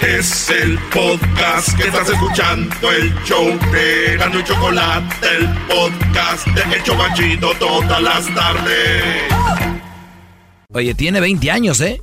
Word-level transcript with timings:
Es 0.00 0.48
el 0.48 0.78
podcast 0.90 1.76
que 1.76 1.88
estás 1.88 2.08
escuchando, 2.08 2.90
el 2.90 3.14
show 3.24 3.46
de 3.70 4.16
Gano 4.16 4.40
y 4.40 4.44
Chocolate, 4.44 5.14
el 5.36 5.48
podcast 5.66 6.46
de 6.46 6.76
El 6.76 6.82
Chobachito 6.82 7.52
todas 7.58 8.02
las 8.02 8.34
tardes. 8.34 9.04
Oye, 10.72 10.94
tiene 10.94 11.20
20 11.20 11.50
años, 11.50 11.80
¿eh? 11.82 12.00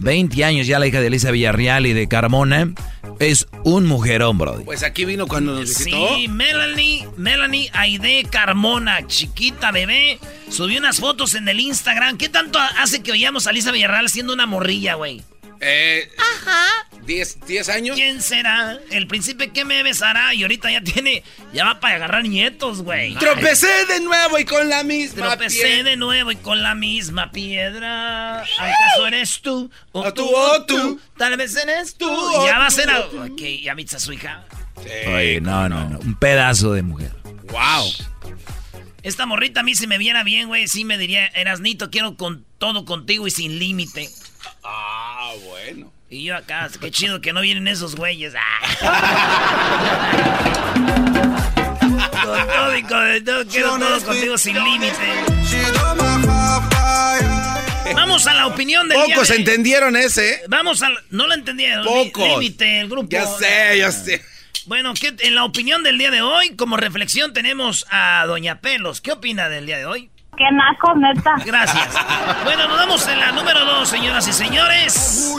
20 0.00 0.44
años 0.44 0.66
ya 0.66 0.80
la 0.80 0.88
hija 0.88 1.00
de 1.00 1.06
Elisa 1.06 1.30
Villarreal 1.30 1.86
y 1.86 1.92
de 1.92 2.08
Carmona. 2.08 2.72
Es 3.20 3.46
un 3.62 3.86
mujerón, 3.86 4.38
bro. 4.38 4.62
Pues 4.64 4.82
aquí 4.82 5.04
vino 5.04 5.28
cuando 5.28 5.52
nos 5.52 5.68
visitó. 5.68 6.16
Sí, 6.16 6.26
Melanie, 6.28 7.06
Melanie 7.16 7.70
Aide 7.72 8.26
Carmona, 8.28 9.06
chiquita 9.06 9.70
bebé, 9.70 10.18
subió 10.50 10.80
unas 10.80 10.98
fotos 10.98 11.34
en 11.34 11.48
el 11.48 11.60
Instagram. 11.60 12.18
¿Qué 12.18 12.28
tanto 12.28 12.58
hace 12.58 13.02
que 13.02 13.12
oíamos 13.12 13.46
a 13.46 13.50
Elisa 13.50 13.70
Villarreal 13.70 14.08
siendo 14.10 14.32
una 14.32 14.46
morrilla, 14.46 14.94
güey? 14.94 15.22
Eh, 15.60 16.10
Ajá. 16.18 16.86
¿10 17.06 17.68
años? 17.72 17.96
¿Quién 17.96 18.20
será? 18.20 18.78
El 18.90 19.06
príncipe 19.06 19.50
que 19.52 19.64
me 19.64 19.82
besará 19.82 20.34
y 20.34 20.42
ahorita 20.42 20.70
ya 20.70 20.80
tiene, 20.82 21.22
ya 21.52 21.64
va 21.64 21.78
para 21.80 21.96
agarrar 21.96 22.24
nietos, 22.24 22.82
güey. 22.82 23.14
Tropecé 23.14 23.86
de 23.86 24.00
nuevo 24.00 24.38
y 24.38 24.44
con 24.44 24.68
la 24.68 24.82
misma 24.82 25.28
Tropecé 25.28 25.62
piedra. 25.62 25.90
de 25.90 25.96
nuevo 25.96 26.32
y 26.32 26.36
con 26.36 26.62
la 26.62 26.74
misma 26.74 27.30
piedra. 27.30 28.40
¿Acaso 28.42 29.06
eres 29.06 29.40
tú? 29.40 29.70
O 29.92 30.12
tú, 30.12 30.28
o 30.28 30.64
tú. 30.64 31.00
Tal 31.16 31.36
vez 31.36 31.54
eres 31.56 31.94
tú. 31.96 32.06
Tú, 32.08 32.46
ya 32.46 32.56
o 32.56 32.60
va 32.60 32.66
a 32.66 32.70
ser. 32.70 32.88
o 32.90 32.92
a-. 33.22 33.26
Ok, 33.26 33.40
ya 33.62 33.74
viste 33.74 33.96
a 33.96 34.00
su 34.00 34.12
hija. 34.12 34.44
Oye, 35.06 35.40
no, 35.40 35.68
no, 35.68 35.88
no. 35.88 35.98
Un 36.00 36.16
pedazo 36.16 36.72
de 36.72 36.82
mujer. 36.82 37.12
Wow. 37.50 37.92
Esta 39.02 39.24
morrita 39.24 39.60
a 39.60 39.62
mí 39.62 39.76
si 39.76 39.86
me 39.86 39.98
viera 39.98 40.24
bien, 40.24 40.48
güey, 40.48 40.66
sí 40.66 40.84
me 40.84 40.98
diría, 40.98 41.28
Erasnito, 41.28 41.90
quiero 41.90 42.16
con 42.16 42.44
todo 42.58 42.84
contigo 42.84 43.28
y 43.28 43.30
sin 43.30 43.60
límite. 43.60 44.10
Ah, 44.68 45.32
bueno. 45.44 45.92
Y 46.10 46.24
yo 46.24 46.36
acá, 46.36 46.68
qué 46.80 46.90
chido 46.90 47.20
que 47.20 47.32
no 47.32 47.40
vienen 47.40 47.68
esos 47.68 47.94
güeyes. 47.96 48.34
Ah. 48.36 48.60
con 52.24 52.46
todo 52.48 52.76
y 52.76 52.82
con 52.82 53.24
todo, 53.24 53.46
quiero 53.46 53.78
todo 53.78 54.00
contigo 54.04 54.36
sin 54.38 54.62
límite. 54.62 54.96
Vamos 57.94 58.26
a 58.26 58.34
la 58.34 58.46
opinión 58.46 58.88
del 58.88 58.98
día 59.06 59.14
Pocos 59.14 59.28
de- 59.28 59.36
entendieron 59.36 59.96
ese. 59.96 60.34
¿eh? 60.34 60.40
Vamos 60.48 60.82
a 60.82 60.90
la- 60.90 61.00
No 61.10 61.26
lo 61.26 61.34
entendieron. 61.34 61.84
Pocos. 61.84 62.28
Límite, 62.40 62.80
el 62.80 62.88
grupo. 62.88 63.08
Ya 63.10 63.26
sé, 63.26 63.78
ya 63.78 63.92
sé. 63.92 64.22
Bueno, 64.66 64.92
¿qué- 64.94 65.14
en 65.20 65.34
la 65.36 65.44
opinión 65.44 65.82
del 65.84 65.96
día 65.98 66.10
de 66.10 66.22
hoy, 66.22 66.56
como 66.56 66.76
reflexión 66.76 67.32
tenemos 67.32 67.86
a 67.90 68.24
Doña 68.26 68.60
Pelos. 68.60 69.00
¿Qué 69.00 69.12
opina 69.12 69.48
del 69.48 69.66
día 69.66 69.78
de 69.78 69.86
hoy? 69.86 70.10
Qué 70.36 70.44
naco, 70.52 70.94
neta. 70.96 71.36
Gracias. 71.44 71.94
Bueno, 72.44 72.68
nos 72.68 72.76
vamos 72.78 73.08
en 73.08 73.18
la 73.18 73.32
número 73.32 73.64
dos, 73.64 73.88
señoras 73.88 74.28
y 74.28 74.32
señores. 74.32 75.34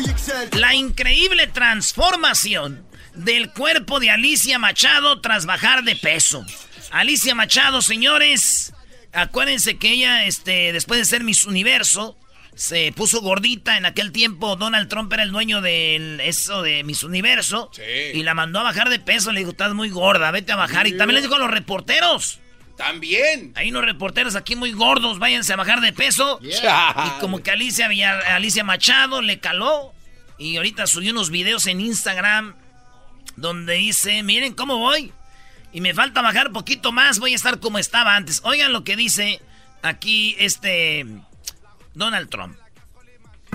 La 0.53 0.73
increíble 0.73 1.47
transformación 1.47 2.85
del 3.13 3.51
cuerpo 3.51 3.99
de 3.99 4.09
Alicia 4.09 4.57
Machado 4.59 5.21
tras 5.21 5.45
bajar 5.45 5.83
de 5.83 5.95
peso. 5.95 6.45
Alicia 6.91 7.35
Machado, 7.35 7.81
señores, 7.81 8.73
acuérdense 9.13 9.77
que 9.77 9.91
ella, 9.91 10.25
este, 10.25 10.73
después 10.73 10.99
de 10.99 11.05
ser 11.05 11.23
Miss 11.23 11.45
Universo, 11.45 12.17
se 12.55 12.91
puso 12.95 13.21
gordita. 13.21 13.77
En 13.77 13.85
aquel 13.85 14.11
tiempo 14.11 14.55
Donald 14.55 14.89
Trump 14.89 15.13
era 15.13 15.23
el 15.23 15.31
dueño 15.31 15.61
de 15.61 16.19
eso 16.27 16.63
de 16.63 16.83
Miss 16.83 17.03
Universo. 17.03 17.69
Y 18.13 18.23
la 18.23 18.33
mandó 18.33 18.59
a 18.59 18.63
bajar 18.63 18.89
de 18.89 18.99
peso. 18.99 19.31
Le 19.31 19.41
dijo, 19.41 19.51
estás 19.51 19.73
muy 19.73 19.89
gorda, 19.89 20.31
vete 20.31 20.53
a 20.53 20.55
bajar. 20.55 20.87
Y 20.87 20.97
también 20.97 21.15
les 21.15 21.23
dijo 21.23 21.35
a 21.35 21.39
los 21.39 21.51
reporteros. 21.51 22.39
También. 22.77 23.51
Hay 23.55 23.71
unos 23.71 23.83
reporteros 23.83 24.35
aquí 24.35 24.55
muy 24.55 24.71
gordos, 24.71 25.19
váyanse 25.19 25.53
a 25.53 25.55
bajar 25.55 25.81
de 25.81 25.93
peso. 25.93 26.39
Yeah. 26.39 27.15
Y 27.17 27.19
como 27.19 27.41
que 27.41 27.51
Alicia, 27.51 27.89
Alicia 28.35 28.63
Machado 28.63 29.21
le 29.21 29.39
caló. 29.39 29.93
Y 30.37 30.57
ahorita 30.57 30.85
subió 30.85 31.11
unos 31.11 31.31
videos 31.31 31.65
en 31.65 31.81
Instagram 31.81 32.55
donde 33.35 33.73
dice, 33.73 34.21
miren 34.23 34.53
cómo 34.53 34.77
voy. 34.77 35.11
Y 35.73 35.81
me 35.81 35.93
falta 35.93 36.21
bajar 36.21 36.51
poquito 36.51 36.91
más, 36.91 37.19
voy 37.19 37.33
a 37.33 37.35
estar 37.35 37.59
como 37.59 37.79
estaba 37.79 38.15
antes. 38.15 38.41
Oigan 38.43 38.71
lo 38.71 38.83
que 38.83 38.95
dice 38.95 39.41
aquí 39.81 40.35
este 40.39 41.05
Donald 41.93 42.29
Trump. 42.29 42.57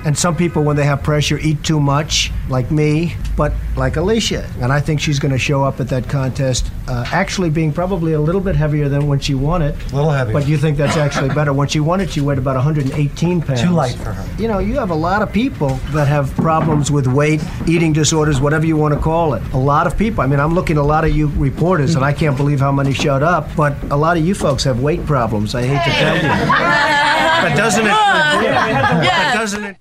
And 0.04 0.16
some 0.18 0.34
people, 0.34 0.64
when 0.64 0.76
they 0.76 0.84
have 0.84 1.02
pressure, 1.02 1.38
eat 1.38 1.62
too 1.62 1.80
much, 1.80 2.32
like 2.48 2.70
me, 2.70 3.14
but 3.36 3.52
like 3.76 3.96
Alicia. 3.96 4.48
And 4.60 4.72
I 4.72 4.80
think 4.80 5.00
she's 5.00 5.18
going 5.18 5.32
to 5.32 5.38
show 5.38 5.62
up 5.64 5.80
at 5.80 5.88
that 5.88 6.08
contest 6.08 6.70
uh, 6.88 7.04
actually 7.12 7.50
being 7.50 7.72
probably 7.72 8.12
a 8.12 8.20
little 8.20 8.40
bit 8.40 8.56
heavier 8.56 8.88
than 8.88 9.06
when 9.06 9.20
she 9.20 9.34
won 9.34 9.62
it. 9.62 9.74
A 9.92 9.94
little 9.94 10.10
heavier. 10.10 10.32
But 10.32 10.48
you 10.48 10.56
think 10.58 10.76
that's 10.76 10.96
actually 10.96 11.28
better. 11.28 11.52
When 11.52 11.68
she 11.68 11.80
won 11.80 12.00
it, 12.00 12.10
she 12.10 12.20
weighed 12.20 12.38
about 12.38 12.56
118 12.56 13.42
pounds. 13.42 13.62
Too 13.62 13.70
light 13.70 13.94
for 13.94 14.12
her. 14.12 14.42
You 14.42 14.48
know, 14.48 14.58
you 14.58 14.74
have 14.74 14.90
a 14.90 14.94
lot 14.94 15.22
of 15.22 15.32
people 15.32 15.68
that 15.92 16.08
have 16.08 16.34
problems 16.36 16.90
with 16.90 17.06
weight, 17.06 17.42
eating 17.68 17.92
disorders, 17.92 18.40
whatever 18.40 18.66
you 18.66 18.76
want 18.76 18.94
to 18.94 19.00
call 19.00 19.34
it. 19.34 19.42
A 19.52 19.58
lot 19.58 19.86
of 19.86 19.96
people. 19.96 20.22
I 20.22 20.26
mean, 20.26 20.40
I'm 20.40 20.54
looking 20.54 20.76
at 20.76 20.80
a 20.80 20.86
lot 20.86 21.04
of 21.04 21.14
you 21.16 21.28
reporters, 21.28 21.94
and 21.94 22.04
I 22.04 22.12
can't 22.12 22.36
believe 22.36 22.60
how 22.60 22.72
many 22.72 22.92
showed 22.92 23.22
up. 23.22 23.48
But 23.56 23.80
a 23.90 23.96
lot 23.96 24.16
of 24.16 24.26
you 24.26 24.34
folks 24.34 24.64
have 24.64 24.80
weight 24.80 25.04
problems. 25.06 25.54
I 25.54 25.62
hate 25.62 25.84
to 25.84 25.98
tell 25.98 26.16
you. 26.16 27.48
But 27.48 27.56
doesn't 27.56 27.86
it? 27.86 27.90
But 27.90 29.34
doesn't 29.34 29.64
it? 29.64 29.76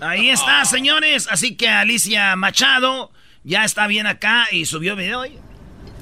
Ahí 0.00 0.30
está, 0.30 0.64
señores. 0.64 1.28
Así 1.30 1.56
que 1.56 1.68
Alicia 1.68 2.36
Machado 2.36 3.10
ya 3.44 3.64
está 3.64 3.86
bien 3.86 4.06
acá 4.06 4.46
y 4.50 4.66
subió 4.66 4.96
video 4.96 5.20
hoy. 5.20 5.38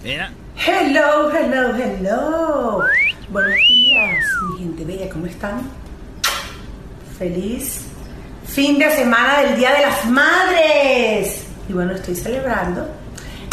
Mira. 0.03 0.33
Hello, 0.57 1.31
hello, 1.31 1.75
hello. 1.77 2.85
Buenos 3.29 3.55
días, 3.69 4.25
mi 4.51 4.59
gente 4.59 4.85
bella, 4.85 5.09
¿cómo 5.11 5.27
están? 5.27 5.71
Feliz 7.19 7.87
fin 8.47 8.79
de 8.79 8.91
semana 8.91 9.43
del 9.43 9.59
Día 9.59 9.73
de 9.73 9.83
las 9.83 10.06
Madres. 10.06 11.47
Y 11.69 11.73
bueno, 11.73 11.93
estoy 11.93 12.15
celebrando 12.15 12.89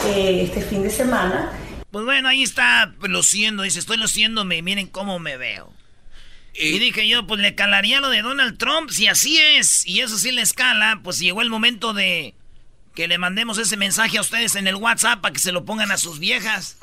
eh, 0.06 0.44
este 0.44 0.62
fin 0.62 0.84
de 0.84 0.90
semana. 0.90 1.52
Pues 1.92 2.06
bueno, 2.06 2.30
ahí 2.30 2.44
está 2.44 2.94
luciendo. 3.02 3.64
Dice, 3.64 3.80
estoy 3.80 3.98
luciéndome. 3.98 4.62
Miren 4.62 4.88
cómo 4.88 5.20
me 5.20 5.38
veo. 5.38 5.74
Y 6.56 6.78
dije 6.80 7.08
yo, 7.08 7.26
pues 7.26 7.40
le 7.42 7.56
calaría 7.56 8.00
lo 8.00 8.10
de 8.10 8.22
Donald 8.22 8.58
Trump. 8.58 8.90
Si 8.92 9.08
así 9.08 9.40
es, 9.40 9.86
y 9.88 10.02
eso 10.02 10.18
sí 10.18 10.32
le 10.32 10.42
escala, 10.42 11.00
pues 11.04 11.20
llegó 11.20 11.42
el 11.42 11.50
momento 11.50 11.94
de 11.94 12.36
que 12.96 13.08
le 13.08 13.18
mandemos 13.18 13.58
ese 13.58 13.76
mensaje 13.76 14.20
a 14.20 14.22
ustedes 14.22 14.56
en 14.56 14.68
el 14.68 14.76
WhatsApp 14.76 15.20
para 15.20 15.34
que 15.34 15.40
se 15.40 15.52
lo 15.52 15.66
pongan 15.66 15.92
a 15.92 15.98
sus 15.98 16.20
viejas. 16.20 16.78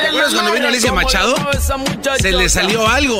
¿Te 0.00 0.06
acuerdas 0.08 0.34
cuando 0.34 0.52
vino 0.52 0.68
Alicia 0.68 0.92
Machado? 0.92 1.34
Se 2.20 2.32
le 2.32 2.48
salió 2.48 2.86
algo. 2.86 3.18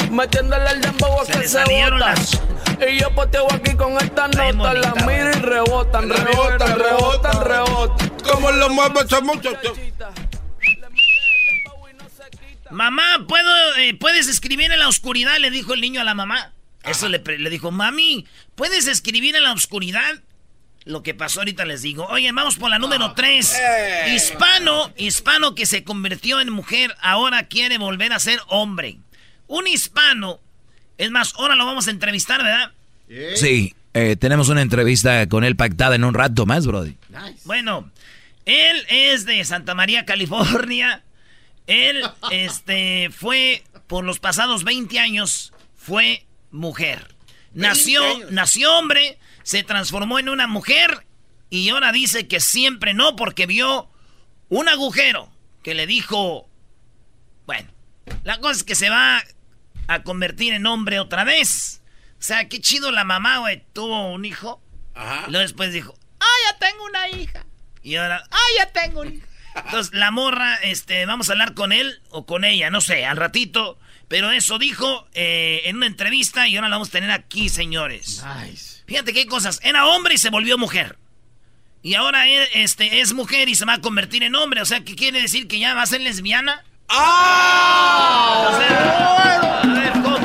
Se 1.33 1.39
le 1.39 1.49
salieron 1.49 2.01
las- 2.01 2.41
Y 2.87 3.01
yo 3.01 3.11
poteo 3.15 3.47
aquí 3.53 3.75
con 3.75 3.97
esta 3.99 4.29
nota. 4.29 4.75
La 4.75 4.95
miro 5.07 5.31
y 5.31 5.41
rebotan, 5.41 6.09
rebotan, 6.11 6.79
rebotan, 6.79 7.45
rebotan. 7.45 8.11
¿Cómo 8.31 8.51
lo 8.53 8.69
mueve 8.71 9.01
esa 9.07 9.21
muchacha? 9.21 9.71
Mamá, 12.71 13.25
¿puedo, 13.27 13.77
eh, 13.77 13.95
¿puedes 13.95 14.29
escribir 14.29 14.71
en 14.73 14.79
la 14.79 14.89
oscuridad? 14.89 15.39
Le 15.39 15.51
dijo 15.51 15.75
el 15.75 15.81
niño 15.81 16.01
a 16.01 16.05
la 16.05 16.15
mamá. 16.15 16.53
Eso 16.85 17.09
le, 17.09 17.19
le 17.19 17.51
dijo, 17.51 17.71
mami, 17.71 18.27
¿puedes 18.55 18.87
escribir 18.87 19.37
en 19.37 19.43
la 19.43 19.53
oscuridad? 19.53 20.23
Lo 20.85 21.03
que 21.03 21.13
pasó 21.13 21.41
ahorita 21.41 21.65
les 21.67 21.83
digo. 21.83 22.07
Oye, 22.07 22.31
vamos 22.33 22.57
por 22.57 22.71
la 22.71 22.79
número 22.79 23.13
3. 23.13 23.57
Hispano, 24.15 24.93
hispano 24.97 25.55
que 25.55 25.67
se 25.67 25.85
convirtió 25.85 26.41
en 26.41 26.51
mujer, 26.51 26.95
ahora 27.01 27.43
quiere 27.45 27.77
volver 27.79 28.13
a 28.13 28.19
ser 28.19 28.41
hombre. 28.49 28.99
Un 29.49 29.67
hispano, 29.67 30.41
es 30.97 31.11
más, 31.11 31.35
ahora 31.37 31.57
lo 31.57 31.67
vamos 31.67 31.89
a 31.89 31.91
entrevistar, 31.91 32.43
¿verdad? 32.43 32.73
Sí, 33.37 33.75
Eh, 33.95 34.17
tenemos 34.17 34.49
una 34.51 34.63
entrevista 34.63 35.27
con 35.29 35.43
él 35.45 35.57
pactada 35.57 35.97
en 35.97 36.05
un 36.05 36.15
rato 36.15 36.47
más, 36.47 36.67
Brody. 36.67 36.95
Bueno, 37.45 37.91
él 38.45 38.87
es 38.89 39.25
de 39.27 39.45
Santa 39.45 39.75
María, 39.75 40.05
California. 40.05 41.03
Él 41.69 42.03
este, 42.31 43.11
fue, 43.11 43.63
por 43.87 44.03
los 44.05 44.19
pasados 44.19 44.65
20 44.65 44.99
años, 44.99 45.53
fue 45.77 46.27
mujer. 46.51 47.15
Nació, 47.53 48.03
nació 48.31 48.77
hombre, 48.77 49.19
se 49.43 49.63
transformó 49.63 50.19
en 50.19 50.29
una 50.29 50.47
mujer 50.47 51.07
y 51.51 51.69
ahora 51.69 51.93
dice 51.93 52.27
que 52.27 52.41
siempre 52.41 52.95
no 52.95 53.17
porque 53.17 53.47
vio 53.47 53.91
un 54.49 54.69
agujero 54.69 55.31
que 55.63 55.75
le 55.75 55.87
dijo, 55.87 56.49
bueno, 57.47 57.71
la 58.25 58.39
cosa 58.41 58.53
es 58.53 58.65
que 58.65 58.75
se 58.75 58.89
va 58.89 59.23
a 59.89 60.03
convertir 60.03 60.55
en 60.55 60.67
hombre 60.67 61.01
otra 61.01 61.25
vez. 61.25 61.83
O 62.19 62.23
sea, 62.23 62.49
qué 62.49 62.61
chido 62.61 62.91
la 62.91 63.05
mamá, 63.05 63.39
güey, 63.39 63.63
tuvo 63.75 64.11
un 64.11 64.25
hijo. 64.25 64.63
Ajá. 64.95 65.25
Y 65.29 65.33
luego 65.33 65.43
después 65.43 65.73
dijo, 65.73 65.95
ah, 66.21 66.51
ya 66.51 66.59
tengo 66.59 66.85
una 66.85 67.09
hija. 67.11 67.45
Y 67.83 67.97
ahora, 67.97 68.25
ah, 68.31 68.47
ya 68.57 68.73
tengo 68.73 69.03
un 69.03 69.15
hijo. 69.15 69.27
Entonces, 69.55 69.93
la 69.95 70.11
morra, 70.11 70.57
este, 70.57 71.05
vamos 71.07 71.29
a 71.29 71.33
hablar 71.33 71.55
con 71.55 71.73
él 71.73 72.01
o 72.11 72.27
con 72.27 72.45
ella, 72.45 72.71
no 72.71 72.81
sé, 72.81 73.05
al 73.05 73.17
ratito. 73.17 73.79
Pero 74.09 74.31
eso 74.31 74.59
dijo 74.59 75.07
eh, 75.13 75.63
en 75.67 75.77
una 75.77 75.87
entrevista 75.87 76.49
y 76.49 76.57
ahora 76.57 76.69
la 76.69 76.77
vamos 76.77 76.89
a 76.89 76.93
tener 76.93 77.11
aquí, 77.11 77.49
señores. 77.49 78.25
Nice. 78.43 78.83
Fíjate 78.87 79.13
qué 79.13 79.27
cosas. 79.27 79.61
Era 79.63 79.87
hombre 79.87 80.15
y 80.15 80.19
se 80.19 80.31
volvió 80.31 80.57
mujer. 80.57 80.99
Y 81.83 81.95
ahora 81.95 82.27
este, 82.55 83.01
es 83.01 83.13
mujer 83.13 83.49
y 83.49 83.55
se 83.55 83.65
va 83.65 83.75
a 83.75 83.81
convertir 83.81 84.23
en 84.23 84.35
hombre. 84.35 84.63
O 84.63 84.65
sea, 84.65 84.83
¿qué 84.83 84.97
quiere 84.97 85.21
decir? 85.21 85.47
¿Que 85.47 85.59
ya 85.59 85.75
va 85.75 85.83
a 85.83 85.87
ser 85.87 86.01
lesbiana? 86.01 86.65
¡Ah! 86.89 88.49
O 88.51 88.57
sea, 88.59 89.61
a 89.61 89.67
ver, 89.67 89.93
¿cómo? 90.03 90.19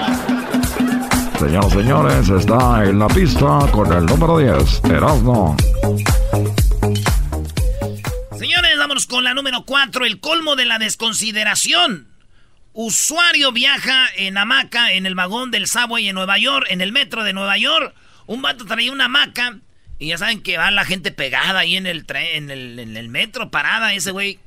Señoras 1.40 1.68
y 1.68 1.76
señores, 1.76 2.30
está 2.30 2.84
en 2.86 3.00
la 3.00 3.08
pista 3.08 3.60
con 3.72 3.92
el 3.92 4.06
número 4.06 4.38
10, 4.38 4.84
Erasmo. 4.86 5.58
Vámonos 8.94 9.08
con 9.08 9.24
la 9.24 9.34
número 9.34 9.66
4, 9.66 10.06
el 10.06 10.20
colmo 10.20 10.56
de 10.56 10.66
la 10.66 10.78
desconsideración. 10.78 12.10
Usuario 12.74 13.52
viaja 13.52 14.08
en 14.18 14.38
hamaca 14.38 14.94
en 14.94 15.08
el 15.08 15.16
vagón 15.16 15.50
del 15.50 15.66
subway 15.66 16.10
en 16.10 16.14
Nueva 16.14 16.38
York, 16.38 16.68
en 16.70 16.80
el 16.80 16.92
metro 16.92 17.24
de 17.24 17.34
Nueva 17.34 17.58
York. 17.58 17.96
Un 18.28 18.44
vato 18.44 18.68
traía 18.68 18.92
una 18.92 19.06
hamaca 19.06 19.58
y 19.98 20.10
ya 20.10 20.20
saben 20.20 20.44
que 20.44 20.60
va 20.60 20.70
la 20.70 20.86
gente 20.86 21.12
pegada 21.12 21.62
ahí 21.62 21.76
en 21.76 21.88
el, 21.88 22.06
tren, 22.06 22.52
en 22.52 22.96
el, 22.96 23.10
metro, 23.10 23.50
parada. 23.50 23.96
Ese 23.96 24.12
güey 24.12 24.40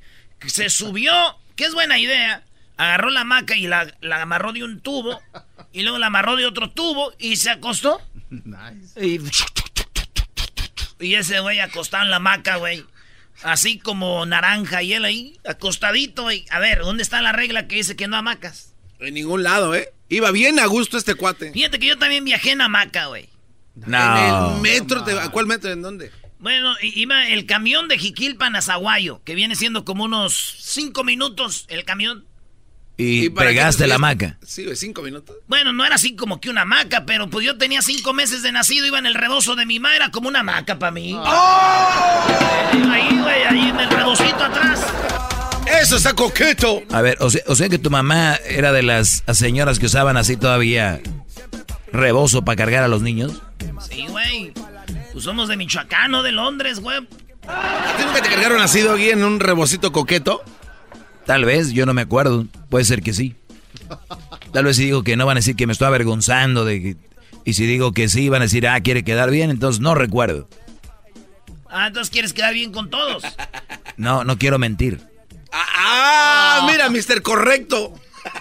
se 0.47 0.71
subió, 0.71 1.13
que 1.57 1.65
es 1.65 1.75
buena 1.75 1.99
idea. 1.99 2.45
Agarró 2.77 3.11
la 3.11 3.23
hamaca 3.23 3.57
y 3.57 3.67
la, 3.67 3.93
amarró 4.13 4.53
de 4.53 4.63
un 4.63 4.79
tubo. 4.79 5.21
Y 5.73 5.83
luego 5.83 5.99
la 5.99 6.07
amarró 6.07 6.37
de 6.37 6.47
otro 6.47 6.71
tubo 6.71 7.13
y 7.19 7.35
se 7.35 7.51
acostó. 7.51 8.01
Y, 9.03 9.19
y 11.01 11.15
ese 11.17 11.41
güey 11.41 11.59
acostado 11.59 12.05
en 12.05 12.11
la 12.11 12.17
hamaca, 12.19 12.57
güey. 12.59 12.85
Así 13.43 13.79
como 13.79 14.25
naranja 14.27 14.83
y 14.83 14.93
él 14.93 15.05
ahí, 15.05 15.39
acostadito. 15.47 16.25
güey. 16.25 16.45
A 16.51 16.59
ver, 16.59 16.81
¿dónde 16.81 17.03
está 17.03 17.21
la 17.23 17.33
regla 17.33 17.69
que 17.69 17.77
dice 17.77 17.97
que 17.97 18.09
no 18.09 18.17
hamacas? 18.17 18.75
En 18.99 19.15
ningún 19.15 19.43
lado, 19.43 19.75
¿eh? 19.75 19.93
Iba 20.09 20.31
bien 20.31 20.59
a 20.59 20.67
gusto 20.67 20.97
este 20.97 21.15
cuate. 21.15 21.53
Fíjate 21.53 21.79
que 21.79 21.87
yo 21.87 21.99
también 21.99 22.25
viajé 22.25 22.53
en 22.53 22.61
hamaca, 22.61 23.07
güey. 23.07 23.29
No. 23.75 23.97
En 23.97 24.55
el 24.57 24.61
metro, 24.63 25.05
¿a 25.21 25.31
cuál 25.31 25.47
metro? 25.47 25.71
¿En 25.71 25.83
dónde? 25.83 26.11
Bueno, 26.39 26.75
iba 26.83 27.29
el 27.29 27.47
camión 27.47 27.89
de 27.89 27.99
Jiquilpan 27.99 28.57
a 28.57 28.63
Zaguayo, 28.63 29.23
que 29.25 29.35
viene 29.35 29.57
siendo 29.57 29.85
como 29.85 30.05
unos 30.05 30.57
cinco 30.61 31.03
minutos 31.03 31.65
el 31.69 31.85
camión. 31.85 32.26
Y, 32.99 33.29
pegaste 33.29 33.87
la 33.87 33.97
hamaca. 33.97 34.39
Sí, 34.43 34.67
cinco 34.75 35.03
minutos. 35.03 35.37
Bueno, 35.47 35.73
no 35.73 35.85
era 35.85 35.97
así 35.97 36.17
como 36.17 36.41
que 36.41 36.49
una 36.49 36.63
hamaca, 36.63 37.05
pero 37.05 37.29
pues 37.29 37.45
yo 37.45 37.59
tenía 37.59 37.83
cinco 37.83 38.15
meses 38.15 38.43
de 38.43 38.53
nacido, 38.53 38.87
iba 38.87 38.99
en 38.99 39.07
el 39.07 39.15
rebozo 39.15 39.55
de 39.55 39.67
mi 39.67 39.79
madre, 39.81 39.97
era 39.97 40.11
como 40.11 40.29
una 40.29 40.41
hamaca 40.41 40.79
para 40.79 40.93
mí. 40.93 41.13
¡Oh! 41.15 41.23
Ahí, 42.91 43.19
güey, 43.19 43.43
ahí 43.43 43.69
en 43.69 43.81
el 43.81 43.91
rebocito 43.91 44.45
atrás. 44.45 44.81
¡Eso 45.81 45.97
está 45.97 46.15
coqueto! 46.15 46.83
A 46.91 47.03
ver, 47.03 47.19
o 47.21 47.29
sea, 47.29 47.43
o 47.49 47.55
sea 47.55 47.69
que 47.69 47.79
tu 47.79 47.91
mamá 47.91 48.37
era 48.47 48.73
de 48.73 48.83
las 48.83 49.25
señoras 49.33 49.79
que 49.79 49.87
usaban 49.87 50.17
así 50.17 50.37
todavía 50.37 51.01
rebozo 51.93 52.45
para 52.45 52.57
cargar 52.57 52.83
a 52.83 52.89
los 52.89 53.03
niños. 53.03 53.43
Sí, 53.91 54.07
güey. 54.09 54.53
Pues 55.13 55.25
somos 55.25 55.49
de 55.49 55.57
Michoacán, 55.57 56.11
no 56.11 56.23
de 56.23 56.33
Londres, 56.33 56.81
güey. 56.81 57.07
¿Tengo 57.99 58.13
que 58.15 58.23
te 58.23 58.29
cargaron 58.29 58.61
así, 58.61 58.87
aquí 58.87 59.11
en 59.11 59.23
un 59.25 59.41
rebocito 59.41 59.93
coqueto? 59.93 60.43
Tal 61.25 61.45
vez, 61.45 61.73
yo 61.73 61.87
no 61.87 61.95
me 61.95 62.03
acuerdo. 62.03 62.47
Puede 62.77 62.85
ser 62.85 63.01
que 63.01 63.15
sí. 63.15 63.35
Tal 64.53 64.67
vez 64.67 64.77
si 64.77 64.85
digo 64.85 65.03
que 65.03 65.17
no 65.17 65.25
van 65.25 65.39
a 65.39 65.41
decir 65.41 65.57
que 65.57 65.67
me 65.67 65.73
estoy 65.73 65.87
avergonzando 65.87 66.67
de 66.67 66.83
que... 66.83 66.97
Y 67.47 67.55
si 67.55 67.65
digo 67.65 67.93
que 67.93 68.11
sí, 68.11 68.29
van 68.29 68.43
a 68.43 68.45
decir, 68.45 68.69
ah, 68.69 68.79
quiere 68.83 69.03
quedar 69.03 69.31
bien, 69.31 69.49
entonces 69.49 69.81
no 69.81 69.95
recuerdo. 69.95 70.47
Ah, 71.71 71.87
entonces 71.87 72.11
quieres 72.11 72.35
quedar 72.35 72.53
bien 72.53 72.73
con 72.73 72.91
todos. 72.91 73.23
No, 73.97 74.25
no 74.25 74.37
quiero 74.37 74.59
mentir. 74.59 75.01
Ah, 75.51 75.65
ah 75.79 76.69
mira, 76.71 76.91
mister 76.91 77.23
correcto. 77.23 77.95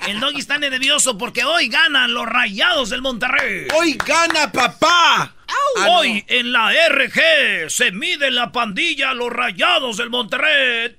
El 0.06 0.20
doggy 0.20 0.40
está 0.40 0.58
nervioso 0.58 1.18
porque 1.18 1.46
hoy 1.46 1.70
ganan 1.70 2.14
los 2.14 2.26
rayados 2.26 2.90
del 2.90 3.02
Monterrey. 3.02 3.68
Hoy 3.74 3.98
gana 4.06 4.52
papá. 4.52 5.34
Ah, 5.48 5.88
hoy 5.92 6.26
en 6.28 6.52
la 6.52 6.74
RG 6.90 7.70
se 7.70 7.94
mide 7.94 8.32
la 8.32 8.52
pandilla 8.52 9.14
los 9.14 9.32
rayados 9.32 9.96
del 9.96 10.10
Monterrey. 10.10 10.94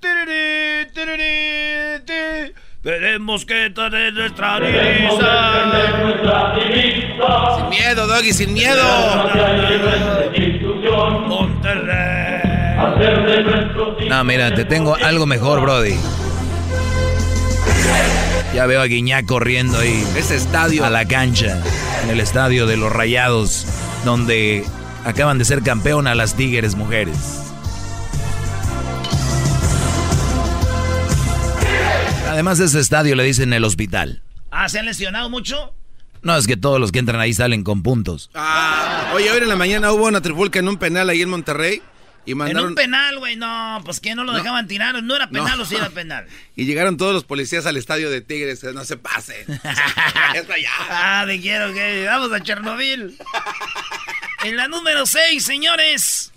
Veremos 2.87 3.45
qué 3.45 3.69
tal 3.75 3.93
es 3.95 4.15
nuestra 4.15 4.61
divisa. 4.61 6.07
Sin 7.57 7.69
miedo, 7.69 8.07
Doggy, 8.07 8.33
sin 8.33 8.53
miedo. 8.55 8.85
Monterrey. 11.27 12.43
No, 14.09 14.23
mira, 14.23 14.55
te 14.55 14.65
tengo 14.65 14.95
algo 14.95 15.27
mejor, 15.27 15.63
Brody. 15.63 15.97
Ya 18.55 18.67
veo 18.67 18.81
a 18.81 18.85
Guiñac 18.85 19.27
corriendo 19.27 19.81
ahí. 19.81 20.07
Ese 20.17 20.37
estadio. 20.37 20.85
A 20.85 20.91
la 20.91 21.09
cancha. 21.09 21.61
En 22.05 22.11
el 22.11 22.21
estadio 22.21 22.69
de 22.69 22.77
los 22.77 22.93
Rayados. 22.93 23.67
Donde 24.05 24.65
acaban 25.05 25.39
de 25.39 25.45
ser 25.45 25.63
campeón 25.63 26.07
a 26.07 26.15
las 26.15 26.37
Tigres 26.37 26.77
mujeres. 26.77 27.53
Además 32.37 32.59
de 32.59 32.67
ese 32.67 32.81
estadio 32.81 33.17
le 33.17 33.25
dicen 33.25 33.55
el 33.55 33.65
hospital. 33.65 34.21
Ah, 34.51 34.69
¿se 34.69 34.79
han 34.79 34.85
lesionado 34.85 35.31
mucho? 35.31 35.73
No, 36.21 36.37
es 36.37 36.47
que 36.47 36.59
todos 36.59 36.79
los 36.79 36.93
que 36.93 36.99
entran 36.99 37.19
ahí 37.19 37.33
salen 37.33 37.65
con 37.65 37.83
puntos. 37.83 38.29
Ah, 38.35 39.11
oye, 39.15 39.31
hoy 39.31 39.39
en 39.39 39.49
la 39.49 39.57
mañana 39.57 39.91
hubo 39.91 40.05
una 40.05 40.21
trifulca 40.21 40.59
en 40.59 40.69
un 40.69 40.77
penal 40.77 41.09
ahí 41.09 41.23
en 41.23 41.31
Monterrey. 41.31 41.81
En 42.27 42.59
un 42.59 42.75
penal, 42.75 43.19
güey, 43.21 43.37
no, 43.37 43.81
pues 43.87 44.01
que 44.01 44.15
no 44.15 44.23
lo 44.23 44.35
dejaban 44.35 44.69
tirar, 44.69 45.03
no 45.03 45.17
era 45.17 45.31
penal 45.31 45.59
o 45.59 45.65
sí 45.65 45.77
era 45.77 45.89
penal. 45.95 46.27
y 46.55 46.67
llegaron 46.67 46.99
todos 46.99 47.15
los 47.15 47.25
policías 47.25 47.65
al 47.65 47.79
estadio 47.79 48.11
de 48.11 48.21
Tigres, 48.21 48.63
no 48.65 48.85
se 48.85 48.99
pasen. 48.99 49.47
ah, 50.91 51.25
te 51.27 51.41
quiero 51.41 51.73
que 51.73 52.05
vamos 52.05 52.31
a 52.33 52.43
Chernobyl. 52.43 53.17
en 54.45 54.57
la 54.59 54.69
número 54.69 55.07
6, 55.07 55.43
señores. 55.43 56.33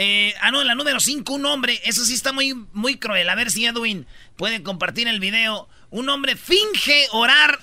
Eh, 0.00 0.32
ah, 0.40 0.52
no, 0.52 0.62
en 0.62 0.68
la 0.68 0.74
número 0.74 1.00
5, 1.00 1.34
un 1.34 1.44
hombre, 1.44 1.82
eso 1.84 2.02
sí 2.04 2.14
está 2.14 2.32
muy, 2.32 2.54
muy 2.72 2.96
cruel. 2.96 3.28
A 3.28 3.34
ver 3.34 3.50
si 3.50 3.66
Edwin 3.66 4.06
puede 4.38 4.62
compartir 4.62 5.08
el 5.08 5.20
video. 5.20 5.68
Un 5.90 6.08
hombre 6.08 6.36
finge 6.36 7.08
orar 7.10 7.58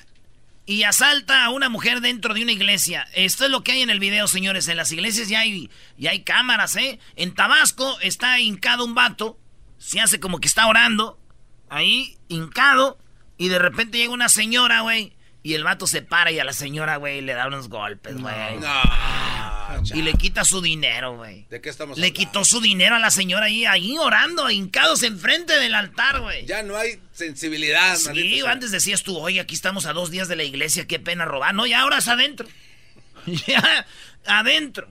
y 0.68 0.84
asalta 0.84 1.46
a 1.46 1.50
una 1.50 1.70
mujer 1.70 2.02
dentro 2.02 2.34
de 2.34 2.44
una 2.44 2.52
iglesia. 2.52 3.08
Esto 3.14 3.46
es 3.46 3.52
lo 3.52 3.64
que 3.64 3.72
hay 3.72 3.82
en 3.82 3.90
el 3.90 4.00
video, 4.00 4.28
señores. 4.28 4.68
En 4.68 4.78
las 4.78 4.92
iglesias 4.92 5.30
ya 5.30 5.40
hay, 5.40 5.72
ya 5.98 6.12
hay 6.12 6.24
cámaras, 6.24 6.76
¿eh? 6.76 7.00
En 7.16 7.34
Tabasco 7.34 7.98
está 8.02 8.40
hincado 8.40 8.84
un 8.84 8.94
vato. 8.94 9.40
Se 9.78 10.02
hace 10.02 10.20
como 10.20 10.40
que 10.40 10.48
está 10.48 10.68
orando. 10.68 11.18
Ahí, 11.70 12.18
hincado. 12.28 13.00
Y 13.38 13.48
de 13.48 13.58
repente 13.58 13.98
llega 13.98 14.12
una 14.12 14.30
señora, 14.30 14.82
güey. 14.82 15.15
Y 15.46 15.54
el 15.54 15.64
vato 15.64 15.86
se 15.86 16.02
para 16.02 16.32
y 16.32 16.40
a 16.40 16.44
la 16.44 16.54
señora, 16.54 16.96
güey, 16.96 17.22
le 17.22 17.36
da 17.36 17.46
unos 17.46 17.70
golpes, 17.70 18.20
güey. 18.20 18.34
y 19.94 20.02
le 20.02 20.14
quita 20.14 20.44
su 20.44 20.60
dinero, 20.60 21.18
güey. 21.18 21.46
¿De 21.52 21.62
qué 21.62 21.70
estamos 21.70 22.00
Le 22.00 22.12
quitó 22.14 22.44
su 22.44 22.62
dinero 22.62 22.96
a 22.96 23.00
la 23.00 23.12
señora 23.12 23.46
ahí, 23.46 23.64
ahí 23.64 23.96
orando, 24.00 24.50
hincados 24.50 25.04
enfrente 25.04 25.54
del 25.60 25.76
altar, 25.76 26.22
güey. 26.22 26.48
Ya 26.48 26.64
no 26.64 26.76
hay 26.76 27.00
sensibilidad, 27.14 27.96
Sí, 27.96 28.42
antes 28.42 28.72
decías 28.72 29.04
tú, 29.04 29.20
oye, 29.20 29.40
aquí 29.40 29.54
estamos 29.54 29.86
a 29.86 29.94
dos 29.94 30.10
días 30.10 30.28
de 30.28 30.36
la 30.36 30.44
iglesia, 30.44 30.88
qué 30.88 30.98
pena 30.98 31.26
robar. 31.26 31.54
No, 31.54 31.68
ya 31.68 31.82
ahora 31.82 32.00
es 32.00 32.08
adentro. 32.08 32.48
ya, 33.46 33.86
adentro. 34.26 34.88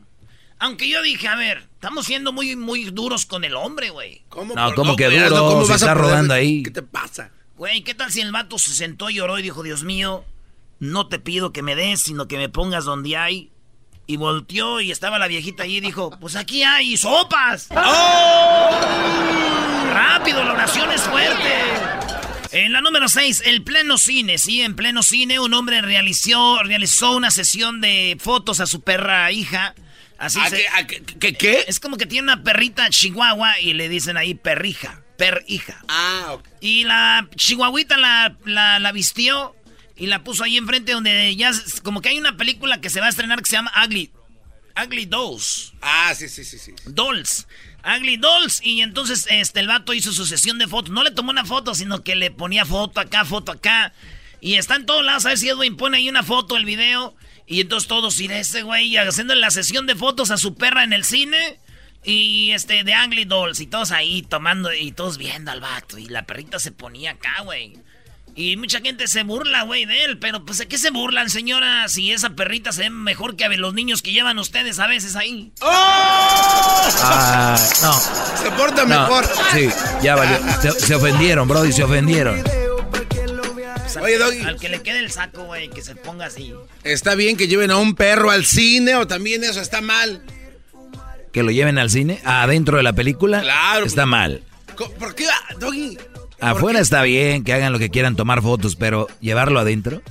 Aunque 0.60 0.88
yo 0.88 1.02
dije, 1.02 1.26
a 1.26 1.34
ver, 1.34 1.64
estamos 1.74 2.06
siendo 2.06 2.32
muy, 2.32 2.54
muy 2.54 2.84
duros 2.92 3.26
con 3.26 3.42
el 3.42 3.56
hombre, 3.56 3.90
güey. 3.90 4.22
¿Cómo? 4.28 4.54
No, 4.54 4.72
¿cómo 4.76 4.94
que 4.94 5.06
duro? 5.06 5.36
¿Cómo 5.36 5.66
vas 5.66 5.82
a 5.82 5.94
rodando 5.94 6.32
ahí? 6.32 6.62
¿Qué 6.62 6.70
te 6.70 6.82
pasa? 6.82 7.32
Güey, 7.56 7.82
¿qué 7.82 7.96
tal 7.96 8.12
si 8.12 8.20
el 8.20 8.30
vato 8.30 8.56
se 8.56 8.72
sentó, 8.72 9.10
lloró 9.10 9.36
y 9.40 9.42
dijo, 9.42 9.64
Dios 9.64 9.82
mío, 9.82 10.24
no 10.78 11.08
te 11.08 11.18
pido 11.18 11.52
que 11.52 11.62
me 11.62 11.74
des, 11.74 12.00
sino 12.00 12.28
que 12.28 12.36
me 12.36 12.48
pongas 12.48 12.84
donde 12.84 13.16
hay. 13.16 13.50
Y 14.06 14.18
volteó 14.18 14.80
y 14.80 14.90
estaba 14.90 15.18
la 15.18 15.28
viejita 15.28 15.62
allí 15.62 15.78
y 15.78 15.80
dijo, 15.80 16.10
pues 16.20 16.36
aquí 16.36 16.62
hay 16.62 16.96
sopas. 16.96 17.68
¡Oh! 17.70 18.80
Rápido, 19.94 20.44
la 20.44 20.52
oración 20.52 20.90
es 20.92 21.00
fuerte. 21.02 21.52
En 22.52 22.72
la 22.72 22.80
número 22.80 23.08
6, 23.08 23.42
el 23.46 23.62
pleno 23.62 23.96
cine. 23.96 24.38
Sí, 24.38 24.60
en 24.62 24.76
pleno 24.76 25.02
cine 25.02 25.40
un 25.40 25.54
hombre 25.54 25.80
realizó, 25.80 26.62
realizó 26.62 27.16
una 27.16 27.30
sesión 27.30 27.80
de 27.80 28.16
fotos 28.20 28.60
a 28.60 28.66
su 28.66 28.82
perra 28.82 29.32
hija. 29.32 29.74
Así 30.18 30.38
¿A 30.38 30.48
se, 30.48 30.64
qué, 31.18 31.64
Es 31.66 31.80
como 31.80 31.96
que 31.96 32.06
tiene 32.06 32.24
una 32.24 32.42
perrita 32.44 32.88
chihuahua 32.90 33.58
y 33.58 33.72
le 33.72 33.88
dicen 33.88 34.16
ahí 34.16 34.34
perrija, 34.34 35.02
perrija. 35.16 35.82
Ah, 35.88 36.26
ok. 36.32 36.46
Y 36.60 36.84
la 36.84 37.26
chihuahuita 37.34 37.96
la, 37.96 38.36
la, 38.44 38.78
la 38.78 38.92
vistió 38.92 39.56
y 39.96 40.06
la 40.06 40.24
puso 40.24 40.44
ahí 40.44 40.56
enfrente 40.56 40.92
donde 40.92 41.34
ya... 41.36 41.52
Como 41.82 42.00
que 42.00 42.08
hay 42.08 42.18
una 42.18 42.36
película 42.36 42.80
que 42.80 42.90
se 42.90 43.00
va 43.00 43.06
a 43.06 43.10
estrenar 43.10 43.40
que 43.40 43.50
se 43.50 43.56
llama 43.56 43.72
Ugly. 43.84 44.10
Ugly 44.82 45.06
Dolls. 45.06 45.72
Ah, 45.80 46.12
sí, 46.16 46.28
sí, 46.28 46.44
sí, 46.44 46.58
sí. 46.58 46.74
Dolls. 46.86 47.46
Ugly 47.84 48.16
Dolls. 48.16 48.60
Y 48.64 48.80
entonces 48.80 49.26
este, 49.30 49.60
el 49.60 49.68
vato 49.68 49.94
hizo 49.94 50.12
su 50.12 50.26
sesión 50.26 50.58
de 50.58 50.66
fotos. 50.66 50.90
No 50.90 51.04
le 51.04 51.12
tomó 51.12 51.30
una 51.30 51.44
foto, 51.44 51.74
sino 51.74 52.02
que 52.02 52.16
le 52.16 52.32
ponía 52.32 52.64
foto 52.64 53.00
acá, 53.00 53.24
foto 53.24 53.52
acá. 53.52 53.92
Y 54.40 54.54
está 54.54 54.74
en 54.74 54.86
todos 54.86 55.04
lados. 55.04 55.26
A 55.26 55.28
ver 55.28 55.38
si 55.38 55.48
Edwin 55.48 55.76
pone 55.76 55.98
ahí 55.98 56.08
una 56.08 56.24
foto, 56.24 56.56
el 56.56 56.64
video. 56.64 57.14
Y 57.46 57.60
entonces 57.60 57.86
todos, 57.86 58.18
ir 58.18 58.32
ese 58.32 58.62
güey 58.62 58.96
haciendo 58.96 59.34
la 59.36 59.50
sesión 59.50 59.86
de 59.86 59.94
fotos 59.94 60.30
a 60.32 60.38
su 60.38 60.56
perra 60.56 60.82
en 60.82 60.92
el 60.92 61.04
cine. 61.04 61.60
Y 62.02 62.50
este, 62.50 62.82
de 62.82 62.94
Ugly 63.06 63.26
Dolls. 63.26 63.60
Y 63.60 63.68
todos 63.68 63.92
ahí 63.92 64.22
tomando 64.22 64.74
y 64.74 64.90
todos 64.90 65.18
viendo 65.18 65.52
al 65.52 65.60
vato. 65.60 65.98
Y 65.98 66.06
la 66.06 66.26
perrita 66.26 66.58
se 66.58 66.72
ponía 66.72 67.12
acá, 67.12 67.42
güey. 67.44 67.74
Y 68.36 68.56
mucha 68.56 68.80
gente 68.80 69.06
se 69.06 69.22
burla, 69.22 69.62
güey, 69.62 69.84
de 69.84 70.04
él. 70.04 70.18
Pero, 70.18 70.44
pues, 70.44 70.58
¿de 70.58 70.66
qué 70.66 70.76
se 70.76 70.90
burlan, 70.90 71.30
señora? 71.30 71.88
Si 71.88 72.10
esa 72.12 72.30
perrita 72.30 72.72
se 72.72 72.82
ve 72.82 72.90
mejor 72.90 73.36
que 73.36 73.44
a 73.44 73.48
los 73.48 73.74
niños 73.74 74.02
que 74.02 74.10
llevan 74.12 74.38
ustedes 74.40 74.78
a 74.80 74.86
veces 74.88 75.14
ahí. 75.14 75.52
¡Oh! 75.60 75.68
Ah, 77.02 77.56
no. 77.82 77.92
Se 78.42 78.50
porta 78.52 78.84
No, 78.84 79.00
mejor. 79.02 79.24
Sí, 79.52 79.68
ya 80.02 80.16
valió. 80.16 80.38
Se, 80.60 80.72
se 80.72 80.94
ofendieron, 80.94 81.46
Brody, 81.48 81.72
se 81.72 81.84
ofendieron. 81.84 82.42
Pues, 82.42 83.96
al, 83.96 84.02
Oye, 84.02 84.12
que- 84.14 84.18
Doggy. 84.18 84.40
al 84.40 84.56
que 84.58 84.68
le 84.68 84.82
quede 84.82 84.98
el 84.98 85.10
saco, 85.12 85.44
güey, 85.44 85.70
que 85.70 85.82
se 85.82 85.94
ponga 85.94 86.26
así. 86.26 86.52
¿Está 86.82 87.14
bien 87.14 87.36
que 87.36 87.46
lleven 87.46 87.70
a 87.70 87.76
un 87.76 87.94
perro 87.94 88.30
al 88.30 88.44
cine 88.44 88.96
o 88.96 89.06
también 89.06 89.44
eso 89.44 89.60
está 89.60 89.80
mal? 89.80 90.24
Que 91.32 91.42
lo 91.44 91.50
lleven 91.50 91.78
al 91.78 91.90
cine, 91.90 92.20
adentro 92.24 92.76
de 92.78 92.82
la 92.82 92.92
película, 92.92 93.40
Claro. 93.42 93.86
está 93.86 94.06
mal. 94.06 94.42
¿Por 94.98 95.14
qué, 95.14 95.26
ah, 95.28 95.54
Doggy? 95.58 95.96
Afuera 96.40 96.80
está 96.80 97.02
bien, 97.02 97.44
que 97.44 97.52
hagan 97.52 97.72
lo 97.72 97.78
que 97.78 97.90
quieran, 97.90 98.16
tomar 98.16 98.42
fotos, 98.42 98.76
pero 98.76 99.06
llevarlo 99.20 99.60
adentro. 99.60 100.02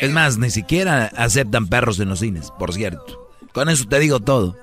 Es 0.00 0.10
más, 0.10 0.38
ni 0.38 0.50
siquiera 0.50 1.06
aceptan 1.16 1.68
perros 1.68 2.00
en 2.00 2.08
los 2.08 2.20
cines, 2.20 2.50
por 2.58 2.72
cierto. 2.72 3.30
Con 3.52 3.68
eso 3.68 3.86
te 3.86 3.98
digo 3.98 4.20
todo. 4.20 4.56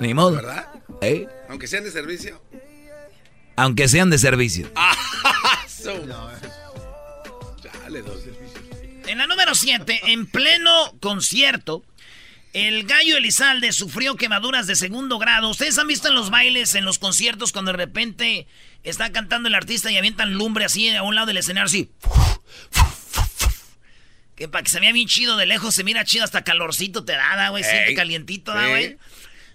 Ni 0.00 0.14
modo. 0.14 0.36
¿Verdad? 0.36 0.68
¿Eh? 1.00 1.26
Aunque 1.48 1.66
sean 1.66 1.84
de 1.84 1.90
servicio. 1.90 2.40
Aunque 3.56 3.88
sean 3.88 4.10
de 4.10 4.18
servicio. 4.18 4.70
Doggy. 5.84 6.10
En 9.06 9.18
la 9.18 9.26
número 9.26 9.54
7, 9.54 10.00
en 10.06 10.26
pleno 10.26 10.94
concierto, 11.00 11.84
el 12.54 12.84
gallo 12.84 13.18
Elizalde 13.18 13.72
sufrió 13.72 14.16
quemaduras 14.16 14.66
de 14.66 14.76
segundo 14.76 15.18
grado. 15.18 15.50
¿Ustedes 15.50 15.78
han 15.78 15.86
visto 15.86 16.08
en 16.08 16.14
los 16.14 16.30
bailes, 16.30 16.74
en 16.74 16.84
los 16.84 16.98
conciertos, 16.98 17.52
cuando 17.52 17.72
de 17.72 17.76
repente 17.76 18.46
está 18.84 19.10
cantando 19.10 19.48
el 19.48 19.54
artista 19.54 19.90
y 19.90 19.96
avientan 19.96 20.34
lumbre 20.34 20.64
así 20.64 20.88
a 20.94 21.02
un 21.02 21.14
lado 21.14 21.26
del 21.26 21.38
escenario, 21.38 21.66
así? 21.66 21.90
Que 24.36 24.48
para 24.48 24.62
que 24.62 24.70
se 24.70 24.80
vea 24.80 24.92
bien 24.92 25.08
chido 25.08 25.36
de 25.36 25.46
lejos, 25.46 25.74
se 25.74 25.84
mira 25.84 26.04
chido, 26.04 26.24
hasta 26.24 26.42
calorcito 26.44 27.04
te 27.04 27.12
da, 27.12 27.36
da, 27.36 27.48
güey, 27.50 27.62
siente 27.64 27.94
calientito, 27.94 28.52
da, 28.52 28.68
güey. 28.68 28.98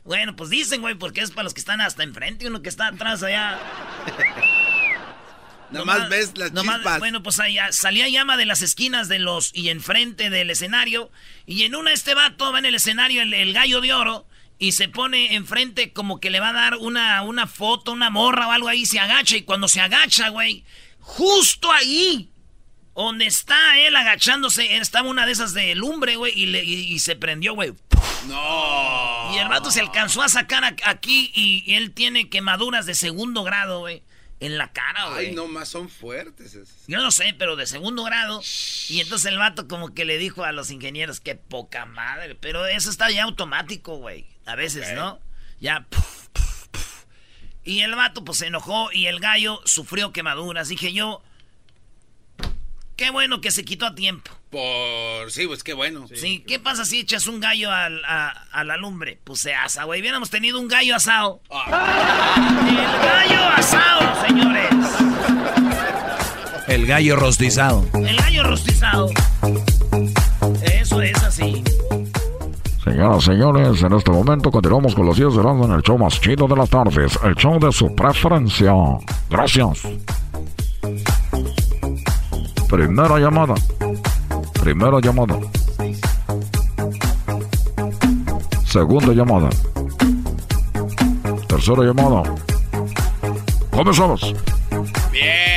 Bueno, 0.05 0.35
pues 0.35 0.49
dicen, 0.49 0.81
güey, 0.81 0.95
porque 0.95 1.21
es 1.21 1.31
para 1.31 1.43
los 1.43 1.53
que 1.53 1.59
están 1.59 1.81
hasta 1.81 2.03
enfrente 2.03 2.45
y 2.45 2.47
uno 2.47 2.61
que 2.61 2.69
está 2.69 2.87
atrás 2.87 3.21
allá. 3.21 3.59
Nomás 5.71 6.09
ves 6.09 6.35
las 6.35 6.51
nomás- 6.51 6.77
chispas. 6.77 6.99
Bueno, 6.99 7.21
pues 7.21 7.39
allá 7.39 7.71
salía 7.71 8.07
llama 8.09 8.37
de 8.37 8.45
las 8.47 8.61
esquinas 8.63 9.07
de 9.07 9.19
los 9.19 9.51
y 9.53 9.69
enfrente 9.69 10.29
del 10.31 10.49
escenario. 10.49 11.11
Y 11.45 11.63
en 11.63 11.75
una 11.75 11.93
este 11.93 12.15
vato 12.15 12.51
va 12.51 12.57
en 12.59 12.65
el 12.65 12.73
escenario 12.75 13.21
el, 13.21 13.33
el 13.33 13.53
gallo 13.53 13.79
de 13.81 13.93
oro 13.93 14.25
y 14.59 14.73
se 14.73 14.89
pone 14.89 15.35
enfrente 15.35 15.93
como 15.93 16.19
que 16.19 16.29
le 16.29 16.39
va 16.41 16.49
a 16.49 16.53
dar 16.53 16.75
una, 16.75 17.21
una 17.23 17.47
foto, 17.47 17.91
una 17.93 18.09
morra 18.09 18.47
o 18.47 18.51
algo 18.51 18.67
ahí, 18.67 18.85
se 18.85 18.99
agacha. 18.99 19.37
Y 19.37 19.43
cuando 19.43 19.67
se 19.69 19.79
agacha, 19.81 20.29
güey, 20.29 20.63
justo 20.99 21.71
ahí, 21.71 22.29
donde 22.93 23.25
está 23.25 23.79
él 23.79 23.95
agachándose, 23.95 24.75
estaba 24.77 25.09
una 25.09 25.25
de 25.25 25.31
esas 25.31 25.53
de 25.53 25.73
lumbre, 25.75 26.17
güey, 26.17 26.33
y, 26.37 26.45
le- 26.47 26.63
y- 26.65 26.93
y 26.93 26.99
se 26.99 27.15
prendió, 27.15 27.53
güey. 27.55 27.73
No. 28.27 29.31
Y 29.33 29.37
el 29.37 29.47
vato 29.47 29.71
se 29.71 29.79
alcanzó 29.79 30.21
a 30.21 30.29
sacar 30.29 30.63
a- 30.63 30.75
aquí 30.85 31.31
y, 31.33 31.63
y 31.65 31.75
él 31.75 31.91
tiene 31.91 32.29
quemaduras 32.29 32.85
de 32.85 32.95
segundo 32.95 33.43
grado, 33.43 33.79
güey, 33.79 34.03
en 34.41 34.57
la 34.57 34.71
cara, 34.71 35.09
güey. 35.11 35.27
Ay, 35.27 35.35
no 35.35 35.47
más 35.47 35.69
son 35.69 35.89
fuertes. 35.89 36.53
esas. 36.55 36.85
Yo 36.87 36.99
no 37.01 37.11
sé, 37.11 37.33
pero 37.37 37.55
de 37.55 37.65
segundo 37.67 38.03
grado. 38.03 38.41
Y 38.89 38.99
entonces 39.01 39.31
el 39.31 39.37
vato 39.37 39.67
como 39.67 39.93
que 39.93 40.05
le 40.05 40.17
dijo 40.17 40.43
a 40.43 40.51
los 40.51 40.69
ingenieros, 40.71 41.19
qué 41.19 41.35
poca 41.35 41.85
madre. 41.85 42.35
Pero 42.35 42.65
eso 42.65 42.89
está 42.89 43.09
ya 43.11 43.23
automático, 43.23 43.97
güey. 43.97 44.25
A 44.49 44.55
veces, 44.55 44.93
¿no? 44.95 45.19
Ya. 45.59 45.85
puf, 45.89 46.27
puf, 46.33 46.67
puf. 46.71 47.03
Y 47.63 47.81
el 47.81 47.93
vato 47.95 48.23
pues 48.25 48.39
se 48.39 48.47
enojó 48.47 48.91
y 48.91 49.05
el 49.07 49.19
gallo 49.19 49.61
sufrió 49.65 50.11
quemaduras. 50.11 50.69
Dije 50.69 50.91
yo, 50.93 51.21
qué 52.95 53.11
bueno 53.11 53.41
que 53.41 53.51
se 53.51 53.63
quitó 53.63 53.85
a 53.85 53.95
tiempo. 53.95 54.31
Por. 54.49 55.31
Sí, 55.31 55.45
pues 55.45 55.63
qué 55.63 55.73
bueno. 55.73 56.07
Sí, 56.15 56.43
¿qué 56.47 56.59
pasa 56.59 56.83
si 56.83 56.99
echas 57.01 57.27
un 57.27 57.39
gallo 57.39 57.71
al- 57.71 58.03
a, 58.05 58.29
a 58.51 58.63
la 58.63 58.77
lumbre? 58.77 59.19
Pues 59.23 59.41
se 59.41 59.53
asa, 59.53 59.83
güey. 59.83 60.01
Hubiéramos 60.01 60.31
tenido 60.31 60.59
un 60.59 60.67
gallo 60.67 60.95
asado. 60.95 61.41
El 61.51 61.61
gallo 63.05 63.43
asado, 63.55 64.25
señores. 64.25 64.69
El 66.67 66.87
gallo 66.87 67.15
rostizado. 67.15 67.87
El 67.93 68.17
gallo 68.17 68.43
rostizado. 68.43 69.09
Eso 70.63 71.01
es 71.03 71.23
así. 71.23 71.63
Señoras 72.83 73.23
señores, 73.23 73.83
en 73.83 73.93
este 73.93 74.09
momento 74.11 74.49
continuamos 74.49 74.95
con 74.95 75.05
los 75.05 75.17
10 75.17 75.33
de 75.33 75.39
Erasmo 75.41 75.65
en 75.65 75.71
el 75.73 75.81
show 75.81 75.97
más 75.97 76.19
chido 76.21 76.47
de 76.47 76.55
las 76.55 76.69
tardes, 76.69 77.19
el 77.23 77.35
show 77.35 77.59
de 77.59 77.71
su 77.71 77.93
preferencia. 77.93 78.73
Gracias. 79.29 79.81
Primera 82.69 83.19
llamada. 83.19 83.55
Primera 84.61 84.99
llamada. 85.01 85.39
Segunda 88.65 89.13
llamada. 89.13 89.49
Tercera 91.47 91.83
llamada. 91.83 92.23
Comenzamos. 93.71 94.33
Bien, 95.11 95.48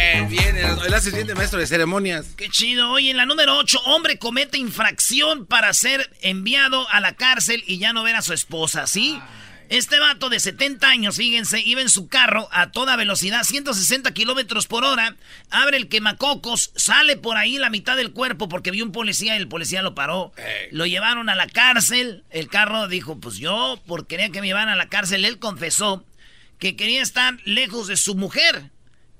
el 1.02 1.09
asistente 1.09 1.35
maestro 1.35 1.59
de 1.59 1.66
ceremonias. 1.66 2.26
Qué 2.37 2.49
chido. 2.49 2.90
Oye, 2.90 3.11
en 3.11 3.16
la 3.16 3.26
número 3.26 3.56
8, 3.59 3.80
hombre 3.87 4.18
comete 4.18 4.59
infracción 4.59 5.47
para 5.47 5.73
ser 5.75 6.14
enviado 6.21 6.88
a 6.90 7.00
la 7.00 7.14
cárcel 7.16 7.64
y 7.66 7.78
ya 7.78 7.92
no 7.92 8.04
ver 8.04 8.14
a 8.14 8.23
su 8.23 8.32
esposa, 8.32 8.87
¿sí? 8.87 9.18
Este 9.68 9.99
vato 9.99 10.28
de 10.28 10.38
70 10.38 10.87
años, 10.87 11.16
fíjense, 11.16 11.61
iba 11.61 11.80
en 11.80 11.88
su 11.88 12.06
carro 12.06 12.49
a 12.52 12.71
toda 12.71 12.94
velocidad, 12.94 13.42
160 13.42 14.12
kilómetros 14.12 14.66
por 14.66 14.85
hora, 14.85 15.16
abre 15.50 15.76
el 15.78 15.88
quemacocos, 15.88 16.73
sale 16.76 17.16
por 17.16 17.37
ahí 17.37 17.59
la 17.59 17.71
mitad 17.71 17.97
del 17.97 18.12
cuerpo 18.12 18.49
porque 18.49 18.71
vio 18.71 18.85
un 18.85 18.92
policía 18.92 19.35
y 19.35 19.38
el 19.38 19.49
policía 19.49 19.82
lo 19.82 19.94
paró. 19.94 20.32
Lo 20.71 20.87
llevaron 20.87 21.28
a 21.30 21.35
la 21.35 21.49
cárcel, 21.49 22.23
el 22.30 22.49
carro 22.49 22.87
dijo, 22.87 23.18
pues 23.18 23.38
yo, 23.38 23.82
por 23.87 24.06
quería 24.06 24.30
que 24.30 24.40
me 24.40 24.47
llevaran 24.47 24.68
a 24.68 24.76
la 24.76 24.88
cárcel, 24.88 25.25
él 25.25 25.38
confesó 25.38 26.04
que 26.59 26.76
quería 26.76 27.02
estar 27.02 27.38
lejos 27.44 27.88
de 27.88 27.97
su 27.97 28.14
mujer. 28.14 28.71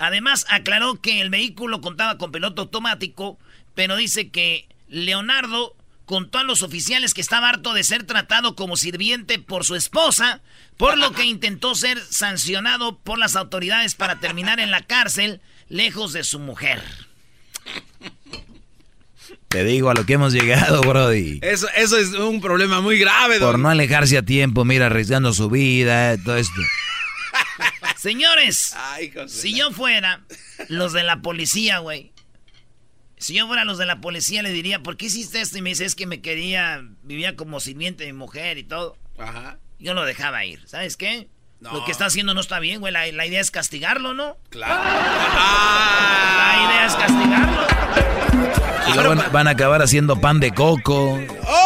Además, 0.03 0.47
aclaró 0.49 1.01
que 1.01 1.21
el 1.21 1.31
vehículo 1.31 1.81
contaba 1.81 2.19
con 2.19 2.33
piloto 2.33 2.63
automático, 2.63 3.39
pero 3.77 3.95
dice 3.95 4.31
que 4.31 4.67
Leonardo 4.89 5.77
contó 6.07 6.39
a 6.39 6.43
los 6.43 6.63
oficiales 6.63 7.15
que 7.15 7.21
estaba 7.21 7.49
harto 7.49 7.73
de 7.73 7.85
ser 7.85 8.03
tratado 8.03 8.57
como 8.57 8.77
sirviente 8.77 9.39
por 9.39 9.65
su 9.65 9.77
esposa, 9.77 10.41
por 10.77 10.99
lo 10.99 11.13
que 11.13 11.23
intentó 11.25 11.77
ser 11.77 12.01
sancionado 12.01 12.99
por 12.99 13.17
las 13.17 13.37
autoridades 13.37 13.95
para 13.95 14.19
terminar 14.19 14.59
en 14.59 14.73
la 14.73 14.83
cárcel, 14.83 15.41
lejos 15.69 16.13
de 16.13 16.25
su 16.25 16.41
mujer. 16.41 16.83
Te 19.47 19.63
digo 19.63 19.89
a 19.89 19.95
lo 19.95 20.05
que 20.05 20.15
hemos 20.15 20.33
llegado, 20.33 20.81
Brody. 20.81 21.39
Eso, 21.43 21.69
eso 21.77 21.97
es 21.97 22.09
un 22.09 22.41
problema 22.41 22.81
muy 22.81 22.99
grave, 22.99 23.39
Por 23.39 23.53
don. 23.53 23.63
no 23.63 23.69
alejarse 23.69 24.19
a 24.19 24.23
tiempo, 24.23 24.65
mira, 24.65 24.87
arriesgando 24.87 25.33
su 25.33 25.49
vida, 25.49 26.17
todo 26.19 26.39
esto. 26.39 26.61
Señores, 28.03 28.75
Ay, 28.77 29.13
si 29.29 29.53
la- 29.53 29.59
yo 29.59 29.71
fuera 29.71 30.23
los 30.69 30.93
de 30.93 31.05
la 31.05 31.23
policía, 31.23 31.79
güey. 31.79 32.13
Si 33.17 33.35
yo 33.35 33.47
fuera 33.47 33.65
los 33.65 33.79
de 33.79 33.87
la 33.87 34.01
policía, 34.01 34.43
le 34.43 34.51
diría, 34.51 34.81
¿por 34.83 34.97
qué 34.97 35.07
hiciste 35.07 35.41
esto? 35.41 35.57
Y 35.59 35.63
me 35.63 35.71
dice, 35.71 35.85
es 35.85 35.95
que 35.95 36.07
me 36.09 36.21
quería, 36.21 36.83
vivía 37.05 37.37
como 37.37 37.61
sirviente 37.61 38.05
de 38.05 38.13
mi 38.13 38.19
mujer 38.19 38.59
y 38.59 38.65
todo. 38.65 38.97
Ajá. 39.19 39.59
Yo 39.79 39.95
lo 39.95 40.05
dejaba 40.05 40.45
ir. 40.45 40.61
¿Sabes 40.67 40.97
qué? 40.97 41.29
No. 41.61 41.73
Lo 41.75 41.85
que 41.85 41.93
está 41.93 42.07
haciendo 42.07 42.35
no 42.35 42.41
está 42.41 42.59
bien, 42.59 42.81
güey. 42.81 42.93
La, 42.93 43.07
la 43.13 43.25
idea 43.25 43.41
es 43.41 43.53
castigarlo, 43.53 44.15
¿no? 44.15 44.37
Claro. 44.51 44.75
La 44.75 44.81
Ah. 44.85 46.69
idea 46.69 46.87
es 46.87 46.95
castigarlo. 46.97 47.67
Y 48.91 48.95
luego 48.95 49.15
van, 49.15 49.31
van 49.33 49.47
a 49.47 49.51
acabar 49.53 49.81
haciendo 49.81 50.21
pan 50.21 50.41
de 50.41 50.51
coco. 50.53 51.21
¡Oh! 51.47 51.62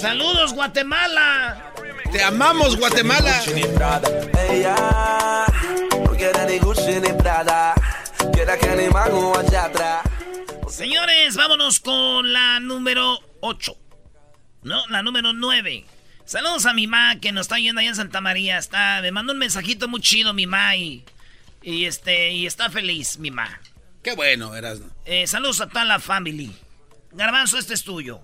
¡Saludos, 0.00 0.54
Guatemala! 0.54 1.74
Te 2.10 2.24
amamos, 2.24 2.76
Guatemala. 2.78 3.38
Señores, 10.70 11.36
vámonos 11.36 11.80
con 11.80 12.32
la 12.32 12.60
número 12.60 13.18
8. 13.40 13.76
No, 14.62 14.86
la 14.88 15.02
número 15.02 15.34
9. 15.34 15.84
Saludos 16.24 16.64
a 16.64 16.72
mi 16.72 16.86
ma 16.86 17.20
que 17.20 17.32
nos 17.32 17.42
está 17.42 17.58
yendo 17.58 17.80
allá 17.80 17.90
en 17.90 17.96
Santa 17.96 18.22
María. 18.22 18.56
Está, 18.56 19.00
me 19.02 19.12
mandó 19.12 19.34
un 19.34 19.38
mensajito 19.38 19.86
muy 19.86 20.00
chido 20.00 20.32
mi 20.32 20.46
ma 20.46 20.76
y, 20.76 21.04
y 21.62 21.84
este 21.84 22.32
y 22.32 22.46
está 22.46 22.70
feliz 22.70 23.18
mi 23.18 23.30
ma. 23.30 23.60
Qué 24.02 24.14
bueno, 24.14 24.54
Erasno. 24.54 24.86
Eh, 25.04 25.26
saludos 25.26 25.60
a 25.60 25.68
toda 25.68 25.84
la 25.84 26.00
family. 26.00 26.56
Garbanzo, 27.12 27.58
este 27.58 27.74
es 27.74 27.84
tuyo. 27.84 28.22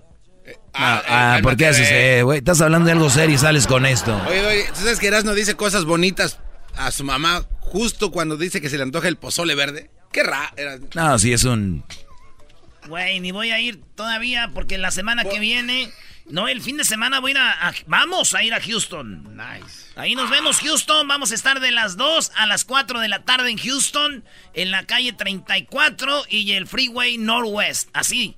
Ah, 0.73 1.03
ah, 1.07 1.39
¿por 1.41 1.57
qué 1.57 1.67
haces, 1.67 1.87
eh, 1.91 2.21
güey? 2.23 2.39
Estás 2.39 2.61
hablando 2.61 2.85
de 2.85 2.91
algo 2.91 3.09
serio 3.09 3.35
y 3.35 3.37
sales 3.37 3.67
con 3.67 3.85
esto. 3.85 4.15
Oye, 4.27 4.45
oye, 4.45 4.65
¿tú 4.69 4.81
sabes 4.81 4.99
que 4.99 5.07
Erasno 5.07 5.33
dice 5.33 5.55
cosas 5.55 5.85
bonitas 5.85 6.39
a 6.75 6.91
su 6.91 7.03
mamá 7.03 7.45
justo 7.59 8.11
cuando 8.11 8.37
dice 8.37 8.61
que 8.61 8.69
se 8.69 8.77
le 8.77 8.83
antoja 8.83 9.07
el 9.07 9.17
pozole 9.17 9.55
verde? 9.55 9.89
Qué 10.11 10.23
raro. 10.23 10.55
No, 10.93 11.19
sí, 11.19 11.33
es 11.33 11.43
un... 11.43 11.83
Güey, 12.87 13.19
ni 13.19 13.31
voy 13.31 13.51
a 13.51 13.59
ir 13.59 13.81
todavía 13.95 14.51
porque 14.53 14.77
la 14.77 14.91
semana 14.91 15.23
que 15.25 15.39
viene... 15.39 15.91
No, 16.29 16.49
el 16.49 16.61
fin 16.61 16.75
de 16.75 16.83
semana 16.83 17.21
voy 17.21 17.31
a 17.31 17.33
ir 17.33 17.37
a, 17.37 17.73
Vamos 17.85 18.33
a 18.33 18.43
ir 18.43 18.53
a 18.53 18.59
Houston. 18.59 19.37
Nice. 19.37 19.91
Ahí 19.95 20.13
nos 20.13 20.29
vemos, 20.29 20.59
Houston. 20.59 21.07
Vamos 21.07 21.31
a 21.31 21.35
estar 21.35 21.61
de 21.61 21.71
las 21.71 21.95
2 21.95 22.31
a 22.35 22.45
las 22.47 22.65
4 22.65 22.99
de 22.99 23.07
la 23.07 23.23
tarde 23.23 23.49
en 23.49 23.57
Houston, 23.57 24.25
en 24.53 24.71
la 24.71 24.85
calle 24.85 25.13
34 25.13 26.25
y 26.29 26.51
el 26.51 26.67
Freeway 26.67 27.17
Northwest. 27.17 27.89
Así, 27.93 28.35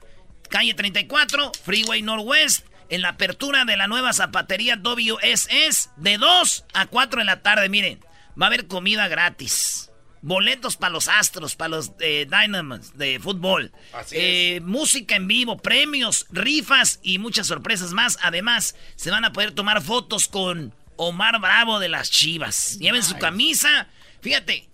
calle 0.50 0.74
34, 0.74 1.52
Freeway 1.64 2.02
Northwest, 2.02 2.66
en 2.90 3.02
la 3.02 3.10
apertura 3.10 3.66
de 3.66 3.78
la 3.78 3.88
nueva 3.88 4.14
zapatería 4.14 4.76
WSS, 4.76 5.92
de 5.98 6.18
2 6.18 6.66
a 6.74 6.88
4 6.88 7.20
de 7.20 7.26
la 7.26 7.42
tarde. 7.42 7.70
Miren, 7.70 8.00
va 8.40 8.46
a 8.46 8.48
haber 8.48 8.68
comida 8.68 9.08
gratis 9.08 9.90
boletos 10.22 10.76
para 10.76 10.92
los 10.92 11.08
Astros, 11.08 11.56
para 11.56 11.70
los 11.70 11.92
eh, 12.00 12.28
Dynamos 12.30 12.98
de 12.98 13.20
fútbol, 13.20 13.72
eh, 14.12 14.60
música 14.64 15.16
en 15.16 15.28
vivo, 15.28 15.58
premios, 15.58 16.26
rifas 16.32 17.00
y 17.04 17.20
muchas 17.20 17.48
sorpresas 17.48 17.92
más. 17.92 18.18
Además, 18.22 18.76
se 18.96 19.12
van 19.12 19.26
a 19.26 19.34
poder 19.34 19.52
tomar 19.52 19.82
fotos 19.82 20.28
con 20.28 20.74
Omar 20.98 21.40
Bravo 21.40 21.80
de 21.80 21.90
las 21.90 22.12
Chivas. 22.12 22.78
Lleven 22.80 23.04
su 23.04 23.18
camisa. 23.18 23.88
Fíjate, 24.22 24.69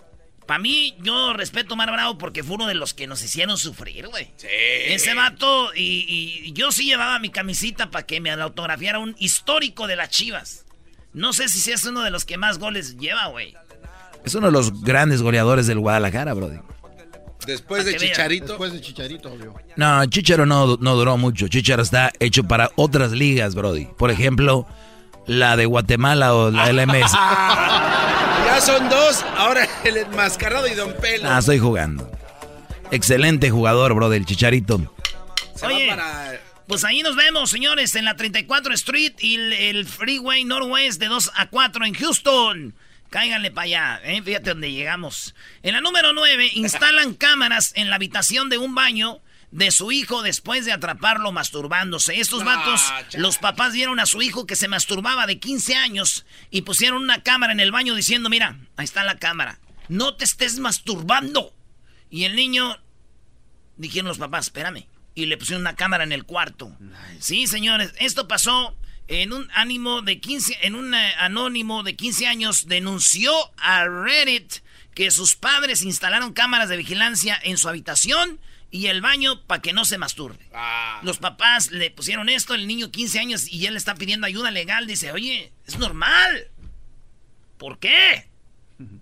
para 0.45 0.59
mí, 0.59 0.95
yo 1.01 1.33
respeto 1.33 1.71
a 1.71 1.73
Omar 1.73 1.91
Bravo 1.91 2.17
porque 2.17 2.43
fue 2.43 2.55
uno 2.55 2.67
de 2.67 2.75
los 2.75 2.93
que 2.93 3.07
nos 3.07 3.23
hicieron 3.23 3.57
sufrir, 3.57 4.07
güey. 4.07 4.31
Sí. 4.35 4.47
Ese 4.49 5.13
vato, 5.13 5.73
y, 5.75 6.43
y, 6.45 6.53
yo 6.53 6.71
sí 6.71 6.85
llevaba 6.85 7.19
mi 7.19 7.29
camisita 7.29 7.89
para 7.89 8.05
que 8.05 8.21
me 8.21 8.31
autografiara 8.31 8.99
un 8.99 9.15
histórico 9.19 9.87
de 9.87 9.95
las 9.95 10.09
Chivas. 10.09 10.65
No 11.13 11.33
sé 11.33 11.49
si 11.49 11.71
es 11.71 11.85
uno 11.85 12.01
de 12.01 12.11
los 12.11 12.25
que 12.25 12.37
más 12.37 12.59
goles 12.59 12.97
lleva, 12.97 13.27
güey. 13.27 13.55
Es 14.23 14.35
uno 14.35 14.47
de 14.47 14.53
los 14.53 14.81
grandes 14.81 15.21
goleadores 15.21 15.67
del 15.67 15.79
Guadalajara, 15.79 16.33
Brody. 16.33 16.59
Después 17.45 17.85
de 17.85 17.95
Chicharito. 17.95 18.47
Después 18.47 18.73
de 18.73 18.81
Chicharito, 18.81 19.31
obvio. 19.31 19.53
No, 19.75 20.05
Chicharo 20.07 20.45
no, 20.45 20.77
no 20.79 20.95
duró 20.95 21.17
mucho. 21.17 21.47
Chicharo 21.47 21.83
está 21.83 22.11
hecho 22.19 22.43
para 22.43 22.71
otras 22.75 23.11
ligas, 23.11 23.55
Brody. 23.55 23.87
Por 23.97 24.09
ejemplo, 24.09 24.67
la 25.27 25.55
de 25.55 25.65
Guatemala 25.65 26.33
o 26.33 26.51
la 26.51 26.71
LMS. 26.71 27.11
ya 28.55 28.61
son 28.61 28.89
dos. 28.89 29.23
Ahora 29.35 29.67
el 29.83 29.97
enmascarado 29.97 30.67
y 30.67 30.73
Don 30.73 30.93
Pelo. 30.93 31.29
Ah, 31.29 31.39
estoy 31.39 31.59
jugando. 31.59 32.09
Excelente 32.91 33.49
jugador, 33.49 33.93
Brody, 33.93 34.17
el 34.17 34.25
Chicharito. 34.25 34.93
Oye, 35.61 35.93
pues 36.67 36.83
ahí 36.83 37.01
nos 37.01 37.15
vemos, 37.15 37.49
señores, 37.49 37.95
en 37.95 38.05
la 38.05 38.15
34 38.15 38.73
Street 38.75 39.13
y 39.19 39.35
el, 39.35 39.53
el 39.53 39.85
Freeway 39.85 40.45
Northwest 40.45 40.99
de 40.99 41.07
2 41.07 41.31
a 41.35 41.49
4 41.49 41.85
en 41.85 41.93
Houston. 41.95 42.75
Cáiganle 43.09 43.51
para 43.51 43.65
allá, 43.65 44.01
¿eh? 44.03 44.21
fíjate 44.23 44.51
dónde 44.51 44.71
llegamos. 44.71 45.35
En 45.61 45.73
la 45.73 45.81
número 45.81 46.13
9, 46.13 46.51
instalan 46.53 47.13
cámaras 47.13 47.73
en 47.75 47.89
la 47.89 47.97
habitación 47.97 48.49
de 48.49 48.57
un 48.57 48.73
baño 48.73 49.19
de 49.51 49.71
su 49.71 49.91
hijo 49.91 50.21
después 50.21 50.65
de 50.65 50.73
atraparlo 50.73 51.31
masturbándose. 51.31 52.19
Estos 52.19 52.43
vatos, 52.43 52.81
los 53.13 53.37
papás 53.37 53.73
vieron 53.73 53.99
a 53.99 54.05
su 54.05 54.21
hijo 54.21 54.45
que 54.45 54.55
se 54.55 54.67
masturbaba 54.67 55.27
de 55.27 55.39
15 55.39 55.75
años 55.75 56.25
y 56.51 56.61
pusieron 56.61 57.01
una 57.01 57.23
cámara 57.23 57.53
en 57.53 57.59
el 57.59 57.71
baño 57.71 57.95
diciendo, 57.95 58.29
mira, 58.29 58.57
ahí 58.77 58.85
está 58.85 59.03
la 59.03 59.17
cámara, 59.17 59.59
no 59.87 60.15
te 60.15 60.25
estés 60.25 60.59
masturbando. 60.59 61.53
Y 62.09 62.23
el 62.25 62.35
niño, 62.35 62.79
dijeron 63.77 64.07
los 64.07 64.17
papás, 64.17 64.47
espérame, 64.47 64.87
y 65.13 65.25
le 65.25 65.37
pusieron 65.37 65.61
una 65.61 65.75
cámara 65.75 66.03
en 66.03 66.11
el 66.11 66.25
cuarto. 66.25 66.75
Sí, 67.19 67.47
señores, 67.47 67.93
esto 67.99 68.27
pasó 68.27 68.75
en 69.07 69.33
un 69.33 69.49
ánimo 69.53 70.01
de 70.01 70.19
15, 70.19 70.59
en 70.61 70.75
un 70.75 70.93
eh, 70.93 71.13
anónimo 71.19 71.83
de 71.83 71.95
15 71.95 72.27
años 72.27 72.67
denunció 72.67 73.31
a 73.57 73.85
Reddit 73.85 74.55
que 74.93 75.11
sus 75.11 75.35
padres 75.35 75.83
instalaron 75.83 76.33
cámaras 76.33 76.69
de 76.69 76.77
vigilancia 76.77 77.39
en 77.43 77.57
su 77.57 77.69
habitación 77.69 78.39
y 78.75 78.87
el 78.87 79.01
baño 79.01 79.41
para 79.47 79.61
que 79.61 79.71
no 79.71 79.85
se 79.85 79.97
masturbe. 79.97 80.49
Ah. 80.53 80.99
Los 81.01 81.17
papás 81.17 81.71
le 81.71 81.91
pusieron 81.91 82.27
esto, 82.27 82.53
el 82.53 82.67
niño 82.67 82.91
15 82.91 83.19
años 83.19 83.47
y 83.47 83.65
él 83.67 83.77
está 83.77 83.95
pidiendo 83.95 84.27
ayuda 84.27 84.51
legal, 84.51 84.85
dice, 84.85 85.13
"Oye, 85.13 85.53
es 85.65 85.79
normal." 85.79 86.49
¿Por 87.57 87.79
qué? 87.79 88.27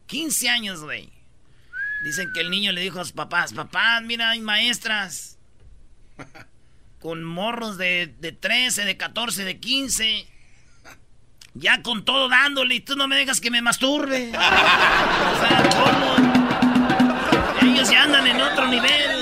15 0.05 0.49
años, 0.49 0.81
güey. 0.81 1.09
Dicen 2.05 2.29
que 2.35 2.41
el 2.41 2.51
niño 2.51 2.71
le 2.71 2.81
dijo 2.81 2.99
a 2.99 3.03
sus 3.03 3.13
papás, 3.13 3.53
"Papás, 3.53 4.03
mira, 4.03 4.29
hay 4.29 4.41
maestras." 4.41 5.39
con 6.99 7.23
morros 7.23 7.77
de, 7.77 8.13
de 8.19 8.31
13, 8.31 8.85
de 8.85 8.95
14, 8.95 9.43
de 9.43 9.59
15. 9.59 10.27
Ya 11.55 11.81
con 11.81 12.05
todo 12.05 12.29
dándole 12.29 12.75
y 12.75 12.79
tú 12.79 12.95
no 12.95 13.07
me 13.07 13.15
dejas 13.15 13.41
que 13.41 13.49
me 13.49 13.63
masturbe. 13.63 14.29
o 14.29 14.31
sea, 14.31 15.69
¿cómo? 15.71 16.33
Ellos 17.71 17.89
ya 17.89 18.03
andan 18.03 18.27
en 18.27 18.39
otro 18.39 18.67
nivel, 18.67 19.12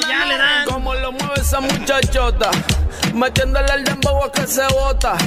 esa 1.42 1.60
muchachota, 1.60 2.52
metiéndole 3.14 3.74
el 3.74 3.84
dembow 3.84 4.24
a 4.24 4.32
que 4.32 4.46
se 4.46 4.66
bota. 4.68 5.18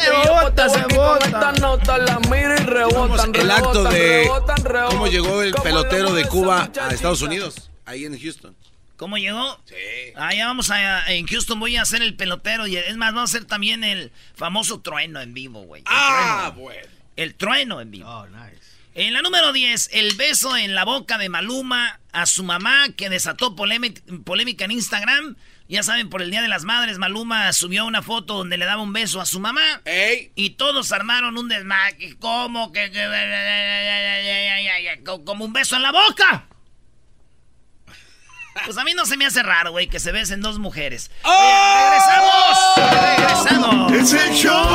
Se 0.00 0.10
bota, 0.28 0.68
se 0.68 0.82
bota. 0.94 1.26
Esta 1.26 1.52
nota 1.52 1.98
la 1.98 2.18
mira 2.20 2.56
y 2.60 2.64
rebotan, 2.64 3.34
El 3.34 3.50
acto 3.50 3.84
de 3.84 4.28
cómo 4.90 5.06
llegó 5.06 5.42
el 5.42 5.54
pelotero 5.54 6.12
de 6.12 6.24
Cuba 6.24 6.68
a 6.80 6.88
Estados 6.88 7.22
Unidos, 7.22 7.70
ahí 7.84 8.04
en 8.04 8.18
Houston. 8.18 8.56
¿Cómo 8.96 9.18
llegó? 9.18 9.58
Sí. 9.64 9.74
Ah, 10.16 10.32
ya 10.32 10.46
vamos 10.46 10.70
a. 10.70 11.12
En 11.12 11.26
Houston 11.26 11.58
voy 11.58 11.76
a 11.76 11.82
hacer 11.82 12.02
el 12.02 12.14
pelotero. 12.14 12.68
Y 12.68 12.76
es 12.76 12.96
más, 12.96 13.12
vamos 13.12 13.34
a 13.34 13.36
hacer 13.36 13.48
también 13.48 13.82
el 13.82 14.12
famoso 14.34 14.80
trueno 14.80 15.20
en 15.20 15.34
vivo, 15.34 15.62
güey. 15.62 15.82
Ah, 15.86 16.52
bueno. 16.56 16.86
El 17.16 17.34
trueno 17.34 17.80
en 17.80 17.90
vivo. 17.90 18.08
Oh, 18.08 18.26
nice. 18.26 18.61
En 18.94 19.14
la 19.14 19.22
número 19.22 19.54
10, 19.54 19.90
el 19.92 20.14
beso 20.16 20.54
en 20.54 20.74
la 20.74 20.84
boca 20.84 21.16
de 21.16 21.30
Maluma 21.30 21.98
a 22.12 22.26
su 22.26 22.44
mamá 22.44 22.88
que 22.94 23.08
desató 23.08 23.56
polémica 23.56 24.64
en 24.64 24.70
Instagram. 24.70 25.36
Ya 25.66 25.82
saben, 25.82 26.10
por 26.10 26.20
el 26.20 26.30
Día 26.30 26.42
de 26.42 26.48
las 26.48 26.64
Madres, 26.64 26.98
Maluma 26.98 27.50
subió 27.54 27.86
una 27.86 28.02
foto 28.02 28.34
donde 28.34 28.58
le 28.58 28.66
daba 28.66 28.82
un 28.82 28.92
beso 28.92 29.22
a 29.22 29.24
su 29.24 29.40
mamá. 29.40 29.80
¡Ey! 29.86 30.32
Y 30.34 30.50
todos 30.50 30.92
armaron 30.92 31.38
un 31.38 31.48
desmaque. 31.48 32.16
¿Cómo 32.18 32.70
que.? 32.70 32.90
Como 35.24 35.46
un 35.46 35.54
beso 35.54 35.76
en 35.76 35.82
la 35.82 35.92
boca. 35.92 36.44
Pues 38.66 38.76
a 38.76 38.84
mí 38.84 38.92
no 38.92 39.06
se 39.06 39.16
me 39.16 39.24
hace 39.24 39.42
raro, 39.42 39.70
güey, 39.70 39.88
que 39.88 40.00
se 40.00 40.12
besen 40.12 40.42
dos 40.42 40.58
mujeres. 40.58 41.10
¡Oh! 41.22 41.90
¡Regresamos! 42.76 43.90
¡Regresamos! 43.90 43.92
Es 43.92 44.12
el 44.12 44.34
show 44.34 44.68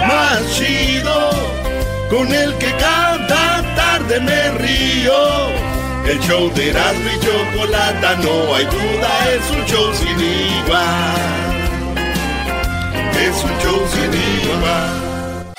más 0.00 0.56
chido 0.56 1.43
con 2.14 2.32
el 2.32 2.56
que 2.58 2.70
cada 2.76 3.74
tarde 3.74 4.20
me 4.20 4.50
río. 4.52 5.48
El 6.06 6.20
show 6.20 6.52
de 6.54 6.70
Erasmo 6.70 7.10
y 7.10 7.18
Chocolata, 7.24 8.14
no 8.16 8.54
hay 8.54 8.64
duda, 8.66 9.10
es 9.36 9.50
un 9.50 9.64
show 9.66 9.94
sin 9.94 10.20
igual. 10.20 11.44
Es 13.26 13.36
un 13.42 13.54
show 13.62 13.80
sin 13.94 14.12
igual. 14.42 15.54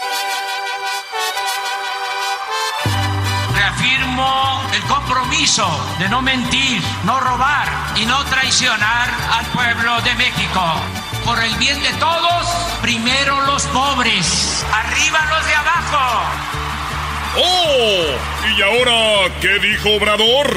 Reafirmo 3.56 4.62
el 4.74 4.84
compromiso 4.84 5.68
de 6.00 6.08
no 6.10 6.22
mentir, 6.22 6.82
no 7.04 7.20
robar 7.20 7.68
y 7.98 8.06
no 8.06 8.24
traicionar 8.26 9.10
al 9.38 9.46
pueblo 9.48 10.02
de 10.04 10.14
México. 10.16 11.05
Por 11.26 11.44
el 11.44 11.56
bien 11.56 11.82
de 11.82 11.92
todos, 11.94 12.46
primero 12.82 13.42
los 13.48 13.64
pobres, 13.68 14.64
arriba 14.72 15.26
los 15.32 15.46
de 15.48 15.56
abajo. 15.56 16.24
¡Oh! 17.38 18.06
¿Y 18.56 18.62
ahora 18.62 19.34
qué 19.42 19.58
dijo 19.60 19.96
Obrador? 19.96 20.56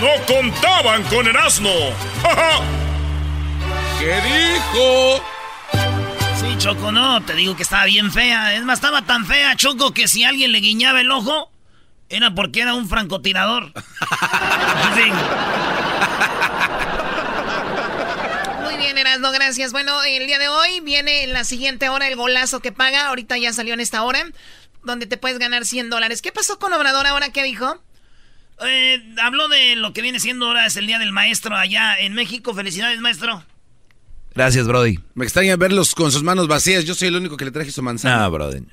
No 0.00 0.24
contaban 0.32 1.02
con 1.04 1.26
el 1.26 1.36
asno. 1.36 1.70
¿Qué 3.98 4.20
dijo? 4.20 5.20
Sí, 6.40 6.58
Choco, 6.58 6.92
no, 6.92 7.20
te 7.22 7.34
digo 7.34 7.56
que 7.56 7.64
estaba 7.64 7.84
bien 7.84 8.12
fea. 8.12 8.54
Es 8.54 8.62
más, 8.62 8.78
estaba 8.78 9.02
tan 9.02 9.26
fea, 9.26 9.56
Choco, 9.56 9.92
que 9.92 10.06
si 10.06 10.22
alguien 10.22 10.52
le 10.52 10.60
guiñaba 10.60 11.00
el 11.00 11.10
ojo, 11.10 11.50
era 12.08 12.32
porque 12.32 12.60
era 12.60 12.74
un 12.74 12.88
francotirador. 12.88 13.72
Muy 14.94 15.02
bien, 19.04 19.06
Erasmo, 19.06 19.32
gracias. 19.32 19.72
Bueno, 19.72 20.02
el 20.02 20.26
día 20.26 20.38
de 20.38 20.48
hoy 20.48 20.80
viene 20.80 21.24
en 21.24 21.32
la 21.32 21.44
siguiente 21.44 21.88
hora 21.88 22.08
el 22.08 22.16
golazo 22.16 22.60
que 22.60 22.72
paga. 22.72 23.06
Ahorita 23.08 23.36
ya 23.38 23.52
salió 23.52 23.74
en 23.74 23.80
esta 23.80 24.02
hora, 24.02 24.24
donde 24.82 25.06
te 25.06 25.16
puedes 25.16 25.38
ganar 25.38 25.64
100 25.64 25.90
dólares. 25.90 26.22
¿Qué 26.22 26.32
pasó 26.32 26.58
con 26.58 26.72
Obrador 26.72 27.06
ahora? 27.06 27.30
¿Qué 27.30 27.42
dijo? 27.42 27.82
Eh, 28.64 29.02
habló 29.20 29.48
de 29.48 29.76
lo 29.76 29.92
que 29.92 30.02
viene 30.02 30.20
siendo 30.20 30.46
ahora 30.46 30.66
es 30.66 30.76
el 30.76 30.86
Día 30.86 30.98
del 30.98 31.12
Maestro 31.12 31.56
allá 31.56 31.98
en 31.98 32.14
México. 32.14 32.54
Felicidades, 32.54 33.00
maestro. 33.00 33.44
Gracias, 34.34 34.66
Brody. 34.66 34.98
Me 35.14 35.24
extraña 35.24 35.56
verlos 35.56 35.94
con 35.94 36.10
sus 36.10 36.22
manos 36.22 36.48
vacías. 36.48 36.84
Yo 36.84 36.94
soy 36.94 37.08
el 37.08 37.16
único 37.16 37.36
que 37.36 37.44
le 37.44 37.50
traje 37.50 37.70
su 37.70 37.82
manzana. 37.82 38.20
No, 38.20 38.30
Brody. 38.30 38.64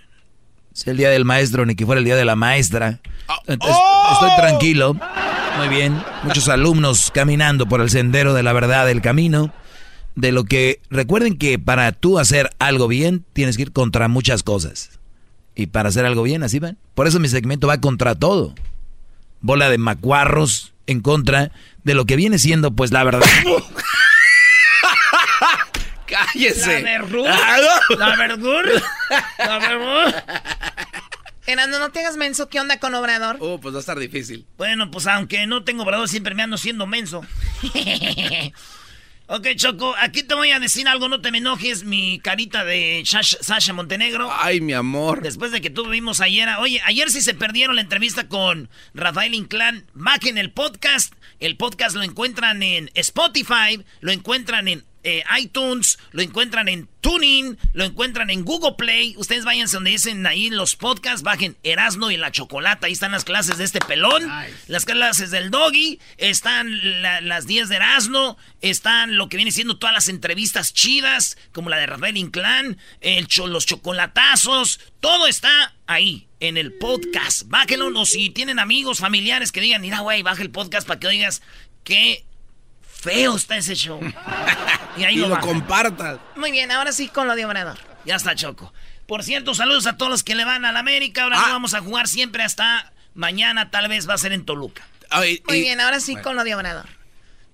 Es 0.74 0.88
el 0.88 0.98
día 0.98 1.10
del 1.10 1.26
maestro, 1.26 1.66
ni 1.66 1.76
que 1.76 1.86
fuera 1.86 2.00
el 2.00 2.06
día 2.06 2.16
de 2.16 2.26
la 2.26 2.36
maestra. 2.36 3.00
Ah, 3.28 3.40
Entonces, 3.48 3.78
¡oh! 3.80 4.10
Estoy 4.14 4.30
tranquilo. 4.38 4.96
Muy 5.58 5.68
bien. 5.68 6.02
Muchos 6.24 6.48
alumnos 6.48 7.12
caminando 7.14 7.68
por 7.68 7.82
el 7.82 7.90
sendero 7.90 8.34
de 8.34 8.44
la 8.44 8.54
verdad, 8.54 8.86
del 8.86 9.02
camino. 9.02 9.54
De 10.22 10.32
lo 10.32 10.44
que. 10.44 10.80
Recuerden 10.92 11.36
que 11.36 11.58
para 11.58 11.92
tú 11.94 12.20
hacer 12.20 12.52
algo 12.60 12.88
bien, 12.88 13.26
tienes 13.34 13.58
que 13.58 13.64
ir 13.64 13.72
contra 13.72 14.08
muchas 14.08 14.44
cosas. 14.44 15.00
Y 15.56 15.66
para 15.66 15.90
hacer 15.90 16.06
algo 16.06 16.22
bien, 16.22 16.44
así 16.44 16.60
van. 16.60 16.78
Por 16.94 17.08
eso 17.08 17.20
mi 17.20 17.28
segmento 17.28 17.66
va 17.66 17.82
contra 17.82 18.14
todo. 18.14 18.54
Bola 19.40 19.72
de 19.72 19.80
macuarros 19.80 20.74
en 20.86 21.02
contra 21.02 21.52
de 21.84 21.96
lo 21.96 22.06
que 22.06 22.18
viene 22.18 22.38
siendo, 22.38 22.70
pues 22.70 22.92
la 22.92 23.04
verdad. 23.04 23.26
¡Cállese! 26.06 26.84
La 26.84 27.00
verdura. 27.00 27.36
Ah, 27.36 27.58
no. 27.90 27.96
La 27.96 28.16
verdura. 28.16 28.72
La 29.40 29.58
verdura. 29.58 30.24
Erasmo, 31.48 31.80
no 31.80 31.90
te 31.90 32.02
hagas 32.02 32.18
menso. 32.18 32.48
¿Qué 32.48 32.60
onda 32.60 32.78
con 32.78 32.94
Obrador? 32.94 33.38
Oh, 33.40 33.60
pues 33.60 33.74
va 33.74 33.80
a 33.80 33.82
estar 33.82 33.98
difícil. 33.98 34.46
Bueno, 34.56 34.92
pues 34.92 35.08
aunque 35.08 35.48
no 35.48 35.64
tengo 35.64 35.82
Obrador, 35.82 36.08
siempre 36.08 36.36
me 36.36 36.44
ando 36.44 36.60
siendo 36.60 36.86
menso. 36.86 37.26
ok, 39.32 39.48
Choco, 39.56 39.96
aquí 39.98 40.24
te 40.24 40.36
voy 40.36 40.52
a 40.52 40.60
decir 40.60 40.88
algo, 40.90 41.08
no 41.08 41.22
te 41.22 41.32
me 41.32 41.38
enojes, 41.38 41.86
mi 41.86 42.20
carita 42.20 42.66
de 42.66 43.02
Sasha, 43.06 43.74
Montenegro. 43.74 44.30
Ay, 44.32 44.60
mi 44.60 44.74
amor. 44.74 45.22
Después 45.22 45.52
de 45.52 45.62
que 45.62 45.70
tuvimos 45.70 46.20
ayer, 46.20 46.50
oye, 46.60 46.82
ayer 46.86 47.10
sí 47.10 47.22
se 47.22 47.34
perdieron 47.34 47.78
la 47.78 47.82
entrevista 47.82 48.28
con 48.28 48.70
Rafael 48.94 49.34
Inclán, 49.34 49.86
bajen 49.94 50.38
el 50.38 50.52
podcast. 50.52 51.14
El 51.40 51.56
podcast 51.56 51.96
lo 51.96 52.04
encuentran 52.04 52.62
en 52.62 52.92
Spotify, 52.94 53.82
lo 54.02 54.12
encuentran 54.12 54.68
en 54.68 54.84
eh, 55.04 55.24
iTunes, 55.40 55.98
lo 56.12 56.22
encuentran 56.22 56.68
en 56.68 56.88
Tuning, 57.02 57.58
lo 57.74 57.84
encuentran 57.86 58.30
en 58.30 58.46
Google 58.46 58.74
Play. 58.78 59.16
Ustedes 59.18 59.44
váyanse 59.44 59.76
donde 59.78 59.90
dicen 59.92 60.26
ahí 60.28 60.50
los 60.52 60.76
podcasts, 60.76 61.24
bajen 61.24 61.58
Erasno 61.64 62.12
y 62.12 62.18
la 62.18 62.32
Chocolata. 62.32 62.86
Ahí 62.88 62.94
están 62.94 63.12
las 63.12 63.24
clases 63.24 63.58
de 63.58 63.64
este 63.64 63.80
pelón, 63.80 64.24
las 64.68 64.86
clases 64.86 65.32
del 65.32 65.50
Doggy, 65.50 66.00
están 66.18 67.02
la- 67.02 67.22
las 67.22 67.48
10 67.48 67.70
de 67.70 67.78
Erasno, 67.78 68.38
están 68.62 69.16
lo 69.18 69.30
que 69.30 69.38
viene 69.38 69.52
siendo 69.52 69.78
todas 69.78 69.94
las 69.96 70.10
entrevistas 70.10 70.74
chidas, 70.74 71.38
como 71.52 71.70
la 71.70 71.78
de 71.78 71.88
Rafael 71.88 72.18
Inclán, 72.18 72.78
el 73.02 73.28
cho- 73.28 73.48
los 73.48 73.66
chocolatazos, 73.66 74.80
todo 75.00 75.28
está 75.28 75.74
ahí 75.88 76.28
en 76.40 76.58
el 76.58 76.74
podcast. 76.74 77.44
Bájenlo, 77.48 77.88
o 78.00 78.06
si 78.06 78.30
tienen 78.30 78.60
amigos, 78.60 79.00
familiares 79.00 79.52
que 79.52 79.62
digan, 79.62 79.82
mira, 79.82 80.00
güey, 80.02 80.22
baja 80.22 80.42
el 80.44 80.52
podcast 80.52 80.88
para 80.88 81.00
que 81.00 81.08
oigas 81.08 81.42
qué 81.84 82.26
feo 83.02 83.36
está 83.36 83.58
ese 83.58 83.76
show. 83.76 84.00
y 84.98 85.04
ahí 85.04 85.16
Y 85.16 85.18
lo, 85.20 85.28
lo 85.28 85.40
compartas. 85.40 86.20
Muy 86.38 86.52
bien, 86.52 86.72
ahora 86.72 86.92
sí 86.94 87.08
con 87.10 87.28
lo 87.28 87.36
de 87.36 87.46
Obrador. 87.46 87.78
Ya 88.06 88.16
está, 88.16 88.34
Choco. 88.36 88.74
Por 89.08 89.24
cierto, 89.24 89.54
saludos 89.54 89.88
a 89.88 89.98
todos 89.98 90.10
los 90.10 90.24
que 90.24 90.36
le 90.36 90.46
van 90.46 90.64
a 90.64 90.72
la 90.72 90.80
América. 90.80 91.24
Ahora 91.24 91.38
Ah. 91.40 91.44
no 91.48 91.54
vamos 91.54 91.74
a 91.74 91.82
jugar 91.82 92.08
siempre 92.08 92.44
hasta 92.44 92.94
mañana, 93.14 93.70
tal 93.72 93.90
vez 93.90 94.08
va 94.08 94.14
a 94.14 94.18
ser 94.18 94.32
en 94.32 94.46
Toluca. 94.46 94.88
Ay, 95.10 95.44
Muy 95.48 95.58
y- 95.58 95.62
bien, 95.62 95.82
ahora 95.82 96.00
sí 96.00 96.16
con 96.16 96.36
lo 96.38 96.44
de 96.46 96.56
Obrador. 96.56 96.86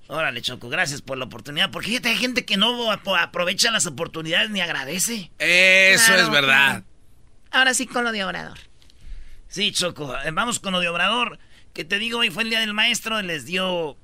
Órale, 0.10 0.41
Choco, 0.41 0.69
gracias 0.69 1.01
por 1.01 1.17
la 1.17 1.25
oportunidad. 1.25 1.69
Porque 1.71 1.89
fíjate, 1.89 2.10
hay 2.10 2.15
gente 2.17 2.45
que 2.45 2.55
no 2.55 2.91
ap- 2.91 3.07
aprovecha 3.17 3.71
las 3.71 3.86
oportunidades 3.88 4.49
ni 4.51 4.62
agradece. 4.62 5.31
Eso 5.39 6.05
Claro, 6.05 6.21
es 6.21 6.29
verdad. 6.29 6.83
Ahora 7.51 7.73
sí 7.73 7.88
con 7.88 8.03
lo 8.05 8.12
de 8.12 8.23
Obrador. 8.23 8.57
Sí, 9.49 9.71
Choco, 9.71 10.15
eh, 10.23 10.31
vamos 10.31 10.60
con 10.60 10.73
lo 10.73 10.79
de 10.79 10.88
Obrador. 10.89 11.39
Que 11.73 11.83
te 11.83 11.97
digo, 11.99 12.19
hoy 12.19 12.29
fue 12.29 12.43
el 12.43 12.49
día 12.49 12.60
del 12.60 12.73
maestro, 12.73 13.21
les 13.21 13.45
dio 13.45 13.97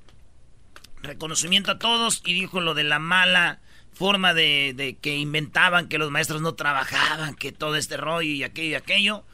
reconocimiento 1.04 1.70
a 1.70 1.78
todos 1.78 2.22
y 2.24 2.34
dijo 2.34 2.60
lo 2.60 2.74
de 2.74 2.84
la 2.84 2.98
mala 2.98 3.60
forma 3.92 4.34
de, 4.34 4.72
de 4.76 4.96
que 4.96 5.16
inventaban 5.16 5.88
que 5.88 5.98
los 5.98 6.10
maestros 6.10 6.40
no 6.42 6.54
trabajaban, 6.54 7.34
que 7.36 7.52
todo 7.52 7.76
este 7.76 7.96
rollo 7.96 8.28
y 8.30 8.42
aquello 8.42 8.70
y 8.70 8.74
aquello. 8.74 9.24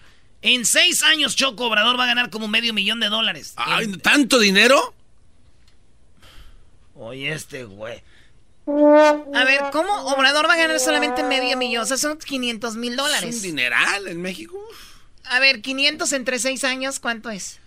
En 0.42 0.64
seis 0.66 1.02
años, 1.02 1.36
Choco 1.36 1.66
Obrador 1.66 1.98
va 1.98 2.04
a 2.04 2.08
ganar 2.08 2.30
como 2.30 2.48
medio 2.48 2.72
millón 2.74 3.00
de 3.00 3.08
dólares. 3.08 3.54
Ay, 3.56 3.84
En- 3.84 4.00
¿Tanto 4.00 4.38
dinero? 4.38 4.94
Oye, 6.94 7.32
este 7.32 7.64
güey. 7.64 8.02
A 8.66 9.44
ver, 9.44 9.60
¿cómo 9.72 9.92
Obrador 10.12 10.48
va 10.48 10.52
a 10.54 10.56
ganar 10.56 10.78
solamente 10.78 11.22
medio 11.24 11.56
millón? 11.56 11.82
O 11.82 11.86
sea, 11.86 11.96
son 11.96 12.18
500 12.18 12.76
mil 12.76 12.92
Es 12.92 12.98
un 12.98 13.04
dólares. 13.04 13.42
dineral 13.42 14.06
en 14.06 14.20
México. 14.20 14.58
A 15.24 15.40
ver, 15.40 15.60
500 15.62 16.12
entre 16.12 16.38
6 16.38 16.64
años, 16.64 17.00
¿cuánto 17.00 17.30
es? 17.30 17.58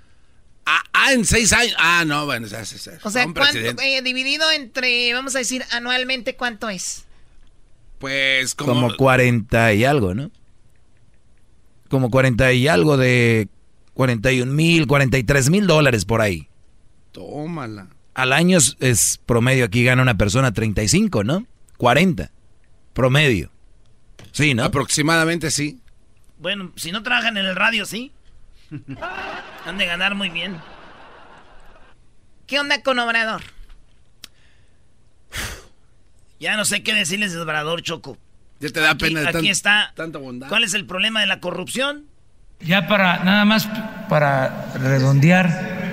Ah, 0.66 0.84
ah, 0.94 1.14
en 1.14 1.26
seis 1.26 1.52
años. 1.54 1.76
Ah, 1.78 2.04
no, 2.06 2.26
bueno, 2.26 2.48
ya, 2.48 2.64
ya, 2.64 2.78
ya. 2.78 3.00
O 3.04 3.10
sea, 3.10 3.24
¿cuánto, 3.34 3.42
eh, 3.82 4.02
dividido 4.02 4.50
entre, 4.52 5.14
vamos 5.14 5.36
a 5.36 5.40
decir, 5.40 5.64
anualmente, 5.72 6.36
¿cuánto 6.36 6.70
es? 6.70 7.06
Pues 8.00 8.56
como... 8.56 8.74
Como 8.74 8.96
40 8.96 9.74
y 9.74 9.86
algo, 9.86 10.14
¿no? 10.14 10.32
Como 11.90 12.10
40 12.10 12.54
y 12.54 12.68
algo 12.68 12.98
de 12.98 13.50
41 13.94 14.52
mil, 14.52 14.88
43 14.88 15.50
mil 15.50 15.68
dólares 15.68 16.06
por 16.06 16.22
ahí. 16.22 16.48
Tómala. 17.12 17.90
Al 18.14 18.34
año 18.34 18.58
es, 18.58 18.78
es 18.80 19.20
promedio, 19.26 19.66
aquí 19.66 19.84
gana 19.84 20.02
una 20.02 20.18
persona 20.18 20.54
35, 20.54 21.24
¿no? 21.24 21.46
40. 21.78 22.32
Promedio. 22.94 23.52
Sí, 24.32 24.54
¿no? 24.54 24.64
Aproximadamente 24.64 25.52
sí. 25.52 25.80
Bueno, 26.40 26.72
si 26.76 26.92
no 26.92 27.04
trabajan 27.04 27.38
en 27.38 27.46
el 27.46 27.56
radio, 27.56 27.86
sí. 27.86 28.12
Han 29.66 29.78
de 29.78 29.86
ganar 29.86 30.16
muy 30.16 30.30
bien. 30.30 30.58
¿Qué 32.48 32.60
onda 32.60 32.82
con 32.84 33.00
Obrador? 33.00 33.42
Ya 36.40 36.58
no 36.58 36.66
sé 36.66 36.84
qué 36.84 36.94
decirles 36.94 37.32
de 37.34 37.40
Obrador, 37.40 37.82
Choco. 37.82 38.18
Ya 38.60 38.70
te 38.70 38.80
da 38.80 38.92
Aquí, 38.92 39.06
pena 39.06 39.22
de 39.22 39.28
aquí 39.30 39.38
tan- 39.38 39.46
está. 39.48 39.94
tanta 39.96 40.20
bondad. 40.20 40.50
¿Cuál 40.50 40.64
es 40.64 40.74
el 40.74 40.86
problema 40.86 41.22
de 41.22 41.28
la 41.28 41.40
corrupción? 41.40 42.06
Ya 42.60 42.88
para, 42.88 43.24
nada 43.24 43.46
más 43.46 43.68
para 44.10 44.74
redondear. 44.76 45.48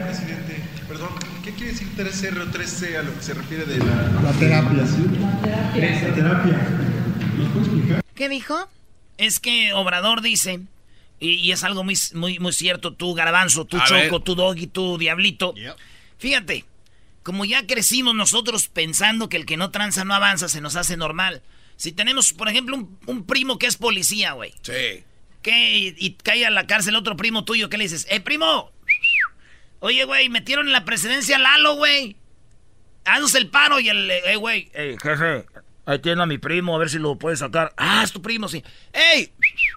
Presidente, 0.07 0.63
perdón, 0.89 1.11
¿qué 1.45 1.53
quiere 1.53 1.73
decir 1.73 1.89
3R 1.97 2.41
o 2.43 2.47
3C 2.47 2.97
a 2.99 3.03
lo 3.03 3.15
que 3.15 3.23
se 3.23 3.35
refiere 3.35 3.65
de 3.65 3.79
la, 3.79 3.95
la 4.23 4.33
terapia? 4.33 4.83
La 4.83 6.15
terapia. 6.15 6.69
¿Nos 7.39 7.49
puede 7.53 7.67
explicar? 7.67 8.05
¿Qué 8.15 8.29
dijo? 8.29 8.69
Es 9.19 9.41
que 9.41 9.73
Obrador 9.73 10.21
dice, 10.23 10.61
y, 11.21 11.35
y 11.35 11.53
es 11.53 11.63
algo 11.65 11.85
muy, 11.85 11.97
muy, 12.15 12.39
muy 12.39 12.53
cierto, 12.53 12.95
tú 12.95 13.15
Garbanzo, 13.15 13.65
tú 13.67 13.77
A 13.77 13.85
Choco, 13.85 13.99
ver. 14.17 14.23
tú 14.23 14.35
Doggy, 14.35 14.67
tú 14.67 14.99
Diablito. 14.99 15.55
Fíjate, 16.19 16.65
como 17.23 17.45
ya 17.45 17.67
crecimos 17.67 18.15
nosotros 18.15 18.69
pensando 18.69 19.29
que 19.29 19.37
el 19.37 19.47
que 19.47 19.57
no 19.57 19.71
tranza 19.71 20.05
no 20.05 20.15
avanza, 20.15 20.49
se 20.49 20.61
nos 20.61 20.77
hace 20.77 20.97
normal. 20.97 21.43
Si 21.77 21.93
tenemos, 21.93 22.33
por 22.33 22.49
ejemplo, 22.49 22.77
un, 22.77 22.99
un 23.07 23.25
primo 23.27 23.59
que 23.59 23.67
es 23.67 23.77
policía, 23.77 24.33
güey, 24.33 24.53
Sí. 24.63 25.05
que 25.43 25.79
y, 25.79 25.95
y 25.99 26.13
cae 26.15 26.45
a 26.45 26.51
la 26.51 26.67
cárcel 26.67 26.97
otro 26.97 27.17
primo 27.17 27.45
tuyo, 27.45 27.69
¿qué 27.71 27.79
le 27.79 27.85
dices? 27.85 28.07
¡Eh, 28.11 28.21
primo! 28.21 28.71
Oye, 29.81 30.05
güey, 30.05 30.29
metieron 30.29 30.67
en 30.67 30.73
la 30.73 30.85
presidencia 30.85 31.37
a 31.37 31.39
Lalo, 31.39 31.77
güey. 31.77 32.17
Haznos 33.07 33.35
el 33.35 33.49
paro 33.49 33.81
y 33.81 33.89
el, 33.89 34.11
eh, 34.11 34.37
güey, 34.37 34.71
eh, 34.75 34.97
jefe, 35.03 35.47
ahí 35.87 35.99
tiene 36.01 36.23
a 36.23 36.27
mi 36.27 36.37
primo, 36.37 36.77
a 36.77 36.79
ver 36.79 36.91
si 36.91 36.99
lo 36.99 37.17
puede 37.17 37.37
sacar. 37.37 37.73
Ah, 37.79 38.03
es 38.05 38.13
tu 38.13 38.21
primo, 38.21 38.47
sí. 38.47 38.63
¡Ey! 38.93 39.33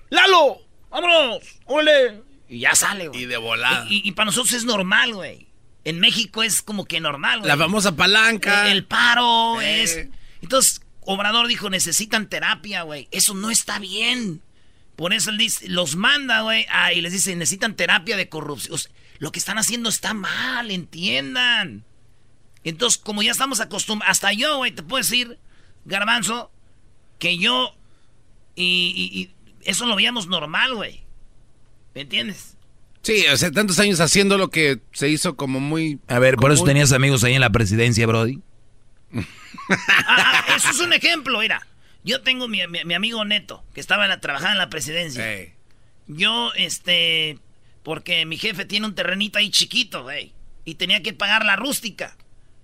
¡Lalo! 0.10 0.62
¡Vámonos! 0.94 1.42
¡Ole! 1.66 2.22
Y 2.48 2.60
ya 2.60 2.76
sale, 2.76 3.08
güey. 3.10 3.24
Y 3.24 3.26
de 3.26 3.38
volada. 3.38 3.86
Y, 3.90 4.08
y 4.08 4.12
para 4.14 4.28
nosotros 4.28 4.54
es 4.54 4.64
normal, 4.64 5.14
güey. 5.14 5.48
En 5.84 6.00
México 6.00 6.44
es 6.44 6.62
como 6.62 6.86
que 6.86 7.02
normal, 7.02 7.40
güey. 7.40 7.50
La 7.50 7.58
famosa 7.58 7.96
palanca. 7.96 8.72
El 8.72 8.86
paro 8.86 9.60
Eh. 9.60 9.84
es. 9.84 10.08
Entonces, 10.42 10.82
Obrador 11.02 11.48
dijo: 11.48 11.70
necesitan 11.70 12.30
terapia, 12.30 12.84
güey. 12.84 13.08
Eso 13.12 13.34
no 13.34 13.50
está 13.50 13.80
bien. 13.80 14.42
Por 14.96 15.12
eso 15.14 15.32
él 15.32 15.38
dice, 15.40 15.68
los 15.68 15.96
manda, 15.96 16.42
güey, 16.42 16.68
y 16.96 17.02
les 17.02 17.12
dice: 17.12 17.36
necesitan 17.36 17.76
terapia 17.76 18.16
de 18.16 18.30
corrupción. 18.30 18.76
O 18.76 18.78
sea, 18.78 18.92
lo 19.18 19.32
que 19.32 19.40
están 19.40 19.58
haciendo 19.58 19.90
está 19.90 20.14
mal, 20.14 20.70
entiendan. 20.70 21.84
Entonces, 22.64 23.00
como 23.02 23.24
ya 23.24 23.32
estamos 23.32 23.60
acostumbrados, 23.60 24.12
hasta 24.12 24.32
yo, 24.32 24.58
güey, 24.58 24.72
te 24.72 24.84
puedo 24.84 25.02
decir, 25.04 25.40
Garbanzo, 25.86 26.52
que 27.20 27.38
yo. 27.40 27.76
Y, 28.56 28.94
y- 28.96 29.20
y 29.20 29.32
eso 29.66 29.86
lo 29.86 29.96
veíamos 29.96 30.28
normal, 30.28 30.76
güey. 30.76 31.04
¿Me 31.96 32.02
entiendes? 32.02 32.58
Sí, 33.02 33.26
sea, 33.36 33.52
tantos 33.52 33.80
años 33.80 34.00
haciendo 34.00 34.38
lo 34.38 34.50
que 34.50 34.80
se 34.94 35.10
hizo 35.10 35.36
como 35.36 35.60
muy... 35.60 36.00
A 36.08 36.20
ver, 36.20 36.38
por 36.38 36.52
eso 36.52 36.64
tenías 36.64 36.92
amigos 36.94 37.24
ahí 37.24 37.34
en 37.34 37.42
la 37.42 37.50
presidencia, 37.50 38.08
Brody. 38.08 38.40
Ah, 39.70 40.44
ah, 40.50 40.56
eso 40.58 40.72
es 40.72 40.80
un 40.80 40.92
ejemplo, 40.94 41.40
mira. 41.40 41.66
Yo 42.04 42.22
tengo 42.22 42.48
mi, 42.50 42.66
mi- 42.68 42.84
mi 42.84 42.94
amigo 42.96 43.24
Neto, 43.24 43.64
que 43.74 43.80
estaba 43.80 44.04
en 44.04 44.10
la, 44.10 44.20
trabajando 44.20 44.54
en 44.54 44.58
la 44.58 44.70
presidencia. 44.70 45.24
Yo, 46.08 46.52
este, 46.56 47.40
porque 47.84 48.26
mi 48.26 48.38
jefe 48.38 48.66
tiene 48.66 48.88
un 48.88 48.96
terrenito 48.96 49.38
ahí 49.40 49.50
chiquito, 49.52 50.04
güey. 50.04 50.34
Y 50.66 50.76
tenía 50.76 51.02
que 51.02 51.14
pagar 51.14 51.46
la 51.46 51.56
rústica. 51.56 52.18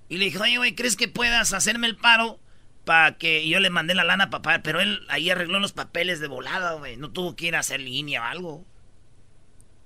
Y 0.10 0.18
le 0.18 0.26
dije, 0.26 0.40
oye, 0.40 0.58
güey, 0.58 0.76
¿crees 0.76 0.96
que 0.98 1.08
puedas 1.08 1.54
hacerme 1.54 1.88
el 1.88 1.96
paro? 1.96 2.40
Para 2.86 3.18
que 3.18 3.48
yo 3.48 3.60
le 3.60 3.70
mandé 3.70 3.94
la 3.96 4.04
lana 4.04 4.30
para 4.30 4.42
pagar. 4.42 4.64
Pero 4.64 4.82
él 4.82 5.06
ahí 5.10 5.30
arregló 5.30 5.60
los 5.60 5.74
papeles 5.74 6.20
de 6.20 6.28
volada, 6.28 6.74
güey. 6.74 6.98
No 6.98 7.12
tuvo 7.12 7.36
que 7.36 7.48
ir 7.48 7.56
a 7.56 7.60
hacer 7.60 7.80
línea 7.80 8.22
o 8.22 8.26
algo. 8.26 8.66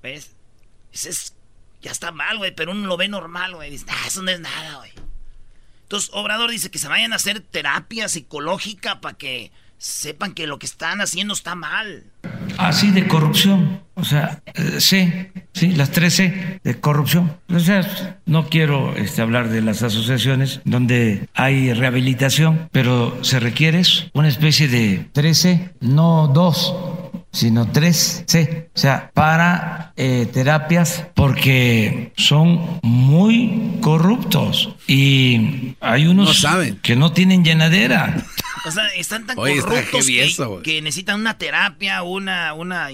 ¿Ves? 0.01 0.35
Ese 0.91 1.09
es, 1.09 1.35
ya 1.81 1.91
está 1.91 2.11
mal, 2.11 2.37
güey. 2.37 2.55
Pero 2.55 2.71
uno 2.71 2.87
lo 2.87 2.97
ve 2.97 3.07
normal, 3.07 3.55
güey. 3.55 3.71
Dice, 3.71 3.85
ah, 3.89 4.07
eso 4.07 4.21
no 4.21 4.31
es 4.31 4.39
nada, 4.39 4.77
güey. 4.77 4.91
Entonces, 5.83 6.09
Obrador 6.13 6.49
dice 6.49 6.71
que 6.71 6.79
se 6.79 6.87
vayan 6.87 7.13
a 7.13 7.17
hacer 7.17 7.39
terapia 7.41 8.07
psicológica 8.09 9.01
para 9.01 9.17
que 9.17 9.51
sepan 9.77 10.33
que 10.33 10.47
lo 10.47 10.59
que 10.59 10.65
están 10.65 11.01
haciendo 11.01 11.33
está 11.33 11.55
mal. 11.55 12.03
Así 12.57 12.91
de 12.91 13.07
corrupción. 13.07 13.81
O 13.95 14.03
sea, 14.03 14.41
eh, 14.53 14.79
C, 14.79 15.31
sí, 15.53 15.73
las 15.73 15.91
tres 15.91 16.15
C 16.15 16.59
de 16.63 16.79
corrupción. 16.79 17.37
O 17.49 17.59
sea, 17.59 18.19
no 18.25 18.49
quiero 18.49 18.95
este, 18.95 19.21
hablar 19.21 19.49
de 19.49 19.61
las 19.61 19.83
asociaciones 19.83 20.61
donde 20.65 21.27
hay 21.33 21.73
rehabilitación, 21.73 22.69
pero 22.71 23.23
se 23.23 23.39
requiere 23.39 23.81
una 24.13 24.27
especie 24.27 24.67
de 24.67 25.09
13, 25.13 25.73
no 25.81 26.27
dos 26.27 26.73
sino 27.33 27.69
tres 27.71 28.23
C, 28.27 28.69
o 28.73 28.79
sea, 28.79 29.11
para 29.13 29.91
eh, 29.97 30.29
terapias 30.31 31.07
porque 31.15 32.13
son 32.15 32.79
muy 32.83 33.79
corruptos 33.81 34.75
y 34.87 35.75
hay 35.81 36.05
unos 36.05 36.45
que 36.81 36.95
no 36.95 37.11
tienen 37.11 37.43
llenadera. 37.43 38.23
O 38.65 38.71
sea, 38.71 38.87
están 38.95 39.25
tan 39.25 39.35
corruptos 39.35 40.05
que, 40.63 40.81
necesitan 40.81 41.19
una 41.19 41.37
terapia, 41.37 42.03
una, 42.03 42.53
una, 42.53 42.89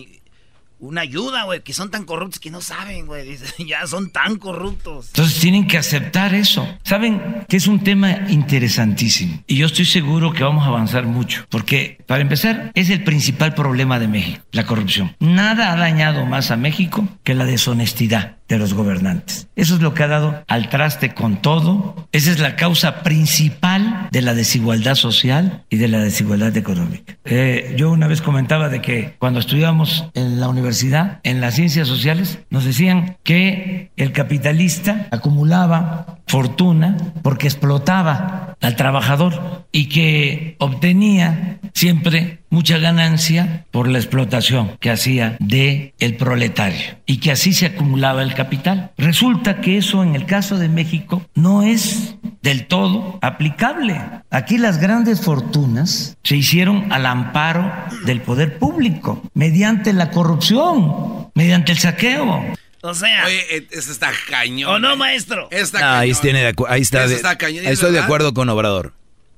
una 0.79 1.01
ayuda, 1.01 1.43
güey, 1.43 1.61
que 1.61 1.73
son 1.73 1.91
tan 1.91 2.05
corruptos 2.05 2.39
que 2.39 2.49
no 2.49 2.61
saben, 2.61 3.05
güey. 3.05 3.37
Ya 3.67 3.85
son 3.85 4.09
tan 4.09 4.37
corruptos. 4.37 5.07
Entonces 5.09 5.39
tienen 5.39 5.67
que 5.67 5.77
aceptar 5.77 6.33
eso. 6.33 6.67
Saben 6.83 7.45
que 7.47 7.57
es 7.57 7.67
un 7.67 7.81
tema 7.81 8.11
interesantísimo. 8.29 9.43
Y 9.47 9.57
yo 9.57 9.65
estoy 9.65 9.85
seguro 9.85 10.33
que 10.33 10.43
vamos 10.43 10.63
a 10.65 10.67
avanzar 10.67 11.05
mucho. 11.05 11.45
Porque, 11.49 11.99
para 12.07 12.21
empezar, 12.21 12.71
es 12.73 12.89
el 12.89 13.03
principal 13.03 13.53
problema 13.53 13.99
de 13.99 14.07
México, 14.07 14.43
la 14.51 14.65
corrupción. 14.65 15.15
Nada 15.19 15.71
ha 15.71 15.75
dañado 15.75 16.25
más 16.25 16.51
a 16.51 16.57
México 16.57 17.07
que 17.23 17.35
la 17.35 17.45
deshonestidad 17.45 18.38
de 18.49 18.57
los 18.57 18.73
gobernantes. 18.73 19.47
Eso 19.55 19.75
es 19.75 19.81
lo 19.81 19.93
que 19.93 20.03
ha 20.03 20.07
dado 20.07 20.43
al 20.47 20.69
traste 20.69 21.13
con 21.13 21.37
todo. 21.37 22.07
Esa 22.11 22.31
es 22.31 22.39
la 22.39 22.55
causa 22.55 23.03
principal 23.03 24.09
de 24.11 24.21
la 24.21 24.33
desigualdad 24.33 24.95
social 24.95 25.63
y 25.69 25.77
de 25.77 25.87
la 25.87 25.99
desigualdad 25.99 26.57
económica. 26.57 27.17
Eh, 27.25 27.75
yo 27.77 27.91
una 27.91 28.07
vez 28.07 28.21
comentaba 28.21 28.69
de 28.69 28.81
que 28.81 29.15
cuando 29.19 29.39
estudiábamos 29.39 30.05
en 30.15 30.39
la 30.39 30.49
universidad, 30.49 31.19
en 31.23 31.41
las 31.41 31.55
ciencias 31.55 31.87
sociales, 31.87 32.39
nos 32.49 32.65
decían 32.65 33.17
que 33.23 33.91
el 33.95 34.11
capitalista 34.11 35.07
acumulaba 35.11 36.17
fortuna 36.27 36.97
porque 37.21 37.47
explotaba 37.47 38.55
al 38.61 38.75
trabajador 38.75 39.67
y 39.71 39.85
que 39.85 40.55
obtenía 40.59 41.59
siempre 41.73 42.39
mucha 42.49 42.77
ganancia 42.77 43.65
por 43.71 43.87
la 43.87 43.99
explotación 43.99 44.77
que 44.79 44.89
hacía 44.89 45.37
de 45.39 45.93
el 45.99 46.15
proletario 46.15 46.97
y 47.05 47.17
que 47.17 47.31
así 47.31 47.53
se 47.53 47.67
acumulaba 47.67 48.23
el 48.23 48.33
capital. 48.39 48.93
Resulta 48.97 49.59
que 49.59 49.77
eso 49.77 50.01
en 50.01 50.15
el 50.15 50.25
caso 50.25 50.57
de 50.57 50.69
México 50.69 51.21
no 51.35 51.61
es 51.61 52.15
del 52.41 52.67
todo 52.67 53.19
aplicable. 53.21 53.99
Aquí 54.29 54.57
las 54.57 54.79
grandes 54.79 55.19
fortunas 55.19 56.15
se 56.23 56.37
hicieron 56.37 56.89
al 56.93 57.05
amparo 57.05 57.69
del 58.05 58.21
poder 58.21 58.57
público 58.57 59.21
mediante 59.33 59.91
la 59.91 60.09
corrupción, 60.11 61.29
mediante 61.35 61.73
el 61.73 61.79
saqueo. 61.79 62.53
O 62.81 62.93
sea. 62.93 63.25
Oye, 63.25 63.57
eh, 63.57 63.67
eso 63.71 63.91
está 63.91 64.09
cañón. 64.29 64.71
¿O 64.71 64.79
no, 64.79 64.95
maestro? 64.95 65.49
Está 65.51 65.99
ahí, 65.99 66.13
tiene, 66.13 66.53
ahí 66.69 66.81
está. 66.81 67.03
estoy 67.03 67.91
de 67.91 67.99
acuerdo 67.99 68.33
con 68.33 68.47
Obrador. 68.47 68.93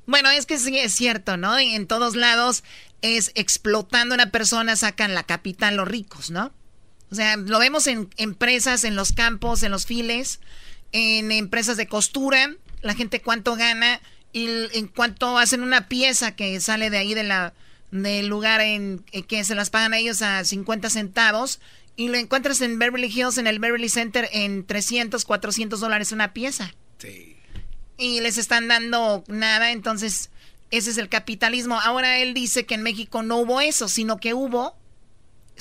Bueno, 0.05 0.29
es 0.29 0.45
que 0.45 0.59
sí 0.59 0.77
es 0.77 0.93
cierto, 0.93 1.37
¿no? 1.37 1.57
En 1.57 1.87
todos 1.87 2.15
lados 2.15 2.63
es 3.01 3.31
explotando 3.33 4.13
a 4.13 4.17
una 4.17 4.29
persona, 4.29 4.75
sacan 4.75 5.15
la 5.15 5.23
capital 5.23 5.77
los 5.77 5.87
ricos, 5.87 6.29
¿no? 6.29 6.51
O 7.11 7.15
sea, 7.15 7.35
lo 7.37 7.59
vemos 7.59 7.87
en 7.87 8.09
empresas, 8.17 8.83
en 8.83 8.95
los 8.95 9.11
campos, 9.11 9.63
en 9.63 9.71
los 9.71 9.85
files, 9.85 10.39
en 10.91 11.31
empresas 11.31 11.77
de 11.77 11.87
costura, 11.87 12.55
la 12.81 12.95
gente 12.95 13.21
cuánto 13.21 13.55
gana 13.55 14.01
y 14.33 14.47
en 14.73 14.87
cuánto 14.87 15.37
hacen 15.37 15.61
una 15.61 15.87
pieza 15.89 16.35
que 16.35 16.59
sale 16.61 16.89
de 16.89 16.97
ahí 16.97 17.13
de 17.13 17.23
la, 17.23 17.53
del 17.91 18.27
lugar 18.27 18.61
en 18.61 18.99
que 19.27 19.43
se 19.43 19.55
las 19.55 19.69
pagan 19.69 19.93
a 19.93 19.97
ellos 19.97 20.21
a 20.21 20.45
50 20.45 20.89
centavos 20.89 21.59
y 21.95 22.07
lo 22.07 22.17
encuentras 22.17 22.61
en 22.61 22.79
Beverly 22.79 23.07
Hills, 23.07 23.37
en 23.37 23.47
el 23.47 23.59
Beverly 23.59 23.89
Center, 23.89 24.29
en 24.31 24.65
300, 24.65 25.25
400 25.25 25.79
dólares 25.79 26.11
una 26.11 26.33
pieza. 26.33 26.73
Sí. 26.97 27.35
Y 27.97 28.21
les 28.21 28.37
están 28.37 28.67
dando 28.69 29.23
nada, 29.27 29.71
entonces 29.71 30.29
ese 30.71 30.91
es 30.91 30.97
el 30.97 31.09
capitalismo. 31.09 31.79
Ahora 31.79 32.19
él 32.19 32.33
dice 32.33 32.65
que 32.65 32.75
en 32.75 32.83
México 32.83 33.21
no 33.21 33.37
hubo 33.37 33.59
eso, 33.59 33.89
sino 33.89 34.17
que 34.17 34.33
hubo 34.33 34.77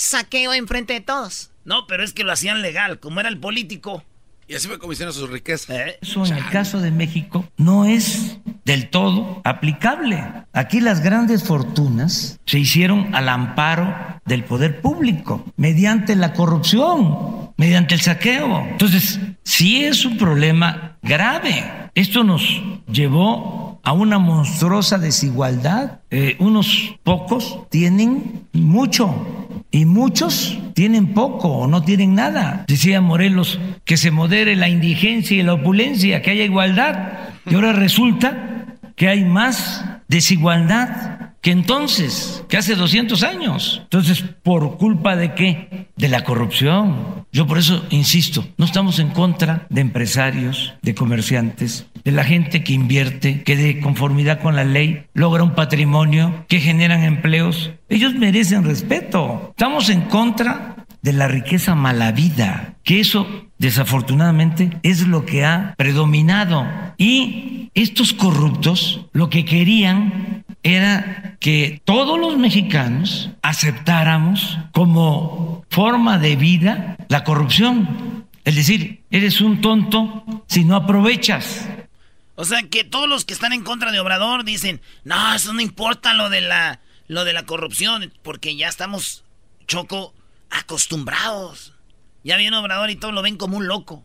saqueo 0.00 0.54
enfrente 0.54 0.94
de 0.94 1.00
todos. 1.00 1.50
No, 1.64 1.86
pero 1.86 2.02
es 2.02 2.12
que 2.12 2.24
lo 2.24 2.32
hacían 2.32 2.62
legal, 2.62 2.98
como 3.00 3.20
era 3.20 3.28
el 3.28 3.38
político. 3.38 4.02
Y 4.48 4.56
así 4.56 4.66
fue 4.66 4.80
como 4.80 4.92
hicieron 4.92 5.14
sus 5.14 5.30
riquezas. 5.30 5.70
¿Eh? 5.70 5.98
Eso 6.00 6.26
en 6.26 6.36
el 6.36 6.48
caso 6.48 6.80
de 6.80 6.90
México 6.90 7.48
no 7.56 7.84
es 7.84 8.38
del 8.64 8.90
todo 8.90 9.40
aplicable. 9.44 10.24
Aquí 10.52 10.80
las 10.80 11.00
grandes 11.02 11.44
fortunas 11.44 12.40
se 12.46 12.58
hicieron 12.58 13.14
al 13.14 13.28
amparo 13.28 13.94
del 14.24 14.42
poder 14.42 14.80
público, 14.80 15.44
mediante 15.56 16.16
la 16.16 16.32
corrupción, 16.32 17.52
mediante 17.56 17.94
el 17.94 18.00
saqueo. 18.00 18.66
Entonces, 18.70 19.20
sí 19.44 19.84
es 19.84 20.04
un 20.04 20.18
problema 20.18 20.96
grave. 21.02 21.90
Esto 21.94 22.24
nos 22.24 22.42
llevó 22.90 23.69
a 23.82 23.92
una 23.92 24.18
monstruosa 24.18 24.98
desigualdad. 24.98 26.00
Eh, 26.10 26.36
unos 26.38 26.96
pocos 27.02 27.60
tienen 27.70 28.46
mucho 28.52 29.58
y 29.70 29.84
muchos 29.84 30.58
tienen 30.74 31.14
poco 31.14 31.48
o 31.48 31.66
no 31.66 31.82
tienen 31.82 32.14
nada. 32.14 32.64
Decía 32.66 33.00
Morelos 33.00 33.60
que 33.84 33.96
se 33.96 34.10
modere 34.10 34.56
la 34.56 34.68
indigencia 34.68 35.36
y 35.36 35.42
la 35.42 35.54
opulencia, 35.54 36.22
que 36.22 36.30
haya 36.30 36.44
igualdad. 36.44 37.18
Y 37.46 37.54
ahora 37.54 37.72
resulta 37.72 38.59
que 39.00 39.08
hay 39.08 39.24
más 39.24 39.82
desigualdad 40.08 41.30
que 41.40 41.52
entonces, 41.52 42.44
que 42.50 42.58
hace 42.58 42.74
200 42.74 43.22
años. 43.22 43.80
Entonces, 43.84 44.22
¿por 44.42 44.76
culpa 44.76 45.16
de 45.16 45.32
qué? 45.32 45.88
De 45.96 46.08
la 46.08 46.22
corrupción. 46.22 47.24
Yo 47.32 47.46
por 47.46 47.56
eso 47.56 47.82
insisto, 47.88 48.46
no 48.58 48.66
estamos 48.66 48.98
en 48.98 49.08
contra 49.08 49.66
de 49.70 49.80
empresarios, 49.80 50.74
de 50.82 50.94
comerciantes, 50.94 51.86
de 52.04 52.12
la 52.12 52.24
gente 52.24 52.62
que 52.62 52.74
invierte, 52.74 53.42
que 53.42 53.56
de 53.56 53.80
conformidad 53.80 54.42
con 54.42 54.54
la 54.54 54.64
ley 54.64 55.06
logra 55.14 55.44
un 55.44 55.54
patrimonio, 55.54 56.44
que 56.46 56.60
generan 56.60 57.02
empleos. 57.02 57.70
Ellos 57.88 58.14
merecen 58.14 58.64
respeto. 58.64 59.46
Estamos 59.56 59.88
en 59.88 60.02
contra 60.02 60.79
de 61.02 61.12
la 61.12 61.28
riqueza 61.28 61.74
mala 61.74 62.12
vida, 62.12 62.74
que 62.84 63.00
eso 63.00 63.26
desafortunadamente 63.58 64.78
es 64.82 65.06
lo 65.06 65.24
que 65.24 65.44
ha 65.44 65.74
predominado. 65.76 66.66
Y 66.98 67.70
estos 67.74 68.12
corruptos 68.12 69.06
lo 69.12 69.30
que 69.30 69.44
querían 69.44 70.44
era 70.62 71.36
que 71.40 71.80
todos 71.84 72.18
los 72.18 72.36
mexicanos 72.36 73.30
aceptáramos 73.42 74.58
como 74.72 75.64
forma 75.70 76.18
de 76.18 76.36
vida 76.36 76.96
la 77.08 77.24
corrupción. 77.24 78.26
Es 78.44 78.56
decir, 78.56 79.02
eres 79.10 79.40
un 79.40 79.60
tonto 79.60 80.24
si 80.46 80.64
no 80.64 80.76
aprovechas. 80.76 81.68
O 82.34 82.44
sea 82.44 82.62
que 82.62 82.84
todos 82.84 83.08
los 83.08 83.24
que 83.24 83.34
están 83.34 83.52
en 83.52 83.62
contra 83.62 83.92
de 83.92 84.00
Obrador 84.00 84.44
dicen, 84.44 84.80
no, 85.04 85.34
eso 85.34 85.52
no 85.52 85.60
importa 85.60 86.14
lo 86.14 86.30
de 86.30 86.40
la, 86.40 86.80
lo 87.06 87.24
de 87.24 87.34
la 87.34 87.44
corrupción, 87.44 88.12
porque 88.22 88.56
ya 88.56 88.68
estamos, 88.68 89.24
Choco, 89.66 90.14
acostumbrados. 90.50 91.74
Ya 92.22 92.36
viene 92.36 92.56
Obrador 92.56 92.90
y 92.90 92.96
todos 92.96 93.14
lo 93.14 93.22
ven 93.22 93.36
como 93.36 93.56
un 93.56 93.66
loco. 93.66 94.04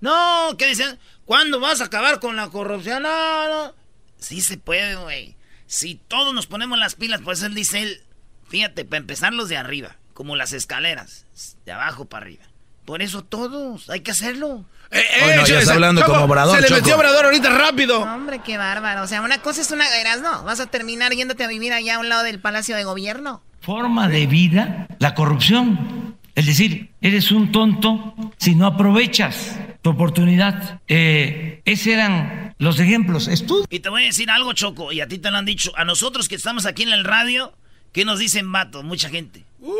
No, 0.00 0.56
¿qué 0.58 0.66
dicen? 0.66 0.98
¿Cuándo 1.24 1.60
vas 1.60 1.80
a 1.80 1.84
acabar 1.84 2.20
con 2.20 2.36
la 2.36 2.48
corrupción? 2.48 3.02
No, 3.02 3.48
no. 3.48 3.74
Sí 4.18 4.40
se 4.40 4.56
puede, 4.56 4.96
güey. 4.96 5.36
Si 5.66 5.96
todos 5.96 6.34
nos 6.34 6.46
ponemos 6.46 6.78
las 6.78 6.94
pilas, 6.94 7.20
pues 7.22 7.42
él 7.42 7.54
dice 7.54 7.82
él, 7.82 8.02
fíjate, 8.48 8.84
para 8.84 8.98
empezar 8.98 9.32
los 9.32 9.48
de 9.48 9.56
arriba, 9.56 9.96
como 10.14 10.34
las 10.34 10.52
escaleras, 10.52 11.26
de 11.66 11.72
abajo 11.72 12.06
para 12.06 12.24
arriba. 12.24 12.44
Por 12.84 13.02
eso 13.02 13.22
todos, 13.22 13.90
hay 13.90 14.00
que 14.00 14.12
hacerlo. 14.12 14.64
Eh, 14.90 15.00
eh, 15.00 15.42
ya 15.46 15.60
está 15.60 15.74
hablando 15.74 16.02
como 16.06 16.24
Obrador. 16.24 16.56
Se 16.56 16.70
le 16.70 16.74
metió 16.74 16.96
Obrador 16.96 17.26
ahorita 17.26 17.50
rápido. 17.50 18.00
hombre, 18.00 18.40
qué 18.42 18.56
bárbaro. 18.56 19.02
O 19.02 19.06
sea, 19.06 19.20
una 19.20 19.42
cosa 19.42 19.60
es 19.60 19.70
una. 19.70 19.86
Eras, 19.98 20.22
no. 20.22 20.42
Vas 20.44 20.60
a 20.60 20.66
terminar 20.66 21.12
yéndote 21.12 21.44
a 21.44 21.48
vivir 21.48 21.74
allá 21.74 21.96
a 21.96 21.98
un 21.98 22.08
lado 22.08 22.22
del 22.22 22.40
Palacio 22.40 22.76
de 22.76 22.84
Gobierno. 22.84 23.42
Forma 23.68 24.08
de 24.08 24.26
vida, 24.26 24.88
la 24.98 25.14
corrupción. 25.14 26.16
Es 26.34 26.46
decir, 26.46 26.88
eres 27.02 27.30
un 27.30 27.52
tonto 27.52 28.14
si 28.38 28.54
no 28.54 28.64
aprovechas 28.64 29.60
tu 29.82 29.90
oportunidad. 29.90 30.80
Eh, 30.88 31.60
esos 31.66 31.88
eran 31.88 32.54
los 32.56 32.80
ejemplos. 32.80 33.28
Estudio. 33.28 33.66
Y 33.68 33.80
te 33.80 33.90
voy 33.90 34.04
a 34.04 34.06
decir 34.06 34.30
algo, 34.30 34.54
Choco, 34.54 34.90
y 34.90 35.02
a 35.02 35.06
ti 35.06 35.18
te 35.18 35.30
lo 35.30 35.36
han 35.36 35.44
dicho. 35.44 35.70
A 35.76 35.84
nosotros 35.84 36.30
que 36.30 36.36
estamos 36.36 36.64
aquí 36.64 36.84
en 36.84 36.94
el 36.94 37.04
radio, 37.04 37.52
¿qué 37.92 38.06
nos 38.06 38.18
dicen 38.18 38.50
vatos? 38.50 38.84
Mucha 38.84 39.10
gente. 39.10 39.44
Uh. 39.60 39.74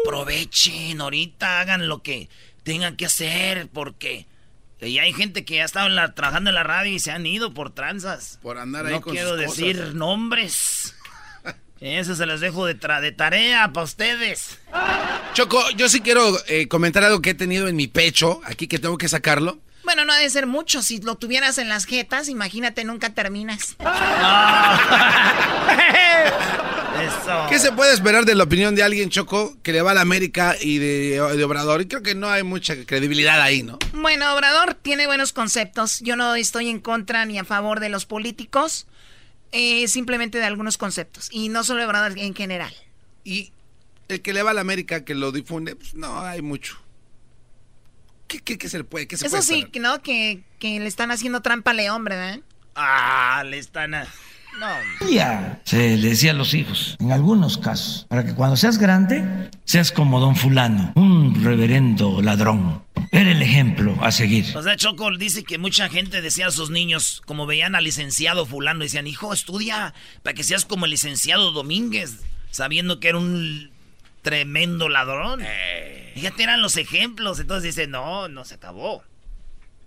Aprovechen 0.00 1.00
ahorita, 1.00 1.58
hagan 1.58 1.88
lo 1.88 2.02
que 2.02 2.28
tengan 2.62 2.94
que 2.94 3.06
hacer, 3.06 3.66
porque 3.72 4.26
y 4.80 4.98
hay 4.98 5.12
gente 5.12 5.44
que 5.44 5.62
ha 5.62 5.64
estado 5.64 5.88
trabajando 6.12 6.50
en 6.50 6.54
la 6.54 6.62
radio 6.62 6.92
y 6.92 6.98
se 6.98 7.10
han 7.10 7.24
ido 7.24 7.54
por 7.54 7.70
tranzas. 7.70 8.38
Por 8.42 8.58
andar 8.58 8.86
ahí 8.86 8.92
no 8.92 9.00
quiero 9.00 9.34
decir 9.36 9.94
nombres. 9.94 10.95
Eso 11.80 12.14
se 12.14 12.26
les 12.26 12.40
dejo 12.40 12.66
de, 12.66 12.74
de 12.74 13.12
tarea 13.12 13.72
para 13.72 13.84
ustedes. 13.84 14.58
Choco, 15.34 15.62
yo 15.76 15.88
sí 15.88 16.00
quiero 16.00 16.36
eh, 16.46 16.68
comentar 16.68 17.04
algo 17.04 17.20
que 17.20 17.30
he 17.30 17.34
tenido 17.34 17.68
en 17.68 17.76
mi 17.76 17.86
pecho, 17.86 18.40
aquí 18.44 18.66
que 18.66 18.78
tengo 18.78 18.96
que 18.96 19.08
sacarlo. 19.08 19.58
Bueno, 19.84 20.04
no 20.04 20.12
ha 20.12 20.18
de 20.18 20.28
ser 20.30 20.46
mucho. 20.48 20.82
Si 20.82 21.00
lo 21.00 21.14
tuvieras 21.14 21.58
en 21.58 21.68
las 21.68 21.84
jetas, 21.84 22.28
imagínate, 22.28 22.82
nunca 22.82 23.14
terminas. 23.14 23.76
¿Qué 27.48 27.58
se 27.58 27.70
puede 27.70 27.92
esperar 27.94 28.24
de 28.24 28.34
la 28.34 28.44
opinión 28.44 28.74
de 28.74 28.82
alguien, 28.82 29.10
Choco, 29.10 29.56
que 29.62 29.72
le 29.72 29.82
va 29.82 29.92
a 29.92 29.94
la 29.94 30.00
América 30.00 30.56
y 30.60 30.78
de, 30.78 31.20
Obrador? 31.20 31.82
Y 31.82 31.86
creo 31.86 32.02
que 32.02 32.16
no 32.16 32.28
hay 32.28 32.42
mucha 32.42 32.74
credibilidad 32.84 33.40
ahí, 33.40 33.62
¿no? 33.62 33.78
Bueno, 33.92 34.34
Obrador 34.34 34.74
tiene 34.74 35.06
buenos 35.06 35.32
conceptos. 35.32 36.00
Yo 36.00 36.16
no 36.16 36.34
estoy 36.34 36.68
en 36.68 36.80
contra 36.80 37.24
ni 37.24 37.38
a 37.38 37.44
favor 37.44 37.78
de 37.78 37.88
los 37.88 38.06
políticos, 38.06 38.86
eh, 39.52 39.86
simplemente 39.88 40.38
de 40.38 40.44
algunos 40.44 40.78
conceptos. 40.78 41.28
Y 41.30 41.48
no 41.48 41.64
solo 41.64 41.84
Obrador 41.84 42.18
en 42.18 42.34
general. 42.34 42.74
Y 43.24 43.52
el 44.08 44.22
que 44.22 44.32
le 44.32 44.42
va 44.42 44.52
a 44.52 44.54
la 44.54 44.60
América, 44.60 45.04
que 45.04 45.14
lo 45.14 45.32
difunde, 45.32 45.76
pues 45.76 45.94
no 45.94 46.20
hay 46.20 46.42
mucho. 46.42 46.78
¿Qué, 48.28 48.40
qué, 48.40 48.68
se 48.68 48.78
le 48.78 48.84
puede? 48.84 49.06
Qué 49.06 49.16
se 49.16 49.26
Eso 49.26 49.40
sí, 49.40 49.66
¿no? 49.80 50.02
Que, 50.02 50.42
que, 50.58 50.80
le 50.80 50.86
están 50.86 51.10
haciendo 51.10 51.42
trampa 51.42 51.70
al 51.70 51.88
hombre, 51.90 52.16
¿verdad? 52.16 52.40
Ah, 52.74 53.44
le 53.46 53.58
están... 53.58 53.94
A... 53.94 54.06
No. 54.58 55.08
Ya 55.10 55.60
se 55.64 55.96
le 55.96 56.08
decía 56.08 56.30
a 56.30 56.34
los 56.34 56.54
hijos, 56.54 56.96
en 56.98 57.12
algunos 57.12 57.58
casos, 57.58 58.06
para 58.08 58.24
que 58.24 58.34
cuando 58.34 58.56
seas 58.56 58.78
grande, 58.78 59.50
seas 59.64 59.92
como 59.92 60.18
don 60.20 60.36
fulano, 60.36 60.92
un 60.94 61.44
reverendo 61.44 62.22
ladrón. 62.22 62.82
Era 63.12 63.30
el 63.30 63.42
ejemplo 63.42 63.96
a 64.00 64.10
seguir. 64.10 64.56
O 64.56 64.62
sea, 64.62 64.76
Choco 64.76 65.10
dice 65.16 65.44
que 65.44 65.58
mucha 65.58 65.88
gente 65.88 66.22
decía 66.22 66.48
a 66.48 66.50
sus 66.50 66.70
niños, 66.70 67.22
como 67.26 67.46
veían 67.46 67.74
al 67.74 67.84
licenciado 67.84 68.46
fulano, 68.46 68.80
decían, 68.80 69.06
hijo, 69.06 69.32
estudia 69.32 69.94
para 70.22 70.34
que 70.34 70.42
seas 70.42 70.64
como 70.64 70.86
el 70.86 70.90
licenciado 70.90 71.52
Domínguez, 71.52 72.24
sabiendo 72.50 72.98
que 72.98 73.08
era 73.08 73.18
un 73.18 73.70
tremendo 74.22 74.88
ladrón. 74.88 75.40
Eh. 75.42 76.12
Fíjate, 76.14 76.42
eran 76.42 76.62
los 76.62 76.76
ejemplos. 76.76 77.38
Entonces 77.38 77.74
dice, 77.74 77.86
no, 77.86 78.28
no 78.28 78.44
se 78.44 78.54
acabó. 78.54 79.04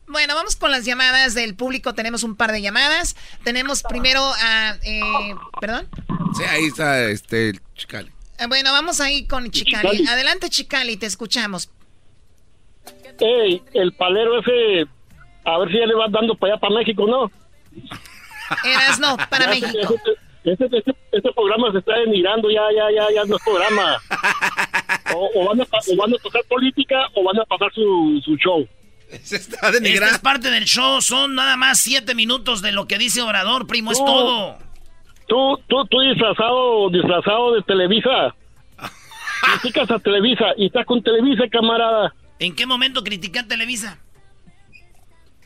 Bueno, 0.10 0.34
vamos 0.34 0.56
con 0.56 0.72
las 0.72 0.86
llamadas 0.86 1.36
del 1.36 1.56
público. 1.56 1.94
Tenemos 1.94 2.24
un 2.24 2.36
par 2.36 2.52
de 2.52 2.64
llamadas. 2.64 3.16
Tenemos 3.44 3.84
primero 3.84 4.22
a... 4.22 4.76
Eh, 4.84 5.36
¿Perdón? 5.62 5.88
Sí, 6.36 6.44
ahí 6.50 6.66
está 6.66 7.04
este 7.04 7.54
Chicali. 7.76 8.12
Eh, 8.40 8.48
bueno, 8.48 8.72
vamos 8.72 9.02
ahí 9.02 9.28
con 9.28 9.52
Chicali. 9.52 10.08
Adelante, 10.08 10.50
Chicali, 10.50 10.98
te 10.98 11.06
escuchamos. 11.06 11.70
Ey, 13.20 13.62
el 13.74 13.94
palero 13.94 14.40
ese, 14.40 14.88
a 15.46 15.60
ver 15.60 15.70
si 15.70 15.78
ya 15.78 15.86
le 15.86 15.94
vas 15.94 16.12
dando 16.12 16.34
para 16.36 16.54
allá, 16.54 16.60
para 16.60 16.76
México, 16.76 17.06
¿no? 17.06 17.32
Eras 18.66 19.00
no, 19.00 19.16
para 19.30 19.48
México. 19.48 19.96
Este, 20.44 20.66
este, 20.66 20.96
este, 21.12 21.32
programa 21.34 21.72
se 21.72 21.80
está 21.80 22.00
denigrando, 22.00 22.50
ya, 22.50 22.64
ya, 22.76 22.90
ya, 22.90 23.14
ya 23.14 23.26
no 23.26 23.36
es 23.36 23.44
programa. 23.44 23.98
O, 25.12 25.44
van, 25.44 25.60
a, 25.60 25.66
van 25.98 26.14
a 26.14 26.18
pasar 26.24 26.44
política 26.48 27.10
o 27.16 27.24
van 27.24 27.40
a 27.40 27.46
pasar 27.46 27.74
su, 27.74 28.22
su 28.24 28.36
show. 28.38 28.68
Se 29.24 29.38
está 29.38 29.72
denigrando. 29.72 30.06
Esta 30.06 30.16
es 30.16 30.22
parte 30.22 30.52
del 30.52 30.66
show, 30.66 31.02
son 31.02 31.36
nada 31.36 31.58
más 31.58 31.80
siete 31.80 32.16
minutos 32.16 32.62
de 32.62 32.72
lo 32.72 32.88
que 32.88 32.98
dice 32.98 33.22
Obrador, 33.22 33.68
primo, 33.68 33.92
es 33.92 33.98
todo. 33.98 34.58
Tú, 35.28 35.60
tú, 35.68 35.86
tú 35.86 36.00
disfrazado, 36.02 36.90
disfrazado 36.90 37.54
de 37.54 37.62
Televisa. 37.64 38.36
Criticas 39.62 39.92
a 39.92 40.00
Televisa 40.00 40.46
y 40.58 40.68
estás 40.68 40.86
con 40.86 41.02
Televisa, 41.04 41.44
camarada. 41.52 42.14
¿En 42.40 42.56
qué 42.56 42.66
momento 42.66 43.04
critiqué 43.04 43.40
a 43.40 43.48
Televisa? 43.48 44.00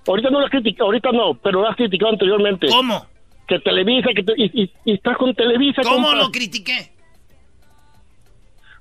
Ahorita 0.07 0.29
no 0.29 0.41
lo 0.41 0.45
has 0.45 0.51
ahorita 0.79 1.11
no, 1.11 1.33
pero 1.35 1.61
lo 1.61 1.69
has 1.69 1.75
criticado 1.77 2.11
anteriormente. 2.11 2.67
¿Cómo? 2.67 3.07
que 3.47 3.59
Televisa, 3.59 4.09
que 4.15 4.23
y, 4.37 4.71
estás 4.85 5.17
con 5.17 5.33
Televisa. 5.35 5.81
¿Cómo 5.83 6.13
lo 6.13 6.31
critiqué? 6.31 6.92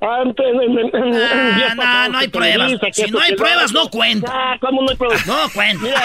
Antes, 0.03 0.45
ah, 1.79 2.07
no, 2.09 2.13
no 2.13 2.19
hay 2.19 2.27
pruebas. 2.27 2.73
si 2.93 3.09
no 3.09 3.21
hay 3.21 3.37
pruebas, 3.37 3.73
no 3.73 3.89
cuenta. 3.89 4.33
Ah, 4.35 4.57
¿cómo 4.61 4.83
no 4.83 4.91
hay 4.91 4.97
pruebas? 4.97 5.25
No 5.29 5.49
cuenta. 5.55 5.85
Mira, 5.85 6.03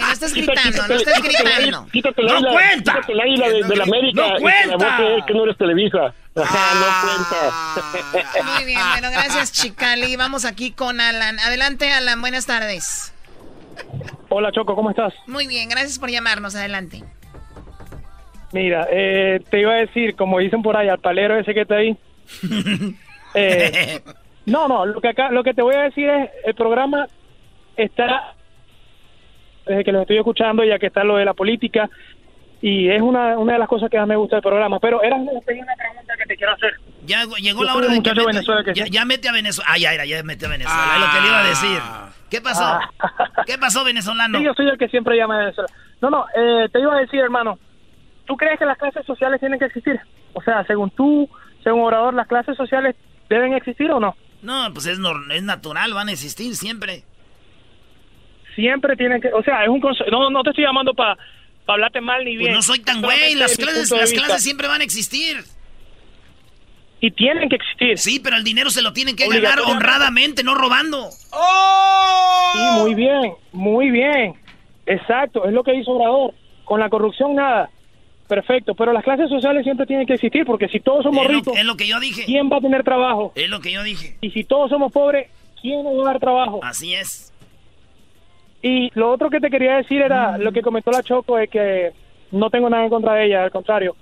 no 0.00 0.10
estás 0.12 0.34
gritando, 0.34 0.88
no 0.88 0.94
estás 0.94 1.22
gritando. 1.22 1.86
Quítate 1.92 2.20
la 2.20 2.40
no 2.40 2.50
cuenta. 2.50 2.94
Quítate 2.94 3.14
la 3.14 3.28
isla 3.28 3.48
de, 3.48 3.76
la 3.76 3.84
América. 3.84 4.28
No 4.28 4.36
cuenta. 4.40 5.16
Que 5.24 5.34
no 5.34 5.44
eres 5.44 5.56
Televisa. 5.56 6.12
Ah, 6.34 7.22
no 8.02 8.10
cuenta. 8.10 8.42
Muy 8.56 8.64
bien, 8.64 8.80
bueno, 8.90 9.10
gracias, 9.12 9.52
Chicali. 9.52 10.16
Vamos 10.16 10.44
aquí 10.44 10.72
con 10.72 11.00
Alan. 11.00 11.38
Adelante, 11.38 11.92
Alan, 11.92 12.20
buenas 12.20 12.46
tardes. 12.46 13.14
Hola, 14.30 14.50
Choco, 14.50 14.74
¿cómo 14.74 14.90
estás? 14.90 15.14
Muy 15.28 15.46
bien, 15.46 15.68
gracias 15.68 16.00
por 16.00 16.10
llamarnos. 16.10 16.56
Adelante. 16.56 17.04
Mira, 18.50 18.88
eh, 18.90 19.40
te 19.48 19.60
iba 19.60 19.74
a 19.74 19.76
decir, 19.76 20.16
como 20.16 20.40
dicen 20.40 20.60
por 20.60 20.76
ahí, 20.76 20.88
al 20.88 20.98
palero 20.98 21.38
ese 21.38 21.54
que 21.54 21.60
está 21.60 21.76
ahí. 21.76 21.96
Eh, 23.34 24.00
no, 24.46 24.68
no, 24.68 24.86
lo 24.86 25.00
que 25.00 25.08
acá, 25.08 25.30
lo 25.30 25.42
que 25.42 25.54
te 25.54 25.62
voy 25.62 25.74
a 25.74 25.82
decir 25.82 26.08
es, 26.08 26.30
el 26.44 26.54
programa 26.54 27.06
está, 27.76 28.34
desde 29.66 29.84
que 29.84 29.92
lo 29.92 30.02
estoy 30.02 30.18
escuchando, 30.18 30.64
ya 30.64 30.78
que 30.78 30.86
está 30.86 31.04
lo 31.04 31.16
de 31.16 31.24
la 31.24 31.34
política, 31.34 31.88
y 32.60 32.88
es 32.88 33.02
una, 33.02 33.38
una 33.38 33.54
de 33.54 33.58
las 33.58 33.68
cosas 33.68 33.90
que 33.90 33.98
más 33.98 34.06
me 34.06 34.16
gusta 34.16 34.36
del 34.36 34.42
programa. 34.42 34.78
Pero 34.78 35.02
era 35.02 35.16
una 35.16 35.40
pregunta 35.44 35.72
que 36.16 36.24
te 36.26 36.36
quiero 36.36 36.52
hacer. 36.52 36.74
Ya 37.04 37.24
llegó 37.40 37.64
la 37.64 37.74
hora 37.74 37.88
de 37.88 38.00
que, 38.00 38.14
mete, 38.14 38.74
ya, 38.74 38.86
ya, 38.86 39.04
mete 39.04 39.28
a 39.28 39.32
Venezuela. 39.32 39.68
Ah, 39.72 39.78
ya 39.78 39.92
era, 39.92 40.04
ya 40.04 40.22
mete 40.22 40.46
a 40.46 40.48
Venezuela. 40.48 40.92
es 40.94 41.00
lo 41.00 41.06
que 41.10 41.20
le 41.20 41.26
iba 41.26 41.40
a 41.40 41.44
decir. 41.44 41.78
¿Qué 42.30 42.40
pasó? 42.40 42.64
Ah. 42.64 42.88
¿Qué 43.46 43.58
pasó, 43.58 43.84
venezolano? 43.84 44.38
Sí, 44.38 44.44
yo 44.44 44.54
soy 44.54 44.68
el 44.68 44.78
que 44.78 44.88
siempre 44.88 45.16
llama 45.16 45.34
a 45.34 45.38
Venezuela. 45.40 45.68
No, 46.00 46.10
no, 46.10 46.24
eh, 46.36 46.68
te 46.72 46.80
iba 46.80 46.94
a 46.94 47.00
decir, 47.00 47.20
hermano, 47.20 47.58
¿tú 48.26 48.36
crees 48.36 48.60
que 48.60 48.64
las 48.64 48.78
clases 48.78 49.04
sociales 49.04 49.40
tienen 49.40 49.58
que 49.58 49.66
existir? 49.66 50.00
O 50.32 50.40
sea, 50.40 50.64
según 50.64 50.90
tú, 50.90 51.28
según 51.64 51.82
Orador, 51.82 52.14
¿las 52.14 52.28
clases 52.28 52.56
sociales 52.56 52.94
deben 53.28 53.54
existir 53.54 53.90
o 53.90 54.00
no? 54.00 54.16
No, 54.42 54.72
pues 54.72 54.86
es, 54.86 54.98
es 55.30 55.42
natural, 55.42 55.94
van 55.94 56.08
a 56.08 56.12
existir 56.12 56.54
siempre. 56.56 57.04
Siempre 58.54 58.96
tienen 58.96 59.20
que, 59.20 59.32
o 59.32 59.42
sea, 59.42 59.62
es 59.62 59.68
un 59.68 59.80
no, 60.10 60.30
no 60.30 60.42
te 60.42 60.50
estoy 60.50 60.64
llamando 60.64 60.92
para 60.94 61.16
hablarte 61.66 62.00
mal 62.00 62.24
ni 62.24 62.32
pues 62.32 62.38
bien. 62.38 62.54
no 62.54 62.62
soy 62.62 62.80
tan 62.80 63.00
güey, 63.00 63.34
las 63.34 63.56
clases, 63.56 63.90
las 63.90 64.12
clases 64.12 64.42
siempre 64.42 64.68
van 64.68 64.80
a 64.80 64.84
existir. 64.84 65.44
Y 67.00 67.10
tienen 67.10 67.48
que 67.48 67.56
existir. 67.56 67.98
Sí, 67.98 68.20
pero 68.20 68.36
el 68.36 68.44
dinero 68.44 68.70
se 68.70 68.80
lo 68.80 68.92
tienen 68.92 69.16
que 69.16 69.26
ganar 69.26 69.60
honradamente, 69.60 70.44
no 70.44 70.54
robando. 70.54 71.08
¡Oh! 71.32 72.52
Sí, 72.54 72.80
muy 72.80 72.94
bien, 72.94 73.32
muy 73.52 73.90
bien. 73.90 74.34
Exacto, 74.86 75.44
es 75.44 75.52
lo 75.52 75.64
que 75.64 75.74
hizo 75.74 75.90
Obrador. 75.92 76.34
Con 76.64 76.78
la 76.78 76.88
corrupción 76.88 77.34
nada. 77.34 77.70
Perfecto, 78.28 78.74
pero 78.74 78.92
las 78.92 79.04
clases 79.04 79.28
sociales 79.28 79.64
siempre 79.64 79.86
tienen 79.86 80.06
que 80.06 80.14
existir 80.14 80.46
porque 80.46 80.68
si 80.68 80.80
todos 80.80 81.02
somos 81.02 81.26
ricos, 81.26 81.56
es 81.56 81.64
lo 81.64 81.76
que 81.76 81.86
yo 81.86 82.00
dije. 82.00 82.24
¿quién 82.24 82.50
va 82.50 82.56
a 82.56 82.60
tener 82.60 82.82
trabajo? 82.82 83.32
Es 83.34 83.48
lo 83.48 83.60
que 83.60 83.72
yo 83.72 83.82
dije. 83.82 84.16
Y 84.20 84.30
si 84.30 84.44
todos 84.44 84.70
somos 84.70 84.92
pobres, 84.92 85.28
¿quién 85.60 85.84
nos 85.84 85.98
va 85.98 86.02
a 86.02 86.12
dar 86.12 86.20
trabajo? 86.20 86.60
Así 86.62 86.94
es. 86.94 87.32
Y 88.62 88.90
lo 88.94 89.10
otro 89.10 89.28
que 89.28 89.40
te 89.40 89.50
quería 89.50 89.76
decir 89.76 90.00
era 90.00 90.38
lo 90.38 90.52
que 90.52 90.62
comentó 90.62 90.92
la 90.92 91.02
Choco, 91.02 91.38
es 91.38 91.50
que 91.50 91.92
no 92.30 92.48
tengo 92.48 92.70
nada 92.70 92.84
en 92.84 92.90
contra 92.90 93.14
de 93.14 93.26
ella, 93.26 93.44
al 93.44 93.50
contrario, 93.50 93.96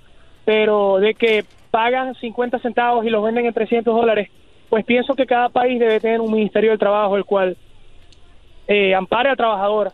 pero 0.45 0.99
de 0.99 1.15
que 1.15 1.43
pagan 1.71 2.13
50 2.15 2.59
centavos 2.59 3.05
y 3.05 3.09
los 3.09 3.23
venden 3.23 3.45
en 3.45 3.53
300 3.53 3.93
dólares, 3.93 4.29
pues 4.69 4.85
pienso 4.85 5.15
que 5.15 5.25
cada 5.25 5.49
país 5.49 5.79
debe 5.79 5.99
tener 5.99 6.21
un 6.21 6.31
ministerio 6.31 6.69
del 6.69 6.79
trabajo 6.79 7.17
el 7.17 7.25
cual 7.25 7.57
eh, 8.67 8.93
ampare 8.93 9.29
al 9.29 9.37
trabajador 9.37 9.91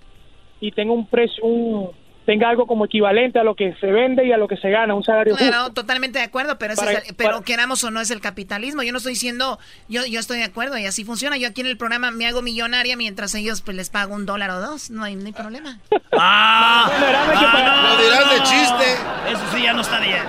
y 0.60 0.72
tenga 0.72 0.92
un 0.92 1.08
precio, 1.08 1.44
un, 1.46 1.90
tenga 2.28 2.50
algo 2.50 2.68
como 2.68 2.84
equivalente 2.84 3.40
a 3.40 3.44
lo 3.46 3.56
que 3.56 3.74
se 3.80 3.88
vende 3.88 4.28
y 4.28 4.34
a 4.34 4.38
lo 4.38 4.50
que 4.50 4.58
se 4.58 4.70
gana, 4.70 4.94
un 4.94 5.02
salario 5.02 5.38
claro, 5.38 5.72
totalmente 5.72 6.20
de 6.20 6.26
acuerdo, 6.26 6.60
pero, 6.60 6.76
pero 7.16 7.42
queramos 7.42 7.82
o 7.86 7.90
no 7.90 8.02
es 8.02 8.12
el 8.12 8.20
capitalismo. 8.20 8.84
Yo 8.84 8.92
no 8.92 8.98
estoy 8.98 9.14
diciendo, 9.14 9.60
yo, 9.88 10.06
yo 10.06 10.20
estoy 10.20 10.40
de 10.40 10.44
acuerdo 10.44 10.78
y 10.78 10.86
así 10.86 11.06
funciona. 11.06 11.38
Yo 11.38 11.48
aquí 11.48 11.62
en 11.62 11.68
el 11.68 11.78
programa 11.78 12.12
me 12.12 12.28
hago 12.28 12.42
millonaria 12.42 12.98
mientras 12.98 13.34
ellos 13.34 13.62
pues 13.62 13.78
les 13.78 13.90
pago 13.90 14.14
un 14.14 14.26
dólar 14.26 14.50
o 14.50 14.60
dos. 14.60 14.90
No 14.90 15.06
hay, 15.06 15.16
no 15.16 15.26
hay 15.26 15.32
problema. 15.32 15.80
¡Ah! 16.18 16.92
ah 16.92 17.96
no, 17.96 18.04
dirás 18.04 18.30
de 18.30 18.44
chiste. 18.44 19.32
Eso 19.32 19.56
sí 19.56 19.64
ya 19.64 19.72
no 19.72 19.82
está 19.82 20.02
bien. 20.02 20.24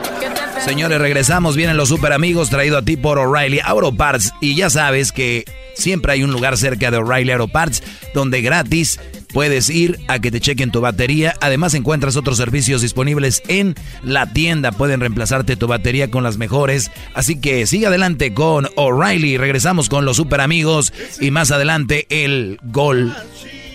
Señores, 0.61 1.01
regresamos. 1.01 1.57
Vienen 1.57 1.77
los 1.77 1.89
super 1.89 2.13
amigos 2.13 2.49
traído 2.49 2.79
a 2.79 2.83
ti 2.83 2.97
por 2.97 3.19
O'Reilly 3.19 3.59
Auto 3.65 3.97
Parts. 3.97 4.33
Y 4.41 4.55
ya 4.55 4.71
sabes 4.71 5.11
que 5.11 5.45
siempre 5.75 6.13
hay 6.13 6.23
un 6.23 6.31
lugar 6.31 6.57
cerca 6.57 6.93
de 6.93 6.99
O'Reilly 6.99 7.33
Auto 7.33 7.49
Parts 7.49 7.83
donde 8.15 8.41
gratis 8.41 9.01
puedes 9.33 9.69
ir 9.71 10.01
a 10.09 10.19
que 10.19 10.31
te 10.31 10.41
chequen 10.41 10.71
tu 10.71 10.81
batería. 10.81 11.35
Además 11.41 11.75
encuentras 11.75 12.17
otros 12.17 12.37
servicios 12.37 12.83
disponibles 12.83 13.43
en 13.49 13.75
la 14.03 14.33
tienda. 14.33 14.73
Pueden 14.73 15.01
reemplazarte 15.01 15.57
tu 15.57 15.67
batería 15.67 16.11
con 16.11 16.23
las 16.23 16.39
mejores. 16.39 16.91
Así 17.15 17.41
que 17.41 17.67
sigue 17.67 17.87
adelante 17.87 18.35
con 18.35 18.69
O'Reilly. 18.77 19.37
Regresamos 19.39 19.89
con 19.89 20.05
los 20.05 20.17
super 20.17 20.41
amigos 20.41 20.93
y 21.21 21.31
más 21.31 21.51
adelante 21.51 22.07
el 22.11 22.59
gol. 22.63 23.15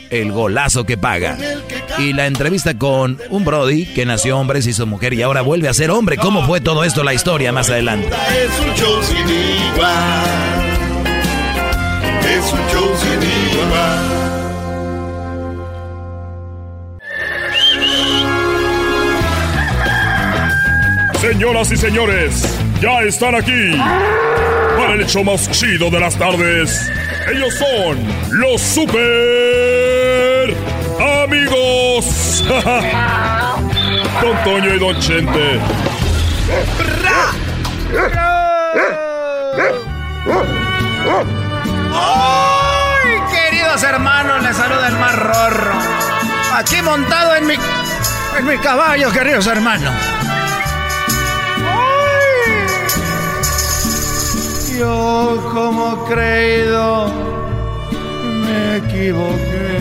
El 0.09 0.31
golazo 0.31 0.85
que 0.85 0.95
paga. 0.95 1.37
Y 1.97 2.13
la 2.13 2.27
entrevista 2.27 2.77
con 2.77 3.19
un 3.31 3.45
Brody 3.45 3.85
que 3.85 4.05
nació 4.05 4.37
hombre, 4.37 4.61
se 4.61 4.69
hizo 4.69 4.85
mujer 4.85 5.13
y 5.13 5.23
ahora 5.23 5.41
vuelve 5.41 5.69
a 5.69 5.73
ser 5.73 5.89
hombre. 5.89 6.17
¿Cómo 6.17 6.45
fue 6.45 6.61
todo 6.61 6.83
esto? 6.83 7.03
La 7.03 7.15
historia 7.15 7.51
más 7.51 7.71
adelante. 7.71 8.09
Es 8.09 8.59
un 8.59 8.75
show 8.75 9.01
sin 9.01 9.27
igual. 9.27 10.63
Es 12.29 12.53
un 12.53 12.59
show 12.69 12.91
sin 12.99 13.59
igual. 13.59 14.12
Señoras 21.23 21.71
y 21.71 21.77
señores, 21.77 22.43
ya 22.81 22.99
están 22.99 23.33
aquí 23.33 23.71
para 24.75 24.95
el 24.95 25.01
hecho 25.03 25.23
más 25.23 25.49
chido 25.51 25.89
de 25.89 25.97
las 26.01 26.17
tardes. 26.17 26.91
Ellos 27.33 27.53
son 27.53 27.97
los 28.41 28.61
super 28.61 30.53
amigos. 31.23 32.43
Don 34.21 34.43
Toño 34.43 34.75
y 34.75 34.79
Don 34.79 34.99
Chente. 34.99 35.61
¡Ay, 41.93 43.11
queridos 43.31 43.81
hermanos! 43.81 44.43
Les 44.43 44.57
saluda 44.57 44.87
el 44.89 44.97
más 44.97 45.15
rorro. 45.15 45.73
Aquí 46.57 46.81
montado 46.81 47.37
en 47.37 47.47
mi, 47.47 47.53
en 48.37 48.45
mi 48.45 48.57
caballo, 48.57 49.09
queridos 49.09 49.47
hermanos. 49.47 49.93
Yo 54.77 55.51
como 55.53 56.03
creído 56.05 57.07
me 58.41 58.77
equivoqué. 58.77 59.79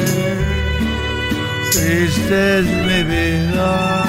Triste 1.71 2.59
es 2.59 2.67
mi 2.67 3.03
vida. 3.05 4.05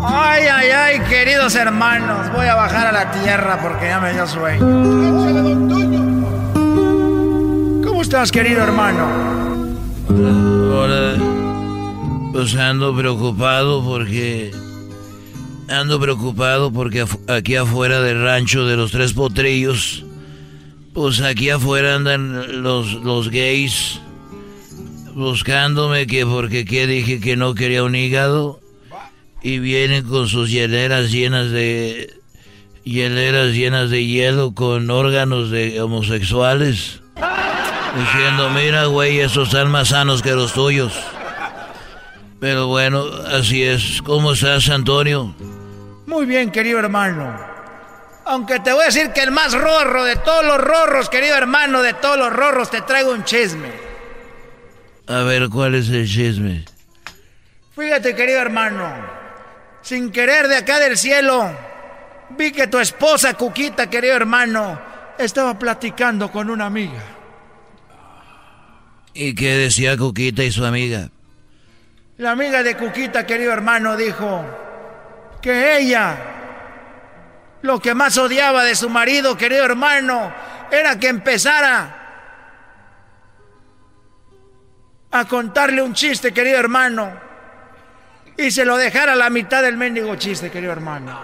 Ay, 0.00 0.44
ay, 0.46 0.70
ay, 0.70 1.00
queridos 1.10 1.54
hermanos, 1.54 2.32
voy 2.32 2.46
a 2.46 2.54
bajar 2.54 2.86
a 2.86 2.92
la 2.92 3.10
tierra 3.10 3.58
porque 3.60 3.88
ya 3.88 4.00
me 4.00 4.12
dio 4.14 4.26
sueño. 4.26 4.64
¿Cómo 7.84 8.00
estás, 8.00 8.32
querido 8.32 8.62
hermano? 8.62 9.06
Ahora, 10.08 11.16
pues 12.32 12.56
ando 12.56 12.96
preocupado 12.96 13.84
porque... 13.84 14.67
Ando 15.68 16.00
preocupado 16.00 16.72
porque 16.72 17.04
aquí 17.28 17.56
afuera 17.56 18.00
del 18.00 18.22
rancho 18.22 18.66
de 18.66 18.76
los 18.76 18.90
tres 18.90 19.12
potrillos, 19.12 20.04
pues 20.94 21.20
aquí 21.20 21.50
afuera 21.50 21.94
andan 21.94 22.62
los, 22.62 22.94
los 22.94 23.28
gays 23.28 24.00
buscándome 25.14 26.06
que 26.06 26.24
porque 26.24 26.64
que 26.64 26.86
dije 26.86 27.20
que 27.20 27.36
no 27.36 27.54
quería 27.54 27.82
un 27.82 27.94
hígado 27.94 28.60
y 29.42 29.58
vienen 29.58 30.04
con 30.04 30.28
sus 30.28 30.50
hieleras 30.50 31.10
llenas 31.10 31.50
de 31.50 32.14
hieleras 32.84 33.52
llenas 33.52 33.90
de 33.90 34.06
hielo 34.06 34.54
con 34.54 34.88
órganos 34.90 35.50
de 35.50 35.80
homosexuales 35.82 37.00
diciendo 37.16 38.50
mira 38.50 38.86
güey 38.86 39.18
esos 39.18 39.48
están 39.48 39.72
más 39.72 39.88
sanos 39.88 40.22
que 40.22 40.32
los 40.32 40.52
tuyos 40.52 40.92
pero 42.40 42.68
bueno 42.68 43.04
así 43.32 43.62
es. 43.62 44.00
Cómo 44.02 44.32
estás 44.32 44.68
Antonio 44.68 45.34
muy 46.08 46.26
bien 46.26 46.50
querido 46.50 46.80
hermano 46.80 47.38
aunque 48.24 48.58
te 48.60 48.72
voy 48.72 48.82
a 48.82 48.86
decir 48.86 49.12
que 49.12 49.22
el 49.22 49.30
más 49.30 49.54
rorro 49.54 50.04
de 50.04 50.16
todos 50.16 50.44
los 50.44 50.58
rorros 50.58 51.08
querido 51.08 51.36
hermano 51.36 51.82
de 51.82 51.94
todos 51.94 52.18
los 52.18 52.32
rorros 52.32 52.70
te 52.70 52.80
traigo 52.80 53.12
un 53.12 53.22
chisme 53.24 53.70
a 55.06 55.22
ver 55.22 55.48
cuál 55.48 55.76
es 55.76 55.88
el 55.88 56.08
chisme 56.08 56.64
fíjate 57.76 58.14
querido 58.16 58.40
hermano 58.40 59.18
sin 59.88 60.10
querer 60.10 60.48
de 60.48 60.56
acá 60.56 60.78
del 60.80 60.98
cielo, 60.98 61.50
vi 62.36 62.52
que 62.52 62.66
tu 62.66 62.78
esposa, 62.78 63.32
Cuquita, 63.32 63.88
querido 63.88 64.16
hermano, 64.16 64.78
estaba 65.18 65.58
platicando 65.58 66.30
con 66.30 66.50
una 66.50 66.66
amiga. 66.66 67.02
¿Y 69.14 69.34
qué 69.34 69.54
decía 69.54 69.96
Cuquita 69.96 70.44
y 70.44 70.52
su 70.52 70.64
amiga? 70.64 71.08
La 72.18 72.32
amiga 72.32 72.62
de 72.62 72.76
Cuquita, 72.76 73.24
querido 73.24 73.50
hermano, 73.50 73.96
dijo 73.96 74.44
que 75.40 75.78
ella 75.78 76.16
lo 77.62 77.80
que 77.80 77.94
más 77.94 78.16
odiaba 78.18 78.64
de 78.64 78.74
su 78.74 78.88
marido, 78.88 79.36
querido 79.36 79.64
hermano, 79.64 80.32
era 80.70 80.98
que 80.98 81.08
empezara 81.08 81.94
a 85.10 85.24
contarle 85.26 85.82
un 85.82 85.94
chiste, 85.94 86.32
querido 86.32 86.58
hermano 86.58 87.28
y 88.38 88.52
se 88.52 88.64
lo 88.64 88.76
dejara 88.76 89.12
a 89.14 89.16
la 89.16 89.30
mitad 89.30 89.62
del 89.62 89.76
mendigo 89.76 90.14
chiste, 90.14 90.50
querido 90.50 90.72
hermano. 90.72 91.18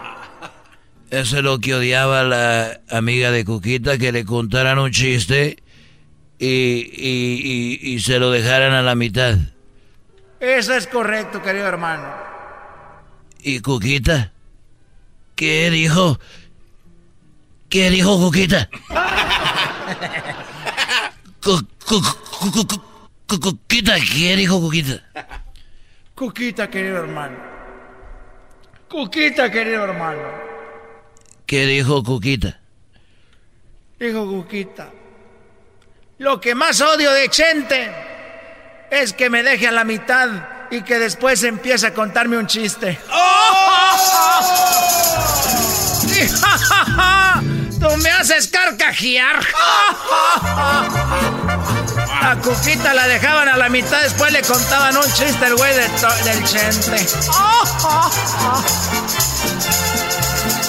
Eso 1.11 1.39
es 1.39 1.45
lo 1.45 1.61
que 1.61 1.75
odiaba 1.77 2.25
la 2.25 2.81
amiga 2.91 3.31
de 3.31 3.45
Cuquita, 3.45 3.97
que 3.99 4.11
le 4.11 4.25
contaran 4.25 4.81
un 4.81 4.91
chiste 4.91 5.63
y, 6.41 7.79
y, 7.81 8.01
se 8.01 8.19
lo 8.19 8.33
dejaran 8.33 8.73
a 8.73 8.83
la 8.83 8.97
mitad. 8.97 9.37
Eso 10.41 10.75
es 10.75 10.89
correcto, 10.89 11.41
querido 11.41 11.67
hermano. 11.69 12.34
¿Y 13.47 13.61
Cuquita? 13.61 14.33
¿Qué 15.37 15.71
dijo? 15.71 16.19
¿Qué 17.69 17.91
dijo 17.91 18.17
Cuquita? 18.17 18.71
Cuquita, 23.27 23.97
¿qué 24.01 24.37
dijo 24.37 24.59
Cuquita? 24.59 25.03
Cuquita, 26.15 26.71
querido 26.71 27.01
hermano. 27.01 27.37
Cuquita, 28.89 29.51
querido 29.51 29.85
hermano. 29.85 30.23
¿Qué 31.45 31.67
dijo 31.67 32.03
Cuquita? 32.03 32.59
Dijo 34.01 34.27
Cuquita. 34.27 34.91
Lo 36.17 36.41
que 36.41 36.55
más 36.55 36.81
odio 36.81 37.13
de 37.13 37.29
Chente 37.29 37.93
es 38.91 39.13
que 39.13 39.29
me 39.29 39.43
deje 39.43 39.69
a 39.69 39.73
la 39.73 39.85
mitad 39.85 40.54
y 40.71 40.83
que 40.83 40.99
después 40.99 41.43
empiece 41.43 41.87
a 41.87 41.95
contarme 41.95 42.37
un 42.39 42.47
chiste. 42.47 42.99
¡Tú 47.81 47.89
me 47.99 48.11
haces 48.11 48.49
carcajear! 48.49 49.45
A 52.23 52.37
Cuquita 52.43 52.95
la 52.95 53.07
dejaban 53.07 53.49
a 53.49 53.57
la 53.57 53.69
mitad, 53.69 54.01
después 54.01 54.33
le 54.33 54.41
contaban 54.43 54.97
un 54.97 55.05
chiste 55.13 55.45
el 55.47 55.55
güey 55.57 55.75
del 55.75 56.45
chente. 56.45 57.07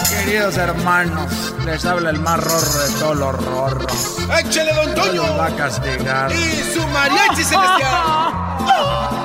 Queridos 0.09 0.57
hermanos, 0.57 1.53
les 1.65 1.85
habla 1.85 2.09
el 2.09 2.19
más 2.19 2.43
rorro 2.43 2.79
de 2.79 2.89
todos 2.99 3.15
los 3.15 3.45
rorros. 3.45 4.17
¡Échale, 4.39 4.73
don 4.73 4.93
Toño! 4.95 5.37
va 5.37 5.45
a 5.45 5.55
castigar. 5.55 6.31
¡Y 6.31 6.73
su 6.73 6.85
mariachi 6.87 7.43
celestial! 7.43 9.21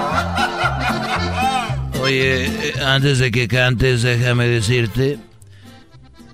Oye, 2.03 2.47
eh, 2.47 2.75
antes 2.85 3.19
de 3.19 3.31
que 3.31 3.49
cantes, 3.49 4.03
déjame 4.03 4.49
decirte 4.49 5.19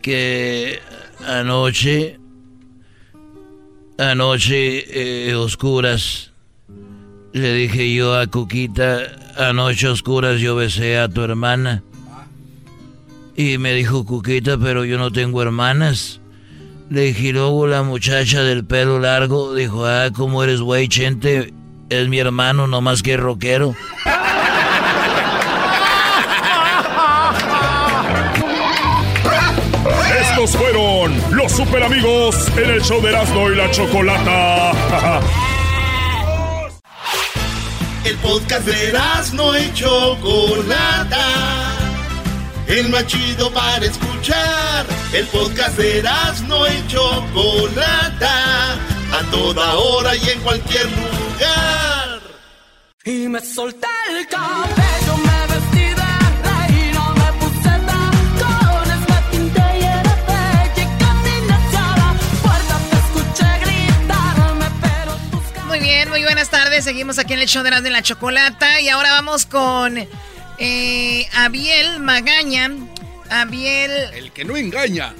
que 0.03 0.81
anoche 1.27 2.19
Anoche, 3.99 4.85
eh, 4.91 5.35
oscuras, 5.35 6.31
le 7.33 7.55
dije 7.55 7.95
yo 7.95 8.14
a 8.14 8.27
Cuquita, 8.27 8.99
anoche 9.39 9.89
oscuras 9.89 10.39
yo 10.39 10.55
besé 10.55 10.99
a 10.99 11.09
tu 11.09 11.23
hermana. 11.23 11.83
Y 13.35 13.57
me 13.57 13.73
dijo 13.73 14.05
Cuquita, 14.05 14.59
pero 14.59 14.85
yo 14.85 14.99
no 14.99 15.12
tengo 15.12 15.41
hermanas. 15.41 16.21
Le 16.91 17.05
dije, 17.05 17.33
luego 17.33 17.67
la 17.67 17.83
muchacha 17.83 18.43
del 18.43 18.67
pelo 18.67 18.99
largo 18.99 19.55
dijo, 19.55 19.87
ah, 19.87 20.11
¿cómo 20.14 20.45
eres 20.45 20.61
güey, 20.61 20.89
Chente? 20.89 21.55
Es 21.89 22.07
mi 22.09 22.19
hermano, 22.19 22.67
no 22.67 22.83
más 22.83 23.03
que 23.03 23.17
rockero. 23.17 23.75
Los 31.31 31.53
super 31.53 31.83
amigos 31.83 32.49
en 32.57 32.71
el 32.71 32.83
show 32.83 33.01
de 33.01 33.11
Erasmo 33.11 33.51
y 33.51 33.57
la 33.57 33.71
Chocolata. 33.71 34.73
El 38.05 38.17
podcast 38.19 38.65
de 38.67 38.89
Erasmo 38.89 39.57
y 39.57 39.73
Chocolata. 39.75 41.25
El 42.69 42.89
más 42.91 43.07
chido 43.09 43.53
para 43.53 43.85
escuchar. 43.85 44.87
El 45.13 45.27
podcast 45.27 45.77
de 45.77 45.99
Erasmo 45.99 46.67
y 46.69 46.87
Chocolata. 46.87 48.75
A 49.13 49.31
toda 49.33 49.75
hora 49.75 50.15
y 50.15 50.31
en 50.31 50.41
cualquier 50.41 50.87
lugar. 50.87 52.21
Y 53.05 53.29
me 53.29 53.41
solté 53.41 53.89
el 54.11 54.27
cabello, 54.29 54.95
buenas 66.27 66.51
tardes. 66.51 66.83
Seguimos 66.83 67.20
aquí 67.20 67.35
en 67.35 67.39
el 67.39 67.47
show 67.47 67.62
de 67.62 67.91
la 67.91 68.03
Chocolata. 68.03 68.81
Y 68.81 68.89
ahora 68.89 69.12
vamos 69.12 69.47
con 69.47 69.97
eh, 70.59 71.29
Abiel 71.33 72.01
Magaña. 72.01 72.68
Abiel. 73.31 73.93
El 74.12 74.33
que 74.33 74.45
no 74.45 74.57
engaña. 74.57 75.14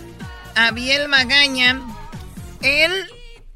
Abiel 0.57 1.07
Magaña. 1.07 1.81
Él 2.61 2.91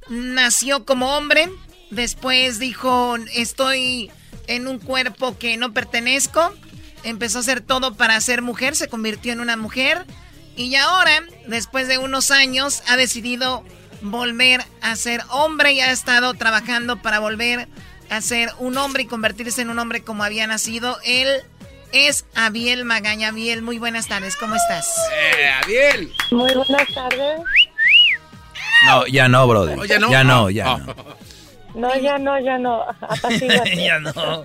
nació 0.09 0.85
como 0.85 1.17
hombre. 1.17 1.51
Después 1.91 2.61
dijo: 2.61 3.17
Estoy 3.35 4.13
en 4.47 4.69
un 4.69 4.79
cuerpo 4.79 5.37
que 5.37 5.57
no 5.57 5.73
pertenezco. 5.73 6.55
Empezó 7.03 7.39
a 7.39 7.41
hacer 7.41 7.63
todo 7.63 7.97
para 7.97 8.21
ser 8.21 8.43
mujer. 8.43 8.77
Se 8.77 8.87
convirtió 8.87 9.33
en 9.33 9.41
una 9.41 9.57
mujer. 9.57 10.07
Y 10.55 10.77
ahora, 10.77 11.19
después 11.49 11.89
de 11.89 11.99
unos 11.99 12.31
años, 12.31 12.85
ha 12.87 12.97
decidido 12.97 13.65
volver 14.03 14.63
a 14.81 14.97
ser 14.97 15.23
hombre 15.31 15.73
y 15.73 15.81
ha 15.81 15.91
estado 15.91 16.35
trabajando 16.35 17.01
para 17.03 17.19
volver 17.19 17.69
a 18.11 18.21
ser 18.21 18.51
un 18.59 18.77
hombre 18.79 19.05
y 19.05 19.07
convertirse 19.07 19.63
en 19.63 19.71
un 19.71 19.79
hombre 19.79 20.03
como 20.03 20.25
había 20.25 20.47
nacido. 20.47 20.99
Él 21.05 21.29
es 21.93 22.27
Abiel 22.35 22.85
Magaña. 22.85 23.29
Abiel, 23.29 23.63
muy 23.63 23.79
buenas 23.79 24.09
tardes, 24.09 24.37
¿cómo 24.37 24.55
estás? 24.57 24.89
Eh, 25.13 25.51
Abiel. 25.63 26.13
Muy 26.31 26.53
buenas 26.55 26.89
tardes. 26.95 27.41
No, 28.87 29.07
ya 29.07 29.29
no, 29.29 29.47
brother. 29.47 29.79
ya 29.87 29.99
no, 29.99 30.11
ya 30.11 30.25
no. 30.25 30.51
Ya 30.51 30.79
no. 30.79 30.95
no, 31.75 31.97
ya 31.97 32.19
no, 32.19 32.41
ya 32.41 32.59
no. 32.59 32.87
ya 33.77 33.99
no. 33.99 34.45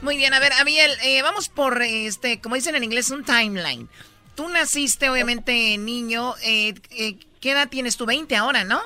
Muy 0.00 0.16
bien, 0.16 0.32
a 0.32 0.40
ver, 0.40 0.52
Abiel, 0.54 0.92
eh, 1.02 1.22
vamos 1.22 1.48
por, 1.48 1.82
este, 1.82 2.40
como 2.40 2.54
dicen 2.54 2.76
en 2.76 2.84
inglés, 2.84 3.10
un 3.10 3.24
timeline. 3.24 3.88
Tú 4.34 4.48
naciste, 4.48 5.10
obviamente, 5.10 5.76
niño. 5.78 6.34
Eh, 6.44 6.74
eh, 6.90 7.18
¿Qué 7.40 7.52
edad 7.52 7.68
tienes 7.68 7.96
tú? 7.96 8.06
20 8.06 8.34
ahora, 8.36 8.64
¿no? 8.64 8.80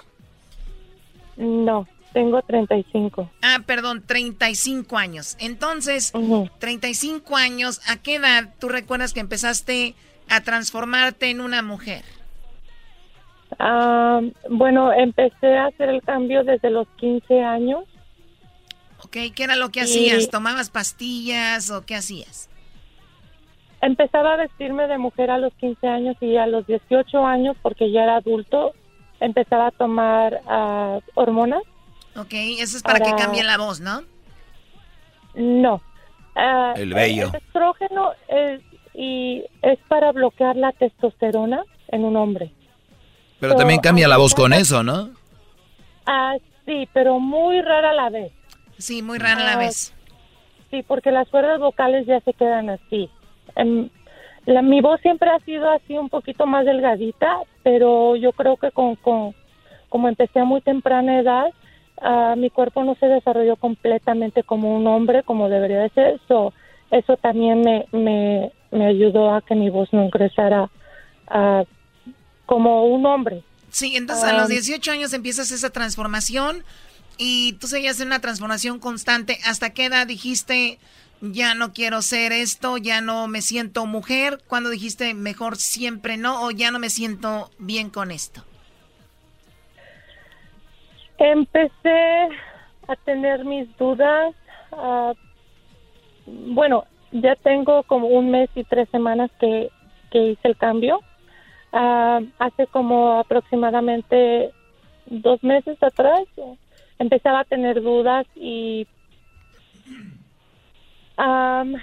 No, 1.36 1.86
tengo 2.12 2.42
35. 2.42 3.30
Ah, 3.42 3.60
perdón, 3.66 4.02
35 4.06 4.98
años. 4.98 5.36
Entonces, 5.40 6.12
35 6.58 7.36
años, 7.36 7.80
¿a 7.88 7.96
qué 7.96 8.16
edad 8.16 8.54
tú 8.58 8.68
recuerdas 8.68 9.12
que 9.12 9.20
empezaste 9.20 9.94
a 10.28 10.42
transformarte 10.42 11.30
en 11.30 11.40
una 11.40 11.62
mujer? 11.62 12.04
Ah, 13.58 14.20
bueno, 14.48 14.92
empecé 14.92 15.56
a 15.56 15.66
hacer 15.66 15.88
el 15.88 16.02
cambio 16.02 16.44
desde 16.44 16.70
los 16.70 16.86
15 16.96 17.42
años. 17.42 17.84
Ok, 19.04 19.16
¿qué 19.34 19.44
era 19.44 19.56
lo 19.56 19.70
que 19.70 19.80
hacías? 19.80 20.30
¿Tomabas 20.30 20.70
pastillas 20.70 21.70
o 21.70 21.84
qué 21.84 21.96
hacías? 21.96 22.48
Empezaba 23.82 24.34
a 24.34 24.36
vestirme 24.36 24.86
de 24.86 24.96
mujer 24.96 25.30
a 25.30 25.38
los 25.38 25.52
15 25.54 25.88
años 25.88 26.16
y 26.20 26.36
a 26.36 26.46
los 26.46 26.66
18 26.66 27.26
años, 27.26 27.56
porque 27.62 27.90
ya 27.90 28.04
era 28.04 28.16
adulto, 28.16 28.72
empezaba 29.18 29.66
a 29.66 29.70
tomar 29.72 30.40
uh, 30.46 31.00
hormonas. 31.14 31.62
Ok, 32.16 32.32
eso 32.32 32.76
es 32.76 32.82
para, 32.84 33.00
que 33.00 33.12
cambie 33.16 33.42
la 33.42 33.58
voz, 33.58 33.80
¿no? 33.80 34.02
No. 35.34 35.82
Uh, 36.36 36.76
el 36.76 36.94
vello. 36.94 37.30
El 37.30 37.34
estrógeno 37.34 38.12
es, 38.28 38.62
y 38.94 39.44
es 39.62 39.78
para 39.88 40.12
bloquear 40.12 40.54
la 40.54 40.70
testosterona 40.72 41.64
en 41.88 42.04
un 42.04 42.16
hombre. 42.16 42.52
Pero 43.40 43.56
también 43.56 43.80
cambia 43.80 44.06
la 44.06 44.16
voz 44.16 44.32
con 44.32 44.52
eso, 44.52 44.84
¿no? 44.84 45.10
Ah, 46.06 46.36
sí, 46.64 46.88
pero 46.92 47.18
muy 47.18 47.60
rara 47.60 47.92
la 47.92 48.10
vez. 48.10 48.32
Sí, 48.78 49.02
muy 49.02 49.18
rara 49.18 49.44
la 49.44 49.56
vez. 49.56 49.92
Sí, 50.70 50.84
porque 50.86 51.10
las 51.10 51.28
cuerdas 51.28 51.58
vocales 51.58 52.06
ya 52.06 52.20
se 52.20 52.32
quedan 52.32 52.70
así. 52.70 53.10
Em, 53.56 53.88
la, 54.46 54.62
mi 54.62 54.80
voz 54.80 55.00
siempre 55.00 55.30
ha 55.30 55.38
sido 55.40 55.70
así 55.70 55.96
un 55.96 56.08
poquito 56.08 56.46
más 56.46 56.64
delgadita, 56.64 57.38
pero 57.62 58.16
yo 58.16 58.32
creo 58.32 58.56
que 58.56 58.70
con, 58.70 58.96
con 58.96 59.34
como 59.88 60.08
empecé 60.08 60.40
a 60.40 60.44
muy 60.44 60.62
temprana 60.62 61.20
edad, 61.20 61.46
uh, 62.02 62.34
mi 62.36 62.50
cuerpo 62.50 62.82
no 62.82 62.94
se 62.96 63.06
desarrolló 63.06 63.56
completamente 63.56 64.42
como 64.42 64.74
un 64.74 64.86
hombre, 64.86 65.22
como 65.22 65.48
debería 65.48 65.80
de 65.80 65.90
ser. 65.90 66.20
So, 66.26 66.52
eso 66.90 67.16
también 67.18 67.60
me, 67.60 67.86
me, 67.92 68.52
me 68.70 68.86
ayudó 68.86 69.34
a 69.34 69.42
que 69.42 69.54
mi 69.54 69.70
voz 69.70 69.92
no 69.92 70.04
ingresara 70.04 70.70
uh, 71.30 71.64
como 72.46 72.86
un 72.86 73.04
hombre. 73.06 73.42
Sí, 73.70 73.96
entonces 73.96 74.24
a 74.24 74.32
los 74.32 74.48
18 74.48 74.90
um, 74.90 74.96
años 74.96 75.12
empiezas 75.12 75.50
esa 75.50 75.70
transformación 75.70 76.64
y 77.16 77.54
tú 77.54 77.66
seguías 77.66 78.00
en 78.00 78.08
una 78.08 78.20
transformación 78.20 78.78
constante. 78.78 79.38
¿Hasta 79.44 79.70
qué 79.70 79.86
edad 79.86 80.06
dijiste, 80.06 80.78
ya 81.22 81.54
no 81.54 81.72
quiero 81.72 82.02
ser 82.02 82.32
esto, 82.32 82.76
ya 82.78 83.00
no 83.00 83.28
me 83.28 83.42
siento 83.42 83.86
mujer? 83.86 84.40
¿Cuándo 84.48 84.70
dijiste, 84.70 85.14
mejor 85.14 85.56
siempre 85.56 86.16
no 86.16 86.44
o 86.44 86.50
ya 86.50 86.72
no 86.72 86.80
me 86.80 86.90
siento 86.90 87.50
bien 87.58 87.90
con 87.90 88.10
esto? 88.10 88.42
Empecé 91.18 92.28
a 92.88 92.96
tener 93.04 93.44
mis 93.44 93.74
dudas. 93.76 94.34
Uh, 94.72 95.14
bueno, 96.26 96.84
ya 97.12 97.36
tengo 97.36 97.84
como 97.84 98.08
un 98.08 98.32
mes 98.32 98.50
y 98.56 98.64
tres 98.64 98.88
semanas 98.90 99.30
que, 99.38 99.70
que 100.10 100.30
hice 100.30 100.48
el 100.48 100.56
cambio. 100.56 101.00
Uh, 101.72 102.26
hace 102.40 102.66
como 102.66 103.20
aproximadamente 103.20 104.50
dos 105.06 105.42
meses 105.44 105.80
atrás 105.82 106.24
empezaba 106.98 107.40
a 107.40 107.44
tener 107.44 107.80
dudas 107.80 108.26
y 108.34 108.86
um, 111.22 111.74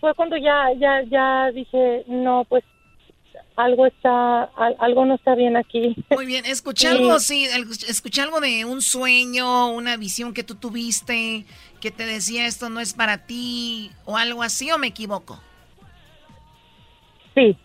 fue 0.00 0.14
cuando 0.14 0.36
ya 0.36 0.72
ya 0.78 1.02
ya 1.02 1.50
dije 1.52 2.04
no 2.06 2.44
pues 2.48 2.64
algo 3.56 3.86
está 3.86 4.44
algo 4.78 5.04
no 5.04 5.14
está 5.14 5.34
bien 5.34 5.56
aquí 5.56 5.96
muy 6.10 6.26
bien 6.26 6.44
escuché 6.46 6.88
algo 6.88 7.18
sí 7.18 7.46
escuché 7.88 8.22
algo 8.22 8.40
de 8.40 8.64
un 8.64 8.82
sueño 8.82 9.70
una 9.72 9.96
visión 9.96 10.34
que 10.34 10.44
tú 10.44 10.54
tuviste 10.54 11.44
que 11.80 11.90
te 11.90 12.04
decía 12.04 12.46
esto 12.46 12.68
no 12.68 12.80
es 12.80 12.94
para 12.94 13.26
ti 13.26 13.90
o 14.04 14.16
algo 14.16 14.42
así 14.42 14.70
o 14.70 14.78
me 14.78 14.88
equivoco 14.88 15.40
sí 17.34 17.56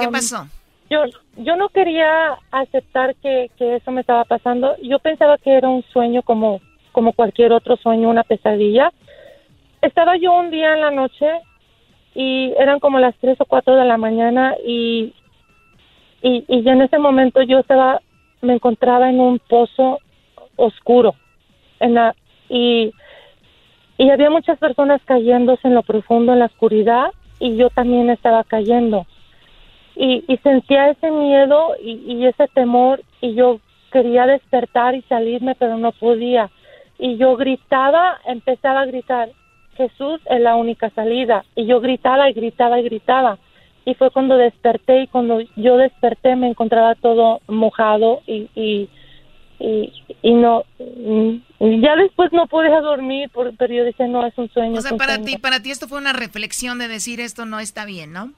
¿Qué, 0.00 0.08
pasó? 0.10 0.48
Yo, 0.88 1.04
yo 1.36 1.56
no 1.56 1.68
quería 1.68 2.38
aceptar 2.50 3.14
que, 3.16 3.50
que 3.58 3.76
eso 3.76 3.90
me 3.90 4.00
estaba 4.00 4.24
pasando. 4.24 4.74
Yo 4.82 4.98
pensaba 4.98 5.36
que 5.38 5.54
era 5.54 5.68
un 5.68 5.84
sueño 5.92 6.22
como, 6.22 6.60
como 6.98 7.12
cualquier 7.12 7.52
otro 7.52 7.76
sueño, 7.76 8.10
una 8.10 8.24
pesadilla. 8.24 8.92
Estaba 9.82 10.16
yo 10.16 10.32
un 10.32 10.50
día 10.50 10.74
en 10.74 10.80
la 10.80 10.90
noche 10.90 11.30
y 12.12 12.52
eran 12.58 12.80
como 12.80 12.98
las 12.98 13.14
tres 13.20 13.40
o 13.40 13.44
cuatro 13.44 13.76
de 13.76 13.84
la 13.84 13.96
mañana 13.96 14.56
y, 14.66 15.14
y, 16.22 16.44
y 16.48 16.68
en 16.68 16.82
ese 16.82 16.98
momento 16.98 17.40
yo 17.42 17.60
estaba, 17.60 18.00
me 18.40 18.54
encontraba 18.54 19.08
en 19.10 19.20
un 19.20 19.38
pozo 19.38 20.00
oscuro 20.56 21.14
en 21.78 21.94
la, 21.94 22.16
y, 22.48 22.92
y 23.96 24.10
había 24.10 24.28
muchas 24.28 24.58
personas 24.58 25.00
cayéndose 25.04 25.68
en 25.68 25.76
lo 25.76 25.84
profundo, 25.84 26.32
en 26.32 26.40
la 26.40 26.46
oscuridad 26.46 27.12
y 27.38 27.56
yo 27.56 27.70
también 27.70 28.10
estaba 28.10 28.42
cayendo 28.42 29.06
y, 29.94 30.24
sentía 30.42 30.90
ese 30.90 31.12
miedo 31.12 31.76
y, 31.80 32.26
ese 32.26 32.48
temor 32.48 33.02
y 33.20 33.34
yo 33.34 33.60
quería 33.92 34.26
despertar 34.26 34.96
y 34.96 35.02
salirme 35.02 35.54
pero 35.54 35.78
no 35.78 35.92
podía 35.92 36.50
y 36.98 37.16
yo 37.16 37.36
gritaba 37.36 38.18
empezaba 38.26 38.82
a 38.82 38.86
gritar 38.86 39.30
Jesús 39.76 40.20
es 40.28 40.40
la 40.40 40.56
única 40.56 40.90
salida 40.90 41.44
y 41.54 41.66
yo 41.66 41.80
gritaba 41.80 42.28
y 42.28 42.32
gritaba 42.32 42.80
y 42.80 42.84
gritaba. 42.84 43.38
Y 43.84 43.94
fue 43.94 44.10
cuando 44.10 44.36
desperté 44.36 45.02
y 45.02 45.06
cuando 45.06 45.40
yo 45.56 45.76
desperté 45.76 46.36
me 46.36 46.48
encontraba 46.48 46.94
todo 46.96 47.40
mojado 47.46 48.20
y, 48.26 48.50
y 48.54 48.90
y, 49.60 50.32
no 50.34 50.64
ya 51.58 51.96
después 51.96 52.32
no 52.32 52.46
pude 52.46 52.68
dormir 52.80 53.28
pero 53.34 53.74
yo 53.74 53.82
decía 53.82 54.06
no 54.06 54.24
es 54.24 54.38
un 54.38 54.48
sueño 54.50 54.78
o 54.78 54.80
sea 54.80 54.96
para 54.96 55.18
ti 55.18 55.36
para 55.36 55.60
ti 55.60 55.72
esto 55.72 55.88
fue 55.88 55.98
una 55.98 56.12
reflexión 56.12 56.78
de 56.78 56.86
decir 56.86 57.18
esto 57.18 57.44
no 57.44 57.58
está 57.58 57.84
bien 57.84 58.12
no 58.12 58.32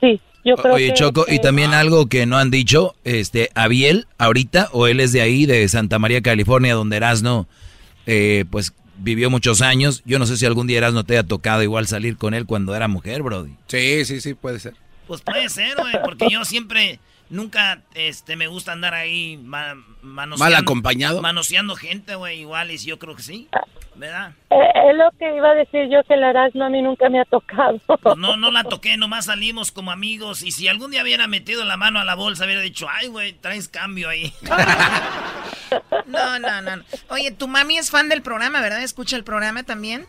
Sí, 0.00 0.20
yo 0.46 0.56
creo 0.56 0.74
Oye, 0.74 0.94
Choco, 0.94 1.26
y 1.28 1.40
también 1.40 1.74
algo 1.74 2.06
que 2.06 2.24
no 2.24 2.38
han 2.38 2.50
dicho, 2.50 2.94
este, 3.02 3.50
Abiel, 3.54 4.06
ahorita, 4.16 4.68
o 4.72 4.86
él 4.86 5.00
es 5.00 5.12
de 5.12 5.20
ahí, 5.20 5.44
de 5.44 5.68
Santa 5.68 5.98
María, 5.98 6.22
California, 6.22 6.74
donde 6.74 6.96
Erasno, 6.96 7.48
eh, 8.06 8.44
pues, 8.50 8.72
vivió 8.98 9.28
muchos 9.28 9.60
años. 9.60 10.02
Yo 10.06 10.20
no 10.20 10.26
sé 10.26 10.36
si 10.36 10.46
algún 10.46 10.68
día 10.68 10.78
Erasno 10.78 11.04
te 11.04 11.14
haya 11.14 11.26
tocado 11.26 11.64
igual 11.64 11.88
salir 11.88 12.16
con 12.16 12.32
él 12.32 12.46
cuando 12.46 12.76
era 12.76 12.86
mujer, 12.86 13.22
Brody. 13.22 13.56
Sí, 13.66 14.04
sí, 14.04 14.20
sí, 14.20 14.34
puede 14.34 14.60
ser. 14.60 14.74
Pues 15.08 15.20
puede 15.20 15.48
ser, 15.48 15.76
güey, 15.76 15.94
porque 16.04 16.28
yo 16.30 16.44
siempre, 16.44 17.00
nunca, 17.28 17.82
este, 17.94 18.36
me 18.36 18.46
gusta 18.46 18.72
andar 18.72 18.94
ahí 18.94 19.38
manoseando. 20.06 20.44
¿Mal 20.44 20.62
acompañado? 20.62 21.22
Manoseando 21.22 21.76
gente, 21.76 22.14
güey, 22.14 22.40
igual, 22.40 22.70
y 22.70 22.78
yo 22.78 22.98
creo 22.98 23.14
que 23.14 23.22
sí. 23.22 23.48
¿verdad? 23.96 24.32
Eh, 24.50 24.90
es 24.90 24.96
lo 24.96 25.10
que 25.18 25.34
iba 25.34 25.50
a 25.50 25.54
decir 25.54 25.88
yo, 25.88 26.02
que 26.04 26.16
la 26.16 26.30
Erasmo 26.30 26.64
a 26.64 26.68
mí 26.68 26.82
nunca 26.82 27.08
me 27.08 27.20
ha 27.20 27.24
tocado. 27.24 27.78
Pues 27.86 28.16
no, 28.16 28.36
no 28.36 28.50
la 28.50 28.64
toqué, 28.68 28.96
nomás 28.96 29.26
salimos 29.26 29.72
como 29.72 29.90
amigos. 29.90 30.42
Y 30.42 30.52
si 30.52 30.68
algún 30.68 30.90
día 30.90 31.02
hubiera 31.02 31.26
metido 31.26 31.64
la 31.64 31.76
mano 31.76 31.98
a 31.98 32.04
la 32.04 32.14
bolsa, 32.14 32.44
hubiera 32.44 32.60
dicho, 32.60 32.86
ay, 32.90 33.08
güey, 33.08 33.32
traes 33.32 33.68
cambio 33.68 34.08
ahí. 34.08 34.32
no, 36.06 36.38
no, 36.38 36.62
no. 36.62 36.82
Oye, 37.10 37.32
tu 37.32 37.48
mami 37.48 37.78
es 37.78 37.90
fan 37.90 38.08
del 38.08 38.22
programa, 38.22 38.60
¿verdad? 38.60 38.82
¿Escucha 38.82 39.16
el 39.16 39.24
programa 39.24 39.62
también? 39.62 40.06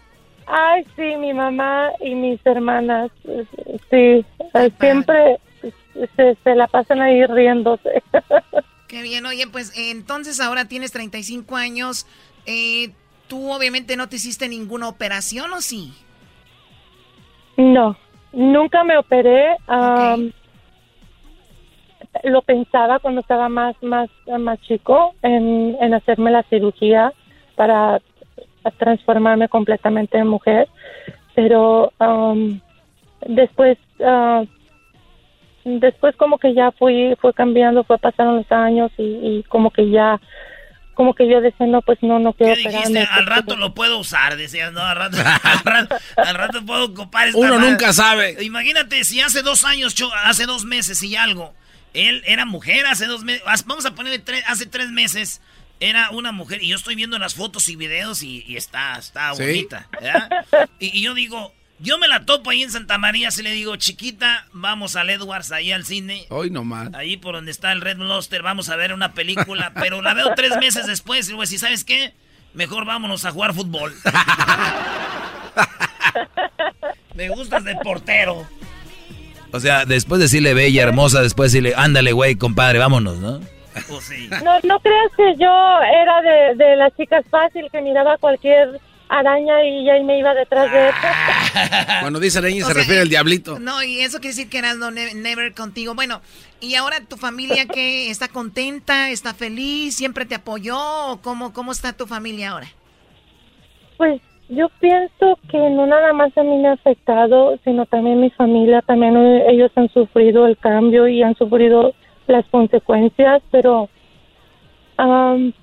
Ay, 0.47 0.85
sí, 0.95 1.15
mi 1.17 1.33
mamá 1.33 1.89
y 1.99 2.15
mis 2.15 2.39
hermanas, 2.45 3.11
sí, 3.89 4.25
siempre 4.79 5.39
se, 6.15 6.37
se 6.41 6.55
la 6.55 6.67
pasan 6.67 7.01
ahí 7.01 7.25
riéndose. 7.25 8.01
Qué 8.88 9.01
bien, 9.01 9.25
oye, 9.25 9.47
pues 9.47 9.73
entonces 9.77 10.39
ahora 10.39 10.65
tienes 10.65 10.91
35 10.91 11.55
años. 11.55 12.07
Eh, 12.45 12.91
tú 13.27 13.51
obviamente 13.51 13.97
no 13.97 14.07
te 14.07 14.15
hiciste 14.15 14.47
ninguna 14.47 14.88
operación, 14.88 15.51
¿o 15.53 15.61
sí? 15.61 15.93
No, 17.57 17.97
nunca 18.31 18.83
me 18.83 18.97
operé. 18.97 19.57
lo 22.23 22.41
pensaba 22.43 22.99
cuando 22.99 23.21
estaba 23.21 23.49
más, 23.49 23.75
más, 23.83 24.09
más 24.39 24.59
chico 24.61 25.13
en, 25.21 25.77
en 25.81 25.93
hacerme 25.93 26.31
la 26.31 26.43
cirugía 26.43 27.13
para 27.55 28.01
transformarme 28.77 29.49
completamente 29.49 30.17
en 30.17 30.27
mujer, 30.27 30.67
pero 31.35 31.91
después 33.25 33.77
uh, 33.99 34.45
después 35.80 36.15
como 36.15 36.38
que 36.39 36.53
ya 36.53 36.72
fui, 36.72 37.15
fue 37.20 37.34
cambiando, 37.34 37.84
fue 37.84 37.97
pasaron 37.97 38.38
los 38.38 38.51
años 38.51 38.91
y, 38.97 39.03
y 39.03 39.43
como 39.49 39.72
que 39.72 39.89
ya 39.89 40.20
como 40.97 41.13
que 41.13 41.30
yo 41.30 41.41
decía, 41.41 41.68
no, 41.68 41.84
pues 41.84 41.99
no, 42.01 42.18
no 42.18 42.34
quiero 42.34 42.55
¿Qué 42.55 42.70
dijiste? 42.70 43.07
Al 43.11 43.28
rato 43.28 43.55
lo 43.55 43.76
puedo 43.76 43.99
usar, 43.99 44.36
decías, 44.36 44.74
no, 44.74 44.82
al 44.84 44.95
rato, 44.95 45.18
al 46.18 46.36
rato, 46.36 46.65
puedo 46.65 46.86
ocupar 46.86 47.28
esta 47.28 47.39
Uno 47.39 47.59
nunca 47.59 47.93
sabe. 47.93 48.43
Imagínate 48.43 49.03
si 49.03 49.22
hace 49.22 49.43
dos 49.43 49.63
años, 49.63 49.95
hace 50.24 50.47
dos 50.47 50.65
meses 50.65 51.03
y 51.03 51.15
algo, 51.15 51.53
él 51.93 52.24
era 52.26 52.45
mujer 52.45 52.88
hace 52.88 53.05
dos 53.05 53.24
meses, 53.24 53.43
vamos 53.68 53.86
a 53.86 53.93
ponerle 53.93 54.18
tres, 54.18 54.43
hace 54.47 54.65
tres 54.65 54.89
meses, 54.89 55.39
era 55.80 56.09
una 56.09 56.32
mujer, 56.32 56.63
y 56.63 56.70
yo 56.70 56.76
estoy 56.76 56.95
viendo 56.95 57.20
las 57.20 57.36
fotos 57.36 57.70
y 57.70 57.76
videos 57.76 58.24
y, 58.24 58.57
está, 58.57 58.97
está 58.97 59.34
bonita, 59.34 59.88
Y, 60.80 60.97
y 60.97 61.03
yo 61.03 61.13
digo, 61.13 61.53
yo 61.80 61.97
me 61.99 62.07
la 62.07 62.25
topo 62.25 62.49
ahí 62.49 62.63
en 62.63 62.71
Santa 62.71 62.97
María, 62.97 63.30
si 63.30 63.43
le 63.43 63.51
digo, 63.51 63.75
chiquita, 63.75 64.47
vamos 64.51 64.95
al 64.95 65.09
Edwards, 65.09 65.51
ahí 65.51 65.71
al 65.71 65.86
cine. 65.86 66.25
Hoy 66.30 66.49
nomás. 66.49 66.93
Ahí 66.93 67.17
por 67.17 67.36
donde 67.36 67.51
está 67.51 67.71
el 67.71 67.82
Red 67.82 67.97
Lobster, 67.97 68.41
vamos 68.41 68.69
a 68.69 68.75
ver 68.75 68.93
una 68.93 69.13
película, 69.13 69.71
pero 69.75 70.01
la 70.01 70.13
veo 70.13 70.34
tres 70.36 70.57
meses 70.57 70.88
después 70.88 71.28
y 71.28 71.34
digo, 71.34 71.45
si 71.45 71.57
sabes 71.57 71.84
qué, 71.84 72.13
mejor 72.53 72.86
vámonos 72.86 73.25
a 73.25 73.32
jugar 73.32 73.53
fútbol. 73.53 73.93
me 77.15 77.30
gustas 77.30 77.63
de 77.63 77.75
portero. 77.75 78.47
O 79.51 79.59
sea, 79.59 79.86
después 79.86 80.19
de 80.19 80.25
decirle 80.25 80.53
bella, 80.53 80.84
hermosa, 80.84 81.21
después 81.21 81.51
decirle, 81.51 81.73
ándale, 81.78 82.11
güey, 82.11 82.36
compadre, 82.36 82.80
vámonos, 82.80 83.17
¿no? 83.17 83.39
Pues 83.88 84.09
no, 84.43 84.59
no 84.63 84.80
creas 84.80 85.11
que 85.15 85.36
yo 85.39 85.80
era 85.84 86.21
de, 86.23 86.55
de 86.55 86.75
las 86.78 86.95
chicas 86.97 87.23
fácil 87.30 87.67
que 87.71 87.80
miraba 87.82 88.17
cualquier 88.17 88.82
araña 89.09 89.63
y 89.63 89.85
ya 89.85 89.93
me 90.03 90.19
iba 90.19 90.33
detrás 90.33 90.71
de 90.71 90.87
él. 90.87 90.93
Cuando 92.01 92.19
dice 92.19 92.39
araña 92.39 92.65
se 92.65 92.73
refiere 92.73 93.01
al 93.01 93.09
diablito. 93.09 93.59
No, 93.59 93.83
y 93.83 93.99
eso 93.99 94.19
quiere 94.19 94.35
decir 94.35 94.49
que 94.49 94.57
eras 94.59 94.77
no, 94.77 94.91
never 94.91 95.53
contigo. 95.53 95.95
Bueno, 95.95 96.21
¿y 96.61 96.75
ahora 96.75 96.97
tu 97.07 97.17
familia 97.17 97.65
qué? 97.65 98.09
¿Está 98.09 98.27
contenta? 98.27 99.09
¿Está 99.09 99.33
feliz? 99.33 99.95
¿Siempre 99.95 100.25
te 100.25 100.35
apoyó? 100.35 101.19
cómo, 101.21 101.53
cómo 101.53 101.71
está 101.71 101.93
tu 101.93 102.05
familia 102.05 102.51
ahora? 102.51 102.67
Pues 103.97 104.21
yo 104.49 104.69
pienso 104.79 105.37
que 105.49 105.57
no 105.57 105.85
nada 105.87 106.13
más 106.13 106.37
a 106.37 106.43
mí 106.43 106.57
me 106.57 106.69
ha 106.69 106.73
afectado, 106.73 107.57
sino 107.63 107.85
también 107.85 108.21
mi 108.21 108.29
familia, 108.31 108.81
también 108.81 109.17
ellos 109.47 109.71
han 109.75 109.89
sufrido 109.89 110.47
el 110.47 110.57
cambio 110.57 111.07
y 111.07 111.21
han 111.21 111.35
sufrido 111.35 111.93
las 112.27 112.45
consecuencias, 112.47 113.41
pero 113.51 113.89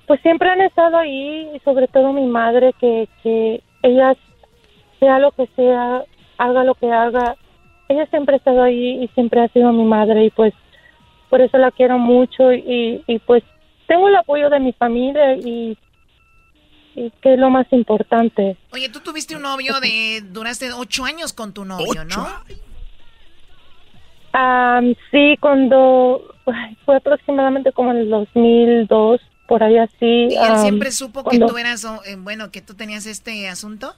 pues 0.07 0.21
siempre 0.21 0.49
han 0.49 0.61
estado 0.61 0.97
ahí 0.97 1.49
y 1.53 1.59
sobre 1.59 1.87
todo 1.87 2.13
mi 2.13 2.25
madre 2.25 2.73
que, 2.79 3.09
que 3.21 3.61
ella 3.83 4.15
sea 4.99 5.19
lo 5.19 5.31
que 5.31 5.47
sea, 5.55 6.03
haga 6.37 6.63
lo 6.63 6.75
que 6.75 6.91
haga, 6.91 7.35
ella 7.89 8.05
siempre 8.07 8.35
ha 8.35 8.37
estado 8.37 8.63
ahí 8.63 9.03
y 9.03 9.07
siempre 9.09 9.41
ha 9.41 9.47
sido 9.49 9.71
mi 9.71 9.83
madre 9.83 10.25
y 10.25 10.29
pues 10.29 10.53
por 11.29 11.41
eso 11.41 11.57
la 11.57 11.71
quiero 11.71 11.97
mucho 11.97 12.53
y, 12.53 13.03
y 13.05 13.19
pues 13.19 13.43
tengo 13.87 14.07
el 14.07 14.15
apoyo 14.15 14.49
de 14.49 14.59
mi 14.59 14.73
familia 14.73 15.35
y, 15.35 15.77
y 16.95 17.11
que 17.21 17.33
es 17.33 17.39
lo 17.39 17.49
más 17.49 17.67
importante. 17.71 18.57
Oye, 18.71 18.89
tú 18.89 19.01
tuviste 19.01 19.35
un 19.35 19.41
novio 19.41 19.79
de, 19.79 20.21
duraste 20.21 20.71
ocho 20.73 21.03
años 21.03 21.33
con 21.33 21.53
tu 21.53 21.65
novio, 21.65 22.05
¿no? 22.05 22.27
Sí, 25.11 25.37
cuando 25.39 26.21
fue 26.85 26.97
aproximadamente 26.97 27.71
como 27.71 27.91
en 27.91 27.97
el 27.97 28.09
2002, 28.09 29.21
por 29.47 29.63
ahí 29.63 29.77
así. 29.77 30.27
¿Y 30.29 30.35
él 30.35 30.57
siempre 30.57 30.91
supo 30.91 31.23
que 31.23 31.39
tú 31.39 31.57
eras, 31.57 31.85
eh, 32.05 32.15
bueno, 32.17 32.51
que 32.51 32.61
tú 32.61 32.73
tenías 32.75 33.05
este 33.05 33.47
asunto? 33.47 33.93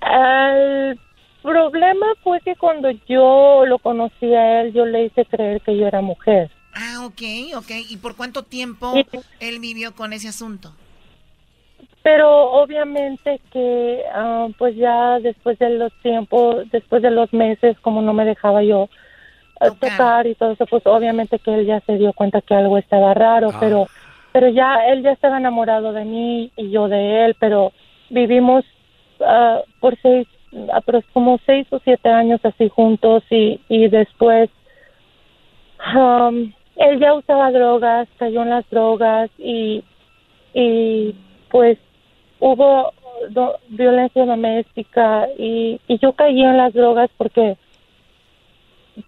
El 0.00 0.98
problema 1.42 2.06
fue 2.22 2.40
que 2.40 2.56
cuando 2.56 2.90
yo 3.08 3.64
lo 3.66 3.78
conocí 3.78 4.34
a 4.34 4.62
él, 4.62 4.72
yo 4.72 4.86
le 4.86 5.06
hice 5.06 5.24
creer 5.26 5.60
que 5.60 5.76
yo 5.76 5.86
era 5.86 6.00
mujer. 6.00 6.50
Ah, 6.74 7.04
ok, 7.04 7.22
ok. 7.56 7.70
¿Y 7.90 7.98
por 7.98 8.16
cuánto 8.16 8.42
tiempo 8.44 8.94
él 9.40 9.60
vivió 9.60 9.94
con 9.94 10.12
ese 10.12 10.28
asunto? 10.28 10.72
Pero 12.02 12.50
obviamente 12.50 13.40
que, 13.52 14.02
ah, 14.12 14.48
pues 14.58 14.74
ya 14.76 15.20
después 15.20 15.58
de 15.58 15.70
los 15.70 15.92
tiempos, 16.02 16.68
después 16.70 17.02
de 17.02 17.10
los 17.10 17.32
meses, 17.32 17.78
como 17.80 18.02
no 18.02 18.12
me 18.12 18.24
dejaba 18.24 18.62
yo 18.62 18.88
tocar. 19.60 20.26
y 20.26 20.34
todo 20.34 20.52
eso, 20.52 20.66
pues 20.66 20.84
obviamente 20.86 21.38
que 21.38 21.54
él 21.54 21.66
ya 21.66 21.80
se 21.80 21.96
dio 21.96 22.12
cuenta 22.12 22.40
que 22.40 22.54
algo 22.54 22.78
estaba 22.78 23.14
raro, 23.14 23.50
ah. 23.52 23.56
pero 23.60 23.86
pero 24.32 24.48
ya 24.48 24.86
él 24.88 25.02
ya 25.02 25.12
estaba 25.12 25.36
enamorado 25.38 25.92
de 25.92 26.04
mí 26.04 26.50
y 26.56 26.70
yo 26.70 26.88
de 26.88 27.26
él, 27.26 27.36
pero 27.38 27.72
vivimos 28.08 28.64
uh, 29.20 29.60
por 29.78 29.96
seis, 30.00 30.26
como 31.12 31.38
seis 31.44 31.66
o 31.70 31.78
siete 31.84 32.08
años 32.08 32.40
así 32.42 32.70
juntos 32.70 33.22
y, 33.30 33.60
y 33.68 33.88
después 33.88 34.48
um, 35.94 36.50
él 36.76 36.98
ya 36.98 37.12
usaba 37.12 37.52
drogas, 37.52 38.08
cayó 38.18 38.42
en 38.42 38.50
las 38.50 38.68
drogas 38.70 39.30
y, 39.38 39.84
y 40.54 41.14
pues 41.50 41.78
hubo 42.42 42.92
violencia 43.68 44.26
doméstica 44.26 45.28
y, 45.38 45.80
y 45.86 45.98
yo 45.98 46.12
caí 46.12 46.42
en 46.42 46.56
las 46.56 46.74
drogas 46.74 47.08
porque 47.16 47.56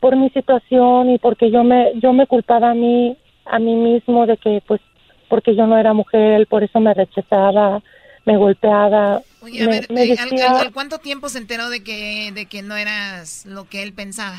por 0.01 0.15
mi 0.17 0.31
situación 0.31 1.11
y 1.11 1.19
porque 1.19 1.51
yo 1.51 1.65
me 1.65 1.93
yo 2.01 2.13
me 2.13 2.29
culpaba 2.29 2.71
a 2.71 2.75
mí 2.75 3.17
a 3.45 3.59
mí 3.59 3.75
mismo 3.75 4.25
de 4.27 4.37
que 4.37 4.63
pues 4.67 4.81
porque 5.29 5.57
yo 5.57 5.67
no 5.67 5.77
era 5.77 5.93
mujer 5.93 6.47
por 6.47 6.63
eso 6.63 6.79
me 6.79 6.95
rechazaba 6.95 7.83
me 8.25 8.37
golpeaba 8.37 9.21
Oye, 9.43 9.63
a 9.63 9.67
ver, 9.67 9.89
¿al, 9.91 10.73
cuánto 10.73 10.99
tiempo 10.99 11.29
se 11.29 11.39
enteró 11.39 11.69
de 11.71 11.83
que 11.83 12.31
de 12.33 12.47
que 12.47 12.63
no 12.63 12.77
eras 12.77 13.45
lo 13.47 13.69
que 13.69 13.83
él 13.83 13.93
pensaba 13.93 14.39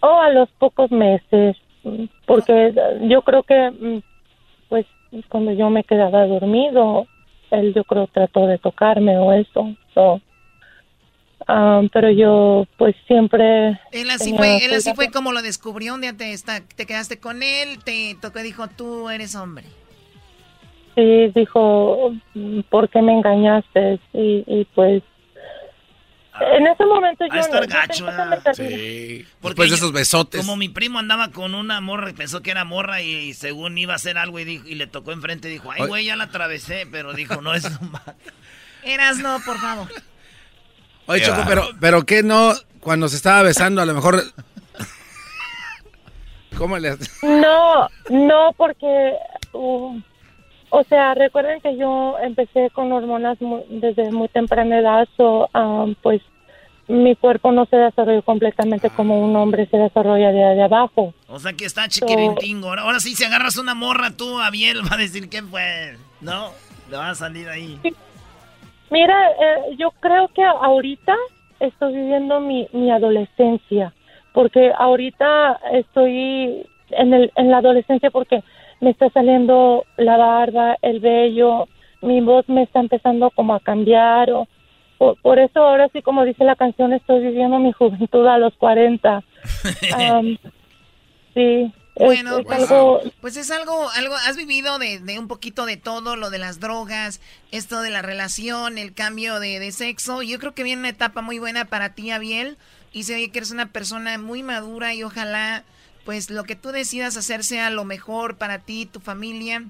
oh 0.00 0.20
a 0.20 0.30
los 0.30 0.48
pocos 0.52 0.90
meses 0.90 1.56
porque 2.26 2.74
yo 3.02 3.20
creo 3.20 3.42
que 3.42 3.70
mm, 3.70 4.02
pues 4.70 4.86
cuando 5.28 5.52
yo 5.52 5.68
me 5.68 5.84
quedaba 5.84 6.26
dormido 6.26 7.06
él 7.50 7.74
yo 7.74 7.84
creo 7.84 8.06
trató 8.06 8.46
de 8.46 8.58
tocarme 8.58 9.18
o 9.18 9.32
eso 9.32 9.74
so, 9.94 10.20
Um, 11.48 11.88
pero 11.88 12.10
yo 12.10 12.66
pues 12.76 12.94
siempre... 13.06 13.80
Él 13.92 14.10
así, 14.10 14.32
fue, 14.36 14.64
él 14.64 14.74
así 14.74 14.92
fue 14.94 15.10
como 15.10 15.32
lo 15.32 15.42
descubrió, 15.42 15.94
un 15.94 16.02
día 16.02 16.16
te, 16.16 16.32
está, 16.32 16.60
te 16.60 16.86
quedaste 16.86 17.18
con 17.18 17.42
él, 17.42 17.82
te 17.82 18.16
tocó 18.20 18.40
y 18.40 18.44
dijo, 18.44 18.68
tú 18.68 19.08
eres 19.08 19.34
hombre. 19.34 19.64
Sí, 20.94 21.32
dijo, 21.34 22.12
¿por 22.68 22.88
qué 22.88 23.02
me 23.02 23.14
engañaste? 23.14 23.98
Y, 24.12 24.44
y 24.46 24.66
pues... 24.74 25.02
en 26.40 26.66
ese 26.66 26.84
momento 26.84 27.24
yo... 27.32 27.40
estar 27.40 27.66
gacho, 27.66 28.06
Sí. 28.54 29.26
Porque 29.40 29.62
de 29.62 29.74
esos 29.74 29.92
besotes. 29.92 30.40
Como 30.40 30.56
mi 30.56 30.68
primo 30.68 30.98
andaba 30.98 31.28
con 31.28 31.54
una 31.54 31.80
morra 31.80 32.10
y 32.10 32.14
pensó 32.14 32.42
que 32.42 32.50
era 32.50 32.64
morra 32.64 33.02
y, 33.02 33.34
según 33.34 33.78
iba 33.78 33.92
a 33.92 33.96
hacer 33.96 34.18
algo 34.18 34.38
y, 34.38 34.44
dijo, 34.44 34.66
y 34.66 34.74
le 34.74 34.86
tocó 34.86 35.12
enfrente, 35.12 35.48
dijo, 35.48 35.70
ay, 35.70 35.86
güey, 35.86 36.06
ya 36.06 36.16
la 36.16 36.24
atravesé, 36.24 36.86
pero 36.90 37.12
dijo, 37.12 37.40
no 37.42 37.54
es 37.54 37.70
normal. 37.70 38.16
Eras 38.82 39.18
no, 39.18 39.40
por 39.40 39.58
favor. 39.58 39.88
Oye, 41.06 41.22
Choco, 41.22 41.42
pero, 41.46 41.68
pero 41.80 42.06
¿qué 42.06 42.22
no? 42.22 42.54
Cuando 42.80 43.08
se 43.08 43.16
estaba 43.16 43.42
besando, 43.42 43.82
a 43.82 43.86
lo 43.86 43.94
mejor. 43.94 44.22
¿Cómo 46.56 46.78
le 46.78 46.96
No, 47.22 47.88
no, 48.08 48.52
porque. 48.56 49.12
Uh, 49.52 50.00
o 50.70 50.84
sea, 50.84 51.14
recuerden 51.14 51.60
que 51.60 51.76
yo 51.76 52.16
empecé 52.22 52.70
con 52.70 52.92
hormonas 52.92 53.38
desde 53.68 54.10
muy 54.10 54.28
temprana 54.28 54.78
edad, 54.78 55.08
o 55.18 55.48
um, 55.54 55.94
pues 56.02 56.22
mi 56.88 57.14
cuerpo 57.14 57.52
no 57.52 57.66
se 57.66 57.76
desarrolló 57.76 58.22
completamente 58.22 58.90
como 58.90 59.24
un 59.24 59.34
hombre 59.36 59.66
se 59.66 59.76
desarrolla 59.76 60.32
de, 60.32 60.56
de 60.56 60.62
abajo. 60.62 61.14
O 61.28 61.38
sea 61.38 61.52
que 61.52 61.64
está 61.64 61.88
chiquirintingo. 61.88 62.72
ahora, 62.72 62.98
sí, 62.98 63.14
si 63.14 63.24
agarras 63.24 63.56
una 63.58 63.74
morra 63.74 64.10
tú, 64.16 64.40
Abiel 64.40 64.82
va 64.90 64.94
a 64.94 64.98
decir 64.98 65.28
que 65.28 65.42
fue. 65.42 65.96
¿No? 66.20 66.50
Le 66.90 66.96
va 66.96 67.10
a 67.10 67.14
salir 67.14 67.48
ahí. 67.48 67.78
Mira, 68.90 69.30
eh, 69.30 69.76
yo 69.78 69.92
creo 70.00 70.28
que 70.28 70.42
ahorita 70.42 71.14
estoy 71.60 71.94
viviendo 71.94 72.40
mi, 72.40 72.68
mi 72.72 72.90
adolescencia, 72.90 73.94
porque 74.32 74.72
ahorita 74.76 75.60
estoy 75.72 76.66
en, 76.90 77.14
el, 77.14 77.32
en 77.36 77.50
la 77.50 77.58
adolescencia 77.58 78.10
porque 78.10 78.42
me 78.80 78.90
está 78.90 79.10
saliendo 79.10 79.84
la 79.96 80.16
barba, 80.16 80.76
el 80.82 81.00
vello, 81.00 81.68
mi 82.02 82.20
voz 82.20 82.48
me 82.48 82.62
está 82.62 82.80
empezando 82.80 83.30
como 83.30 83.54
a 83.54 83.60
cambiar. 83.60 84.30
O, 84.30 84.46
por, 85.22 85.38
eso 85.38 85.60
ahora 85.60 85.88
sí, 85.92 86.02
como 86.02 86.24
dice 86.24 86.44
la 86.44 86.56
canción, 86.56 86.92
estoy 86.92 87.20
viviendo 87.20 87.58
mi 87.58 87.72
juventud 87.78 88.26
a 88.26 88.38
los 88.38 88.54
40. 88.54 89.22
sí. 91.34 91.72
Bueno, 91.96 92.42
pues, 92.44 92.68
pues, 93.20 93.36
es 93.36 93.50
algo, 93.50 93.90
algo, 93.90 94.14
has 94.14 94.36
vivido 94.36 94.78
de, 94.78 95.18
un 95.18 95.28
poquito 95.28 95.66
de 95.66 95.76
todo, 95.76 96.16
lo 96.16 96.30
de 96.30 96.38
las 96.38 96.58
drogas, 96.58 97.20
esto 97.50 97.82
de 97.82 97.90
la 97.90 98.00
relación, 98.00 98.78
el 98.78 98.94
cambio 98.94 99.38
de, 99.38 99.70
sexo. 99.72 100.22
Yo 100.22 100.38
creo 100.38 100.54
que 100.54 100.62
viene 100.62 100.80
una 100.80 100.88
etapa 100.88 101.20
muy 101.20 101.38
buena 101.38 101.66
para 101.66 101.94
ti, 101.94 102.10
Abiel, 102.10 102.56
y 102.92 103.02
se 103.02 103.16
oye 103.16 103.30
que 103.30 103.40
eres 103.40 103.50
una 103.50 103.66
persona 103.66 104.16
muy 104.18 104.42
madura 104.42 104.94
y 104.94 105.02
ojalá, 105.02 105.64
pues 106.04 106.30
lo 106.30 106.44
que 106.44 106.56
tú 106.56 106.70
decidas 106.70 107.16
hacer 107.16 107.44
sea 107.44 107.70
lo 107.70 107.84
mejor 107.84 108.36
para 108.36 108.60
ti, 108.60 108.86
tu 108.86 109.00
familia. 109.00 109.64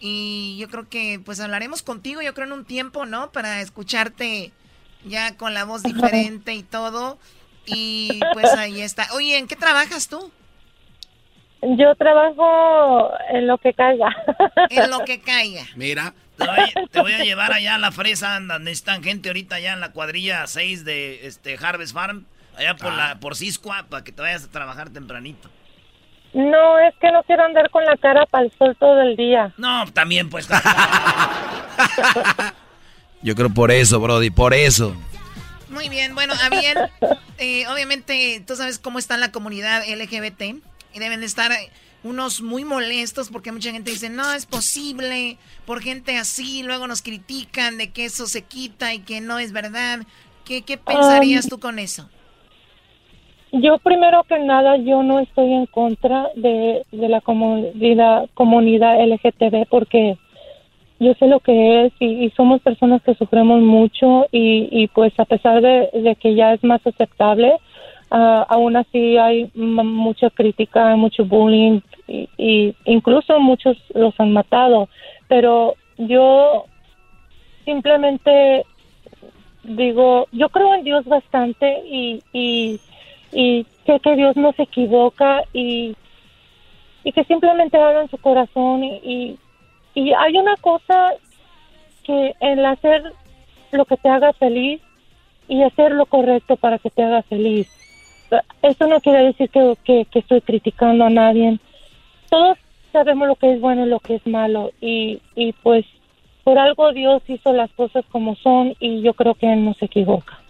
Y 0.00 0.56
yo 0.58 0.68
creo 0.68 0.88
que, 0.88 1.20
pues 1.24 1.40
hablaremos 1.40 1.82
contigo, 1.82 2.20
yo 2.22 2.34
creo 2.34 2.46
en 2.46 2.52
un 2.52 2.64
tiempo, 2.64 3.06
¿no? 3.06 3.32
Para 3.32 3.60
escucharte 3.60 4.52
ya 5.04 5.36
con 5.36 5.54
la 5.54 5.64
voz 5.64 5.82
diferente 5.82 6.54
y 6.54 6.62
todo. 6.62 7.18
Y 7.66 8.20
pues 8.32 8.52
ahí 8.54 8.80
está. 8.80 9.06
Oye, 9.14 9.38
¿en 9.38 9.46
qué 9.46 9.56
trabajas 9.56 10.08
tú? 10.08 10.30
Yo 11.62 11.94
trabajo 11.94 13.10
en 13.30 13.46
lo 13.46 13.56
que 13.58 13.72
caiga. 13.72 14.14
En 14.68 14.90
lo 14.90 15.04
que 15.04 15.20
caiga. 15.20 15.62
Mira. 15.76 16.14
Te 16.90 17.00
voy, 17.00 17.12
a 17.12 17.18
llevar 17.22 17.52
allá 17.52 17.76
a 17.76 17.78
la 17.78 17.92
fresa, 17.92 18.40
donde 18.40 18.72
están 18.72 19.04
gente 19.04 19.28
ahorita 19.28 19.54
allá 19.54 19.72
en 19.72 19.80
la 19.80 19.92
cuadrilla 19.92 20.46
6 20.46 20.84
de 20.84 21.28
este 21.28 21.56
Harvest 21.56 21.94
Farm, 21.94 22.26
allá 22.56 22.74
por 22.76 22.92
la 22.92 23.20
por 23.20 23.36
Ciscoa, 23.36 23.86
para 23.88 24.02
que 24.02 24.10
te 24.10 24.20
vayas 24.20 24.44
a 24.44 24.50
trabajar 24.50 24.90
tempranito. 24.90 25.48
No, 26.34 26.78
es 26.80 26.94
que 27.00 27.10
no 27.12 27.22
quiero 27.22 27.44
andar 27.44 27.70
con 27.70 27.84
la 27.84 27.96
cara 27.96 28.26
para 28.26 28.44
el 28.44 28.52
sol 28.58 28.76
todo 28.78 29.00
el 29.02 29.16
día. 29.16 29.54
No, 29.56 29.84
también 29.92 30.28
pues. 30.28 30.48
Yo 33.22 33.34
creo 33.36 33.50
por 33.50 33.70
eso, 33.70 34.00
Brody, 34.00 34.30
por 34.30 34.52
eso. 34.52 34.96
Muy 35.68 35.88
bien, 35.88 36.14
bueno, 36.14 36.34
bien, 36.50 36.76
eh, 37.38 37.66
obviamente 37.68 38.42
tú 38.46 38.54
sabes 38.54 38.78
cómo 38.78 38.98
está 38.98 39.16
la 39.16 39.32
comunidad 39.32 39.82
LGBT 39.88 40.42
y 40.92 40.98
deben 40.98 41.20
de 41.20 41.26
estar 41.26 41.50
unos 42.02 42.42
muy 42.42 42.64
molestos 42.64 43.30
porque 43.30 43.50
mucha 43.50 43.72
gente 43.72 43.90
dice, 43.90 44.10
no 44.10 44.32
es 44.32 44.46
posible, 44.46 45.38
por 45.66 45.82
gente 45.82 46.18
así, 46.18 46.62
luego 46.62 46.86
nos 46.86 47.02
critican 47.02 47.78
de 47.78 47.90
que 47.90 48.04
eso 48.04 48.26
se 48.26 48.42
quita 48.42 48.92
y 48.92 49.00
que 49.00 49.20
no 49.20 49.38
es 49.38 49.52
verdad. 49.52 50.00
¿Qué, 50.44 50.62
qué 50.62 50.78
pensarías 50.78 51.48
tú 51.48 51.58
con 51.58 51.78
eso? 51.78 52.08
Yo 53.56 53.78
primero 53.78 54.24
que 54.24 54.38
nada, 54.40 54.76
yo 54.78 55.04
no 55.04 55.20
estoy 55.20 55.52
en 55.52 55.66
contra 55.66 56.28
de, 56.34 56.84
de 56.90 57.08
la 57.08 57.20
comunidad, 57.20 58.28
comunidad 58.34 59.00
LGTB 59.00 59.66
porque 59.68 60.16
yo 60.98 61.14
sé 61.14 61.28
lo 61.28 61.38
que 61.38 61.86
es 61.86 61.92
y, 62.00 62.30
somos 62.30 62.60
personas 62.62 63.00
que 63.02 63.14
sufrimos 63.14 63.60
mucho 63.60 64.26
y, 64.32 64.68
y 64.72 64.88
pues 64.88 65.12
a 65.20 65.24
pesar 65.24 65.60
de, 65.60 66.16
que 66.20 66.34
ya 66.34 66.52
es 66.52 66.64
más 66.64 66.84
aceptable, 66.84 67.52
uh, 68.10 68.44
aún 68.48 68.76
así 68.76 69.16
hay 69.18 69.48
mucha 69.54 70.30
crítica, 70.30 70.96
mucho 70.96 71.24
bullying 71.24 71.80
y, 72.08 72.28
y, 72.36 72.74
incluso 72.86 73.38
muchos 73.38 73.76
los 73.94 74.18
han 74.18 74.32
matado. 74.32 74.88
Pero 75.28 75.74
yo 75.96 76.64
simplemente 77.64 78.64
digo, 79.62 80.26
yo 80.32 80.48
creo 80.48 80.74
en 80.74 80.82
Dios 80.82 81.04
bastante 81.04 81.82
y, 81.86 82.20
y, 82.32 82.80
y 83.34 83.66
sé 83.84 84.00
que 84.00 84.16
Dios 84.16 84.36
no 84.36 84.52
se 84.52 84.62
equivoca 84.62 85.42
y, 85.52 85.96
y 87.02 87.12
que 87.12 87.24
simplemente 87.24 87.76
hagan 87.76 88.08
su 88.08 88.18
corazón 88.18 88.84
y, 88.84 89.38
y 89.94 90.12
hay 90.12 90.36
una 90.36 90.56
cosa 90.56 91.12
que 92.04 92.34
el 92.40 92.64
hacer 92.64 93.12
lo 93.72 93.84
que 93.84 93.96
te 93.96 94.08
haga 94.08 94.32
feliz 94.34 94.80
y 95.48 95.62
hacer 95.62 95.92
lo 95.92 96.06
correcto 96.06 96.56
para 96.56 96.78
que 96.78 96.90
te 96.90 97.02
haga 97.02 97.22
feliz. 97.22 97.68
Eso 98.62 98.86
no 98.86 99.00
quiere 99.00 99.24
decir 99.24 99.50
que, 99.50 99.76
que, 99.84 100.06
estoy 100.18 100.40
criticando 100.40 101.04
a 101.04 101.10
nadie. 101.10 101.58
Todos 102.30 102.58
sabemos 102.92 103.28
lo 103.28 103.36
que 103.36 103.52
es 103.52 103.60
bueno 103.60 103.84
y 103.84 103.88
lo 103.88 104.00
que 104.00 104.16
es 104.16 104.26
malo 104.26 104.70
y, 104.80 105.20
y 105.34 105.52
pues 105.52 105.84
por 106.44 106.58
algo 106.58 106.92
Dios 106.92 107.22
hizo 107.28 107.52
las 107.52 107.70
cosas 107.72 108.04
como 108.10 108.36
son 108.36 108.74
y 108.80 109.02
yo 109.02 109.14
creo 109.14 109.34
que 109.34 109.52
Él 109.52 109.64
no 109.64 109.74
se 109.74 109.86
equivoca. 109.86 110.40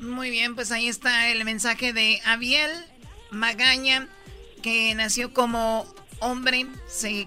Muy 0.00 0.30
bien, 0.30 0.54
pues 0.54 0.70
ahí 0.70 0.88
está 0.88 1.28
el 1.30 1.44
mensaje 1.44 1.92
de 1.92 2.20
Abiel 2.24 2.70
Magaña, 3.30 4.08
que 4.62 4.94
nació 4.94 5.32
como 5.32 5.86
hombre, 6.20 6.66
se 6.86 7.26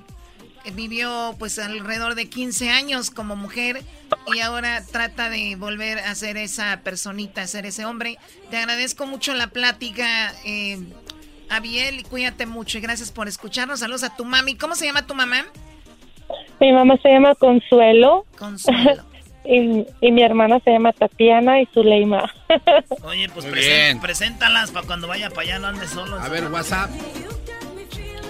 vivió 0.73 1.35
pues 1.39 1.57
alrededor 1.59 2.15
de 2.15 2.29
15 2.29 2.69
años 2.69 3.09
como 3.09 3.35
mujer 3.35 3.81
y 4.33 4.39
ahora 4.39 4.83
trata 4.89 5.29
de 5.29 5.55
volver 5.55 5.99
a 5.99 6.13
ser 6.15 6.37
esa 6.37 6.81
personita, 6.83 7.41
a 7.41 7.47
ser 7.47 7.65
ese 7.65 7.85
hombre. 7.85 8.17
Te 8.49 8.57
agradezco 8.57 9.05
mucho 9.05 9.33
la 9.33 9.47
plática, 9.47 10.33
eh, 10.45 10.77
Abiel, 11.49 11.99
y 11.99 12.03
cuídate 12.03 12.45
mucho 12.45 12.77
y 12.77 12.81
gracias 12.81 13.11
por 13.11 13.27
escucharnos. 13.27 13.79
Saludos 13.79 14.03
a 14.03 14.15
tu 14.15 14.23
mami. 14.23 14.55
¿Cómo 14.55 14.75
se 14.75 14.85
llama 14.85 15.05
tu 15.05 15.15
mamá? 15.15 15.45
Mi 16.59 16.71
mamá 16.71 16.95
se 17.01 17.09
llama 17.09 17.35
Consuelo. 17.35 18.25
Consuelo. 18.37 19.03
Y, 19.45 20.11
mi 20.11 20.23
hermana 20.23 20.59
se 20.63 20.71
llama 20.71 20.93
Tatiana 20.93 21.61
y 21.61 21.65
Zuleima. 21.67 22.31
Oye, 23.03 23.27
pues 23.29 23.45
preséntalas 24.01 24.71
para 24.71 24.85
cuando 24.85 25.07
vaya 25.07 25.29
para 25.29 25.41
allá 25.41 25.59
no 25.59 25.67
andes 25.67 25.89
solo. 25.89 26.19
A 26.19 26.29
ver, 26.29 26.51
WhatsApp. 26.51 26.89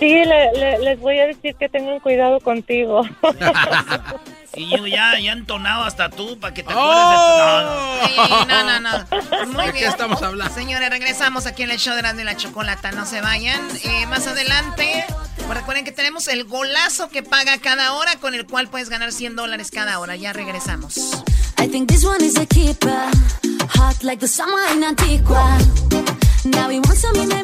Sí, 0.01 0.15
les 0.25 0.99
voy 0.99 1.19
a 1.19 1.27
decir 1.27 1.55
que 1.57 1.69
tengan 1.69 1.99
cuidado 1.99 2.39
contigo. 2.39 3.03
y 4.55 4.75
yo 4.75 4.87
ya, 4.87 5.19
ya 5.19 5.31
entonado 5.31 5.83
hasta 5.83 6.09
tú 6.09 6.39
para 6.39 6.55
que 6.55 6.63
te 6.63 6.73
acuerdes 6.73 8.09
de 8.09 8.15
tu... 8.15 8.45
No, 8.47 8.63
no, 8.63 8.79
no. 8.79 9.47
Muy 9.53 9.67
¿De 9.67 9.73
qué 9.73 9.85
estamos 9.85 10.19
hablando? 10.23 10.51
Señores, 10.55 10.89
regresamos 10.89 11.45
aquí 11.45 11.61
en 11.61 11.69
el 11.69 11.77
show 11.77 11.95
de 11.95 12.01
la, 12.01 12.13
de 12.13 12.23
la 12.23 12.35
chocolata. 12.35 12.91
No 12.91 13.05
se 13.05 13.21
vayan. 13.21 13.61
Eh, 13.83 14.07
más 14.07 14.25
adelante, 14.25 15.05
pues 15.35 15.55
recuerden 15.55 15.85
que 15.85 15.91
tenemos 15.91 16.27
el 16.29 16.45
golazo 16.45 17.09
que 17.09 17.21
paga 17.21 17.59
cada 17.59 17.93
hora 17.93 18.15
con 18.15 18.33
el 18.33 18.47
cual 18.47 18.69
puedes 18.69 18.89
ganar 18.89 19.11
100 19.11 19.35
dólares 19.35 19.69
cada 19.69 19.99
hora. 19.99 20.15
Ya 20.15 20.33
regresamos. 20.33 21.23
I 21.59 21.67
think 21.67 21.87
this 21.87 22.03
one 22.03 22.25
is 22.25 22.39
a 22.39 22.47
keeper. 22.47 22.89
Hot 23.75 24.03
like 24.03 24.19
the 24.19 24.27
summer 24.27 24.63
in 24.73 24.83
Antigua. 24.83 25.59
Now 26.45 26.69
we 26.69 26.79
want 26.79 26.97
some 26.97 27.15
in 27.17 27.29
the 27.29 27.43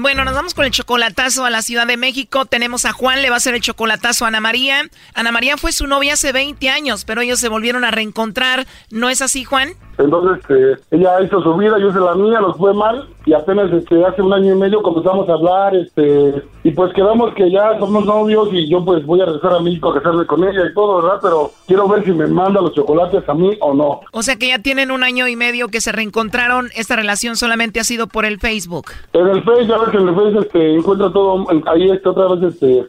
Bueno, 0.00 0.24
nos 0.24 0.32
vamos 0.32 0.54
con 0.54 0.64
el 0.64 0.70
chocolatazo 0.70 1.44
a 1.44 1.50
la 1.50 1.60
Ciudad 1.60 1.84
de 1.84 1.96
México. 1.96 2.46
Tenemos 2.46 2.84
a 2.84 2.92
Juan, 2.92 3.20
le 3.20 3.30
va 3.30 3.34
a 3.34 3.38
hacer 3.38 3.56
el 3.56 3.60
chocolatazo 3.60 4.24
a 4.24 4.28
Ana 4.28 4.38
María. 4.38 4.88
Ana 5.12 5.32
María 5.32 5.56
fue 5.56 5.72
su 5.72 5.88
novia 5.88 6.12
hace 6.12 6.30
20 6.30 6.68
años, 6.70 7.04
pero 7.04 7.20
ellos 7.20 7.40
se 7.40 7.48
volvieron 7.48 7.84
a 7.84 7.90
reencontrar. 7.90 8.68
¿No 8.90 9.10
es 9.10 9.22
así, 9.22 9.42
Juan? 9.42 9.74
Entonces, 9.98 10.38
este, 10.40 10.96
ella 10.96 11.20
hizo 11.22 11.42
su 11.42 11.54
vida, 11.56 11.78
yo 11.78 11.88
hice 11.88 12.00
la 12.00 12.14
mía, 12.14 12.40
nos 12.40 12.56
fue 12.56 12.72
mal 12.74 13.06
y 13.26 13.32
apenas 13.34 13.70
este, 13.72 14.04
hace 14.04 14.22
un 14.22 14.32
año 14.32 14.54
y 14.54 14.58
medio 14.58 14.80
comenzamos 14.80 15.28
a 15.28 15.34
hablar, 15.34 15.74
este, 15.74 16.42
y 16.64 16.70
pues 16.70 16.92
quedamos 16.94 17.34
que 17.34 17.50
ya 17.50 17.78
somos 17.78 18.04
novios 18.06 18.48
y 18.52 18.68
yo 18.68 18.84
pues 18.84 19.04
voy 19.04 19.20
a 19.20 19.26
regresar 19.26 19.54
a 19.54 19.60
México 19.60 19.90
a 19.90 19.94
casarme 19.94 20.24
con 20.26 20.44
ella 20.44 20.66
y 20.70 20.74
todo, 20.74 21.02
¿verdad? 21.02 21.18
Pero 21.20 21.50
quiero 21.66 21.88
ver 21.88 22.04
si 22.04 22.12
me 22.12 22.26
manda 22.26 22.60
los 22.60 22.72
chocolates 22.74 23.28
a 23.28 23.34
mí 23.34 23.50
o 23.60 23.74
no. 23.74 24.00
O 24.12 24.22
sea 24.22 24.36
que 24.36 24.48
ya 24.48 24.60
tienen 24.60 24.90
un 24.90 25.02
año 25.02 25.28
y 25.28 25.36
medio 25.36 25.68
que 25.68 25.80
se 25.80 25.92
reencontraron, 25.92 26.68
esta 26.74 26.96
relación 26.96 27.36
solamente 27.36 27.80
ha 27.80 27.84
sido 27.84 28.06
por 28.06 28.24
el 28.24 28.38
Facebook. 28.38 28.86
En 29.12 29.26
el 29.26 29.42
Facebook, 29.42 29.66
ya 29.68 29.78
ves, 29.78 29.94
en 29.94 30.08
el 30.08 30.14
Facebook 30.14 30.44
este, 30.44 30.74
encuentra 30.76 31.12
todo, 31.12 31.46
ahí 31.66 31.90
está 31.90 32.10
otra 32.10 32.34
vez, 32.34 32.54
este, 32.54 32.86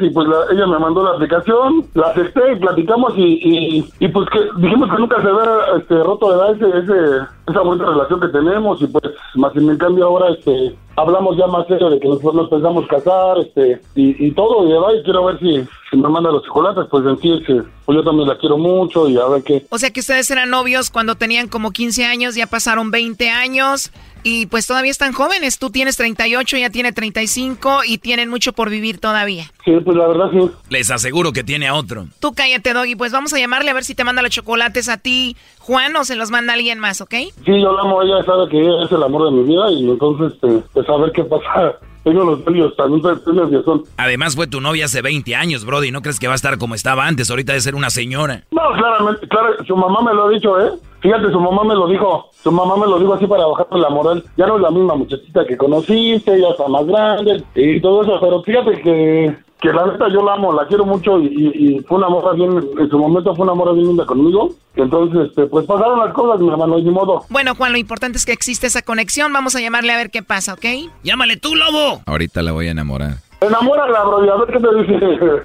y 0.00 0.10
pues 0.10 0.28
ella 0.52 0.66
me 0.66 0.78
mandó 0.78 1.02
la 1.02 1.10
aplicación, 1.12 1.86
la 1.94 2.08
acepté, 2.08 2.56
platicamos 2.56 3.12
y, 3.16 3.84
y, 3.98 4.08
pues 4.08 4.28
que 4.30 4.40
dijimos 4.58 4.90
que 4.90 4.98
nunca 4.98 5.20
se 5.20 5.28
ve, 5.28 5.42
este, 5.78 5.94
roto, 6.06 6.28
¿verdad? 6.28 6.52
Ese, 6.52 6.78
ese, 6.78 7.26
esa 7.48 7.60
buena 7.60 7.84
relación 7.84 8.20
que 8.20 8.28
tenemos 8.28 8.80
y 8.80 8.86
pues 8.86 9.14
más 9.34 9.54
en 9.56 9.76
cambio 9.78 10.06
ahora 10.06 10.30
este 10.30 10.76
hablamos 10.96 11.36
ya 11.36 11.46
más 11.46 11.66
serio 11.66 11.90
de 11.90 12.00
que 12.00 12.08
nos, 12.08 12.22
nos 12.22 12.48
pensamos 12.48 12.86
casar 12.86 13.38
este 13.38 13.80
y, 13.94 14.26
y 14.26 14.32
todo 14.32 14.66
y, 14.66 14.72
¿verdad? 14.72 15.02
quiero 15.04 15.24
ver 15.26 15.38
si, 15.38 15.66
me 15.96 16.08
manda 16.08 16.30
los 16.30 16.42
chocolates 16.44 16.86
pues 16.90 17.06
en 17.06 17.18
sí 17.18 17.32
es 17.32 17.46
pues 17.86 17.96
yo 17.96 18.04
también 18.04 18.28
la 18.28 18.36
quiero 18.36 18.58
mucho 18.58 19.08
y 19.08 19.16
a 19.16 19.26
ver 19.26 19.42
qué 19.42 19.64
o 19.70 19.78
sea 19.78 19.90
que 19.90 20.00
ustedes 20.00 20.30
eran 20.30 20.50
novios 20.50 20.90
cuando 20.90 21.14
tenían 21.14 21.48
como 21.48 21.70
15 21.70 22.04
años 22.04 22.34
ya 22.34 22.46
pasaron 22.46 22.90
20 22.90 23.30
años 23.30 23.92
y 24.28 24.46
pues 24.46 24.66
todavía 24.66 24.90
están 24.90 25.12
jóvenes. 25.12 25.60
Tú 25.60 25.70
tienes 25.70 25.96
38, 25.96 26.56
ella 26.56 26.70
tiene 26.70 26.90
35 26.90 27.82
y 27.86 27.98
tienen 27.98 28.28
mucho 28.28 28.52
por 28.52 28.70
vivir 28.70 28.98
todavía. 28.98 29.44
Sí, 29.64 29.70
pues 29.84 29.96
la 29.96 30.08
verdad 30.08 30.30
sí. 30.32 30.50
Les 30.68 30.90
aseguro 30.90 31.32
que 31.32 31.44
tiene 31.44 31.68
a 31.68 31.76
otro. 31.76 32.06
Tú 32.18 32.34
cállate, 32.34 32.72
Doggy. 32.72 32.96
Pues 32.96 33.12
vamos 33.12 33.32
a 33.32 33.38
llamarle 33.38 33.70
a 33.70 33.74
ver 33.74 33.84
si 33.84 33.94
te 33.94 34.02
manda 34.02 34.22
los 34.22 34.32
chocolates 34.32 34.88
a 34.88 34.96
ti, 34.96 35.36
Juan, 35.60 35.94
o 35.94 36.04
se 36.04 36.16
los 36.16 36.32
manda 36.32 36.54
alguien 36.54 36.80
más, 36.80 37.00
¿ok? 37.00 37.14
Sí, 37.44 37.62
yo 37.62 37.72
la 37.72 37.82
amo. 37.82 38.02
Ella 38.02 38.24
sabe 38.24 38.48
que 38.48 38.60
ella 38.60 38.84
es 38.84 38.90
el 38.90 39.02
amor 39.04 39.26
de 39.26 39.30
mi 39.30 39.44
vida 39.44 39.70
y 39.70 39.88
entonces, 39.88 40.32
este, 40.32 40.60
pues 40.72 40.88
a 40.88 40.96
ver 40.96 41.12
qué 41.12 41.22
pasa. 41.22 41.76
Tengo 42.06 42.22
los 42.22 42.38
nervios, 42.38 42.70
estoy 42.70 43.34
nervioso. 43.34 43.82
Además 43.96 44.36
fue 44.36 44.46
tu 44.46 44.60
novia 44.60 44.84
hace 44.84 45.02
20 45.02 45.34
años, 45.34 45.64
Brody. 45.64 45.90
¿No 45.90 46.02
crees 46.02 46.20
que 46.20 46.28
va 46.28 46.34
a 46.34 46.36
estar 46.36 46.56
como 46.56 46.76
estaba 46.76 47.04
antes? 47.04 47.28
Ahorita 47.30 47.52
de 47.52 47.60
ser 47.60 47.74
una 47.74 47.90
señora. 47.90 48.44
No, 48.52 48.62
claramente, 48.74 49.26
claro, 49.26 49.56
su 49.66 49.76
mamá 49.76 50.02
me 50.02 50.14
lo 50.14 50.28
ha 50.28 50.30
dicho, 50.30 50.60
¿eh? 50.60 50.70
Fíjate, 51.06 51.30
su 51.30 51.38
mamá 51.40 51.62
me 51.62 51.74
lo 51.74 51.86
dijo, 51.86 52.30
su 52.42 52.50
mamá 52.50 52.76
me 52.76 52.86
lo 52.86 52.98
dijo 52.98 53.14
así 53.14 53.26
para 53.26 53.46
bajarme 53.46 53.78
la 53.78 53.90
moral. 53.90 54.24
Ya 54.36 54.46
no 54.46 54.56
es 54.56 54.62
la 54.62 54.70
misma 54.70 54.96
muchachita 54.96 55.46
que 55.46 55.56
conociste, 55.56 56.40
ya 56.40 56.48
está 56.48 56.66
más 56.66 56.84
grande 56.86 57.44
y 57.54 57.80
todo 57.80 58.02
eso, 58.02 58.18
pero 58.20 58.42
fíjate 58.42 58.82
que 58.82 59.46
que 59.60 59.72
la 59.72 59.86
neta 59.86 60.08
yo 60.12 60.22
la 60.22 60.34
amo, 60.34 60.52
la 60.52 60.66
quiero 60.66 60.84
mucho 60.84 61.18
y, 61.18 61.82
fue 61.88 61.96
una 61.96 62.10
morra 62.10 62.34
bien, 62.34 62.62
en 62.78 62.90
su 62.90 62.98
momento 62.98 63.34
fue 63.34 63.44
una 63.44 63.54
morra 63.54 63.72
bien 63.72 63.86
linda 63.86 64.04
conmigo. 64.04 64.50
Entonces, 64.74 65.28
este, 65.28 65.46
pues 65.46 65.64
pasaron 65.64 65.98
las 65.98 66.12
cosas, 66.12 66.40
mi 66.40 66.50
hermano, 66.50 66.76
ni 66.78 66.90
modo. 66.90 67.24
Bueno, 67.30 67.54
Juan, 67.54 67.72
lo 67.72 67.78
importante 67.78 68.18
es 68.18 68.26
que 68.26 68.32
existe 68.32 68.66
esa 68.66 68.82
conexión. 68.82 69.32
Vamos 69.32 69.56
a 69.56 69.60
llamarle 69.60 69.92
a 69.92 69.96
ver 69.96 70.10
qué 70.10 70.22
pasa, 70.22 70.52
¿ok? 70.52 70.66
Llámale 71.02 71.38
tú, 71.38 71.54
lobo. 71.54 72.02
Ahorita 72.04 72.42
la 72.42 72.52
voy 72.52 72.68
a 72.68 72.72
enamorar. 72.72 73.14
Enamórala, 73.40 74.04
bro, 74.04 74.26
y 74.26 74.28
a 74.28 74.34
ver 74.36 74.48
qué 74.52 74.60
te 74.60 74.74
dice. 74.74 75.42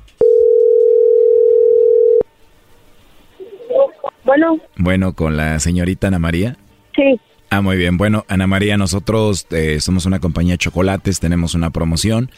Bueno. 4.24 4.60
Bueno, 4.78 5.14
con 5.14 5.38
la 5.38 5.60
señorita 5.60 6.08
Ana 6.08 6.20
María. 6.20 6.58
Sí. 6.96 7.20
Ah, 7.50 7.62
muy 7.62 7.76
bien. 7.76 7.98
Bueno, 7.98 8.26
Ana 8.30 8.48
María, 8.48 8.78
nosotros 8.78 9.46
eh, 9.52 9.80
somos 9.82 10.06
una 10.06 10.20
compañía 10.20 10.54
de 10.54 10.60
chocolates, 10.60 11.20
tenemos 11.20 11.54
una 11.54 11.70
promoción 11.70 12.30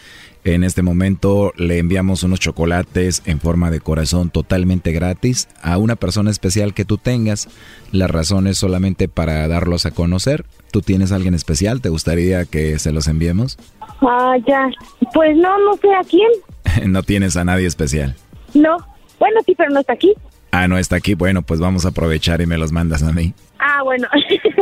en 0.46 0.66
este 0.66 0.82
momento 0.82 1.54
le 1.56 1.78
enviamos 1.78 2.24
unos 2.24 2.40
chocolates 2.42 3.22
en 3.26 3.40
forma 3.40 3.72
de 3.72 3.80
corazón 3.80 4.30
totalmente 4.30 4.92
gratis 4.92 5.48
a 5.62 5.78
una 5.78 5.96
persona 5.96 6.32
especial 6.32 6.74
que 6.74 6.84
tú 6.84 6.98
tengas. 6.98 7.48
La 7.94 8.08
razón 8.08 8.48
es 8.48 8.58
solamente 8.58 9.08
para 9.08 9.48
darlos 9.48 9.86
a 9.86 9.92
conocer. 9.92 10.44
¿Tú 10.72 10.82
tienes 10.82 11.14
alguien 11.14 11.34
especial? 11.34 11.82
¿Te 11.82 11.88
gustaría 11.88 12.44
que 12.44 12.78
se 12.78 12.92
los 12.92 13.08
enviemos? 13.08 13.58
Ah, 14.02 14.36
ya. 14.46 14.70
Pues 15.14 15.38
no, 15.38 15.58
no 15.60 15.78
sé 15.78 15.94
a 15.94 16.04
quién. 16.04 16.92
no 16.92 17.04
tienes 17.04 17.38
a 17.38 17.46
nadie 17.46 17.68
especial. 17.68 18.16
No. 18.54 18.78
Bueno, 19.20 19.40
sí, 19.46 19.56
pero 19.56 19.70
no 19.70 19.80
está 19.80 19.94
aquí. 19.94 20.14
Ah, 20.56 20.68
no 20.68 20.78
está 20.78 20.98
aquí. 20.98 21.16
Bueno, 21.16 21.42
pues 21.42 21.60
vamos 21.60 21.84
a 21.84 21.90
aprovechar 21.90 22.40
y 22.40 22.46
me 22.46 22.60
los 22.60 22.72
mandas 22.72 23.02
a 23.02 23.12
mí. 23.12 23.34
Ah, 23.58 23.82
bueno. 23.82 24.08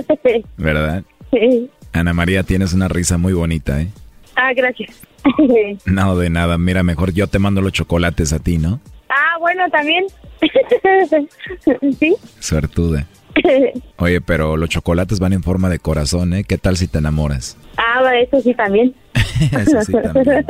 ¿Verdad? 0.57 1.03
Sí. 1.31 1.69
Ana 1.91 2.13
María, 2.13 2.43
tienes 2.43 2.71
una 2.71 2.87
risa 2.87 3.17
muy 3.17 3.33
bonita, 3.33 3.81
¿eh? 3.81 3.89
Ah, 4.37 4.53
gracias. 4.53 5.01
no, 5.85 6.17
de 6.17 6.29
nada. 6.29 6.57
Mira, 6.57 6.83
mejor 6.83 7.11
yo 7.11 7.27
te 7.27 7.39
mando 7.39 7.59
los 7.59 7.73
chocolates 7.73 8.31
a 8.31 8.39
ti, 8.39 8.57
¿no? 8.57 8.79
Ah, 9.09 9.37
bueno, 9.41 9.65
también. 9.69 10.05
¿Sí? 11.99 12.15
Suertuda. 12.39 13.05
Oye, 13.97 14.21
pero 14.21 14.55
los 14.55 14.69
chocolates 14.69 15.19
van 15.19 15.33
en 15.33 15.43
forma 15.43 15.67
de 15.67 15.79
corazón, 15.79 16.33
¿eh? 16.33 16.45
¿Qué 16.45 16.57
tal 16.57 16.77
si 16.77 16.87
te 16.87 16.99
enamoras? 16.99 17.57
Ah, 17.75 18.01
eso 18.15 18.39
sí 18.39 18.53
también. 18.53 18.95
eso 19.51 19.81
sí 19.81 19.91
también. 19.91 20.45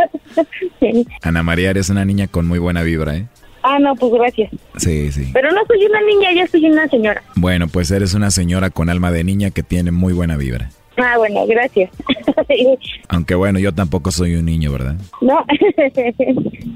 Ana 1.24 1.42
María, 1.42 1.72
eres 1.72 1.90
una 1.90 2.06
niña 2.06 2.28
con 2.28 2.48
muy 2.48 2.60
buena 2.60 2.84
vibra, 2.84 3.16
¿eh? 3.16 3.28
Ah, 3.64 3.80
no, 3.80 3.96
pues 3.96 4.12
gracias. 4.14 4.52
Sí, 4.78 5.12
sí. 5.12 5.30
Pero 5.34 5.52
no 5.52 5.62
soy 5.68 5.86
una 5.86 6.02
niña, 6.02 6.34
yo 6.34 6.48
soy 6.48 6.66
una 6.66 6.88
señora. 6.88 7.22
Bueno, 7.36 7.68
pues 7.68 7.92
eres 7.92 8.14
una 8.14 8.32
señora 8.32 8.70
con 8.70 8.90
alma 8.90 9.12
de 9.12 9.24
niña 9.24 9.52
que 9.52 9.64
tiene 9.64 9.92
muy 9.92 10.14
buena 10.14 10.38
vibra. 10.38 10.70
Ah, 10.98 11.18
bueno, 11.18 11.46
gracias. 11.48 11.90
Aunque 13.10 13.36
bueno, 13.36 13.60
yo 13.60 13.74
tampoco 13.74 14.12
soy 14.12 14.36
un 14.36 14.46
niño, 14.46 14.72
¿verdad? 14.72 14.96
No. 15.22 15.46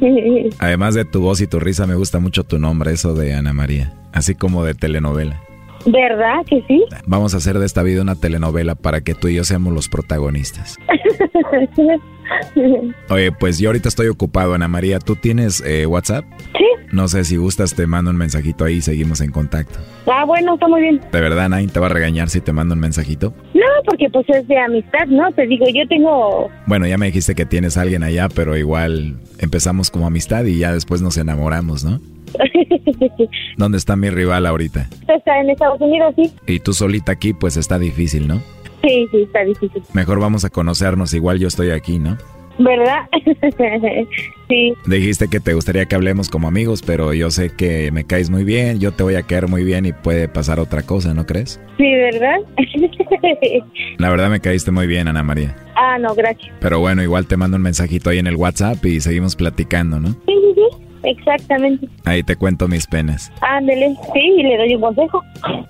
Además 0.59 0.95
de 0.95 1.05
tu 1.05 1.21
voz 1.21 1.41
y 1.41 1.47
tu 1.47 1.59
risa, 1.59 1.85
me 1.85 1.95
gusta 1.95 2.19
mucho 2.19 2.43
tu 2.43 2.57
nombre, 2.59 2.93
eso 2.93 3.13
de 3.13 3.33
Ana 3.33 3.53
María. 3.53 3.93
Así 4.13 4.35
como 4.35 4.63
de 4.63 4.73
telenovela. 4.73 5.41
¿Verdad 5.85 6.43
que 6.49 6.63
sí? 6.67 6.83
Vamos 7.05 7.33
a 7.35 7.37
hacer 7.37 7.59
de 7.59 7.65
esta 7.65 7.83
vida 7.83 8.01
una 8.01 8.15
telenovela 8.15 8.73
para 8.75 9.01
que 9.01 9.13
tú 9.13 9.27
y 9.27 9.35
yo 9.35 9.43
seamos 9.43 9.73
los 9.73 9.89
protagonistas. 9.89 10.77
Oye, 13.09 13.31
pues 13.31 13.59
yo 13.59 13.69
ahorita 13.69 13.89
estoy 13.89 14.07
ocupado, 14.07 14.53
Ana 14.53 14.67
María. 14.67 14.99
¿Tú 14.99 15.15
tienes 15.15 15.61
eh, 15.65 15.85
WhatsApp? 15.85 16.25
Sí. 16.57 16.65
No 16.91 17.07
sé 17.07 17.23
si 17.25 17.35
gustas, 17.35 17.75
te 17.75 17.87
mando 17.87 18.11
un 18.11 18.17
mensajito 18.17 18.63
ahí 18.63 18.75
y 18.75 18.81
seguimos 18.81 19.19
en 19.21 19.31
contacto. 19.31 19.79
Ah, 20.07 20.23
bueno, 20.25 20.53
está 20.53 20.67
muy 20.67 20.81
bien. 20.81 21.01
¿De 21.11 21.21
verdad 21.21 21.49
nadie 21.49 21.67
te 21.67 21.79
va 21.79 21.87
a 21.87 21.89
regañar 21.89 22.29
si 22.29 22.41
te 22.41 22.53
mando 22.53 22.73
un 22.73 22.79
mensajito? 22.79 23.33
No, 23.53 23.65
porque 23.85 24.09
pues 24.09 24.25
es 24.29 24.47
de 24.47 24.57
amistad, 24.57 25.07
¿no? 25.07 25.31
Te 25.33 25.47
digo, 25.47 25.65
yo 25.73 25.87
tengo... 25.87 26.49
Bueno, 26.67 26.87
ya 26.87 26.97
me 26.97 27.07
dijiste 27.07 27.35
que 27.35 27.45
tienes 27.45 27.77
a 27.77 27.81
alguien 27.81 28.03
allá, 28.03 28.29
pero 28.29 28.55
igual 28.55 29.15
empezamos 29.39 29.91
como 29.91 30.07
amistad 30.07 30.45
y 30.45 30.59
ya 30.59 30.71
después 30.73 31.01
nos 31.01 31.17
enamoramos, 31.17 31.83
¿no? 31.83 31.99
¿Dónde 33.57 33.77
está 33.77 33.95
mi 33.95 34.09
rival 34.09 34.45
ahorita? 34.45 34.87
Está 35.07 35.39
en 35.39 35.49
Estados 35.49 35.81
Unidos, 35.81 36.13
sí. 36.15 36.31
Y 36.47 36.59
tú 36.59 36.73
solita 36.73 37.11
aquí, 37.11 37.33
pues 37.33 37.57
está 37.57 37.79
difícil, 37.79 38.27
¿no? 38.27 38.41
Sí, 38.85 39.07
sí, 39.11 39.21
está 39.23 39.43
difícil. 39.43 39.81
Mejor 39.93 40.19
vamos 40.19 40.45
a 40.45 40.49
conocernos, 40.49 41.13
igual 41.13 41.39
yo 41.39 41.47
estoy 41.47 41.71
aquí, 41.71 41.97
¿no? 41.97 42.17
¿Verdad? 42.57 43.01
sí. 44.47 44.73
Dijiste 44.85 45.27
que 45.27 45.39
te 45.39 45.53
gustaría 45.53 45.85
que 45.87 45.95
hablemos 45.95 46.29
como 46.29 46.47
amigos, 46.47 46.81
pero 46.85 47.13
yo 47.13 47.29
sé 47.31 47.49
que 47.49 47.91
me 47.91 48.05
caes 48.05 48.29
muy 48.29 48.43
bien, 48.43 48.79
yo 48.79 48.93
te 48.93 49.03
voy 49.03 49.15
a 49.15 49.23
caer 49.23 49.47
muy 49.47 49.63
bien 49.63 49.85
y 49.85 49.91
puede 49.91 50.29
pasar 50.29 50.59
otra 50.59 50.83
cosa, 50.83 51.13
¿no 51.13 51.25
crees? 51.25 51.59
Sí, 51.77 51.83
¿verdad? 51.83 52.37
La 53.97 54.09
verdad 54.09 54.29
me 54.29 54.39
caíste 54.39 54.71
muy 54.71 54.87
bien, 54.87 55.07
Ana 55.07 55.23
María. 55.23 55.55
Ah, 55.75 55.97
no, 55.99 56.15
gracias. 56.15 56.53
Pero 56.61 56.79
bueno, 56.79 57.03
igual 57.03 57.27
te 57.27 57.35
mando 57.35 57.57
un 57.57 57.63
mensajito 57.63 58.09
ahí 58.09 58.19
en 58.19 58.27
el 58.27 58.37
WhatsApp 58.37 58.85
y 58.85 59.01
seguimos 59.01 59.35
platicando, 59.35 59.99
¿no? 59.99 60.09
Sí, 60.09 60.17
sí, 60.27 60.53
sí. 60.55 60.84
Exactamente. 61.05 61.87
Ahí 62.03 62.23
te 62.23 62.35
cuento 62.35 62.67
mis 62.67 62.87
penas. 62.87 63.31
Ándele, 63.41 63.95
sí, 64.13 64.33
y 64.37 64.43
le 64.43 64.57
doy 64.57 64.75
un 64.75 64.81
consejo. 64.81 65.23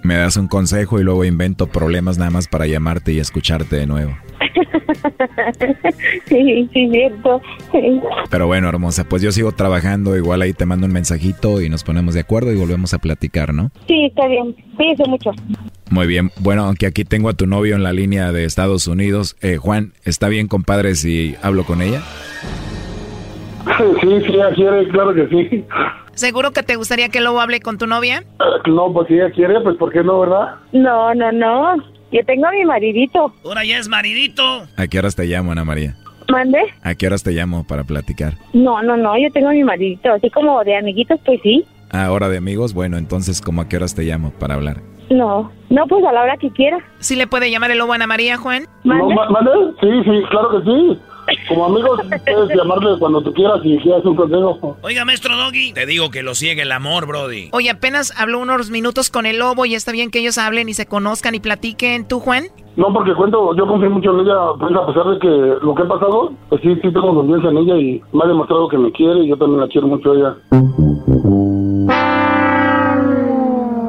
Me 0.03 0.15
das 0.15 0.37
un 0.37 0.47
consejo 0.47 0.99
y 0.99 1.03
luego 1.03 1.25
invento 1.25 1.67
problemas 1.67 2.17
nada 2.17 2.31
más 2.31 2.47
para 2.47 2.67
llamarte 2.67 3.13
y 3.13 3.19
escucharte 3.19 3.75
de 3.75 3.85
nuevo. 3.85 4.15
sí, 6.25 6.69
sí, 6.73 6.89
cierto. 6.91 7.41
Pero 8.29 8.47
bueno, 8.47 8.69
hermosa, 8.69 9.03
pues 9.03 9.21
yo 9.21 9.31
sigo 9.31 9.51
trabajando, 9.51 10.15
igual 10.15 10.41
ahí 10.41 10.53
te 10.53 10.65
mando 10.65 10.87
un 10.87 10.93
mensajito 10.93 11.61
y 11.61 11.69
nos 11.69 11.83
ponemos 11.83 12.13
de 12.13 12.21
acuerdo 12.21 12.51
y 12.51 12.55
volvemos 12.55 12.93
a 12.93 12.99
platicar, 12.99 13.53
¿no? 13.53 13.71
Sí, 13.87 14.05
está 14.05 14.27
bien. 14.27 14.55
Cuídese 14.75 15.03
mucho. 15.07 15.31
Muy 15.89 16.07
bien. 16.07 16.31
Bueno, 16.39 16.65
aunque 16.65 16.87
aquí 16.87 17.03
tengo 17.03 17.29
a 17.29 17.33
tu 17.33 17.45
novio 17.45 17.75
en 17.75 17.83
la 17.83 17.93
línea 17.93 18.31
de 18.31 18.45
Estados 18.45 18.87
Unidos, 18.87 19.35
eh, 19.41 19.57
Juan, 19.57 19.93
¿está 20.03 20.27
bien, 20.29 20.47
compadre, 20.47 20.95
si 20.95 21.35
hablo 21.41 21.63
con 21.63 21.81
ella? 21.81 22.01
Sí, 24.01 24.07
sí, 24.25 24.33
ella 24.33 24.51
quiere, 24.53 24.87
claro 24.89 25.13
que 25.13 25.27
sí. 25.27 25.65
¿Seguro 26.13 26.51
que 26.51 26.63
te 26.63 26.75
gustaría 26.75 27.09
que 27.09 27.19
luego 27.19 27.41
hable 27.41 27.59
con 27.59 27.77
tu 27.77 27.87
novia? 27.87 28.23
No, 28.67 28.93
pues 28.93 29.07
si 29.07 29.15
ella 29.15 29.31
quiere, 29.31 29.59
pues 29.61 29.75
¿por 29.77 29.91
qué 29.91 30.03
no, 30.03 30.19
verdad? 30.21 30.55
No, 30.71 31.13
no, 31.13 31.31
no. 31.31 31.75
Yo 32.11 32.23
tengo 32.25 32.47
a 32.47 32.51
mi 32.51 32.63
maridito. 32.63 33.33
Ahora 33.43 33.65
ya 33.65 33.77
es 33.77 33.89
maridito. 33.89 34.43
¿A 34.77 34.87
qué 34.87 34.99
horas 34.99 35.15
te 35.15 35.25
llamo, 35.25 35.51
Ana 35.51 35.65
María? 35.65 35.95
¿Mande? 36.29 36.59
¿A 36.83 36.95
qué 36.95 37.07
horas 37.07 37.23
te 37.23 37.31
llamo 37.31 37.65
para 37.67 37.83
platicar? 37.83 38.33
No, 38.53 38.81
no, 38.81 38.95
no, 38.95 39.17
yo 39.17 39.29
tengo 39.31 39.49
a 39.49 39.51
mi 39.51 39.63
maridito. 39.63 40.11
Así 40.13 40.29
como 40.29 40.63
de 40.63 40.77
amiguitos, 40.77 41.19
pues 41.25 41.39
sí. 41.43 41.65
Ah, 41.91 42.11
hora 42.11 42.29
de 42.29 42.37
amigos, 42.37 42.73
bueno, 42.73 42.97
entonces, 42.97 43.41
¿cómo 43.41 43.61
a 43.61 43.67
qué 43.69 43.77
horas 43.77 43.95
te 43.95 44.03
llamo 44.03 44.31
para 44.31 44.55
hablar? 44.55 44.77
No, 45.09 45.51
no, 45.69 45.85
pues 45.87 46.03
a 46.03 46.11
la 46.11 46.23
hora 46.23 46.37
que 46.37 46.49
quiera. 46.51 46.77
¿Sí 46.99 47.15
le 47.15 47.27
puede 47.27 47.51
llamar 47.51 47.71
el 47.71 47.77
lobo 47.77 47.91
a 47.93 47.95
Ana 47.95 48.07
María, 48.07 48.37
Juan? 48.37 48.63
No, 48.83 49.07
¿mande? 49.09 49.51
Sí, 49.81 49.87
sí, 50.03 50.23
claro 50.29 50.49
que 50.51 50.63
sí. 50.65 50.99
Como 51.47 51.65
amigos, 51.65 52.01
puedes 52.25 52.57
llamarle 52.57 52.97
cuando 52.99 53.21
tú 53.21 53.33
quieras 53.33 53.59
y 53.63 53.77
quieras 53.77 54.03
un 54.05 54.15
consejo. 54.15 54.77
Oiga, 54.81 55.05
maestro 55.05 55.35
Doggy, 55.35 55.73
te 55.73 55.85
digo 55.85 56.09
que 56.09 56.23
lo 56.23 56.35
sigue 56.35 56.61
el 56.61 56.71
amor, 56.71 57.07
Brody. 57.07 57.49
Oye, 57.51 57.69
apenas 57.69 58.13
habló 58.19 58.39
unos 58.39 58.69
minutos 58.69 59.09
con 59.09 59.25
el 59.25 59.39
lobo 59.39 59.65
y 59.65 59.75
está 59.75 59.91
bien 59.91 60.11
que 60.11 60.19
ellos 60.19 60.37
hablen 60.37 60.69
y 60.69 60.73
se 60.73 60.85
conozcan 60.85 61.35
y 61.35 61.39
platiquen. 61.39 62.07
¿Tú, 62.07 62.19
Juan? 62.19 62.45
No, 62.75 62.91
porque 62.93 63.13
cuento, 63.13 63.55
yo 63.55 63.65
confío 63.67 63.89
mucho 63.89 64.11
en 64.11 64.19
ella, 64.21 64.35
pues 64.59 64.75
a 64.75 64.85
pesar 64.85 65.05
de 65.05 65.19
que 65.19 65.27
lo 65.65 65.73
que 65.75 65.83
ha 65.83 65.87
pasado, 65.87 66.33
pues 66.49 66.61
sí, 66.61 66.75
sí 66.75 66.91
tengo 66.91 67.15
confianza 67.15 67.49
en 67.49 67.57
ella 67.57 67.77
y 67.77 68.01
me 68.11 68.23
ha 68.23 68.27
demostrado 68.27 68.67
que 68.67 68.77
me 68.77 68.91
quiere 68.91 69.21
y 69.21 69.29
yo 69.29 69.37
también 69.37 69.61
la 69.61 69.67
quiero 69.67 69.87
mucho 69.87 70.11
a 70.11 70.15
ella. 70.15 70.35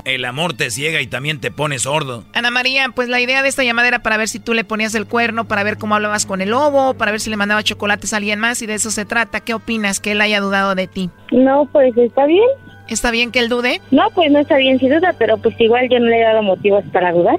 El 0.06 0.24
amor 0.24 0.54
te 0.54 0.70
ciega 0.70 1.00
y 1.00 1.08
también 1.08 1.40
te 1.40 1.50
pone 1.50 1.80
sordo. 1.80 2.22
Ana 2.32 2.52
María, 2.52 2.90
pues 2.94 3.08
la 3.08 3.20
idea 3.20 3.42
de 3.42 3.48
esta 3.48 3.64
llamada 3.64 3.88
era 3.88 3.98
para 4.04 4.16
ver 4.16 4.28
si 4.28 4.38
tú 4.38 4.54
le 4.54 4.62
ponías 4.62 4.94
el 4.94 5.04
cuerno, 5.04 5.48
para 5.48 5.64
ver 5.64 5.78
cómo 5.78 5.96
hablabas 5.96 6.26
con 6.26 6.40
el 6.40 6.50
lobo, 6.50 6.94
para 6.94 7.10
ver 7.10 7.18
si 7.18 7.28
le 7.28 7.36
mandaba 7.36 7.64
chocolates 7.64 8.12
a 8.12 8.18
alguien 8.18 8.38
más 8.38 8.62
y 8.62 8.66
de 8.66 8.74
eso 8.74 8.92
se 8.92 9.04
trata. 9.04 9.40
¿Qué 9.40 9.52
opinas? 9.52 9.98
Que 9.98 10.12
él 10.12 10.20
haya 10.20 10.40
dudado 10.40 10.76
de 10.76 10.86
ti. 10.86 11.10
No, 11.32 11.68
pues 11.72 11.96
está 11.96 12.24
bien. 12.24 12.46
¿Está 12.88 13.10
bien 13.10 13.32
que 13.32 13.40
él 13.40 13.48
dude? 13.48 13.80
No, 13.90 14.04
pues 14.14 14.30
no 14.30 14.38
está 14.38 14.58
bien 14.58 14.78
sin 14.78 14.90
duda, 14.90 15.12
pero 15.18 15.38
pues 15.38 15.60
igual 15.60 15.88
yo 15.90 15.98
no 15.98 16.06
le 16.06 16.20
he 16.20 16.22
dado 16.22 16.40
motivos 16.40 16.84
para 16.92 17.10
dudar. 17.10 17.38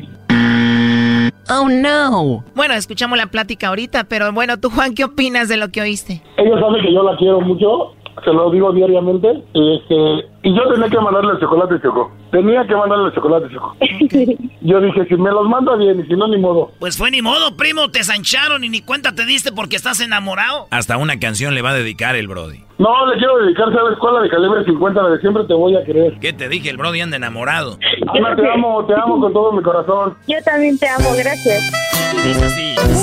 Oh 1.50 1.70
no. 1.70 2.44
Bueno, 2.54 2.74
escuchamos 2.74 3.18
la 3.18 3.28
plática 3.28 3.70
ahorita, 3.70 4.04
pero 4.04 4.34
bueno, 4.34 4.58
tú 4.58 4.70
Juan, 4.70 4.94
¿qué 4.94 5.06
opinas 5.06 5.48
de 5.48 5.56
lo 5.56 5.70
que 5.70 5.80
oíste? 5.80 6.22
Ella 6.36 6.60
sabe 6.60 6.82
que 6.82 6.94
yo 6.94 7.04
la 7.04 7.16
quiero 7.16 7.40
mucho, 7.40 7.94
se 8.24 8.34
lo 8.34 8.50
digo 8.52 8.72
diariamente, 8.72 9.30
este, 9.54 10.28
y 10.44 10.56
yo 10.56 10.62
tenía 10.74 10.90
que 10.90 11.00
mandarle 11.00 11.34
el 11.34 11.40
chocolate, 11.40 11.82
Choco. 11.82 12.12
Tenía 12.32 12.66
que 12.66 12.76
mandarle 12.76 13.08
el 13.08 13.14
chocolate, 13.14 13.48
Choco. 13.54 13.76
Yo 14.62 14.82
dije, 14.82 15.06
si 15.08 15.16
me 15.16 15.32
los 15.32 15.48
manda 15.48 15.76
bien, 15.76 16.00
y 16.00 16.04
si 16.08 16.14
no, 16.14 16.28
ni 16.28 16.38
modo. 16.38 16.72
Pues 16.80 16.98
fue 16.98 17.12
ni 17.12 17.22
modo, 17.22 17.56
primo, 17.56 17.90
te 17.90 18.04
sancharon 18.04 18.64
y 18.64 18.70
ni 18.70 18.82
cuenta 18.82 19.14
te 19.14 19.26
diste 19.26 19.52
porque 19.52 19.76
estás 19.76 20.00
enamorado. 20.00 20.68
Hasta 20.72 20.98
una 20.98 21.20
canción 21.20 21.54
le 21.54 21.62
va 21.62 21.72
a 21.72 21.76
dedicar 21.76 22.16
el 22.16 22.28
Brody. 22.28 22.64
No, 22.80 23.08
le 23.08 23.18
quiero 23.18 23.38
dedicar, 23.40 23.74
¿sabes 23.74 23.98
cuál? 24.00 24.16
La 24.16 24.22
de 24.22 24.30
calibre 24.30 24.64
50, 24.64 25.02
la 25.02 25.10
de 25.10 25.20
siempre 25.20 25.44
te 25.46 25.54
voy 25.54 25.76
a 25.76 25.84
querer. 25.84 26.20
¿Qué 26.20 26.32
te 26.34 26.48
dije? 26.48 26.70
El 26.70 26.78
Brody 26.78 27.02
anda 27.02 27.18
enamorado. 27.18 27.78
Ana, 28.08 28.36
te 28.36 28.50
amo, 28.50 28.86
te 28.86 28.94
amo 28.94 29.20
con 29.20 29.34
todo 29.34 29.52
mi 29.52 29.64
corazón. 29.64 30.16
Yo 30.28 30.38
también 30.46 30.78
te 30.78 30.88
amo, 30.88 31.10
gracias. 31.18 31.72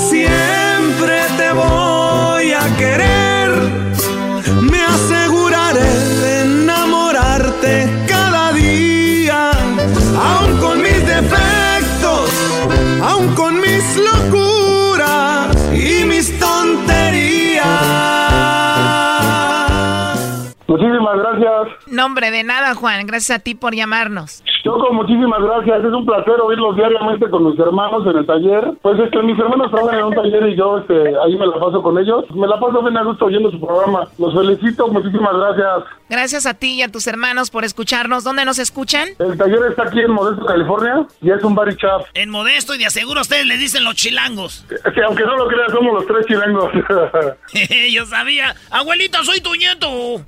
Siempre 0.09 1.19
te 1.37 1.53
voy 1.53 2.51
a 2.53 2.77
querer 2.77 3.84
aseguraré 4.85 5.93
de 6.21 6.41
enamorarte 6.41 7.89
cada 8.07 8.53
día, 8.53 9.51
aun 10.29 10.57
con 10.57 10.81
mis 10.81 10.99
defectos, 11.05 12.29
aún 13.01 13.27
con 13.35 13.59
mis 13.59 13.83
locos 13.97 14.24
Nombre 21.87 22.31
de 22.31 22.43
nada, 22.43 22.75
Juan. 22.75 23.05
Gracias 23.05 23.39
a 23.39 23.41
ti 23.41 23.55
por 23.55 23.75
llamarnos. 23.75 24.43
Choco, 24.63 24.91
muchísimas 24.93 25.41
gracias. 25.43 25.83
Es 25.85 25.93
un 25.93 26.05
placer 26.05 26.41
oírlos 26.41 26.75
diariamente 26.75 27.29
con 27.29 27.51
mis 27.51 27.59
hermanos 27.59 28.03
en 28.07 28.17
el 28.17 28.25
taller. 28.25 28.73
Pues 28.81 28.99
este, 28.99 29.21
mis 29.21 29.37
hermanos 29.37 29.69
trabajan 29.69 29.99
en 29.99 30.05
un 30.05 30.15
taller 30.15 30.49
y 30.49 30.55
yo 30.55 30.79
este, 30.79 31.13
ahí 31.23 31.37
me 31.37 31.45
la 31.45 31.59
paso 31.59 31.83
con 31.83 31.99
ellos. 31.99 32.25
Me 32.33 32.47
la 32.47 32.59
paso 32.59 32.81
bien 32.81 32.97
a 32.97 33.03
gusto 33.03 33.25
oyendo 33.25 33.51
su 33.51 33.59
programa. 33.59 34.07
Los 34.17 34.33
felicito, 34.33 34.87
muchísimas 34.87 35.35
gracias. 35.37 35.83
Gracias 36.09 36.45
a 36.47 36.55
ti 36.55 36.73
y 36.73 36.81
a 36.81 36.91
tus 36.91 37.05
hermanos 37.05 37.51
por 37.51 37.63
escucharnos. 37.63 38.23
¿Dónde 38.23 38.43
nos 38.43 38.57
escuchan? 38.57 39.09
El 39.19 39.37
taller 39.37 39.59
está 39.69 39.83
aquí 39.83 39.99
en 39.99 40.11
Modesto, 40.11 40.45
California 40.45 41.05
y 41.21 41.29
es 41.29 41.43
un 41.43 41.53
bar 41.53 41.69
y 41.69 41.75
chap. 41.77 42.01
En 42.15 42.31
Modesto 42.31 42.73
y 42.73 42.79
de 42.79 42.87
aseguro 42.87 43.21
ustedes 43.21 43.45
le 43.45 43.57
dicen 43.57 43.83
los 43.83 43.93
chilangos. 43.93 44.65
Que 44.93 45.03
aunque 45.03 45.25
no 45.25 45.37
lo 45.37 45.47
creas, 45.47 45.71
somos 45.71 45.93
los 45.93 46.07
tres 46.07 46.25
chilangos. 46.25 46.71
Yo 47.91 48.05
sabía. 48.05 48.55
Abuelita, 48.71 49.23
soy 49.23 49.41
tu 49.41 49.53
nieto. 49.53 49.87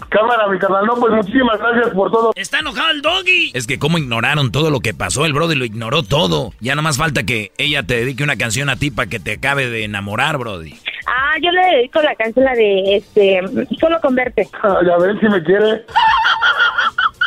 Cámara, 0.10 0.48
mi 0.48 0.60
carnal. 0.60 0.86
No, 0.86 0.96
pues 0.96 1.14
muchísimas 1.14 1.37
gracias 1.60 1.94
por 1.94 2.12
todo. 2.12 2.32
Está 2.36 2.60
enojado 2.60 2.92
el 2.92 3.02
doggy. 3.02 3.52
Es 3.54 3.68
que 3.68 3.80
cómo 3.80 3.98
ignoraron 3.98 4.52
todo 4.52 4.70
lo 4.72 4.80
que 4.80 4.94
pasó. 4.94 5.26
El 5.26 5.34
Brody 5.34 5.56
lo 5.56 5.66
ignoró 5.66 6.04
todo. 6.04 6.52
Ya 6.60 6.76
no 6.76 6.82
más 6.82 6.98
falta 6.98 7.24
que 7.24 7.52
ella 7.58 7.84
te 7.84 7.96
dedique 7.96 8.24
una 8.24 8.38
canción 8.38 8.70
a 8.70 8.76
ti 8.76 8.92
para 8.92 9.10
que 9.10 9.20
te 9.20 9.34
acabe 9.34 9.70
de 9.70 9.84
enamorar, 9.84 10.38
Brody. 10.38 10.76
Ah, 11.08 11.36
yo 11.42 11.52
le 11.52 11.78
dedico 11.78 12.02
la 12.02 12.16
canción 12.16 12.46
la 12.46 12.54
de 12.54 12.98
este 12.98 13.42
solo 13.80 14.00
con 14.02 14.16
verte. 14.16 14.48
ya 14.64 14.98
ven 14.98 15.20
si 15.20 15.28
me 15.28 15.44
quiere. 15.44 15.86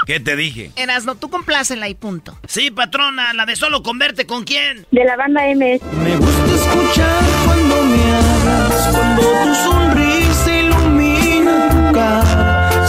¿Qué 0.06 0.18
te 0.18 0.34
dije? 0.34 0.72
Erasno, 0.76 1.14
tú 1.14 1.30
complácela 1.30 1.88
y 1.88 1.94
punto. 1.94 2.36
Sí, 2.46 2.70
patrona, 2.70 3.32
la 3.32 3.46
de 3.46 3.54
solo 3.54 3.82
converte 3.82 4.26
con 4.26 4.44
quién? 4.44 4.86
De 4.90 5.04
la 5.04 5.16
banda 5.16 5.42
MS. 5.54 5.80
Me 6.02 6.16
gusta 6.16 6.54
escuchar 6.54 7.22
cuando 7.44 7.82
me 7.84 8.14
hablas, 8.14 8.88
cuando 8.92 9.22
tu 9.22 9.28
cara, 9.28 10.19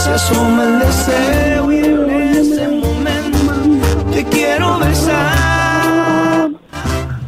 se 0.02 0.10
asoma 0.12 0.64
el 0.64 0.78
deseo 0.80 1.72
y 1.72 1.76
en 1.84 2.10
ese 2.36 2.68
momento 2.68 4.10
te 4.12 4.24
quiero 4.24 4.78
besar. 4.78 6.50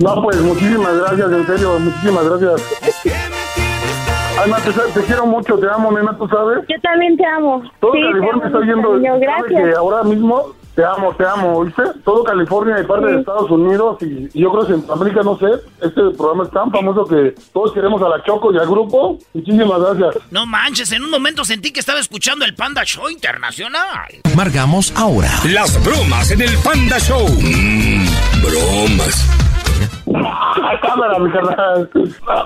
No, 0.01 0.23
pues 0.23 0.41
muchísimas 0.41 0.97
gracias, 0.99 1.33
en 1.33 1.47
serio, 1.47 1.79
muchísimas 1.79 2.25
gracias. 2.29 2.63
Alma, 4.43 4.57
te, 4.59 4.73
te 4.73 5.07
quiero 5.07 5.27
mucho, 5.27 5.57
te 5.59 5.67
amo, 5.71 5.93
nena, 5.93 6.17
tú 6.19 6.27
sabes. 6.29 6.59
Yo 6.69 6.81
también 6.83 7.17
te 7.17 7.25
amo. 7.25 7.63
Todo 7.79 7.93
Sí, 7.93 8.01
te 8.01 8.11
California 8.13 8.33
amo, 8.35 8.45
está 8.47 8.59
sabe 8.59 9.21
Gracias. 9.21 9.63
que 9.63 9.77
ahora 9.77 10.03
mismo 10.03 10.43
te 10.75 10.85
amo, 10.85 11.15
te 11.15 11.25
amo, 11.25 11.59
¿oíste? 11.59 11.83
Todo 12.05 12.25
California 12.25 12.81
y 12.81 12.85
parte 12.85 13.07
de 13.07 13.21
Estados 13.21 13.51
Unidos 13.51 13.99
y, 14.03 14.29
y 14.33 14.43
yo 14.43 14.51
creo 14.51 14.67
que 14.67 14.73
Centroamérica, 14.75 15.23
no 15.23 15.39
sé, 15.39 15.47
este 15.81 16.03
programa 16.17 16.45
es 16.45 16.51
tan 16.51 16.71
famoso 16.71 17.05
que 17.07 17.35
todos 17.53 17.73
queremos 17.73 18.03
a 18.03 18.09
la 18.09 18.23
Choco 18.25 18.53
y 18.53 18.59
al 18.59 18.67
grupo. 18.67 19.19
Muchísimas 19.33 19.81
gracias. 19.81 20.23
No 20.31 20.47
manches, 20.47 20.93
en 20.93 21.03
un 21.03 21.11
momento 21.11 21.45
sentí 21.45 21.73
que 21.73 21.81
estaba 21.81 22.01
escuchando 22.01 22.45
el 22.45 22.55
Panda 22.55 22.85
Show 22.85 23.09
Internacional. 23.09 24.21
Margamos 24.37 24.93
ahora. 24.97 25.31
Las 25.45 25.83
bromas 25.85 26.31
en 26.31 26.43
el 26.43 26.57
Panda 26.59 26.99
Show. 26.99 27.27
Mmm, 27.29 28.07
bromas. 28.43 29.44
Cámara, 30.83 31.19
mi 31.19 31.31
carnal. 31.31 31.91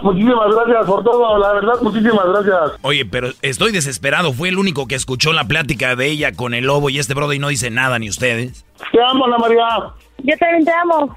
Muchísimas 0.03 0.55
gracias 0.55 0.87
por 0.87 1.05
todo, 1.05 1.39
la 1.39 1.53
verdad, 1.55 1.75
muchísimas 1.83 2.27
gracias. 2.27 2.79
Oye, 2.83 3.05
pero 3.05 3.29
estoy 3.43 3.73
desesperado. 3.73 4.33
Fue 4.33 4.49
el 4.49 4.59
único 4.59 4.87
que 4.87 4.95
escuchó 4.95 5.33
la 5.33 5.45
plática 5.45 5.97
de 5.97 6.07
ella 6.07 6.33
con 6.33 6.55
el 6.55 6.65
lobo 6.65 6.91
y 6.91 6.99
este 6.99 7.15
Brody 7.15 7.39
no 7.39 7.49
dice 7.49 7.71
nada 7.71 7.99
ni 7.99 8.09
ustedes. 8.09 8.65
Te 8.93 9.03
amo, 9.03 9.27
Ana 9.27 9.39
María. 9.39 9.67
Yo 10.19 10.37
también 10.39 10.65
te 10.65 10.73
amo. 10.73 11.17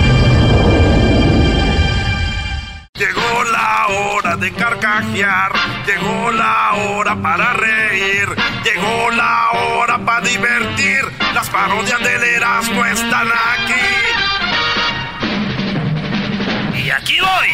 Llegó 3.01 3.43
la 3.45 3.87
hora 3.87 4.37
de 4.37 4.53
carcajear, 4.53 5.51
llegó 5.87 6.31
la 6.33 6.73
hora 6.73 7.19
para 7.19 7.53
reír, 7.53 8.27
llegó 8.63 9.09
la 9.09 9.49
hora 9.53 9.97
para 10.05 10.21
divertir. 10.21 11.01
Las 11.33 11.49
parodias 11.49 11.99
del 12.03 12.23
Erasmo 12.23 12.85
están 12.85 13.27
aquí. 13.27 13.73
Y 16.77 16.91
aquí 16.91 17.17
voy. 17.19 17.49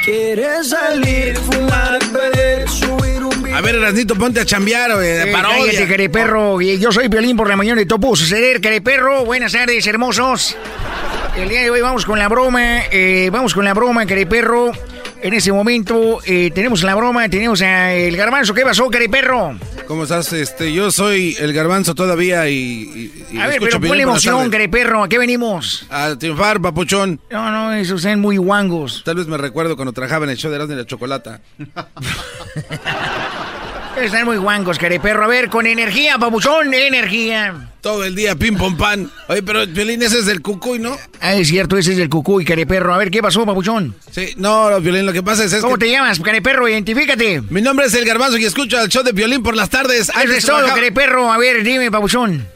¿Quieres 0.06 0.70
salir, 0.70 1.36
fumar, 1.36 1.98
beber, 2.12 2.66
subir 2.66 3.01
A 3.54 3.60
ver, 3.60 3.74
Erasnito, 3.74 4.14
ponte 4.14 4.40
a 4.40 4.44
chambear, 4.46 4.94
güey, 4.94 5.08
Eh, 5.08 5.32
cállate, 5.42 5.86
Yo 6.78 6.90
soy 6.92 7.08
Violín 7.08 7.36
por 7.36 7.48
la 7.48 7.56
mañana 7.56 7.80
y 7.82 7.86
todo 7.86 7.98
pudo 8.00 8.16
suceder, 8.16 8.60
careperro. 8.60 9.24
Buenas 9.24 9.52
tardes, 9.52 9.86
hermosos. 9.86 10.56
El 11.36 11.48
día 11.48 11.62
de 11.62 11.70
hoy 11.70 11.80
vamos 11.80 12.04
con 12.04 12.18
la 12.18 12.28
broma. 12.28 12.80
eh, 12.90 13.28
vamos 13.32 13.54
con 13.54 13.64
la 13.64 13.74
broma, 13.74 14.06
careperro. 14.06 14.72
En 15.24 15.34
ese 15.34 15.52
momento 15.52 16.18
eh, 16.26 16.50
tenemos 16.52 16.82
la 16.82 16.96
broma, 16.96 17.28
tenemos 17.28 17.62
a 17.62 17.92
el 17.94 18.16
garbanzo. 18.16 18.52
¿Qué 18.54 18.62
pasó, 18.62 18.88
careperro? 18.90 19.56
¿Cómo 19.86 20.02
estás? 20.02 20.32
Este, 20.32 20.72
yo 20.72 20.90
soy 20.90 21.36
el 21.38 21.52
garbanzo 21.52 21.94
todavía 21.94 22.48
y... 22.48 22.54
y- 22.54 23.24
y 23.36 23.38
A 23.40 23.46
ver, 23.46 23.60
pero 23.60 23.80
ponle 23.80 24.02
emoción, 24.02 24.34
tardes. 24.36 24.50
careperro. 24.50 25.04
¿A 25.04 25.08
qué 25.08 25.18
venimos? 25.18 25.86
A 25.90 26.16
triunfar, 26.18 26.60
papuchón. 26.60 27.20
No, 27.30 27.50
no, 27.52 27.72
esos 27.72 28.02
son 28.02 28.20
muy 28.20 28.36
guangos. 28.36 29.02
Tal 29.04 29.14
vez 29.14 29.26
me 29.28 29.36
recuerdo 29.38 29.76
cuando 29.76 29.92
trabajaba 29.92 30.24
en 30.24 30.30
el 30.32 30.36
show 30.36 30.50
de 30.50 30.56
Erasmo 30.56 30.74
y 30.74 30.78
la 30.78 30.86
Chocolata. 30.86 31.40
Están 34.00 34.24
muy 34.24 34.36
guangos, 34.38 34.78
careperro. 34.78 35.24
A 35.24 35.28
ver, 35.28 35.48
con 35.48 35.66
energía, 35.66 36.18
papuchón, 36.18 36.72
energía. 36.74 37.68
Todo 37.80 38.04
el 38.04 38.14
día, 38.14 38.34
pim, 38.34 38.56
pom, 38.56 38.76
pan. 38.76 39.10
Oye, 39.28 39.42
pero 39.42 39.66
Violín, 39.66 40.02
ese 40.02 40.20
es 40.20 40.26
del 40.26 40.40
cucuy, 40.40 40.78
¿no? 40.78 40.96
Ah, 41.20 41.34
es 41.34 41.48
cierto, 41.48 41.76
ese 41.76 41.92
es 41.92 41.98
el 41.98 42.08
cucuy, 42.08 42.44
careperro. 42.44 42.94
A 42.94 42.98
ver, 42.98 43.10
¿qué 43.10 43.20
pasó, 43.22 43.44
papuchón? 43.44 43.94
Sí, 44.10 44.34
no, 44.36 44.80
Violín, 44.80 45.04
lo 45.06 45.12
que 45.12 45.22
pasa 45.22 45.44
es, 45.44 45.52
es 45.52 45.60
¿Cómo 45.60 45.74
que... 45.76 45.86
te 45.86 45.90
llamas, 45.92 46.18
careperro? 46.20 46.68
Identifícate. 46.68 47.42
Mi 47.50 47.60
nombre 47.60 47.86
es 47.86 47.94
El 47.94 48.04
Garbanzo 48.04 48.38
y 48.38 48.44
escucho 48.44 48.80
el 48.80 48.88
show 48.88 49.02
de 49.02 49.12
Violín 49.12 49.42
por 49.42 49.54
las 49.54 49.68
tardes. 49.70 50.08
Eso 50.10 50.32
es 50.32 50.44
todo, 50.46 50.66
careperro. 50.68 51.30
A 51.32 51.38
ver, 51.38 51.62
dime, 51.62 51.90
papuchón. 51.90 52.46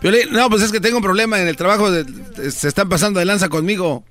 Violín, 0.00 0.28
no, 0.32 0.48
pues 0.48 0.62
es 0.62 0.72
que 0.72 0.80
tengo 0.80 0.98
un 0.98 1.02
problema 1.02 1.40
en 1.40 1.48
el 1.48 1.56
trabajo. 1.56 1.90
de- 1.90 2.50
se 2.50 2.68
están 2.68 2.88
pasando 2.88 3.18
de 3.20 3.26
lanza 3.26 3.48
conmigo. 3.48 4.04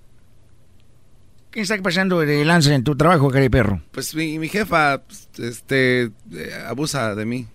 ¿Qué 1.51 1.61
está 1.61 1.77
pasando 1.81 2.19
de 2.21 2.45
lanza 2.45 2.73
en 2.73 2.83
tu 2.83 2.95
trabajo, 2.95 3.29
careperro? 3.29 3.81
Pues 3.91 4.15
mi, 4.15 4.39
mi 4.39 4.47
jefa, 4.47 5.01
pues, 5.05 5.27
este, 5.39 6.03
eh, 6.03 6.11
abusa 6.67 7.13
de 7.15 7.25
mí. 7.25 7.47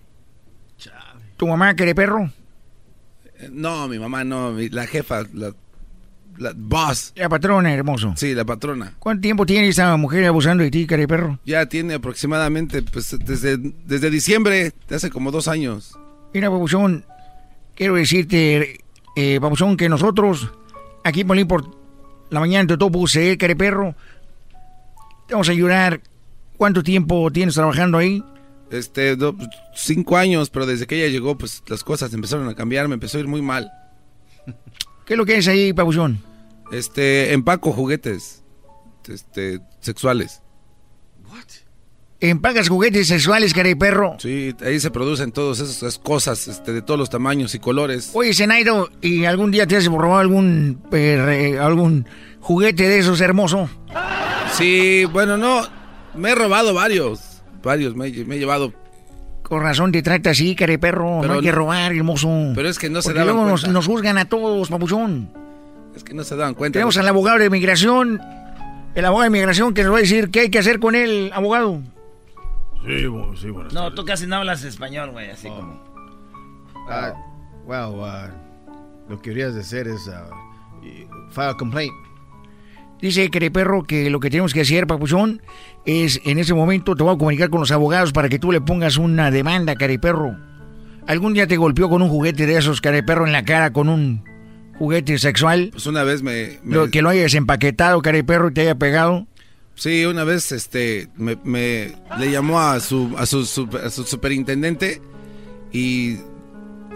¿Tu 1.37 1.45
mamá, 1.47 1.75
careperro? 1.75 2.31
Eh, 3.39 3.49
No, 3.51 3.87
mi 3.87 3.99
mamá 3.99 4.23
no, 4.23 4.51
mi- 4.51 4.69
la 4.69 4.87
jefa, 4.87 5.23
la, 5.33 5.53
la 6.37 6.53
boss. 6.55 7.13
La 7.15 7.29
patrona, 7.29 7.73
hermoso. 7.73 8.13
Sí, 8.17 8.33
la 8.33 8.43
patrona. 8.45 8.93
¿Cuánto 8.99 9.21
tiempo 9.21 9.45
tiene 9.45 9.67
esta 9.67 9.95
mujer 9.97 10.25
abusando 10.25 10.63
de 10.63 10.71
ti, 10.71 10.85
careperro? 10.87 11.39
Ya 11.45 11.65
tiene 11.67 11.95
aproximadamente, 11.95 12.81
pues, 12.83 13.15
desde, 13.23 13.57
desde 13.57 14.09
diciembre, 14.09 14.73
de 14.87 14.95
hace 14.95 15.09
como 15.11 15.31
dos 15.31 15.47
años. 15.47 15.93
Mira, 16.33 16.49
papuchón, 16.51 17.05
quiero 17.75 17.95
decirte, 17.95 18.79
eh, 19.15 19.39
papuchón, 19.39 19.77
que 19.77 19.89
nosotros, 19.89 20.51
aquí 21.03 21.21
en 21.21 21.27
la 22.29 22.39
mañana 22.39 22.65
de 22.65 22.77
Topo, 22.77 23.07
se 23.07 23.37
careperro, 23.37 23.95
te 25.27 25.33
vamos 25.33 25.49
a 25.49 25.51
ayudar. 25.51 26.01
¿Cuánto 26.57 26.81
tiempo 26.81 27.29
tienes 27.31 27.53
trabajando 27.55 27.97
ahí? 27.99 28.23
Este, 28.71 29.15
do- 29.15 29.35
cinco 29.75 30.17
años, 30.17 30.49
pero 30.49 30.65
desde 30.65 30.87
que 30.87 30.95
ella 31.03 31.11
llegó, 31.11 31.37
pues 31.37 31.61
las 31.67 31.83
cosas 31.83 32.13
empezaron 32.13 32.49
a 32.49 32.55
cambiar, 32.55 32.87
me 32.87 32.95
empezó 32.95 33.17
a 33.17 33.21
ir 33.21 33.27
muy 33.27 33.41
mal. 33.41 33.71
¿Qué 35.05 35.13
es 35.13 35.17
lo 35.17 35.25
que 35.25 35.37
es 35.37 35.47
ahí, 35.47 35.71
papuchón? 35.73 36.19
Este, 36.71 37.31
empaco 37.33 37.71
juguetes, 37.71 38.43
este, 39.07 39.61
sexuales. 39.79 40.41
¿Empacas 42.19 42.67
juguetes 42.67 43.07
sexuales, 43.07 43.53
careperro? 43.53 44.15
Sí, 44.19 44.55
ahí 44.65 44.79
se 44.79 44.89
producen 44.89 45.31
todas 45.31 45.59
esas 45.59 45.99
cosas, 45.99 46.47
este, 46.47 46.73
de 46.73 46.81
todos 46.81 46.99
los 46.99 47.09
tamaños 47.11 47.53
y 47.53 47.59
colores. 47.59 48.09
Oye, 48.13 48.33
Zenairo, 48.33 48.89
¿y 49.01 49.25
algún 49.25 49.51
día 49.51 49.67
te 49.67 49.75
has 49.77 49.85
robado 49.85 50.17
algún, 50.17 50.81
eh, 50.91 51.59
algún 51.61 52.07
juguete 52.39 52.87
de 52.89 52.99
esos 52.99 53.21
hermoso? 53.21 53.69
Sí, 54.53 55.05
bueno, 55.05 55.37
no, 55.37 55.61
me 56.15 56.31
he 56.31 56.35
robado 56.35 56.73
varios, 56.73 57.43
varios, 57.61 57.95
me, 57.95 58.07
he- 58.07 58.25
me 58.25 58.37
he 58.37 58.39
llevado. 58.39 58.73
Con 59.43 59.61
razón 59.61 59.91
te 59.91 60.01
trata 60.01 60.31
así, 60.31 60.55
careperro. 60.55 61.19
Pero 61.21 61.33
no 61.33 61.39
hay 61.39 61.45
que 61.45 61.51
robar, 61.51 61.93
hermoso. 61.95 62.51
Pero 62.55 62.67
es 62.67 62.79
que 62.79 62.89
no 62.89 63.01
se 63.03 63.13
daban 63.13 63.35
luego 63.35 63.45
nos, 63.67 63.85
juzgan 63.85 64.17
a 64.17 64.25
todos, 64.25 64.69
papuchón. 64.69 65.29
Es 65.95 66.03
que 66.03 66.15
no 66.15 66.23
se 66.23 66.35
dan 66.35 66.55
cuenta. 66.55 66.73
Tenemos 66.73 66.97
al 66.97 67.07
abogado 67.07 67.37
de 67.37 67.45
inmigración. 67.45 68.19
El 68.95 69.05
abogado 69.05 69.29
de 69.29 69.37
inmigración 69.37 69.73
que 69.75 69.83
nos 69.83 69.93
va 69.93 69.97
a 69.97 70.01
decir 70.01 70.31
qué 70.31 70.39
hay 70.41 70.49
que 70.49 70.57
hacer 70.59 70.79
con 70.79 70.95
él, 70.95 71.29
abogado. 71.33 71.81
Sí, 72.85 73.05
bueno, 73.07 73.35
sí, 73.35 73.49
bueno. 73.49 73.69
No, 73.71 73.93
tú 73.93 74.05
casi 74.05 74.27
no 74.27 74.37
hablas 74.37 74.63
español, 74.63 75.11
güey, 75.11 75.29
así 75.29 75.47
como. 75.47 75.73
Uh, 76.87 77.13
well, 77.65 77.95
uh, 77.95 79.09
lo 79.09 79.17
que 79.21 79.31
querías 79.31 79.55
hacer 79.55 79.87
es 79.87 80.07
uh, 80.07 81.31
file 81.31 81.49
a 81.49 81.53
complaint. 81.55 81.93
Dice 83.01 83.29
Perro 83.29 83.83
que 83.83 84.09
lo 84.09 84.19
que 84.19 84.29
tenemos 84.29 84.53
que 84.53 84.61
hacer, 84.61 84.87
papuchón, 84.87 85.41
es 85.85 86.19
en 86.25 86.39
ese 86.39 86.53
momento 86.53 86.95
te 86.95 87.03
voy 87.03 87.13
a 87.13 87.17
comunicar 87.17 87.49
con 87.49 87.59
los 87.59 87.71
abogados 87.71 88.11
para 88.11 88.27
que 88.27 88.39
tú 88.39 88.51
le 88.51 88.59
pongas 88.59 88.97
una 88.97 89.29
demanda, 89.29 89.75
Perro. 89.75 90.35
¿Algún 91.05 91.33
día 91.33 91.47
te 91.47 91.57
golpeó 91.57 91.89
con 91.89 92.01
un 92.01 92.09
juguete 92.09 92.45
de 92.47 92.57
esos, 92.57 92.81
Perro, 92.81 93.25
en 93.25 93.33
la 93.33 93.45
cara 93.45 93.71
con 93.71 93.87
un 93.87 94.23
juguete 94.77 95.17
sexual? 95.19 95.69
Pues 95.71 95.85
una 95.85 96.03
vez 96.03 96.23
me... 96.23 96.59
Lo, 96.63 96.89
que 96.89 97.01
lo 97.01 97.09
hayas 97.09 97.33
empaquetado, 97.35 98.01
Perro, 98.01 98.49
y 98.49 98.53
te 98.53 98.61
haya 98.61 98.75
pegado. 98.75 99.27
Sí, 99.77 100.05
una 100.05 100.23
vez 100.23 100.51
este 100.51 101.07
me, 101.15 101.37
me 101.43 101.93
le 102.17 102.31
llamó 102.31 102.59
a 102.59 102.79
su, 102.79 103.15
a 103.15 103.27
su, 103.27 103.69
a 103.83 103.89
su 103.91 104.03
superintendente 104.03 105.01
y 105.71 106.17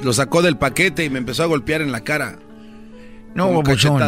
lo 0.04 0.12
sacó 0.14 0.42
del 0.42 0.58
paquete 0.58 1.06
y 1.06 1.10
me 1.12 1.20
empezó 1.20 1.44
a 1.44 1.46
golpear 1.46 1.82
en 1.82 1.92
la 1.92 2.02
cara. 2.02 2.40
No, 3.36 3.54
papuchón. 3.62 4.02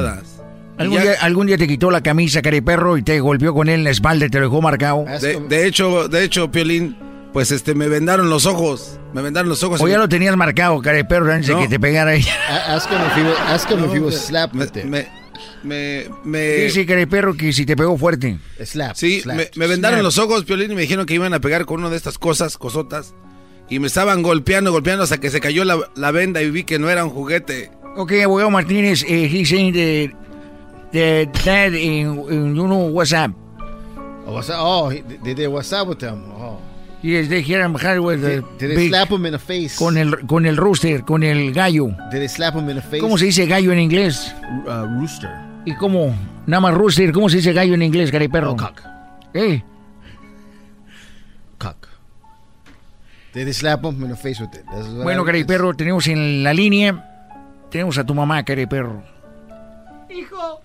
¿Algún, 0.76 1.02
día, 1.02 1.14
¿Algún, 1.22 1.46
día, 1.46 1.58
te 1.58 1.68
quitó 1.68 1.92
la 1.92 2.02
camisa, 2.02 2.42
perro, 2.42 2.98
y 2.98 3.04
te 3.04 3.20
golpeó 3.20 3.54
con 3.54 3.70
él 3.70 3.76
en 3.76 3.84
la 3.84 3.92
espalda 3.92 4.26
y 4.26 4.30
te 4.30 4.40
lo 4.40 4.46
dejó 4.46 4.60
marcado? 4.60 5.06
De, 5.48 5.68
hecho, 5.68 6.08
de 6.08 6.24
hecho, 6.24 6.50
Piolín, 6.50 6.98
pues 7.32 7.52
este, 7.52 7.76
me 7.76 7.88
vendaron 7.88 8.32
los 8.32 8.48
ojos. 8.48 9.00
Me 9.14 9.22
vendaron 9.22 9.50
los 9.50 9.62
ojos. 9.62 9.80
O 9.80 9.88
ya 9.88 10.00
lo 10.00 10.10
tenías 10.10 10.36
marcado, 10.36 10.82
perro, 10.82 11.32
antes 11.32 11.48
de 11.48 11.58
que 11.58 11.68
te 11.68 11.80
pegara 11.80 12.16
ella. 12.16 12.34
Ask 12.50 12.90
him 12.90 13.86
if 13.86 13.94
he, 13.94 14.00
was 14.00 14.32
me, 14.52 14.84
me, 14.86 15.23
me, 15.64 16.06
Dice, 16.64 16.86
perro, 17.08 17.36
que 17.36 17.54
si 17.54 17.66
te 17.66 17.76
pegó 17.76 17.98
fuerte. 17.98 18.38
Slap. 18.64 18.96
Sí, 18.96 19.22
me, 19.26 19.50
me, 19.56 19.68
vendaron 19.68 20.04
los 20.04 20.18
ojos, 20.18 20.46
Piolín, 20.46 20.72
y 20.72 20.76
me 20.76 20.82
dijeron 20.82 21.06
que 21.06 21.14
iban 21.14 21.34
a 21.34 21.40
pegar 21.40 21.66
con 21.66 21.80
una 21.80 21.90
de 21.90 21.98
estas 21.98 22.18
cosas, 22.18 22.58
cosotas. 22.58 23.14
Y 23.70 23.80
me 23.80 23.88
estaban 23.88 24.22
golpeando, 24.22 24.72
golpeando 24.72 25.04
hasta 25.04 25.20
que 25.20 25.30
se 25.30 25.40
cayó 25.40 25.64
la, 25.64 25.80
la 25.96 26.12
venda 26.12 26.42
y 26.42 26.52
vi 26.52 26.64
que 26.64 26.80
no 26.80 26.90
era 26.90 27.06
un 27.06 27.12
juguete. 27.12 27.72
Ok, 27.96 28.14
abogado 28.24 28.50
Martínez, 28.50 29.04
eh, 29.04 29.30
he's 29.32 29.50
saying 29.50 29.74
that 29.74 30.18
the 30.92 31.30
dad 31.46 31.74
in, 31.74 32.20
in 32.30 32.56
you 32.56 32.66
know 32.66 32.90
WhatsApp. 32.90 33.34
Oh, 34.26 34.34
WhatsApp. 34.34 34.58
Oh, 34.60 34.90
they 34.90 35.34
did 35.34 35.50
WhatsApp 35.50 35.88
with 35.88 36.00
them. 36.00 36.24
Oh. 36.32 36.60
Yes, 37.04 37.28
they 37.28 37.42
hear 37.42 37.62
him 37.62 37.76
hard 37.76 38.00
with 38.00 38.22
the 38.22 38.42
did, 38.58 38.88
slap 38.88 39.10
him 39.10 39.26
in 39.26 39.34
the 39.34 39.40
face? 39.40 39.76
Con 39.78 39.98
el 39.98 40.26
con 40.26 40.46
el 40.46 40.56
rooster, 40.56 41.04
con 41.04 41.22
el 41.22 41.52
gallo. 41.52 41.88
Did 42.10 42.22
they 42.22 42.30
slap 42.30 42.56
him 42.56 42.70
in 42.70 42.78
the 42.78 42.82
face? 42.82 43.02
¿Cómo 43.02 43.18
se 43.18 43.26
dice 43.26 43.46
gallo 43.46 43.74
en 43.74 43.80
inglés? 43.80 44.34
Uh, 44.66 44.88
rooster. 44.98 45.30
¿Y 45.66 45.76
cómo? 45.76 46.16
Nada 46.48 46.62
más 46.62 46.74
rooster, 46.74 47.12
¿cómo 47.12 47.28
se 47.28 47.38
dice 47.38 47.52
gallo 47.52 47.74
en 47.74 47.82
inglés, 47.82 48.10
cari 48.10 48.30
perro? 48.30 48.52
Oh, 48.52 48.56
cock. 48.56 48.82
¿Eh? 49.34 49.62
Cock. 51.58 51.90
Did 53.34 53.46
they 53.46 53.54
slap 53.54 53.84
him 53.84 54.02
in 54.02 54.10
the 54.10 54.16
face 54.16 54.40
with 54.40 54.56
it? 54.56 54.64
Bueno, 55.04 55.26
cari 55.26 55.44
perro, 55.44 55.74
tenemos 55.74 56.08
en 56.08 56.42
la 56.42 56.54
línea, 56.54 57.28
tenemos 57.70 57.98
a 57.98 58.06
tu 58.06 58.16
mamá, 58.16 58.46
cari 58.46 58.66
perro. 58.66 59.04
Hijo. 60.10 60.62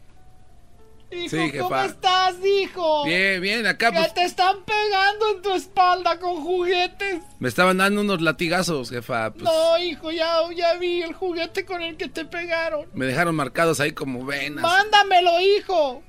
Hijo, 1.11 1.29
Sí, 1.31 1.53
¿cómo 1.59 1.69
jefa. 1.71 1.85
estás, 1.87 2.35
hijo? 2.45 3.05
Bien, 3.07 3.41
bien, 3.41 3.67
acá 3.67 3.91
Que 3.91 3.99
pues, 3.99 4.13
te 4.15 4.25
están 4.25 4.57
pegando 4.65 5.31
en 5.37 5.43
tu 5.43 5.53
espalda 5.55 6.19
con 6.21 6.43
juguetes. 6.43 7.21
me 7.39 7.49
estaban 7.49 7.79
dando 7.79 8.03
unos 8.03 8.21
latigazos, 8.21 8.91
jefa. 8.91 9.31
Pues, 9.33 9.43
No, 9.45 9.79
hijo, 9.79 10.11
ya, 10.11 10.35
ya 10.55 10.75
vi 10.75 11.01
el 11.03 11.15
juguete 11.15 11.65
con 11.65 11.81
el 11.81 11.97
que 11.97 12.09
te 12.09 12.25
pegaron. 12.27 12.87
Me 12.93 13.07
dejaron 13.07 13.35
marcados 13.37 13.81
ahí 13.81 13.93
como 13.93 14.25
venas. 14.27 14.63
Mándamelo, 14.63 15.41
hijo. 15.41 16.03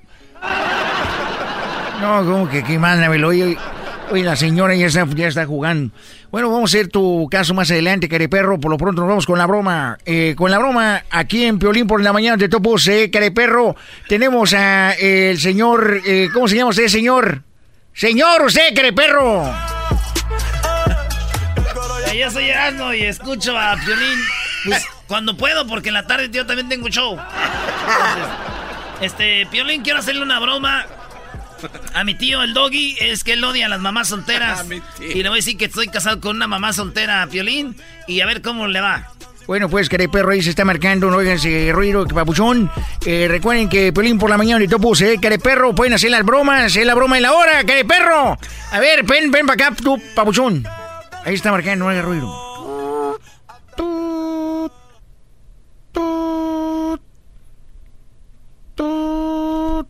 No, 2.01 2.25
como 2.25 2.49
que, 2.49 2.63
que 2.63 2.77
mándamelo. 2.79 3.29
Oye, 3.29 3.57
oye, 4.11 4.23
la 4.23 4.35
señora 4.35 4.75
ya 4.75 4.87
está, 4.87 5.05
ya 5.15 5.27
está 5.27 5.45
jugando. 5.45 5.93
Bueno, 6.31 6.49
vamos 6.49 6.73
a 6.73 6.77
hacer 6.77 6.89
tu 6.89 7.27
caso 7.29 7.53
más 7.53 7.71
adelante, 7.71 8.07
Careperro. 8.09 8.59
Por 8.59 8.71
lo 8.71 8.77
pronto 8.77 9.01
nos 9.01 9.09
vamos 9.09 9.25
con 9.25 9.37
la 9.37 9.47
broma. 9.47 9.97
Eh, 10.05 10.35
con 10.37 10.51
la 10.51 10.59
broma, 10.59 11.03
aquí 11.09 11.45
en 11.45 11.59
Piolín 11.59 11.87
por 11.87 12.01
la 12.01 12.13
mañana 12.13 12.37
de 12.37 12.49
Topo 12.49 12.77
C, 12.77 13.09
Careperro, 13.11 13.75
tenemos 14.07 14.53
a 14.53 14.93
eh, 14.93 15.31
el 15.31 15.39
señor, 15.39 16.01
eh, 16.05 16.29
¿cómo 16.33 16.47
se 16.47 16.55
llama 16.55 16.69
usted, 16.69 16.87
señor? 16.87 17.43
Señor, 17.93 18.43
usted, 18.43 18.73
Careperro. 18.75 19.45
Eh, 22.11 22.19
Yo 22.19 22.31
soy 22.31 22.49
Erasmo 22.49 22.93
y 22.93 23.03
escucho 23.03 23.57
a 23.57 23.75
Piolín 23.77 24.19
pues, 24.65 24.85
cuando 25.07 25.35
puedo, 25.37 25.67
porque 25.67 25.89
en 25.89 25.95
la 25.95 26.07
tarde 26.07 26.29
yo 26.31 26.45
también 26.45 26.69
tengo 26.69 26.89
show. 26.89 27.17
Entonces, 27.17 28.35
este, 29.01 29.47
Piolín, 29.51 29.81
quiero 29.81 29.99
hacerle 29.99 30.21
una 30.23 30.39
broma 30.39 30.85
a 31.93 32.03
mi 32.03 32.15
tío, 32.15 32.41
el 32.43 32.53
doggy. 32.53 32.97
Es 32.99 33.23
que 33.23 33.33
él 33.33 33.43
odia 33.43 33.65
a 33.65 33.69
las 33.69 33.79
mamás 33.79 34.09
solteras. 34.09 34.65
Y 34.99 35.23
le 35.23 35.29
voy 35.29 35.37
a 35.37 35.41
decir 35.41 35.57
que 35.57 35.65
estoy 35.65 35.87
casado 35.87 36.19
con 36.19 36.35
una 36.35 36.47
mamá 36.47 36.73
soltera, 36.73 37.25
Piolín, 37.27 37.75
y 38.07 38.21
a 38.21 38.25
ver 38.25 38.41
cómo 38.41 38.67
le 38.67 38.81
va. 38.81 39.11
Bueno, 39.47 39.67
pues, 39.67 39.89
Careperro, 39.89 40.31
ahí 40.31 40.43
se 40.43 40.51
está 40.51 40.63
marcando, 40.63 41.09
no 41.09 41.17
oigan 41.17 41.37
ese 41.37 41.71
ruido, 41.73 42.05
que 42.05 42.13
papuchón. 42.13 42.69
Eh, 43.03 43.25
recuerden 43.27 43.67
que 43.67 43.91
Piolín 43.91 44.19
por 44.19 44.29
la 44.29 44.37
mañana 44.37 44.59
de 44.59 44.67
Topo 44.67 44.95
C, 44.95 45.17
Careperro, 45.19 45.73
pueden 45.73 45.93
hacer 45.93 46.11
las 46.11 46.23
bromas, 46.23 46.65
hacer 46.65 46.85
la 46.85 46.93
broma 46.93 47.17
en 47.17 47.23
la 47.23 47.33
hora, 47.33 47.63
Careperro. 47.63 48.37
A 48.71 48.79
ver, 48.79 49.03
ven, 49.03 49.31
ven 49.31 49.47
para 49.47 49.69
acá, 49.69 49.75
tú, 49.75 49.99
papuchón. 50.13 50.63
Ahí 51.25 51.33
está 51.33 51.51
marcando, 51.51 51.85
no 51.85 51.89
haga 51.89 52.03
ruido. 52.03 52.31
Tut, 53.75 54.71
tut, 55.91 55.91
tut, 55.91 57.01
tut. 58.75 59.87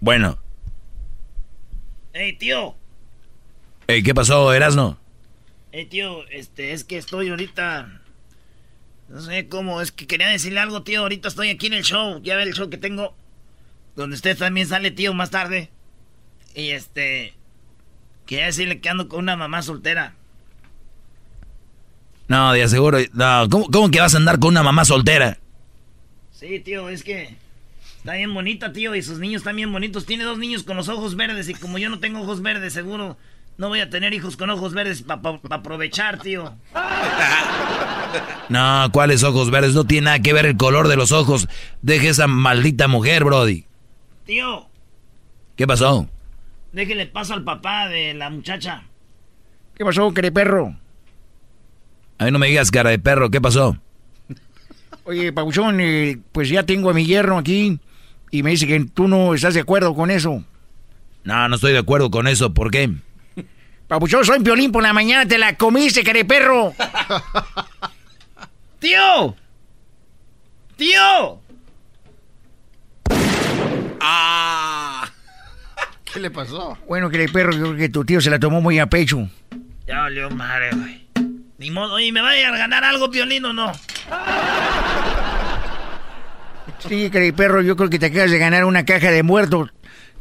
Bueno, 0.00 0.38
Hey, 2.14 2.34
tío. 2.34 2.74
Ey, 3.86 4.02
¿qué 4.02 4.14
pasó, 4.14 4.52
Erasno? 4.52 4.98
Hey, 5.70 5.86
tío, 5.86 6.26
este, 6.28 6.72
es 6.72 6.84
que 6.84 6.98
estoy 6.98 7.30
ahorita. 7.30 8.02
No 9.08 9.20
sé 9.20 9.48
cómo, 9.48 9.80
es 9.80 9.92
que 9.92 10.06
quería 10.06 10.28
decirle 10.28 10.60
algo, 10.60 10.82
tío. 10.82 11.00
Ahorita 11.00 11.28
estoy 11.28 11.48
aquí 11.48 11.68
en 11.68 11.72
el 11.74 11.84
show. 11.84 12.20
Ya 12.22 12.36
ve 12.36 12.42
el 12.42 12.52
show 12.52 12.68
que 12.68 12.76
tengo. 12.76 13.14
Donde 13.96 14.16
usted 14.16 14.36
también 14.36 14.66
sale, 14.66 14.90
tío, 14.90 15.14
más 15.14 15.30
tarde. 15.30 15.70
Y 16.54 16.70
este. 16.70 17.34
Quería 18.26 18.46
decirle 18.46 18.80
que 18.80 18.88
ando 18.90 19.08
con 19.08 19.20
una 19.20 19.36
mamá 19.36 19.62
soltera. 19.62 20.14
No, 22.28 22.52
de 22.52 22.62
aseguro. 22.62 22.98
No, 23.14 23.48
¿cómo, 23.50 23.66
cómo 23.70 23.90
que 23.90 24.00
vas 24.00 24.14
a 24.14 24.18
andar 24.18 24.38
con 24.38 24.50
una 24.50 24.62
mamá 24.62 24.84
soltera? 24.84 25.38
Sí, 26.30 26.60
tío, 26.60 26.88
es 26.90 27.02
que. 27.02 27.36
Está 28.02 28.14
bien 28.14 28.34
bonita, 28.34 28.72
tío, 28.72 28.96
y 28.96 29.02
sus 29.02 29.20
niños 29.20 29.42
están 29.42 29.54
bien 29.54 29.70
bonitos. 29.70 30.06
Tiene 30.06 30.24
dos 30.24 30.36
niños 30.36 30.64
con 30.64 30.76
los 30.76 30.88
ojos 30.88 31.14
verdes, 31.14 31.48
y 31.48 31.54
como 31.54 31.78
yo 31.78 31.88
no 31.88 32.00
tengo 32.00 32.20
ojos 32.22 32.42
verdes, 32.42 32.72
seguro 32.72 33.16
no 33.58 33.68
voy 33.68 33.78
a 33.78 33.90
tener 33.90 34.12
hijos 34.12 34.36
con 34.36 34.50
ojos 34.50 34.74
verdes 34.74 35.02
para 35.02 35.38
aprovechar, 35.50 36.18
tío. 36.18 36.52
No, 38.50 38.90
¿cuáles 38.92 39.22
ojos 39.22 39.50
verdes? 39.50 39.72
No 39.72 39.84
tiene 39.84 40.04
nada 40.06 40.18
que 40.18 40.34
ver 40.34 40.44
el 40.44 40.58
color 40.58 40.88
de 40.88 40.96
los 40.96 41.12
ojos. 41.12 41.48
Deje 41.80 42.08
esa 42.08 42.26
maldita 42.26 42.86
mujer, 42.86 43.24
Brody. 43.24 43.64
Tío, 44.26 44.68
¿Qué 45.56 45.66
pasó? 45.66 46.08
déjele 46.72 47.06
paso 47.06 47.32
al 47.32 47.44
papá 47.44 47.88
de 47.88 48.12
la 48.12 48.28
muchacha. 48.28 48.82
¿Qué 49.74 49.82
pasó, 49.84 50.12
Careperro? 50.12 50.76
A 52.18 52.24
mí 52.26 52.30
no 52.32 52.38
me 52.38 52.48
digas 52.48 52.70
cara 52.70 52.90
de 52.90 52.98
perro, 52.98 53.30
¿qué 53.30 53.40
pasó? 53.40 53.78
Oye, 55.04 55.32
Pabuchón, 55.32 55.80
eh, 55.80 56.18
pues 56.32 56.50
ya 56.50 56.64
tengo 56.64 56.90
a 56.90 56.94
mi 56.94 57.06
yerno 57.06 57.38
aquí 57.38 57.78
y 58.32 58.42
me 58.42 58.50
dice 58.50 58.66
que 58.66 58.84
tú 58.92 59.06
no 59.06 59.34
estás 59.34 59.54
de 59.54 59.60
acuerdo 59.60 59.94
con 59.94 60.10
eso. 60.10 60.42
No, 61.22 61.48
no 61.48 61.54
estoy 61.54 61.72
de 61.72 61.78
acuerdo 61.78 62.10
con 62.10 62.26
eso, 62.26 62.52
¿por 62.52 62.70
qué? 62.70 62.90
Pabuchón, 63.86 64.24
soy 64.24 64.40
Piolín 64.40 64.72
por 64.72 64.82
la 64.82 64.94
mañana, 64.94 65.28
te 65.28 65.38
la 65.38 65.54
comiste, 65.54 66.02
careperro. 66.02 66.72
¡Tío! 68.80 69.36
¡Tío! 70.76 71.40
¡Ah! 74.00 75.08
¿Qué 76.04 76.18
le 76.18 76.30
pasó? 76.30 76.78
Bueno, 76.88 77.10
careperro, 77.10 77.52
yo 77.52 77.62
creo 77.64 77.76
que 77.76 77.88
tu 77.90 78.04
tío 78.04 78.20
se 78.20 78.30
la 78.30 78.38
tomó 78.38 78.62
muy 78.62 78.78
a 78.78 78.86
pecho. 78.86 79.28
Ya 79.86 79.98
valió 80.00 80.30
madre, 80.30 80.70
güey. 80.72 81.06
Ni 81.58 81.70
modo, 81.70 81.94
oye, 81.94 82.10
¿me 82.10 82.22
vaya 82.22 82.48
a 82.48 82.56
ganar 82.56 82.82
algo, 82.82 83.10
Piolín, 83.10 83.44
o 83.44 83.52
no? 83.52 83.70
Sí, 86.88 87.10
careperro, 87.10 87.62
yo 87.62 87.76
creo 87.76 87.90
que 87.90 87.98
te 87.98 88.06
acabas 88.06 88.30
de 88.30 88.38
ganar 88.38 88.64
una 88.64 88.84
caja 88.84 89.10
de 89.10 89.22
muertos 89.22 89.70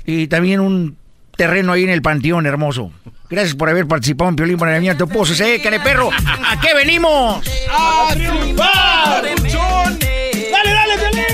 y 0.06 0.28
también 0.28 0.60
un 0.60 0.98
terreno 1.36 1.74
ahí 1.74 1.84
en 1.84 1.90
el 1.90 2.02
panteón, 2.02 2.46
hermoso. 2.46 2.92
Gracias 3.30 3.56
por 3.56 3.70
haber 3.70 3.88
participado 3.88 4.30
en 4.30 4.36
Piolín 4.36 4.58
por 4.58 4.68
la 4.68 4.76
mañana, 4.76 4.98
tu 4.98 5.08
pozo, 5.08 5.42
¿eh, 5.44 5.62
careperro? 5.62 6.10
¿A 6.12 6.60
qué 6.60 6.74
venimos? 6.74 7.46
¡A 7.72 8.10
triunfar! 8.14 9.24
¡Dale, 9.24 9.34
dale, 9.34 9.36
Piolín! 9.42 11.32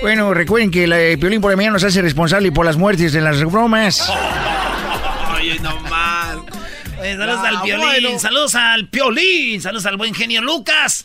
Bueno, 0.00 0.32
recuerden 0.32 0.70
que 0.70 0.86
la 0.86 0.96
de 0.96 1.18
Piolín 1.18 1.40
por 1.40 1.50
la 1.50 1.56
mañana 1.56 1.74
nos 1.74 1.84
hace 1.84 2.02
responsable 2.02 2.52
por 2.52 2.64
las 2.64 2.76
muertes 2.76 3.12
de 3.12 3.20
las 3.20 3.42
bromas. 3.44 4.10
Oye, 5.34 5.58
no 5.60 5.78
mal. 5.82 6.40
Eh, 7.02 7.16
saludos 7.16 7.44
al 7.44 7.62
Piolín, 7.62 8.20
saludos 8.20 8.54
al 8.54 8.88
Piolín, 8.88 9.60
saludos 9.60 9.86
al 9.86 9.96
buen 9.96 10.14
genio 10.14 10.40
Lucas. 10.40 11.04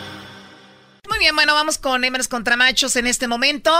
Bien, 1.21 1.35
bueno, 1.35 1.53
vamos 1.53 1.77
con 1.77 2.03
hembras 2.03 2.27
contra 2.27 2.57
machos 2.57 2.95
en 2.95 3.05
este 3.05 3.27
momento. 3.27 3.71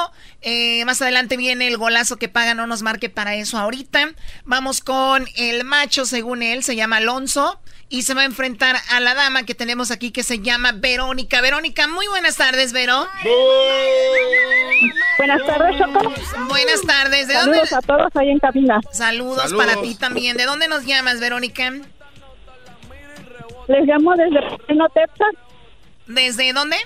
Eh, 0.44 0.86
más 0.86 1.02
adelante 1.02 1.38
viene 1.38 1.68
el 1.68 1.76
golazo 1.76 2.18
que 2.18 2.30
paga, 2.30 2.54
no 2.54 2.68
nos 2.68 2.84
marque 2.84 3.10
para 3.10 3.34
eso 3.34 3.58
ahorita. 3.58 4.12
Vamos 4.46 4.82
con 4.82 5.26
el 5.38 5.64
macho, 5.64 6.06
según 6.06 6.44
él, 6.44 6.62
se 6.64 6.76
llama 6.76 6.98
Alonso. 6.98 7.60
Y 7.90 8.04
se 8.04 8.14
va 8.14 8.22
a 8.22 8.26
enfrentar 8.26 8.76
a 8.92 9.00
la 9.00 9.16
dama 9.16 9.42
que 9.42 9.56
tenemos 9.56 9.90
aquí 9.90 10.12
que 10.12 10.22
se 10.22 10.38
llama 10.40 10.72
Verónica. 10.72 11.42
Verónica, 11.42 11.88
muy 11.88 12.06
buenas 12.10 12.38
tardes, 12.38 12.74
Vero. 12.74 13.08
Buenas 15.18 15.44
tardes, 15.44 15.80
Choco. 15.80 16.14
Buenas 16.48 16.82
tardes. 16.84 17.28
¿De 17.28 17.34
Saludos 17.34 17.70
dónde? 17.72 17.76
a 17.76 17.82
todos 17.98 18.16
ahí 18.18 18.30
en 18.30 18.38
cabina. 18.38 18.80
Saludos, 18.92 19.42
Saludos. 19.50 19.66
para 19.66 19.82
ti 19.82 19.96
también. 19.96 20.38
¿De 20.38 20.46
dónde 20.46 20.68
nos 20.68 20.86
llamas, 20.86 21.20
Verónica? 21.20 21.72
Les 23.68 23.88
llamo 23.88 24.14
desde 24.16 24.58
Pleno, 24.68 24.88
Texas. 24.90 25.34
¿Desde 26.06 26.54
dónde? 26.54 26.78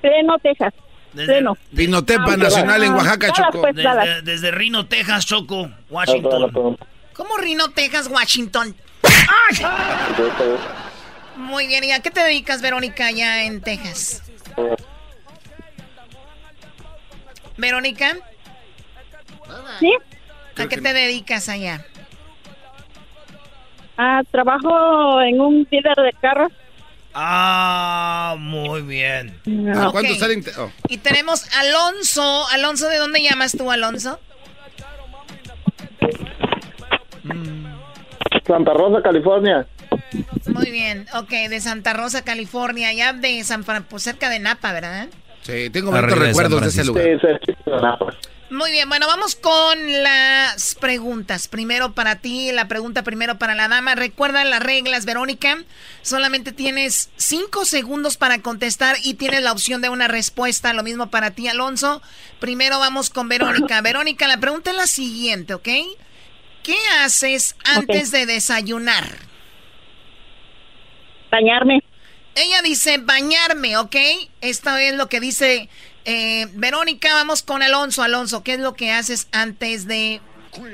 Pleno, 0.00 0.38
Texas. 0.38 0.72
Pleno. 1.12 1.56
Pinotepa 1.74 2.32
Ah, 2.34 2.36
Nacional 2.36 2.82
en 2.84 2.92
Oaxaca, 2.94 3.26
Dallas, 3.28 3.36
Choco. 3.52 3.60
pues. 3.62 3.74
Desde, 3.74 4.22
desde 4.22 4.50
Reno, 4.52 4.86
Texas, 4.86 5.26
Choco, 5.26 5.68
Washington. 5.90 6.78
¿Cómo 7.14 7.36
Rino, 7.38 7.68
Texas, 7.70 8.08
Washington? 8.10 8.74
¡Ay! 9.02 9.66
Muy 11.36 11.66
bien, 11.66 11.84
¿y 11.84 11.92
a 11.92 12.00
qué 12.00 12.10
te 12.10 12.22
dedicas, 12.22 12.62
Verónica, 12.62 13.06
allá 13.06 13.44
en 13.44 13.60
Texas? 13.60 14.22
Verónica, 17.56 18.16
¿Sí? 19.80 19.92
¿a 20.56 20.66
qué 20.68 20.76
te 20.78 20.92
dedicas 20.92 21.48
allá? 21.48 21.84
Ah, 23.98 24.22
trabajo 24.30 25.20
en 25.20 25.40
un 25.40 25.68
dealer 25.70 25.96
de 25.96 26.12
carros. 26.20 26.52
Ah, 27.14 28.36
muy 28.38 28.82
bien. 28.82 29.34
Ok. 29.46 29.92
¿Cuánto 29.92 30.14
salen? 30.14 30.44
Oh. 30.58 30.70
Y 30.88 30.98
tenemos 30.98 31.44
Alonso. 31.56 32.46
Alonso, 32.48 32.88
¿de 32.88 32.98
dónde 32.98 33.22
llamas 33.22 33.52
tú, 33.56 33.70
Alonso? 33.70 34.20
Santa 38.46 38.72
Rosa, 38.74 39.02
California. 39.02 39.66
Muy 40.46 40.70
bien, 40.70 41.06
ok, 41.14 41.30
de 41.48 41.60
Santa 41.60 41.92
Rosa, 41.92 42.22
California, 42.22 42.88
allá 42.88 43.12
de 43.12 43.42
San 43.44 43.64
Fran, 43.64 43.84
pues 43.84 44.02
cerca 44.02 44.28
de 44.28 44.38
Napa, 44.40 44.72
¿verdad? 44.72 45.08
Sí, 45.42 45.70
tengo 45.70 45.92
muchos 45.92 46.08
de 46.08 46.14
recuerdos 46.26 46.60
de 46.62 46.68
ese 46.68 46.82
Francisco. 46.84 46.98
lugar. 46.98 47.04
Sí, 47.04 47.26
cerquita 47.46 47.70
de 47.70 47.82
Napa. 47.82 48.06
Muy 48.50 48.72
bien, 48.72 48.88
bueno, 48.88 49.06
vamos 49.06 49.36
con 49.36 50.02
las 50.02 50.74
preguntas. 50.74 51.46
Primero 51.46 51.92
para 51.92 52.16
ti, 52.16 52.50
la 52.50 52.66
pregunta 52.66 53.04
primero 53.04 53.38
para 53.38 53.54
la 53.54 53.68
dama. 53.68 53.94
Recuerda 53.94 54.42
las 54.42 54.60
reglas, 54.60 55.04
Verónica. 55.04 55.62
Solamente 56.02 56.50
tienes 56.50 57.10
cinco 57.16 57.64
segundos 57.64 58.16
para 58.16 58.42
contestar 58.42 58.96
y 59.04 59.14
tienes 59.14 59.42
la 59.42 59.52
opción 59.52 59.82
de 59.82 59.88
una 59.88 60.08
respuesta. 60.08 60.72
Lo 60.72 60.82
mismo 60.82 61.10
para 61.10 61.30
ti, 61.30 61.46
Alonso. 61.46 62.02
Primero 62.40 62.80
vamos 62.80 63.08
con 63.10 63.28
Verónica. 63.28 63.80
Verónica, 63.82 64.26
la 64.26 64.40
pregunta 64.40 64.70
es 64.70 64.76
la 64.76 64.88
siguiente, 64.88 65.54
¿ok? 65.54 65.68
¿Qué 66.64 66.76
haces 66.98 67.54
antes 67.64 68.10
de 68.10 68.26
desayunar? 68.26 69.04
Bañarme. 71.30 71.84
Ella 72.34 72.62
dice 72.62 72.98
bañarme, 72.98 73.76
¿ok? 73.76 73.96
Esto 74.40 74.76
es 74.76 74.94
lo 74.94 75.08
que 75.08 75.20
dice 75.20 75.68
eh, 76.04 76.46
Verónica. 76.54 77.12
Vamos 77.14 77.42
con 77.42 77.62
Alonso. 77.62 78.02
Alonso, 78.02 78.42
¿qué 78.42 78.54
es 78.54 78.60
lo 78.60 78.74
que 78.74 78.92
haces 78.92 79.28
antes 79.32 79.86
de... 79.86 80.20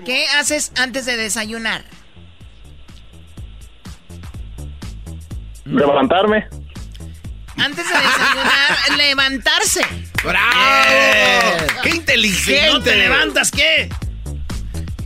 ¿Qué 0.04 0.26
haces 0.38 0.72
antes 0.76 1.04
de 1.04 1.16
desayunar? 1.16 1.84
Levantarme. 5.64 6.46
Antes 7.56 7.86
de 7.88 7.94
desayunar, 7.94 8.96
levantarse. 8.96 9.82
¡Bravo! 10.22 11.82
¡Qué 11.82 11.90
inteligente! 11.90 12.70
No 12.72 12.82
te 12.82 12.96
levantas, 12.96 13.50
¿qué? 13.50 13.88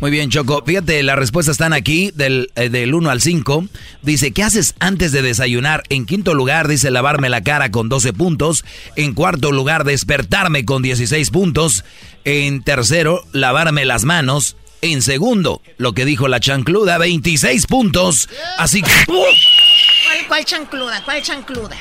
Muy 0.00 0.10
bien, 0.10 0.30
Choco. 0.30 0.62
Fíjate, 0.64 1.02
las 1.02 1.16
respuestas 1.16 1.52
están 1.52 1.74
aquí 1.74 2.10
del, 2.14 2.50
eh, 2.54 2.70
del 2.70 2.94
1 2.94 3.10
al 3.10 3.20
5. 3.20 3.66
Dice, 4.00 4.32
¿qué 4.32 4.42
haces 4.42 4.74
antes 4.80 5.12
de 5.12 5.20
desayunar? 5.20 5.82
En 5.90 6.06
quinto 6.06 6.32
lugar, 6.32 6.68
dice 6.68 6.90
lavarme 6.90 7.28
la 7.28 7.42
cara 7.42 7.70
con 7.70 7.90
12 7.90 8.14
puntos. 8.14 8.64
En 8.96 9.12
cuarto 9.12 9.52
lugar, 9.52 9.84
despertarme 9.84 10.64
con 10.64 10.80
16 10.80 11.28
puntos. 11.30 11.84
En 12.24 12.62
tercero, 12.62 13.24
lavarme 13.32 13.84
las 13.84 14.04
manos. 14.04 14.56
En 14.80 15.02
segundo, 15.02 15.60
lo 15.76 15.92
que 15.92 16.06
dijo 16.06 16.28
la 16.28 16.40
chancluda, 16.40 16.96
26 16.96 17.66
puntos. 17.66 18.30
Así 18.56 18.80
que... 18.80 18.90
¿Cuál, 19.04 20.26
cuál 20.28 20.44
chancluda? 20.46 21.04
¿Cuál 21.04 21.22
chancluda? 21.22 21.76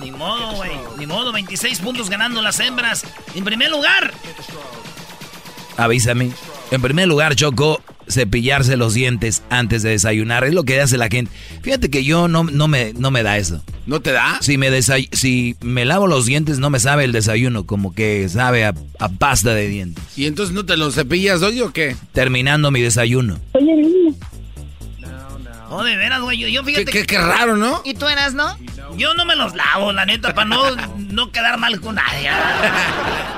Ni 0.00 0.10
modo, 0.10 0.52
güey. 0.56 0.72
Ni 0.98 1.06
modo, 1.06 1.32
26 1.32 1.78
puntos 1.78 2.10
ganando 2.10 2.42
las 2.42 2.58
hembras. 2.58 3.04
En 3.36 3.44
primer 3.44 3.70
lugar. 3.70 4.12
Avísame. 5.78 6.30
En 6.70 6.82
primer 6.82 7.08
lugar, 7.08 7.34
Choco, 7.36 7.80
cepillarse 8.08 8.76
los 8.76 8.92
dientes 8.94 9.42
antes 9.48 9.82
de 9.82 9.90
desayunar. 9.90 10.44
Es 10.44 10.52
lo 10.52 10.64
que 10.64 10.80
hace 10.80 10.98
la 10.98 11.08
gente. 11.08 11.30
Fíjate 11.62 11.88
que 11.88 12.04
yo 12.04 12.28
no, 12.28 12.44
no, 12.44 12.68
me, 12.68 12.92
no 12.94 13.10
me 13.10 13.22
da 13.22 13.38
eso. 13.38 13.62
¿No 13.86 14.00
te 14.00 14.12
da? 14.12 14.38
Si 14.42 14.58
me, 14.58 14.70
desay- 14.70 15.08
si 15.12 15.56
me 15.62 15.84
lavo 15.86 16.06
los 16.06 16.26
dientes, 16.26 16.58
no 16.58 16.68
me 16.68 16.80
sabe 16.80 17.04
el 17.04 17.12
desayuno. 17.12 17.64
Como 17.64 17.94
que 17.94 18.28
sabe 18.28 18.64
a, 18.66 18.74
a 18.98 19.08
pasta 19.08 19.54
de 19.54 19.68
dientes. 19.68 20.04
¿Y 20.16 20.26
entonces 20.26 20.54
no 20.54 20.66
te 20.66 20.76
los 20.76 20.94
cepillas 20.94 21.40
hoy 21.42 21.60
o 21.62 21.72
qué? 21.72 21.96
Terminando 22.12 22.70
mi 22.70 22.82
desayuno. 22.82 23.38
Oye, 23.52 23.74
niño. 23.76 24.14
Oh, 25.70 25.84
de 25.84 25.96
veras, 25.96 26.22
güey. 26.22 26.38
Yo, 26.38 26.48
yo 26.48 26.64
fíjate. 26.64 26.86
Qué, 26.86 27.00
qué- 27.00 27.06
qué 27.06 27.18
raro, 27.18 27.56
¿no? 27.56 27.82
¿Y 27.84 27.94
tú 27.94 28.08
eras, 28.08 28.34
no? 28.34 28.56
Yo 28.96 29.14
no 29.14 29.24
me 29.24 29.36
los 29.36 29.54
lavo, 29.54 29.92
la 29.92 30.04
neta, 30.06 30.34
para 30.34 30.48
no, 30.48 30.62
no 30.96 31.30
quedar 31.30 31.58
mal 31.58 31.80
con 31.80 31.94
nadie. 31.96 32.30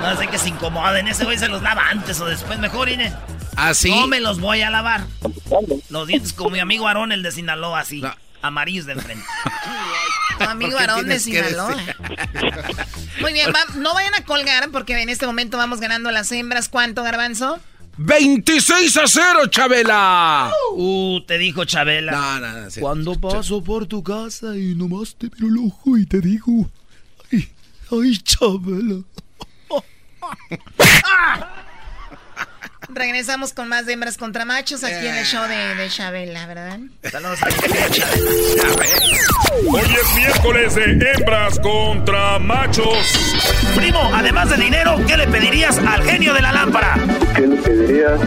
No 0.01 0.17
sé 0.17 0.29
que 0.29 0.39
se 0.39 0.49
incomoden. 0.49 1.09
Ese 1.09 1.25
güey 1.25 1.37
se 1.37 1.47
los 1.49 1.61
lava 1.61 1.83
antes 1.91 2.19
o 2.23 2.25
después. 2.25 2.59
Mejor, 2.59 2.89
Ine. 2.89 3.13
¿Ah, 3.55 3.75
sí? 3.75 3.91
No 3.91 4.07
me 4.07 4.19
los 4.19 4.41
voy 4.41 4.63
a 4.63 4.71
lavar. 4.71 5.05
Los 5.91 6.07
dientes 6.09 6.33
como 6.33 6.49
mi 6.51 6.59
amigo 6.59 6.89
Aarón, 6.89 7.13
el 7.13 7.23
de 7.23 7.31
Sinaloa, 7.31 7.81
así. 7.81 8.03
Amarillos 8.41 8.87
de 8.87 8.95
enfrente. 8.95 9.27
Tu 10.39 10.45
amigo 10.45 10.71
¿Por 10.71 10.79
qué 10.79 10.91
Aarón 10.91 11.07
de 11.07 11.21
Sinaloa. 11.21 11.77
Muy 13.21 13.33
bien, 13.35 13.53
va- 13.55 13.75
no 13.75 13.93
vayan 13.93 14.15
a 14.15 14.25
colgar 14.25 14.71
porque 14.71 14.99
en 15.03 15.11
este 15.11 15.27
momento 15.27 15.59
vamos 15.59 15.81
ganando 15.81 16.11
las 16.11 16.33
hembras. 16.33 16.71
¿Cuánto, 16.71 17.03
Garbanzo? 17.03 17.61
26 18.03 18.97
a 18.97 19.07
0, 19.07 19.49
Chabela. 19.49 20.51
Uh, 20.75 21.21
te 21.27 21.37
dijo 21.37 21.67
Chabela. 21.67 22.13
No, 22.13 22.41
no, 22.41 22.61
no. 22.63 22.71
sí. 22.71 22.81
Cuando 22.81 23.21
paso 23.21 23.63
por 23.63 23.85
tu 23.87 24.03
casa 24.03 24.57
y 24.57 24.75
nomás 24.75 25.17
te 25.17 25.29
miro 25.29 25.49
el 25.49 25.59
ojo 25.67 25.99
y 25.99 26.07
te 26.07 26.23
digo, 26.23 26.71
ay, 27.31 27.47
ay, 27.91 28.17
Chabela. 28.19 29.03
Regresamos 32.93 33.53
con 33.53 33.69
más 33.69 33.87
de 33.87 33.93
hembras 33.93 34.17
contra 34.17 34.45
machos 34.45 34.83
aquí 34.85 35.07
en 35.07 35.15
el 35.15 35.25
show 35.25 35.45
de, 35.47 35.75
de 35.77 35.89
Chabela, 35.89 36.47
¿verdad? 36.47 36.79
Hoy 39.69 39.83
es 39.83 40.15
miércoles 40.17 40.75
de 40.75 41.13
hembras 41.13 41.59
contra 41.61 42.39
machos. 42.39 42.97
Primo, 43.77 44.11
además 44.15 44.51
de 44.51 44.57
dinero, 44.57 44.97
¿qué 45.07 45.17
le 45.17 45.29
pedirías 45.29 45.79
al 45.79 46.03
genio 46.03 46.35
de 46.35 46.43
la 46.43 46.53
lámpara? 46.53 46.97
¿Qué 47.35 47.47
le 47.47 47.57
pedirías? 47.57 48.21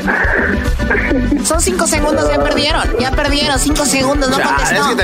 Son 1.46 1.60
cinco 1.60 1.86
segundos, 1.86 2.30
ya 2.30 2.42
perdieron. 2.42 2.84
Ya 3.00 3.12
perdieron, 3.12 3.60
cinco 3.60 3.86
segundos, 3.86 4.30
no 4.30 4.40
contestó. 4.42 4.98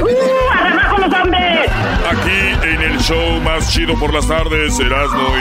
Aquí 2.10 2.68
en 2.68 2.82
el 2.82 2.98
show 3.00 3.40
más 3.42 3.70
chido 3.72 3.98
por 4.00 4.14
las 4.14 4.28
tardes, 4.28 4.80
Erasmo 4.80 5.34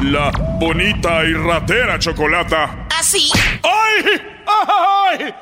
y 0.00 0.04
la 0.10 0.30
bonita 0.58 1.24
y 1.24 1.34
ratera 1.34 1.98
chocolata. 1.98 2.81
Así. 3.14 3.30
¡Ay! 3.62 4.04
¡Ay! 4.46 5.34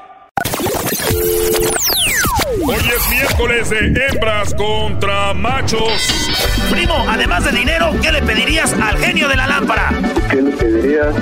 Hoy 2.67 2.77
es 2.97 3.09
miércoles 3.09 3.71
de 3.71 4.07
hembras 4.09 4.55
contra 4.55 5.33
machos. 5.35 5.93
Primo, 6.71 7.07
además 7.09 7.45
de 7.45 7.53
dinero, 7.53 7.95
¿qué 8.03 8.11
le 8.11 8.23
pedirías 8.23 8.73
al 8.73 8.99
genio 8.99 9.29
de 9.29 9.37
la 9.37 9.47
lámpara? 9.47 9.91
¿Qué 10.29 10.43
le 10.43 10.51
pedirías? 10.51 11.15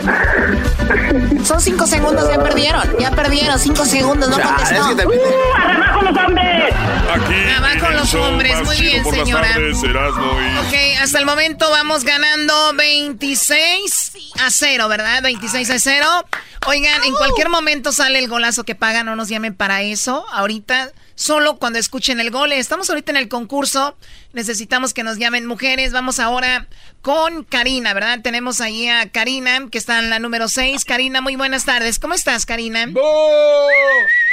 Son 1.44 1.60
cinco 1.60 1.86
segundos, 1.86 2.28
ya 2.30 2.42
perdieron. 2.42 2.82
Ya 2.98 3.10
perdieron, 3.10 3.59
cinco 3.59 3.84
segundos, 3.84 4.30
no 4.30 4.40
contestó. 4.40 4.74
¡Abajo 4.76 6.02
los 6.02 6.16
hombres! 6.16 6.74
Aquí 7.14 7.34
Abajo 7.56 7.86
en 7.86 7.92
el 7.92 7.96
los 7.98 8.14
hombres, 8.14 8.64
muy 8.64 8.80
bien, 8.80 9.02
por 9.02 9.14
señora. 9.14 9.42
las 9.42 9.52
tardes, 9.52 9.82
Erasmo 9.82 10.32
y... 10.40 10.59
Ok, 10.59 11.02
hasta 11.02 11.18
el 11.18 11.26
momento 11.26 11.70
vamos 11.70 12.05
ganando 12.05 12.72
26 12.74 14.12
a 14.40 14.50
0, 14.50 14.88
¿verdad? 14.88 15.22
26 15.22 15.70
a 15.70 15.78
0. 15.78 16.06
Oigan, 16.66 17.05
en 17.05 17.14
cualquier 17.14 17.48
momento 17.50 17.92
sale 17.92 18.18
el 18.18 18.28
golazo 18.28 18.64
que 18.64 18.74
pagan, 18.74 19.06
no 19.06 19.16
nos 19.16 19.28
llamen 19.28 19.55
para 19.55 19.82
eso. 19.82 20.24
Ahorita, 20.32 20.90
solo 21.19 21.57
cuando 21.59 21.81
escuchen 21.81 22.20
el 22.20 22.31
gol. 22.31 22.53
Estamos 22.53 22.89
ahorita 22.89 23.11
en 23.11 23.16
el 23.16 23.28
concurso. 23.28 23.99
Necesitamos 24.32 24.95
que 24.95 25.03
nos 25.03 25.19
llamen 25.19 25.47
mujeres. 25.47 25.93
Vamos 25.93 26.20
ahora 26.20 26.69
con 27.03 27.43
Karina, 27.43 27.93
¿verdad? 27.93 28.20
Tenemos 28.23 28.61
ahí 28.61 28.89
a 28.89 29.11
Karina, 29.11 29.66
que 29.70 29.78
está 29.78 29.99
en 29.99 30.11
la 30.11 30.20
número 30.20 30.47
6. 30.47 30.85
Karina, 30.85 31.20
muy 31.20 31.35
buenas 31.35 31.65
tardes. 31.65 31.99
¿Cómo 31.99 32.15
estás, 32.15 32.47
Karina? 32.47 32.86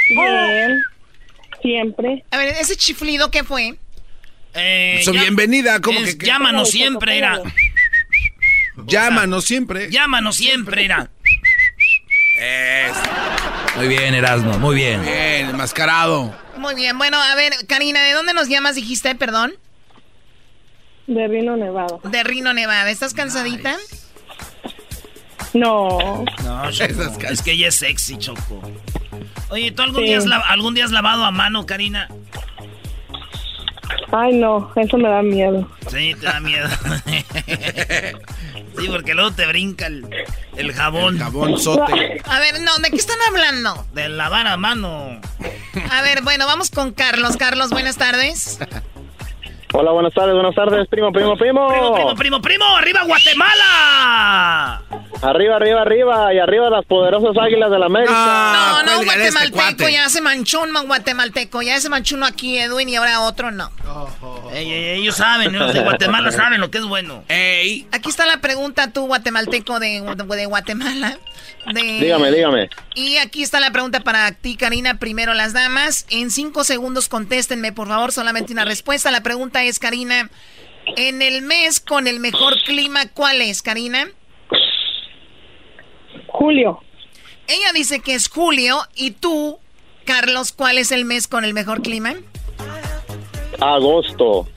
Bien. 0.08 0.82
Siempre. 1.60 2.24
A 2.30 2.36
ver, 2.38 2.48
ese 2.60 2.76
chiflido, 2.76 3.32
¿qué 3.32 3.42
fue? 3.42 3.74
Eh, 4.54 5.00
So, 5.04 5.10
bienvenida, 5.10 5.80
¿cómo 5.80 5.98
es 5.98 6.14
que- 6.14 6.24
Llámanos 6.26 6.70
siempre, 6.70 7.18
era. 7.18 7.40
Llámanos 8.86 9.44
siempre. 9.44 9.90
Llámanos 9.90 10.36
siempre, 10.36 10.84
era. 10.84 11.10
Muy 13.76 13.88
bien, 13.88 14.14
Erasmo, 14.14 14.56
muy 14.60 14.76
bien. 14.76 15.02
Bien, 15.02 15.50
enmascarado. 15.50 16.45
Muy 16.58 16.74
bien, 16.74 16.96
bueno, 16.98 17.18
a 17.20 17.34
ver, 17.34 17.52
Karina, 17.66 18.02
¿de 18.02 18.12
dónde 18.12 18.32
nos 18.34 18.48
llamas, 18.48 18.74
dijiste, 18.76 19.14
perdón? 19.14 19.54
De 21.06 21.28
Rino 21.28 21.56
Nevada. 21.56 21.98
De 22.04 22.24
Rino, 22.24 22.52
Nevada. 22.52 22.90
¿Estás 22.90 23.14
cansadita? 23.14 23.76
No. 25.54 26.24
No, 26.44 26.70
Choco, 26.72 27.02
es 27.30 27.42
que 27.42 27.52
ella 27.52 27.68
es 27.68 27.76
sexy, 27.76 28.18
Choco. 28.18 28.60
Oye, 29.50 29.70
¿tú 29.70 29.82
algún, 29.82 30.00
Sí. 30.00 30.06
día 30.06 30.18
has 30.18 30.26
algún 30.26 30.74
día 30.74 30.84
has 30.84 30.90
lavado 30.90 31.24
a 31.24 31.30
mano, 31.30 31.64
Karina? 31.66 32.08
Ay, 34.18 34.34
no, 34.36 34.72
eso 34.76 34.96
me 34.96 35.08
da 35.08 35.22
miedo. 35.22 35.68
Sí, 35.88 36.14
te 36.18 36.26
da 36.26 36.40
miedo. 36.40 36.68
sí, 38.78 38.88
porque 38.88 39.14
luego 39.14 39.32
te 39.32 39.46
brinca 39.46 39.86
el, 39.86 40.06
el 40.56 40.72
jabón. 40.72 41.18
jabón 41.18 41.58
sote. 41.58 42.22
A 42.24 42.38
ver, 42.38 42.60
no, 42.60 42.76
¿de 42.78 42.90
qué 42.90 42.96
están 42.96 43.18
hablando? 43.28 43.86
De 43.92 44.08
lavar 44.08 44.46
a 44.46 44.56
mano. 44.56 45.20
A 45.90 46.02
ver, 46.02 46.22
bueno, 46.22 46.46
vamos 46.46 46.70
con 46.70 46.92
Carlos. 46.92 47.36
Carlos, 47.36 47.70
buenas 47.70 47.96
tardes. 47.96 48.58
Hola, 49.72 49.90
buenas 49.90 50.14
tardes, 50.14 50.32
buenas 50.34 50.54
tardes, 50.54 50.86
primo, 50.88 51.12
primo, 51.12 51.36
primo. 51.36 51.68
Primo, 51.68 51.92
primo, 51.94 52.14
primo, 52.14 52.40
primo, 52.40 52.64
arriba 52.76 53.02
Guatemala. 53.04 54.82
Arriba, 55.22 55.56
arriba, 55.56 55.82
arriba, 55.82 56.32
y 56.34 56.38
arriba 56.38 56.70
las 56.70 56.84
poderosas 56.86 57.36
águilas 57.42 57.70
de 57.70 57.78
la 57.78 57.86
América. 57.86 58.12
no, 58.14 58.82
no, 58.84 58.96
cuélgale 58.98 59.24
a 59.24 59.26
este 59.26 59.48
guatemalteco, 59.50 59.88
ya 59.90 60.08
se 60.08 60.20
manchó 60.20 60.62
un 60.62 60.72
guatemalteco, 60.86 61.62
ya 61.62 61.80
se 61.80 61.88
manchó 61.88 62.16
uno 62.16 62.26
aquí, 62.26 62.58
Edwin, 62.58 62.88
y 62.88 62.96
ahora 62.96 63.20
otro 63.22 63.50
no. 63.50 63.70
Ey, 64.52 64.70
ey, 64.72 65.00
ellos 65.00 65.16
saben, 65.16 65.58
los 65.58 65.74
de 65.74 65.80
Guatemala 65.80 66.30
saben 66.32 66.60
lo 66.60 66.70
que 66.70 66.78
es 66.78 66.84
bueno. 66.84 67.24
Ey. 67.28 67.86
Aquí 67.92 68.08
está 68.08 68.24
la 68.24 68.40
pregunta, 68.40 68.92
tú, 68.92 69.06
guatemalteco 69.06 69.78
de, 69.80 70.00
de 70.00 70.46
Guatemala. 70.46 71.18
De- 71.72 71.82
Dígame, 71.82 72.30
dígame. 72.30 72.70
Y 72.94 73.16
aquí 73.16 73.42
está 73.42 73.58
la 73.58 73.72
pregunta 73.72 73.98
para 74.00 74.30
ti, 74.30 74.56
Karina. 74.56 74.98
Primero, 74.98 75.34
las 75.34 75.52
damas. 75.52 76.06
En 76.10 76.30
cinco 76.30 76.62
segundos 76.62 77.08
contéstenme, 77.08 77.72
por 77.72 77.88
favor, 77.88 78.12
solamente 78.12 78.52
una 78.52 78.64
respuesta. 78.64 79.10
La 79.10 79.22
pregunta 79.22 79.64
es, 79.66 79.78
Karina, 79.78 80.30
en 80.96 81.22
el 81.22 81.42
mes 81.42 81.80
con 81.80 82.06
el 82.06 82.20
mejor 82.20 82.54
clima, 82.64 83.08
¿cuál 83.12 83.42
es, 83.42 83.62
Karina? 83.62 84.08
Julio. 86.28 86.80
Ella 87.48 87.72
dice 87.74 88.00
que 88.00 88.14
es 88.14 88.28
julio. 88.28 88.78
¿Y 88.94 89.12
tú, 89.12 89.58
Carlos, 90.04 90.52
cuál 90.52 90.78
es 90.78 90.92
el 90.92 91.04
mes 91.04 91.26
con 91.28 91.44
el 91.44 91.54
mejor 91.54 91.82
clima? 91.82 92.14
Agosto. 93.60 94.48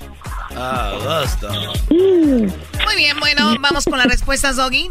Agosto. 0.56 1.50
Muy 1.90 2.96
bien, 2.98 3.20
bueno, 3.20 3.56
vamos 3.60 3.86
con 3.86 3.98
las 3.98 4.08
respuestas, 4.08 4.58
Doggy. 4.58 4.90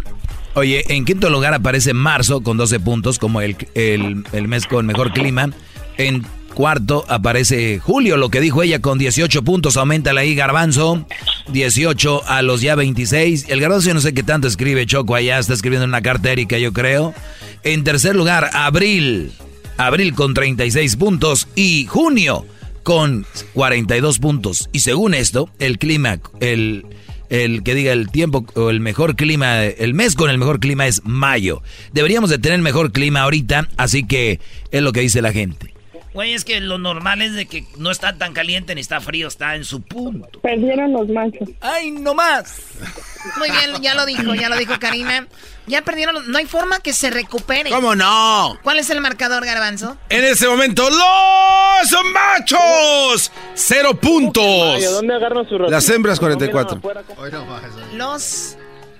Oye, 0.54 0.82
en 0.88 1.04
quinto 1.04 1.30
lugar 1.30 1.54
aparece 1.54 1.92
marzo 1.92 2.42
con 2.42 2.56
12 2.56 2.80
puntos 2.80 3.18
como 3.18 3.40
el, 3.40 3.56
el, 3.74 4.24
el 4.32 4.48
mes 4.48 4.66
con 4.66 4.86
mejor 4.86 5.12
clima. 5.12 5.50
En 5.96 6.24
cuarto 6.58 7.04
aparece 7.06 7.78
julio, 7.78 8.16
lo 8.16 8.30
que 8.30 8.40
dijo 8.40 8.64
ella 8.64 8.80
con 8.80 8.98
18 8.98 9.44
puntos. 9.44 9.76
Aumenta 9.76 10.10
ahí 10.10 10.34
Garbanzo. 10.34 11.06
18 11.52 12.24
a 12.26 12.42
los 12.42 12.62
ya 12.62 12.74
26. 12.74 13.46
El 13.48 13.60
Garbanzo 13.60 13.86
yo 13.86 13.94
no 13.94 14.00
sé 14.00 14.12
qué 14.12 14.24
tanto 14.24 14.48
escribe 14.48 14.84
Choco 14.84 15.14
allá. 15.14 15.38
Está 15.38 15.54
escribiendo 15.54 15.86
una 15.86 16.02
carta 16.02 16.32
Erika, 16.32 16.58
yo 16.58 16.72
creo. 16.72 17.14
En 17.62 17.84
tercer 17.84 18.16
lugar, 18.16 18.50
abril. 18.54 19.30
Abril 19.76 20.14
con 20.14 20.34
36 20.34 20.96
puntos. 20.96 21.46
Y 21.54 21.86
junio 21.86 22.44
con 22.82 23.24
42 23.54 24.18
puntos. 24.18 24.68
Y 24.72 24.80
según 24.80 25.14
esto, 25.14 25.48
el 25.60 25.78
clima, 25.78 26.18
el, 26.40 26.86
el 27.30 27.62
que 27.62 27.76
diga 27.76 27.92
el 27.92 28.10
tiempo 28.10 28.44
o 28.56 28.70
el 28.70 28.80
mejor 28.80 29.14
clima, 29.14 29.62
el 29.62 29.94
mes 29.94 30.16
con 30.16 30.28
el 30.28 30.38
mejor 30.38 30.58
clima 30.58 30.88
es 30.88 31.02
mayo. 31.04 31.62
Deberíamos 31.92 32.30
de 32.30 32.38
tener 32.38 32.58
mejor 32.62 32.90
clima 32.90 33.20
ahorita, 33.20 33.68
así 33.76 34.02
que 34.02 34.40
es 34.72 34.82
lo 34.82 34.90
que 34.90 35.02
dice 35.02 35.22
la 35.22 35.30
gente. 35.30 35.77
Güey, 36.14 36.34
es 36.34 36.44
que 36.44 36.60
lo 36.60 36.78
normal 36.78 37.20
es 37.22 37.34
de 37.34 37.46
que 37.46 37.64
no 37.76 37.90
está 37.90 38.16
tan 38.16 38.32
caliente 38.32 38.74
ni 38.74 38.80
está 38.80 39.00
frío, 39.00 39.28
está 39.28 39.54
en 39.56 39.64
su 39.64 39.82
punto. 39.82 40.40
Perdieron 40.40 40.92
los 40.92 41.08
machos. 41.08 41.48
¡Ay, 41.60 41.90
no 41.90 42.14
más! 42.14 42.56
Muy 43.36 43.50
bien, 43.50 43.82
ya 43.82 43.94
lo 43.94 44.06
dijo, 44.06 44.34
ya 44.34 44.48
lo 44.48 44.56
dijo 44.56 44.74
Karina. 44.80 45.26
Ya 45.66 45.82
perdieron, 45.82 46.14
los- 46.14 46.26
no 46.26 46.38
hay 46.38 46.46
forma 46.46 46.78
que 46.80 46.94
se 46.94 47.10
recupere. 47.10 47.68
¿Cómo 47.70 47.94
no? 47.94 48.58
¿Cuál 48.62 48.78
es 48.78 48.88
el 48.88 49.00
marcador, 49.02 49.44
Garbanzo? 49.44 49.98
En 50.08 50.24
ese 50.24 50.48
momento, 50.48 50.88
los 50.88 52.04
machos. 52.12 53.30
Cero 53.54 53.94
puntos. 54.00 54.44
Ay, 54.76 54.84
¿a 54.84 54.90
dónde 54.90 55.14
agarran 55.14 55.46
su? 55.48 55.58
Las 55.58 55.88
hembras, 55.90 56.20
No 56.22 56.28
miran 56.28 56.38
44. 56.50 56.78
afuera. 56.78 57.38
Los... 57.94 58.56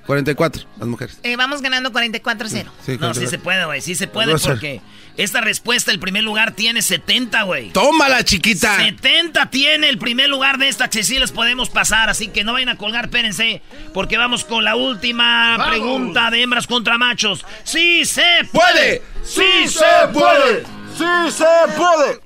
44, 0.09 0.65
las 0.79 0.89
mujeres. 0.89 1.19
eh, 1.23 1.37
vamos 1.37 1.61
ganando 1.61 1.93
44-0. 1.93 2.73
Sí, 2.85 2.93
No, 2.93 2.99
44. 3.13 3.21
sí 3.21 3.27
se 3.29 3.39
puede, 3.39 3.65
güey, 3.67 3.81
sí 3.83 3.95
se 3.95 4.09
puede 4.09 4.29
Vamos 4.29 4.47
a- 4.47 4.49
porque 4.49 4.81
esta 5.19 5.41
respuesta, 5.43 5.91
el 5.93 6.01
primer 6.01 6.25
lugar 6.25 6.53
tiene 6.53 6.81
70, 6.81 7.43
güey. 7.43 7.71
Tómala, 7.73 8.25
chiquita. 8.25 8.77
70 8.77 9.51
tiene 9.51 9.89
el 9.91 9.99
primer 9.99 10.29
lugar 10.31 10.57
de 10.59 10.69
esta, 10.69 10.89
que 10.89 11.05
sí 11.05 11.19
les 11.19 11.31
podemos 11.31 11.69
pasar, 11.69 12.09
así 12.09 12.29
que 12.29 12.43
no 12.43 12.55
vayan 12.55 12.71
a 12.71 12.77
colgar, 12.79 13.05
espérense, 13.05 13.61
porque 13.93 14.17
vamos 14.17 14.45
con 14.47 14.65
la 14.65 14.77
última 14.77 15.59
Vamos. 15.59 15.69
pregunta 15.75 16.31
de 16.31 16.43
hembras 16.43 16.67
contra 16.67 16.97
machos. 16.99 17.45
¡Sí 17.65 18.05
se 18.07 18.25
¡Puede! 18.51 19.03
¡Sí 19.23 19.43
se 19.69 20.09
puede! 20.13 20.65
¡Sí 20.97 21.33
se 21.33 21.77
puede! 21.77 22.21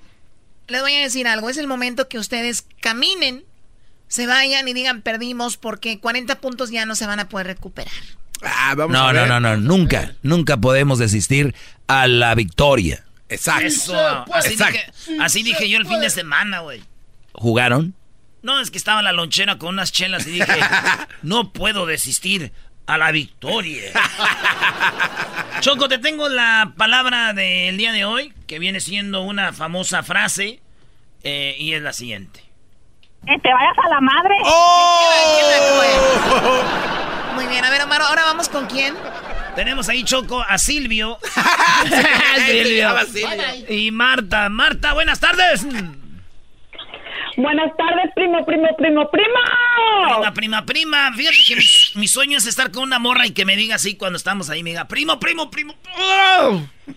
Les 0.69 0.81
voy 0.83 0.95
a 0.95 1.01
decir 1.01 1.27
algo, 1.27 1.51
es 1.51 1.57
el 1.59 1.67
momento 1.67 2.09
que 2.09 2.19
ustedes 2.19 2.65
caminen, 2.81 3.45
se 4.13 4.27
vayan 4.27 4.69
y 4.69 4.75
digan 4.75 5.01
perdimos 5.01 5.57
porque 5.57 5.99
40 5.99 6.39
puntos 6.43 6.71
ya 6.71 6.85
no 6.85 6.95
se 6.95 7.07
van 7.07 7.19
a 7.19 7.31
poder 7.31 7.47
recuperar. 7.47 7.95
Ah, 8.43 8.75
vamos 8.77 8.93
No, 8.93 9.09
a 9.09 9.13
no, 9.15 9.21
ver. 9.21 9.29
no, 9.29 9.41
no, 9.41 9.57
nunca, 9.57 10.13
nunca 10.23 10.59
podemos 10.59 10.99
desistir 10.99 11.55
a 11.87 12.07
la 12.09 12.35
victoria. 12.35 13.05
Exacto. 13.31 13.67
Eso, 13.69 13.97
así, 14.35 14.53
Exacto. 14.53 14.79
dije, 15.07 15.19
así 15.23 15.43
dije 15.43 15.67
yo 15.71 15.79
el 15.79 15.87
fin 15.87 16.01
de 16.01 16.11
semana, 16.11 16.59
güey. 16.61 16.83
¿Jugaron? 17.33 17.95
No, 18.43 18.61
es 18.61 18.71
que 18.71 18.77
estaba 18.77 18.99
en 19.01 19.05
la 19.07 19.13
lonchera 19.13 19.57
con 19.57 19.71
unas 19.71 19.93
chelas 19.93 20.27
y 20.27 20.33
dije, 20.33 20.61
no 21.23 21.55
puedo 21.55 21.87
desistir 21.87 22.53
a 22.85 22.99
la 22.99 23.13
victoria. 23.13 23.93
Choco, 25.61 25.89
te 25.89 25.97
tengo 25.97 26.29
la 26.29 26.75
palabra 26.77 27.33
del 27.33 27.79
día 27.79 27.93
de 27.93 28.05
hoy, 28.05 28.35
que 28.47 28.59
viene 28.59 28.81
siendo 28.81 29.23
una 29.23 29.55
famosa 29.55 30.03
frase, 30.03 30.61
eh, 31.23 31.57
y 31.59 31.73
es 31.73 31.81
la 31.81 31.95
siguiente. 31.95 32.43
Que 33.27 33.39
te 33.39 33.53
vayas 33.53 33.77
a 33.79 33.89
la 33.89 34.01
madre. 34.01 34.35
Muy 37.35 37.47
bien, 37.47 37.65
a 37.65 37.71
ver, 37.71 37.83
Omar, 37.83 38.03
ahora 38.03 38.23
vamos 38.25 38.49
con 38.49 38.67
quién. 38.67 38.95
Tenemos 39.55 39.89
ahí, 39.89 40.03
Choco, 40.03 40.41
a 40.41 40.59
Silvio. 40.59 41.19
Silvio. 42.47 42.95
Y 43.69 43.91
Marta. 43.91 44.49
Marta, 44.49 44.95
buenas 44.95 45.21
tardes. 45.21 45.65
Buenas 47.37 47.77
tardes, 47.77 48.11
primo, 48.15 48.45
primo, 48.45 48.69
primo, 48.77 49.09
primo. 49.11 49.39
Prima, 50.05 50.35
prima, 50.35 50.67
prima. 50.67 51.13
Fíjate 51.15 51.37
que 51.47 51.57
mi, 51.57 51.65
mi 51.95 52.09
sueño 52.09 52.39
es 52.39 52.47
estar 52.47 52.71
con 52.73 52.83
una 52.83 52.99
morra 52.99 53.27
y 53.27 53.33
que 53.33 53.45
me 53.45 53.57
diga 53.57 53.77
así 53.77 53.97
cuando 53.97 54.17
estamos 54.17 54.51
ahí. 54.51 54.63
Me 54.63 54.71
diga, 54.71 54.87
primo, 54.87 55.19
primo, 55.21 55.51
primo. 55.51 55.75
¡Oh! 55.99 56.61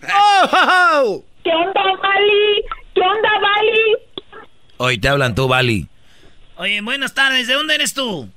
¡Oh! 0.94 1.24
¿Qué 1.44 1.50
onda, 1.50 1.82
Vali? 2.02 2.64
¿Qué 2.94 3.00
onda, 3.00 3.30
Vali? 3.40 4.42
Hoy 4.78 4.98
te 4.98 5.08
hablan 5.08 5.34
tú, 5.34 5.46
Bali. 5.48 5.88
Oye, 6.56 6.80
buenas 6.80 7.14
tardes. 7.14 7.46
¿De 7.46 7.54
dónde 7.54 7.74
eres 7.74 7.94
tú? 7.94 8.28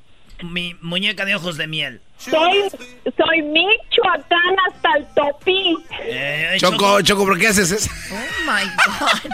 Mi 0.43 0.73
muñeca 0.81 1.25
de 1.25 1.35
ojos 1.35 1.57
de 1.57 1.67
miel. 1.67 2.01
Soy, 2.17 2.69
soy 3.17 3.41
Michoacán 3.43 4.55
hasta 4.67 4.89
el 4.97 5.05
topi. 5.15 5.77
Eh, 6.01 6.57
Choco, 6.59 7.01
Choco, 7.01 7.25
¿por 7.25 7.37
qué 7.39 7.47
haces 7.47 7.71
eso? 7.71 7.89
Oh 8.11 8.51
my 8.51 8.63
God. 8.85 9.31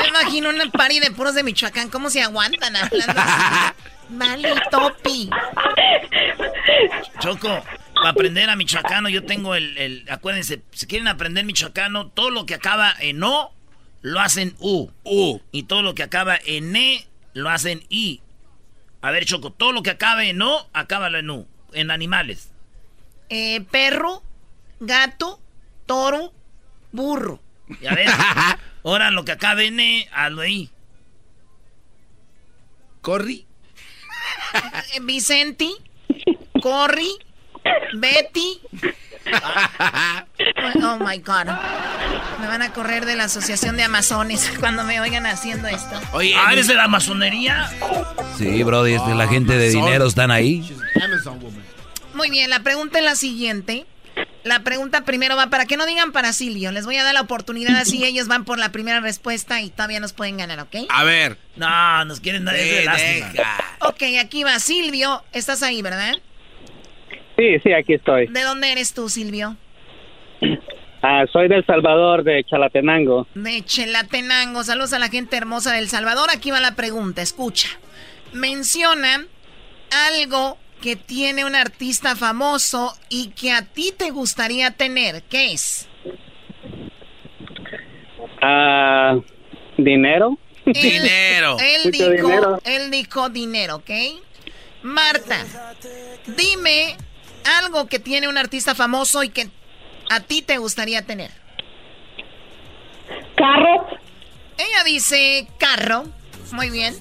Me 0.00 0.08
imagino 0.08 0.50
una 0.50 0.70
party 0.70 1.00
de 1.00 1.10
puros 1.10 1.34
de 1.34 1.42
Michoacán. 1.42 1.88
¿Cómo 1.90 2.08
se 2.10 2.22
aguantan 2.22 2.76
hablando 2.76 3.14
así? 3.16 3.74
Vale, 4.08 4.54
topi. 4.70 5.30
Choco, 7.20 7.62
para 7.94 8.10
aprender 8.10 8.48
a 8.50 8.56
michoacano, 8.56 9.08
yo 9.08 9.24
tengo 9.24 9.54
el, 9.54 9.76
el- 9.78 10.04
Acuérdense, 10.10 10.62
si 10.72 10.86
quieren 10.86 11.08
aprender 11.08 11.44
michoacano, 11.44 12.08
todo 12.08 12.30
lo 12.30 12.44
que 12.46 12.54
acaba 12.54 12.94
en 13.00 13.22
O, 13.22 13.52
lo 14.02 14.20
hacen 14.20 14.54
U. 14.60 14.90
U. 15.04 15.40
Y 15.52 15.62
todo 15.64 15.82
lo 15.82 15.94
que 15.94 16.02
acaba 16.02 16.38
en 16.44 16.74
E, 16.76 17.06
lo 17.32 17.50
hacen 17.50 17.84
I. 17.88 18.20
A 19.00 19.10
ver, 19.10 19.24
Choco, 19.24 19.52
todo 19.52 19.72
lo 19.72 19.82
que 19.82 19.90
acabe 19.90 20.30
en 20.30 20.42
O, 20.42 20.68
acábalo 20.72 21.18
en 21.18 21.30
U. 21.30 21.48
En 21.72 21.90
animales. 21.90 22.50
Eh, 23.28 23.62
perro, 23.70 24.22
gato, 24.80 25.40
toro, 25.86 26.32
burro. 26.92 27.40
Ya 27.80 27.94
ves. 27.94 28.10
Ahora 28.84 29.10
lo 29.10 29.24
que 29.24 29.32
acá 29.32 29.54
viene, 29.54 30.08
hazlo 30.12 30.42
ahí. 30.42 30.70
Corri. 33.00 33.46
Vicenti, 35.02 35.74
Corri, 36.60 37.10
Betty. 37.94 38.60
Oh 40.82 40.98
my 40.98 41.18
God. 41.18 41.46
Me 42.40 42.46
van 42.46 42.62
a 42.62 42.72
correr 42.72 43.06
de 43.06 43.16
la 43.16 43.24
Asociación 43.24 43.76
de 43.76 43.84
Amazones 43.84 44.50
cuando 44.60 44.84
me 44.84 45.00
oigan 45.00 45.26
haciendo 45.26 45.68
esto. 45.68 46.00
Oye, 46.12 46.34
ah, 46.36 46.52
¿eres 46.52 46.66
de 46.66 46.74
la 46.74 46.88
masonería? 46.88 47.70
Sí, 48.36 48.62
Brody, 48.62 48.96
la 49.14 49.28
gente 49.28 49.56
de 49.56 49.70
dinero 49.70 50.06
están 50.06 50.30
ahí. 50.30 50.68
Muy 52.14 52.30
bien, 52.30 52.50
la 52.50 52.60
pregunta 52.60 52.98
es 52.98 53.04
la 53.04 53.14
siguiente. 53.14 53.86
La 54.44 54.64
pregunta 54.64 55.04
primero 55.04 55.36
va 55.36 55.48
para 55.48 55.66
que 55.66 55.76
no 55.76 55.86
digan 55.86 56.12
para 56.12 56.32
Silvio. 56.32 56.72
Les 56.72 56.84
voy 56.84 56.96
a 56.96 57.04
dar 57.04 57.14
la 57.14 57.20
oportunidad 57.20 57.76
así 57.76 58.04
ellos 58.04 58.28
van 58.28 58.44
por 58.44 58.58
la 58.58 58.72
primera 58.72 59.00
respuesta 59.00 59.60
y 59.60 59.70
todavía 59.70 60.00
nos 60.00 60.12
pueden 60.12 60.36
ganar, 60.36 60.58
¿ok? 60.60 60.74
A 60.88 61.04
ver. 61.04 61.38
No, 61.56 62.04
nos 62.04 62.20
quieren 62.20 62.44
dar 62.44 62.56
de 62.56 62.84
lástima. 62.84 63.32
Ok, 63.80 64.02
aquí 64.20 64.42
va 64.42 64.58
Silvio. 64.58 65.24
Estás 65.32 65.62
ahí, 65.62 65.80
¿verdad? 65.80 66.16
Sí, 67.42 67.58
sí, 67.64 67.72
aquí 67.72 67.94
estoy. 67.94 68.28
¿De 68.28 68.42
dónde 68.42 68.70
eres 68.70 68.94
tú, 68.94 69.08
Silvio? 69.08 69.56
Ah, 71.04 71.24
soy 71.32 71.48
del 71.48 71.66
Salvador, 71.66 72.22
de 72.22 72.44
Chalatenango. 72.44 73.26
De 73.34 73.64
Chalatenango. 73.64 74.62
Saludos 74.62 74.92
a 74.92 75.00
la 75.00 75.08
gente 75.08 75.36
hermosa 75.36 75.72
del 75.72 75.88
Salvador. 75.88 76.28
Aquí 76.32 76.52
va 76.52 76.60
la 76.60 76.76
pregunta. 76.76 77.22
Escucha. 77.22 77.68
Menciona 78.32 79.26
algo 80.14 80.58
que 80.80 80.94
tiene 80.94 81.44
un 81.44 81.56
artista 81.56 82.14
famoso 82.14 82.94
y 83.08 83.30
que 83.30 83.50
a 83.50 83.62
ti 83.62 83.92
te 83.98 84.12
gustaría 84.12 84.70
tener. 84.70 85.24
¿Qué 85.24 85.54
es? 85.54 85.88
Ah, 88.40 89.18
dinero. 89.76 90.38
dinero. 90.66 91.56
Él 91.58 91.90
dijo, 91.90 92.10
dinero. 92.10 92.60
él 92.64 92.90
dijo 92.92 93.28
dinero, 93.28 93.76
¿ok? 93.78 93.90
Marta, 94.84 95.44
dime 96.36 96.96
algo 97.58 97.86
que 97.86 97.98
tiene 97.98 98.28
un 98.28 98.38
artista 98.38 98.74
famoso 98.74 99.22
y 99.22 99.28
que 99.28 99.48
a 100.10 100.20
ti 100.20 100.42
te 100.42 100.58
gustaría 100.58 101.02
tener. 101.02 101.30
Carro. 103.36 103.86
Ella 104.58 104.84
dice 104.84 105.46
carro. 105.58 106.04
Muy 106.52 106.70
bien. 106.70 106.94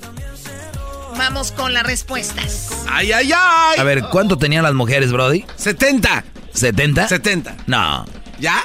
Vamos 1.18 1.52
con 1.52 1.74
las 1.74 1.84
respuestas. 1.84 2.86
¡Ay, 2.90 3.12
ay, 3.12 3.32
ay! 3.36 3.80
A 3.80 3.84
ver, 3.84 4.04
¿cuánto 4.10 4.38
tenían 4.38 4.64
las 4.64 4.74
mujeres, 4.74 5.12
Brody? 5.12 5.46
70. 5.58 6.24
¿70? 6.54 7.08
70. 7.08 7.58
No. 7.68 8.06
¿Ya? 8.40 8.64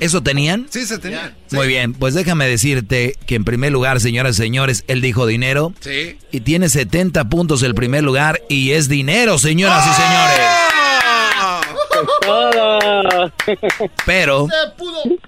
¿Eso 0.00 0.22
tenían? 0.22 0.66
Sí, 0.70 0.86
se 0.86 0.98
tenían. 0.98 1.34
Muy 1.52 1.68
bien, 1.68 1.92
pues 1.92 2.14
déjame 2.14 2.48
decirte 2.48 3.16
que 3.26 3.34
en 3.34 3.44
primer 3.44 3.70
lugar, 3.70 4.00
señoras 4.00 4.36
y 4.36 4.42
señores, 4.42 4.84
él 4.88 5.02
dijo 5.02 5.26
dinero. 5.26 5.74
Sí. 5.80 6.18
Y 6.32 6.40
tiene 6.40 6.70
70 6.70 7.28
puntos 7.28 7.62
el 7.62 7.74
primer 7.74 8.02
lugar 8.02 8.40
y 8.48 8.72
es 8.72 8.88
dinero, 8.88 9.38
señoras 9.38 9.86
y 9.86 9.94
señores. 9.94 10.79
Pero, 14.06 14.48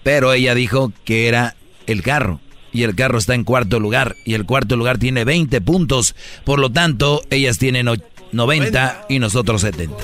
pero 0.03 0.33
ella 0.33 0.55
dijo 0.55 0.93
que 1.05 1.29
era 1.29 1.55
el 1.87 2.03
carro. 2.03 2.41
Y 2.73 2.85
el 2.85 2.95
carro 2.95 3.19
está 3.19 3.35
en 3.35 3.45
cuarto 3.45 3.81
lugar. 3.81 4.17
Y 4.25 4.35
el 4.35 4.47
cuarto 4.47 4.77
lugar 4.77 4.99
tiene 4.99 5.25
20 5.25 5.61
puntos. 5.61 6.15
Por 6.45 6.59
lo 6.59 6.71
tanto, 6.71 7.23
ellas 7.31 7.59
tienen 7.59 7.89
90 8.33 9.07
y 9.09 9.19
nosotros 9.19 9.61
70. 9.61 9.95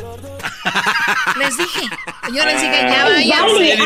Les 1.39 1.57
dije, 1.57 1.81
yo 2.35 2.45
les 2.45 2.61
dije, 2.61 2.83
ya 2.83 3.05
váyanse, 3.05 3.77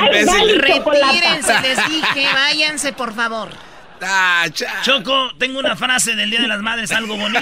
retírense, 0.58 1.60
les 1.62 1.88
dije, 1.88 2.26
váyanse 2.32 2.92
por 2.92 3.14
favor. 3.14 3.50
Choco, 4.82 5.30
tengo 5.38 5.58
una 5.58 5.76
frase 5.76 6.16
del 6.16 6.30
Día 6.30 6.40
de 6.40 6.48
las 6.48 6.60
Madres, 6.60 6.92
algo 6.92 7.16
bonito, 7.16 7.40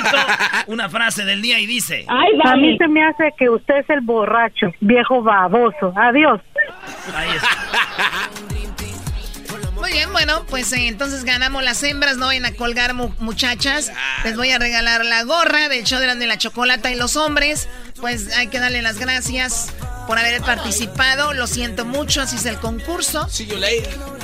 una 0.67 0.89
frase 0.89 1.25
del 1.25 1.43
día 1.43 1.59
y 1.59 1.67
dice... 1.67 2.05
A 2.09 2.57
mí 2.57 2.77
se 2.77 2.89
me 2.89 3.05
hace 3.05 3.33
que 3.39 3.49
usted 3.49 3.79
es 3.79 3.91
el 3.91 4.01
borracho, 4.01 4.73
viejo 4.81 5.23
baboso. 5.23 5.93
Adiós. 5.97 6.41
Ahí 7.15 7.31
está. 7.37 8.50
Muy 9.81 9.93
bien, 9.93 10.13
bueno, 10.13 10.45
pues 10.47 10.73
eh, 10.73 10.89
entonces 10.89 11.25
ganamos 11.25 11.63
las 11.63 11.83
hembras, 11.83 12.19
no 12.19 12.27
vayan 12.27 12.45
a 12.45 12.53
colgar 12.53 12.93
muchachas. 12.95 13.91
Les 14.25 14.37
voy 14.37 14.51
a 14.51 14.59
regalar 14.59 15.05
la 15.05 15.23
gorra 15.25 15.69
del 15.69 15.85
show 15.85 15.99
de 15.99 16.27
la 16.27 16.37
chocolata 16.37 16.91
y 16.91 16.97
los 16.97 17.17
hombres. 17.17 17.67
Pues 17.99 18.37
hay 18.37 18.49
que 18.49 18.61
darle 18.61 18.83
las 18.83 18.99
gracias 18.99 19.71
por 20.07 20.19
haber 20.19 20.43
participado. 20.43 21.33
Lo 21.33 21.47
siento 21.47 21.87
mucho, 21.87 22.21
así 22.21 22.37
es 22.37 22.45
el 22.45 22.59
concurso. 22.59 23.27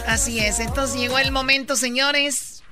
Así 0.07 0.41
es, 0.41 0.61
entonces 0.61 1.01
llegó 1.01 1.19
el 1.19 1.33
momento, 1.33 1.75
señores. 1.75 2.63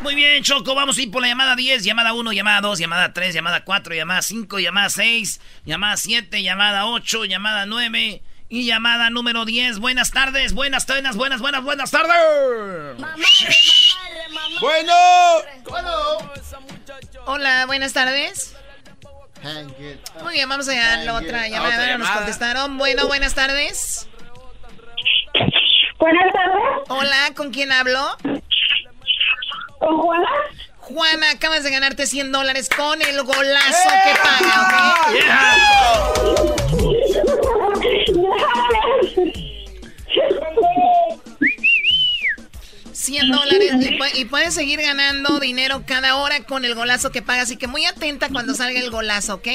Muy 0.00 0.14
bien, 0.14 0.44
Choco, 0.44 0.76
vamos 0.76 0.96
a 0.96 1.02
ir 1.02 1.10
por 1.10 1.20
la 1.20 1.28
llamada 1.28 1.56
10, 1.56 1.82
llamada 1.82 2.12
1, 2.12 2.32
llamada 2.32 2.60
2, 2.60 2.78
llamada 2.78 3.12
3, 3.12 3.34
llamada 3.34 3.64
4, 3.64 3.94
llamada 3.94 4.22
5, 4.22 4.58
llamada 4.60 4.90
6, 4.90 5.40
llamada 5.64 5.96
7, 5.96 6.42
llamada 6.42 6.86
8, 6.86 7.24
llamada 7.24 7.66
9 7.66 8.22
y 8.48 8.64
llamada 8.64 9.10
número 9.10 9.44
10. 9.44 9.80
Buenas 9.80 10.12
tardes, 10.12 10.54
buenas, 10.54 10.86
buenas, 10.86 11.16
buenas, 11.16 11.40
buenas, 11.40 11.64
buenas 11.64 11.90
tardes. 11.90 12.16
Bueno. 14.60 14.94
Hola, 17.26 17.66
buenas 17.66 17.92
tardes. 17.92 18.54
Muy 20.22 20.34
bien, 20.34 20.48
vamos 20.48 20.68
a 20.68 20.74
dar 20.74 20.98
la 21.04 21.14
otra 21.14 21.48
llamada. 21.48 21.92
No 21.92 21.98
nos 21.98 22.10
contestaron. 22.10 22.78
Bueno, 22.78 23.08
buenas 23.08 23.34
tardes. 23.34 24.08
Buenas 25.98 26.32
tardes. 26.32 26.62
Hola, 26.88 27.32
¿con 27.34 27.50
quién 27.50 27.72
hablo? 27.72 28.16
¿Con 29.78 29.98
Juana? 29.98 30.28
Juana, 30.78 31.30
acabas 31.30 31.62
de 31.64 31.70
ganarte 31.70 32.06
100 32.06 32.32
dólares 32.32 32.68
con 32.74 33.00
el 33.02 33.22
golazo 33.22 33.88
que 34.04 34.14
paga, 34.22 34.62
¿ok? 34.62 35.38
100 42.92 43.30
dólares 43.30 43.72
y, 44.14 44.24
puedes 44.26 44.54
seguir 44.54 44.80
ganando 44.80 45.38
dinero 45.40 45.82
cada 45.86 46.16
hora 46.16 46.44
con 46.44 46.64
el 46.64 46.74
golazo 46.74 47.10
que 47.10 47.22
paga. 47.22 47.42
Así 47.42 47.56
que 47.56 47.66
muy 47.66 47.84
atenta 47.86 48.28
cuando 48.28 48.54
salga 48.54 48.80
el 48.80 48.90
golazo, 48.90 49.36
¿ok? 49.36 49.48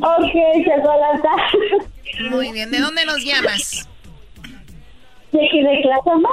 Ok, 0.00 0.32
se 0.64 2.24
Muy 2.30 2.52
bien, 2.52 2.70
¿de 2.70 2.78
dónde 2.78 3.04
nos 3.04 3.24
llamas? 3.24 3.88
De 5.32 5.46
aquí 5.46 5.62
de 5.62 5.82
Classama, 5.82 6.28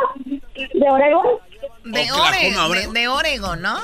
de 0.56 0.90
Oregón. 0.90 1.49
De, 1.92 2.12
Oregon, 2.12 2.94
de, 2.94 3.08
Oregon, 3.08 3.62
¿no? 3.62 3.80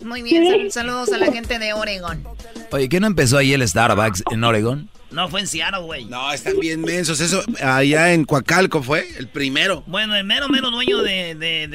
Muy 0.00 0.22
bien, 0.22 0.70
saludos 0.70 1.12
a 1.12 1.18
la 1.18 1.32
gente 1.32 1.58
de 1.58 1.72
Oregon. 1.72 2.22
Oye, 2.70 2.88
¿qué 2.88 3.00
no 3.00 3.06
empezó 3.06 3.38
ahí 3.38 3.52
el 3.52 3.66
Starbucks 3.66 4.24
en 4.30 4.44
Oregon? 4.44 4.88
No, 5.10 5.28
fue 5.28 5.40
en 5.40 5.46
Seattle, 5.46 5.80
güey. 5.80 6.04
No, 6.04 6.30
están 6.32 6.60
bien 6.60 6.82
mensos. 6.82 7.20
Eso, 7.20 7.42
allá 7.62 8.12
en 8.12 8.24
Coacalco 8.24 8.82
fue 8.82 9.08
el 9.16 9.28
primero. 9.28 9.82
Bueno, 9.86 10.14
el 10.14 10.24
mero, 10.24 10.48
mero 10.50 10.70
dueño 10.70 10.98
de, 11.02 11.34
de, 11.34 11.66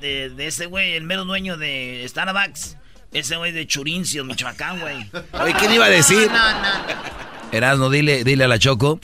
de, 0.00 0.30
de, 0.30 0.46
ese 0.46 0.66
güey, 0.66 0.94
el 0.94 1.04
mero 1.04 1.26
dueño 1.26 1.58
de 1.58 2.04
Starbucks, 2.08 2.78
ese 3.12 3.36
güey 3.36 3.52
de 3.52 3.66
Churincio, 3.66 4.24
Michoacán, 4.24 4.80
güey. 4.80 5.10
Oye, 5.40 5.54
¿quién 5.58 5.72
iba 5.72 5.84
a 5.84 5.90
decir? 5.90 6.30
No, 6.30 6.52
no, 6.52 6.60
no. 6.60 7.52
Erasmo, 7.52 7.90
dile, 7.90 8.24
dile 8.24 8.44
a 8.44 8.48
la 8.48 8.58
Choco 8.58 8.98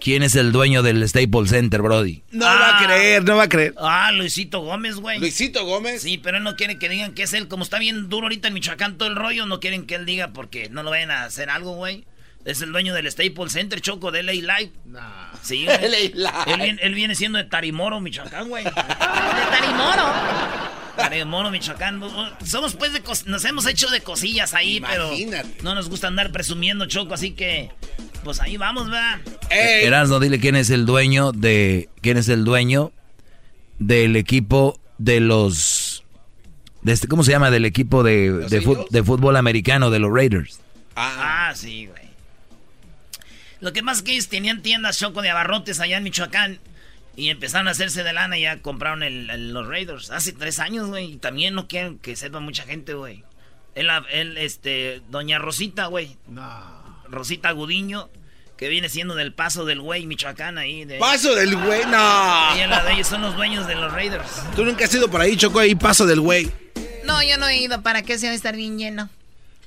¿Quién 0.00 0.22
es 0.22 0.34
el 0.34 0.52
dueño 0.52 0.82
del 0.82 1.06
Staples 1.08 1.50
Center, 1.50 1.82
Brody? 1.82 2.22
No 2.30 2.46
va 2.46 2.78
a 2.78 2.84
creer, 2.84 3.24
no 3.24 3.36
va 3.36 3.44
a 3.44 3.48
creer. 3.48 3.74
Ah, 3.78 4.12
Luisito 4.12 4.60
Gómez, 4.60 4.96
güey. 4.96 5.18
Luisito 5.18 5.64
Gómez. 5.64 6.02
Sí, 6.02 6.18
pero 6.18 6.38
él 6.38 6.44
no 6.44 6.56
quiere 6.56 6.78
que 6.78 6.88
digan 6.88 7.14
que 7.14 7.24
es 7.24 7.32
él. 7.32 7.48
Como 7.48 7.64
está 7.64 7.78
bien 7.78 8.08
duro 8.08 8.26
ahorita 8.26 8.48
en 8.48 8.54
Michoacán 8.54 8.98
todo 8.98 9.08
el 9.08 9.16
rollo, 9.16 9.46
no 9.46 9.60
quieren 9.60 9.86
que 9.86 9.94
él 9.94 10.06
diga 10.06 10.32
porque 10.32 10.68
no 10.70 10.82
lo 10.82 10.90
vayan 10.90 11.10
a 11.10 11.24
hacer 11.24 11.50
algo, 11.50 11.74
güey. 11.74 12.04
Es 12.44 12.62
el 12.62 12.72
dueño 12.72 12.94
del 12.94 13.10
Staples 13.10 13.52
Center, 13.52 13.80
Choco, 13.80 14.10
de 14.10 14.22
LA 14.22 14.32
Live. 14.32 14.72
Nah. 14.86 15.32
Sí, 15.42 15.64
güey. 15.66 16.12
LA 16.14 16.46
Live. 16.46 16.78
Él, 16.80 16.94
viene 16.94 17.14
siendo 17.14 17.38
de 17.38 17.44
Tarimoro, 17.44 18.00
Michoacán, 18.00 18.48
güey. 18.48 18.64
¿De 18.64 18.70
Tarimoro? 18.70 20.77
Tarimoro, 20.98 21.50
Michoacán. 21.50 22.02
Somos 22.44 22.74
pues 22.74 22.92
de... 22.92 23.02
Nos 23.26 23.44
hemos 23.44 23.66
hecho 23.66 23.88
de 23.88 24.00
cosillas 24.00 24.52
ahí, 24.52 24.76
Imagínate. 24.76 25.48
pero... 25.48 25.64
No 25.64 25.74
nos 25.74 25.88
gusta 25.88 26.08
andar 26.08 26.32
presumiendo, 26.32 26.86
Choco, 26.86 27.14
así 27.14 27.30
que... 27.30 27.70
Pues 28.24 28.40
ahí 28.40 28.56
vamos, 28.56 28.86
¿verdad? 28.86 29.20
Erasno, 29.50 30.20
dile 30.20 30.40
quién 30.40 30.56
es 30.56 30.70
el 30.70 30.86
dueño 30.86 31.32
de. 31.32 31.88
¿Quién 32.02 32.16
es 32.16 32.28
el 32.28 32.44
dueño 32.44 32.92
del 33.78 34.16
equipo 34.16 34.78
de 34.98 35.20
los. 35.20 36.04
De 36.82 36.92
este, 36.92 37.08
¿Cómo 37.08 37.24
se 37.24 37.30
llama? 37.30 37.50
Del 37.50 37.64
equipo 37.64 38.02
de, 38.02 38.30
de, 38.30 39.02
fútbol 39.04 39.36
americano 39.36 39.90
de 39.90 39.98
los 39.98 40.12
Raiders. 40.12 40.60
Ah, 40.96 41.48
ah, 41.48 41.54
sí, 41.54 41.86
güey. 41.86 42.08
Lo 43.60 43.72
que 43.72 43.82
más 43.82 44.02
que 44.02 44.12
ellos 44.12 44.28
tenían 44.28 44.62
tiendas 44.62 44.98
choco 44.98 45.22
de 45.22 45.30
abarrotes 45.30 45.80
allá 45.80 45.96
en 45.96 46.04
Michoacán. 46.04 46.58
Y 47.16 47.30
empezaron 47.30 47.66
a 47.66 47.72
hacerse 47.72 48.04
de 48.04 48.12
lana 48.12 48.38
y 48.38 48.42
ya 48.42 48.62
compraron 48.62 49.02
el, 49.02 49.52
los 49.52 49.66
Raiders. 49.66 50.10
Hace 50.10 50.32
tres 50.32 50.60
años, 50.60 50.88
güey. 50.88 51.12
Y 51.12 51.16
también 51.16 51.54
no 51.54 51.66
quieren 51.66 51.98
que 51.98 52.14
sepa 52.14 52.38
mucha 52.38 52.62
gente, 52.62 52.94
güey. 52.94 53.24
Él, 53.74 54.36
este, 54.38 55.02
doña 55.08 55.38
Rosita, 55.38 55.86
güey. 55.86 56.16
Rosita 57.08 57.50
Gudiño, 57.52 58.10
que 58.56 58.68
viene 58.68 58.88
siendo 58.88 59.14
del 59.14 59.32
Paso 59.32 59.64
del 59.64 59.80
Güey, 59.80 60.06
Michoacán, 60.06 60.58
ahí. 60.58 60.84
De, 60.84 60.98
¿Paso 60.98 61.34
del 61.34 61.56
Güey? 61.56 61.86
No. 61.86 62.54
Ella 62.54 62.82
de 62.84 62.92
ellos 62.92 63.06
son 63.06 63.22
los 63.22 63.36
dueños 63.36 63.66
de 63.66 63.76
los 63.76 63.92
Raiders. 63.92 64.42
Tú 64.54 64.64
nunca 64.64 64.84
has 64.84 64.94
ido 64.94 65.08
por 65.08 65.20
ahí, 65.20 65.36
Choco, 65.36 65.60
ahí 65.60 65.74
Paso 65.74 66.06
del 66.06 66.20
Güey. 66.20 66.50
No, 67.04 67.22
yo 67.22 67.38
no 67.38 67.48
he 67.48 67.56
ido. 67.56 67.82
¿Para 67.82 68.02
qué 68.02 68.18
se 68.18 68.26
va 68.26 68.32
a 68.32 68.36
estar 68.36 68.56
bien 68.56 68.78
lleno? 68.78 69.08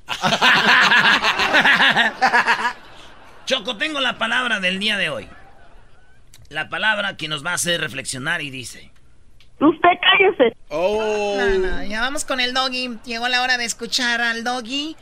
Choco, 3.45 3.77
tengo 3.77 3.99
la 3.99 4.17
palabra 4.17 4.59
del 4.59 4.79
día 4.79 4.97
de 4.97 5.09
hoy 5.09 5.27
la 6.51 6.67
palabra 6.67 7.15
que 7.15 7.29
nos 7.29 7.45
va 7.45 7.51
a 7.51 7.55
hacer 7.55 7.79
reflexionar 7.79 8.41
y 8.41 8.49
dice... 8.49 8.91
Usted 9.59 9.89
cállese. 10.01 10.55
Oh. 10.69 11.37
ya 11.87 12.01
vamos 12.01 12.25
con 12.25 12.39
el 12.39 12.53
doggy. 12.53 12.97
Llegó 13.05 13.27
la 13.27 13.43
hora 13.43 13.57
de 13.57 13.65
escuchar 13.65 14.19
al 14.21 14.43
doggy. 14.43 14.97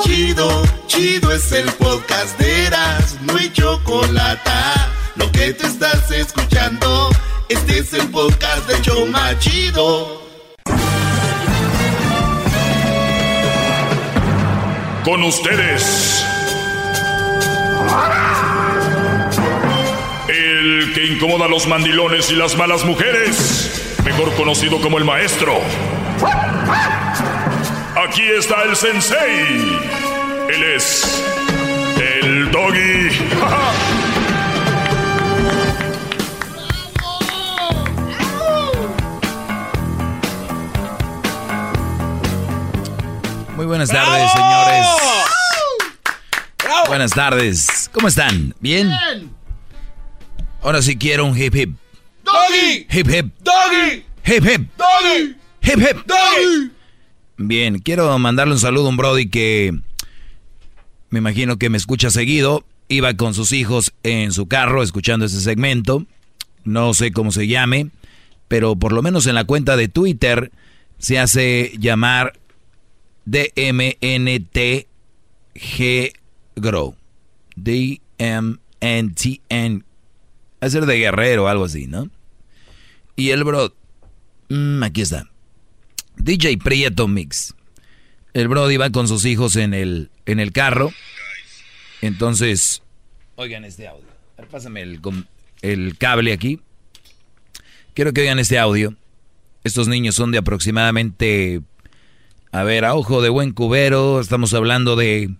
Chido, 0.00 0.62
chido 0.86 1.32
es 1.32 1.52
el 1.52 1.70
podcast 1.72 2.38
de 2.38 2.66
Eras, 2.66 3.18
no 3.22 3.36
hay 3.36 3.50
chocolate. 3.52 4.50
Lo 5.16 5.30
que 5.30 5.52
te 5.52 5.66
estás 5.66 6.10
escuchando, 6.10 7.08
este 7.48 7.78
es 7.78 7.92
el 7.94 8.10
podcast 8.10 8.68
de 8.68 8.82
Choma 8.82 9.38
Chido. 9.38 10.20
Con 15.04 15.22
ustedes. 15.22 16.24
El 20.92 20.98
que 20.98 21.06
incomoda 21.06 21.46
a 21.46 21.48
los 21.48 21.66
mandilones 21.66 22.30
y 22.30 22.34
las 22.34 22.54
malas 22.54 22.84
mujeres, 22.84 23.96
mejor 24.04 24.34
conocido 24.34 24.78
como 24.78 24.98
el 24.98 25.06
maestro. 25.06 25.58
Aquí 27.96 28.20
está 28.38 28.64
el 28.64 28.76
sensei. 28.76 29.80
Él 30.50 30.62
es 30.76 31.24
el 31.96 32.50
doggy. 32.50 33.08
Muy 43.56 43.64
buenas 43.64 43.88
tardes, 43.88 44.30
señores. 44.32 44.86
Buenas 46.88 47.12
tardes. 47.12 47.88
¿Cómo 47.94 48.08
están? 48.08 48.54
¿Bien? 48.60 48.88
Bien. 48.88 49.41
Ahora 50.62 50.80
sí 50.80 50.96
quiero 50.96 51.26
un 51.26 51.36
hip 51.36 51.54
hip. 51.54 51.76
Doggy. 52.24 52.86
Hip 52.90 53.08
hip. 53.10 53.32
Doggy. 53.42 54.04
Hip 54.24 54.44
hip. 54.44 54.70
Doggy. 54.78 55.36
Hip 55.62 55.78
hip. 55.78 56.06
Doggy. 56.06 56.70
Bien, 57.36 57.80
quiero 57.80 58.16
mandarle 58.18 58.54
un 58.54 58.60
saludo 58.60 58.86
a 58.86 58.90
un 58.90 58.96
Brody 58.96 59.28
que 59.28 59.76
me 61.10 61.18
imagino 61.18 61.58
que 61.58 61.68
me 61.68 61.78
escucha 61.78 62.10
seguido. 62.10 62.64
Iba 62.88 63.14
con 63.14 63.34
sus 63.34 63.52
hijos 63.52 63.92
en 64.04 64.32
su 64.32 64.46
carro 64.46 64.82
escuchando 64.82 65.26
ese 65.26 65.40
segmento. 65.40 66.06
No 66.64 66.94
sé 66.94 67.10
cómo 67.10 67.32
se 67.32 67.48
llame, 67.48 67.88
pero 68.46 68.76
por 68.76 68.92
lo 68.92 69.02
menos 69.02 69.26
en 69.26 69.34
la 69.34 69.44
cuenta 69.44 69.76
de 69.76 69.88
Twitter 69.88 70.52
se 70.98 71.18
hace 71.18 71.72
llamar 71.78 72.34
DMNTG 73.24 74.86
Grow. 76.54 76.94
D-M-N-T-N 77.56 78.62
a 80.62 80.70
ser 80.70 80.86
de 80.86 80.96
guerrero 80.96 81.44
o 81.44 81.48
algo 81.48 81.64
así, 81.64 81.88
¿no? 81.88 82.08
Y 83.16 83.30
el 83.30 83.42
bro, 83.42 83.74
mm, 84.48 84.84
aquí 84.84 85.02
está. 85.02 85.28
DJ 86.16 86.56
Prieto 86.58 87.08
Mix. 87.08 87.54
El 88.32 88.46
bro 88.46 88.70
iba 88.70 88.88
con 88.90 89.08
sus 89.08 89.24
hijos 89.24 89.56
en 89.56 89.74
el, 89.74 90.10
en 90.24 90.38
el 90.38 90.52
carro. 90.52 90.92
Entonces, 92.00 92.80
oigan 93.34 93.64
este 93.64 93.88
audio. 93.88 94.06
pásame 94.52 94.82
el, 94.82 95.00
el 95.62 95.98
cable 95.98 96.32
aquí. 96.32 96.60
Quiero 97.94 98.12
que 98.12 98.20
oigan 98.20 98.38
este 98.38 98.60
audio. 98.60 98.94
Estos 99.64 99.88
niños 99.88 100.14
son 100.14 100.30
de 100.30 100.38
aproximadamente, 100.38 101.60
a 102.52 102.62
ver, 102.62 102.84
a 102.84 102.94
ojo 102.94 103.20
de 103.20 103.30
buen 103.30 103.50
cubero, 103.50 104.20
estamos 104.20 104.54
hablando 104.54 104.94
de 104.94 105.34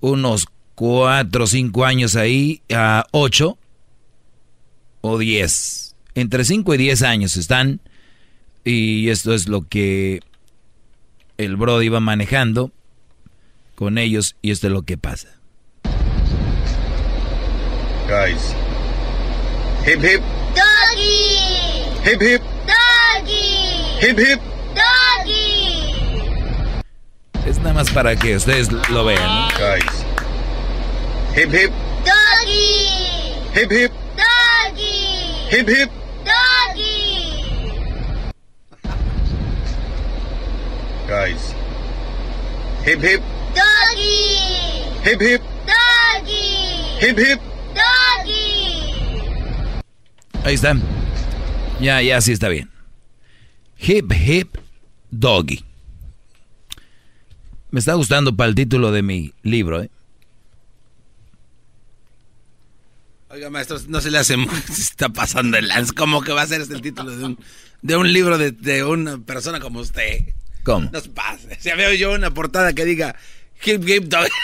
unos 0.00 0.46
4 0.76 1.44
o 1.44 1.46
5 1.48 1.84
años 1.84 2.14
ahí, 2.14 2.62
a 2.72 3.06
8 3.10 3.58
o 5.06 5.18
10. 5.18 5.94
Entre 6.14 6.44
5 6.44 6.74
y 6.74 6.76
10 6.78 7.02
años 7.02 7.36
están. 7.36 7.80
Y 8.64 9.10
esto 9.10 9.32
es 9.34 9.48
lo 9.48 9.62
que 9.68 10.20
el 11.38 11.56
Brody 11.56 11.86
iba 11.86 12.00
manejando 12.00 12.72
con 13.74 13.98
ellos 13.98 14.36
y 14.42 14.50
esto 14.50 14.66
es 14.66 14.72
lo 14.72 14.82
que 14.82 14.96
pasa. 14.98 15.28
Guys. 18.08 18.54
Hip 19.86 20.02
hip. 20.02 20.20
Doggy. 20.54 22.10
Hip 22.10 22.22
hip. 22.22 22.42
Doggy. 22.66 24.00
Hip 24.00 24.18
hip. 24.18 24.40
Doggy. 24.74 25.96
Es 27.46 27.58
nada 27.58 27.74
más 27.74 27.90
para 27.90 28.16
que 28.16 28.36
ustedes 28.36 28.70
lo 28.90 29.04
vean. 29.04 29.48
Guys. 29.58 30.04
Hip 31.36 31.54
hip. 31.54 31.70
Doggy. 32.04 33.60
Hip 33.60 33.72
hip. 33.72 34.05
Hip 35.56 35.68
hip. 35.68 35.90
Doggy. 36.22 37.48
Guys. 41.08 41.54
Hip 42.84 43.00
hip. 43.00 43.22
Doggy. 43.56 45.00
Hip 45.02 45.22
hip. 45.22 45.42
Doggy. 45.64 47.00
Hip 47.00 47.18
hip. 47.18 47.40
Doggy. 47.72 49.00
Ahí 50.44 50.54
está. 50.56 50.76
Ya, 51.80 52.02
ya 52.02 52.20
sí 52.20 52.32
está 52.32 52.50
bien. 52.50 52.68
Hip 53.78 54.12
hip 54.12 54.58
doggy. 55.10 55.64
Me 57.70 57.80
está 57.80 57.94
gustando 57.94 58.36
para 58.36 58.50
el 58.50 58.54
título 58.54 58.92
de 58.92 59.00
mi 59.00 59.32
libro, 59.42 59.80
¿eh? 59.82 59.88
Oiga, 63.36 63.50
maestro, 63.50 63.78
no 63.88 64.00
se 64.00 64.10
le 64.10 64.16
hace 64.16 64.34
se 64.72 64.80
está 64.80 65.10
pasando 65.10 65.58
el 65.58 65.68
lance. 65.68 65.92
¿Cómo 65.92 66.22
que 66.22 66.32
va 66.32 66.40
a 66.40 66.46
ser 66.46 66.62
este 66.62 66.72
el 66.72 66.80
título 66.80 67.14
de 67.14 67.22
un, 67.22 67.38
de 67.82 67.96
un 67.98 68.10
libro 68.10 68.38
de, 68.38 68.84
una 68.84 69.18
persona 69.18 69.60
como 69.60 69.80
usted? 69.80 70.20
¿Cómo? 70.64 70.88
No 70.90 70.98
se 70.98 71.10
pase. 71.10 71.54
Si 71.60 71.70
veo 71.72 71.92
yo 71.92 72.14
una 72.14 72.32
portada 72.32 72.72
que 72.72 72.86
diga 72.86 73.14
Hip 73.62 73.86
Hip 73.86 74.04
Dog. 74.04 74.26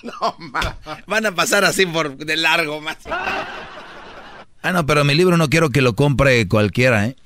No, 0.00 0.36
ma, 0.38 0.78
van 1.08 1.26
a 1.26 1.34
pasar 1.34 1.64
así 1.64 1.84
por 1.84 2.16
de 2.16 2.36
largo 2.36 2.80
más. 2.80 2.98
Ah, 3.04 4.70
no, 4.72 4.86
pero 4.86 5.02
mi 5.02 5.12
libro 5.12 5.36
no 5.36 5.50
quiero 5.50 5.70
que 5.70 5.82
lo 5.82 5.96
compre 5.96 6.46
cualquiera, 6.46 7.06
¿eh? 7.06 7.16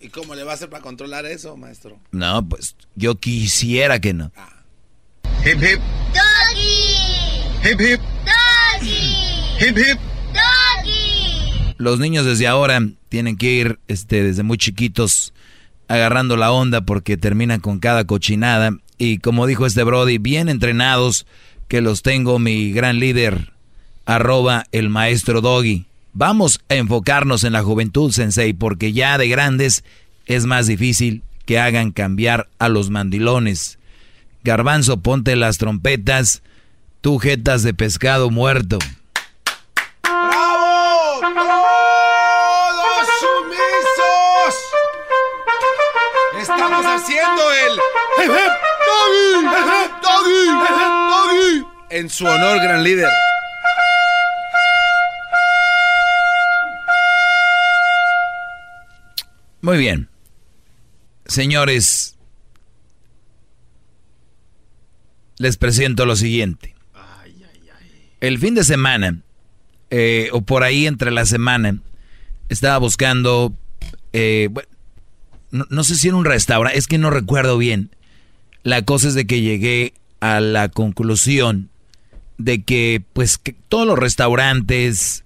¿Y 0.00 0.10
cómo 0.10 0.34
le 0.34 0.44
va 0.44 0.52
a 0.52 0.56
hacer 0.56 0.68
para 0.68 0.82
controlar 0.82 1.24
eso, 1.24 1.56
maestro? 1.56 1.98
No, 2.10 2.46
pues 2.46 2.76
yo 2.94 3.14
quisiera 3.14 4.00
que 4.02 4.12
no. 4.12 4.32
Ah. 4.36 4.64
Hip 5.46 5.62
hip. 5.62 5.80
Doggy. 6.12 7.70
Hip 7.70 7.80
hip. 7.80 8.00
Doggy. 8.26 8.43
Hip 9.60 9.78
hip. 9.78 9.98
Doggy. 10.32 11.74
Los 11.78 12.00
niños 12.00 12.26
desde 12.26 12.46
ahora 12.46 12.80
tienen 13.08 13.36
que 13.36 13.52
ir 13.52 13.78
este, 13.88 14.22
desde 14.22 14.42
muy 14.42 14.58
chiquitos 14.58 15.32
agarrando 15.88 16.36
la 16.36 16.50
onda 16.50 16.80
porque 16.80 17.16
terminan 17.16 17.60
con 17.60 17.78
cada 17.78 18.04
cochinada. 18.04 18.76
Y 18.98 19.18
como 19.18 19.46
dijo 19.46 19.66
este 19.66 19.84
Brody, 19.84 20.18
bien 20.18 20.48
entrenados, 20.48 21.26
que 21.68 21.80
los 21.80 22.02
tengo 22.02 22.38
mi 22.38 22.72
gran 22.72 22.98
líder, 22.98 23.52
arroba 24.06 24.64
el 24.72 24.88
maestro 24.88 25.40
Doggy. 25.40 25.86
Vamos 26.12 26.60
a 26.68 26.74
enfocarnos 26.74 27.44
en 27.44 27.52
la 27.52 27.62
juventud, 27.62 28.12
Sensei, 28.12 28.52
porque 28.52 28.92
ya 28.92 29.18
de 29.18 29.28
grandes 29.28 29.84
es 30.26 30.46
más 30.46 30.66
difícil 30.66 31.22
que 31.44 31.58
hagan 31.58 31.90
cambiar 31.90 32.48
a 32.58 32.68
los 32.68 32.90
mandilones. 32.90 33.78
Garbanzo, 34.44 35.00
ponte 35.00 35.36
las 35.36 35.58
trompetas, 35.58 36.42
tú 37.00 37.18
jetas 37.18 37.62
de 37.62 37.74
pescado 37.74 38.30
muerto. 38.30 38.78
Haciendo 47.04 47.42
el 47.52 47.78
¡Doggy! 51.12 51.66
En 51.90 52.08
su 52.08 52.24
honor, 52.24 52.56
gran 52.62 52.82
líder. 52.82 53.08
Muy 59.60 59.78
bien. 59.78 60.08
Señores, 61.26 62.16
les 65.38 65.56
presento 65.56 66.06
lo 66.06 66.16
siguiente. 66.16 66.74
El 68.20 68.38
fin 68.38 68.54
de 68.54 68.64
semana 68.64 69.24
eh, 69.96 70.28
o 70.32 70.42
por 70.42 70.64
ahí 70.64 70.86
entre 70.88 71.12
la 71.12 71.24
semana, 71.24 71.78
estaba 72.48 72.78
buscando, 72.78 73.54
eh, 74.12 74.48
no, 75.54 75.84
sé 75.84 75.94
si 75.94 76.08
en 76.08 76.14
un 76.14 76.24
restaurante, 76.24 76.78
es 76.78 76.86
que 76.86 76.98
no 76.98 77.10
recuerdo 77.10 77.56
bien. 77.58 77.90
La 78.62 78.82
cosa 78.82 79.08
es 79.08 79.14
de 79.14 79.26
que 79.26 79.40
llegué 79.40 79.94
a 80.20 80.40
la 80.40 80.68
conclusión 80.68 81.70
de 82.38 82.62
que 82.62 83.02
pues 83.12 83.38
que 83.38 83.54
todos 83.68 83.86
los 83.86 83.98
restaurantes 83.98 85.24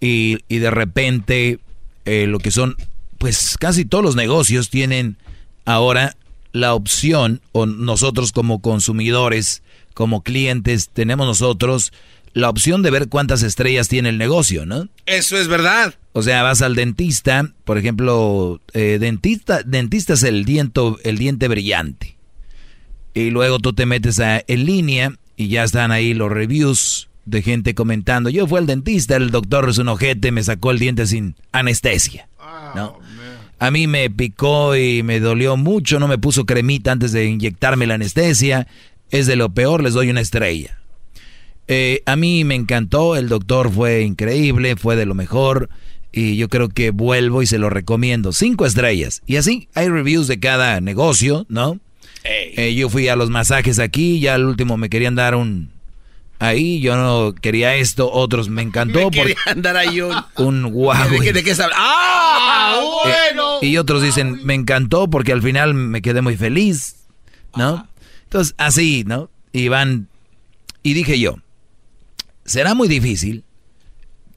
y, 0.00 0.38
y 0.48 0.58
de 0.58 0.70
repente 0.70 1.60
eh, 2.04 2.26
lo 2.26 2.40
que 2.40 2.50
son 2.50 2.76
pues 3.18 3.56
casi 3.56 3.84
todos 3.84 4.02
los 4.02 4.16
negocios 4.16 4.68
tienen 4.68 5.16
ahora 5.64 6.16
la 6.52 6.74
opción 6.74 7.40
o 7.52 7.66
nosotros 7.66 8.32
como 8.32 8.60
consumidores, 8.60 9.62
como 9.94 10.22
clientes, 10.22 10.90
tenemos 10.92 11.26
nosotros 11.26 11.92
la 12.34 12.48
opción 12.48 12.82
de 12.82 12.90
ver 12.90 13.08
cuántas 13.08 13.42
estrellas 13.42 13.88
tiene 13.88 14.08
el 14.08 14.18
negocio, 14.18 14.66
¿no? 14.66 14.88
Eso 15.06 15.36
es 15.36 15.48
verdad. 15.48 15.94
O 16.12 16.22
sea, 16.22 16.42
vas 16.42 16.62
al 16.62 16.74
dentista, 16.74 17.50
por 17.64 17.78
ejemplo, 17.78 18.60
eh, 18.72 18.98
dentista, 19.00 19.62
dentista 19.62 20.14
es 20.14 20.22
el 20.22 20.44
diente, 20.44 20.80
el 21.04 21.18
diente 21.18 21.48
brillante. 21.48 22.16
Y 23.14 23.30
luego 23.30 23.58
tú 23.58 23.72
te 23.72 23.86
metes 23.86 24.20
a, 24.20 24.42
en 24.46 24.64
línea 24.64 25.14
y 25.36 25.48
ya 25.48 25.64
están 25.64 25.90
ahí 25.90 26.14
los 26.14 26.30
reviews 26.30 27.08
de 27.24 27.42
gente 27.42 27.74
comentando. 27.74 28.30
Yo 28.30 28.46
fui 28.46 28.58
al 28.58 28.66
dentista, 28.66 29.16
el 29.16 29.30
doctor 29.30 29.68
es 29.68 29.78
un 29.78 29.88
ojete, 29.88 30.32
me 30.32 30.42
sacó 30.42 30.70
el 30.70 30.78
diente 30.78 31.06
sin 31.06 31.36
anestesia. 31.52 32.28
¿no? 32.74 32.98
A 33.58 33.70
mí 33.70 33.86
me 33.86 34.10
picó 34.10 34.76
y 34.76 35.02
me 35.02 35.20
dolió 35.20 35.56
mucho, 35.56 36.00
no 36.00 36.08
me 36.08 36.18
puso 36.18 36.46
cremita 36.46 36.92
antes 36.92 37.12
de 37.12 37.26
inyectarme 37.26 37.86
la 37.86 37.94
anestesia. 37.94 38.66
Es 39.10 39.26
de 39.26 39.36
lo 39.36 39.50
peor, 39.50 39.82
les 39.82 39.92
doy 39.92 40.10
una 40.10 40.20
estrella. 40.20 40.81
Eh, 41.68 42.02
a 42.06 42.16
mí 42.16 42.44
me 42.44 42.54
encantó, 42.54 43.16
el 43.16 43.28
doctor 43.28 43.72
fue 43.72 44.02
increíble, 44.02 44.76
fue 44.76 44.96
de 44.96 45.06
lo 45.06 45.14
mejor 45.14 45.68
y 46.12 46.36
yo 46.36 46.48
creo 46.48 46.68
que 46.68 46.90
vuelvo 46.90 47.42
y 47.42 47.46
se 47.46 47.58
lo 47.58 47.70
recomiendo. 47.70 48.32
Cinco 48.32 48.66
estrellas. 48.66 49.22
Y 49.26 49.36
así 49.36 49.68
hay 49.74 49.88
reviews 49.88 50.28
de 50.28 50.38
cada 50.38 50.80
negocio, 50.80 51.46
¿no? 51.48 51.80
Eh, 52.24 52.74
yo 52.74 52.88
fui 52.88 53.08
a 53.08 53.16
los 53.16 53.30
masajes 53.30 53.78
aquí, 53.78 54.20
ya 54.20 54.34
al 54.34 54.44
último 54.44 54.76
me 54.76 54.90
querían 54.90 55.14
dar 55.14 55.34
un... 55.34 55.72
Ahí 56.38 56.80
yo 56.80 56.96
no 56.96 57.34
quería 57.40 57.76
esto, 57.76 58.10
otros 58.12 58.48
me 58.48 58.62
encantó. 58.62 59.10
Me 59.10 59.10
querían 59.10 59.62
dar 59.62 59.76
ahí 59.76 60.00
un... 60.00 60.14
Un 60.36 60.70
guau. 60.70 61.08
¿De, 61.08 61.42
qué, 61.42 61.54
¡Ah! 61.74 62.80
bueno. 63.04 63.58
y 63.62 63.76
otros 63.76 64.02
dicen, 64.02 64.44
me 64.44 64.54
encantó 64.54 65.08
porque 65.08 65.32
al 65.32 65.40
final 65.42 65.72
me 65.74 66.02
quedé 66.02 66.20
muy 66.20 66.36
feliz, 66.36 67.06
¿no? 67.56 67.88
Entonces, 68.24 68.54
así, 68.58 69.04
¿no? 69.06 69.30
Y 69.52 69.68
van... 69.68 70.08
Y 70.82 70.94
dije 70.94 71.18
yo, 71.18 71.36
será 72.44 72.74
muy 72.74 72.88
difícil 72.88 73.44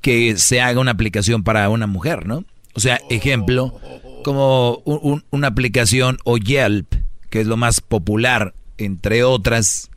que 0.02 0.38
se 0.38 0.62
haga 0.62 0.80
una 0.80 0.92
aplicación 0.92 1.44
para 1.44 1.70
una 1.70 1.88
mujer, 1.88 2.28
¿no? 2.28 2.46
O 2.74 2.80
sea, 2.80 3.00
ejemplo, 3.10 3.80
como 4.24 4.84
una 5.32 5.48
aplicación 5.48 6.18
o 6.26 6.38
Yelp, 6.38 6.94
que 7.30 7.42
es 7.42 7.48
lo 7.48 7.58
más 7.58 7.82
popular, 7.82 8.54
entre 8.78 9.24
otras, 9.24 9.90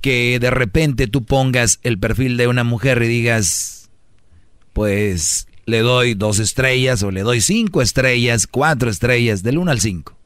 que 0.00 0.38
de 0.38 0.50
repente 0.50 1.06
tú 1.06 1.24
pongas 1.24 1.80
el 1.82 1.98
perfil 1.98 2.36
de 2.36 2.46
una 2.46 2.62
mujer 2.62 3.02
y 3.02 3.08
digas, 3.08 3.90
pues 4.72 5.48
le 5.66 5.80
doy 5.80 6.14
dos 6.14 6.38
estrellas 6.40 7.02
o 7.02 7.10
le 7.10 7.22
doy 7.22 7.40
cinco 7.40 7.80
estrellas, 7.80 8.46
cuatro 8.46 8.90
estrellas, 8.90 9.42
del 9.42 9.58
uno 9.58 9.70
al 9.70 9.80
cinco. 9.80 10.16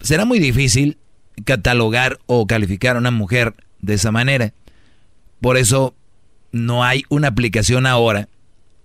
Será 0.00 0.24
muy 0.24 0.38
difícil 0.38 0.98
catalogar 1.44 2.18
o 2.26 2.46
calificar 2.46 2.96
a 2.96 3.00
una 3.00 3.10
mujer 3.10 3.54
de 3.80 3.94
esa 3.94 4.12
manera. 4.12 4.52
Por 5.40 5.56
eso 5.56 5.94
no 6.56 6.84
hay 6.84 7.04
una 7.08 7.28
aplicación 7.28 7.86
ahora 7.86 8.28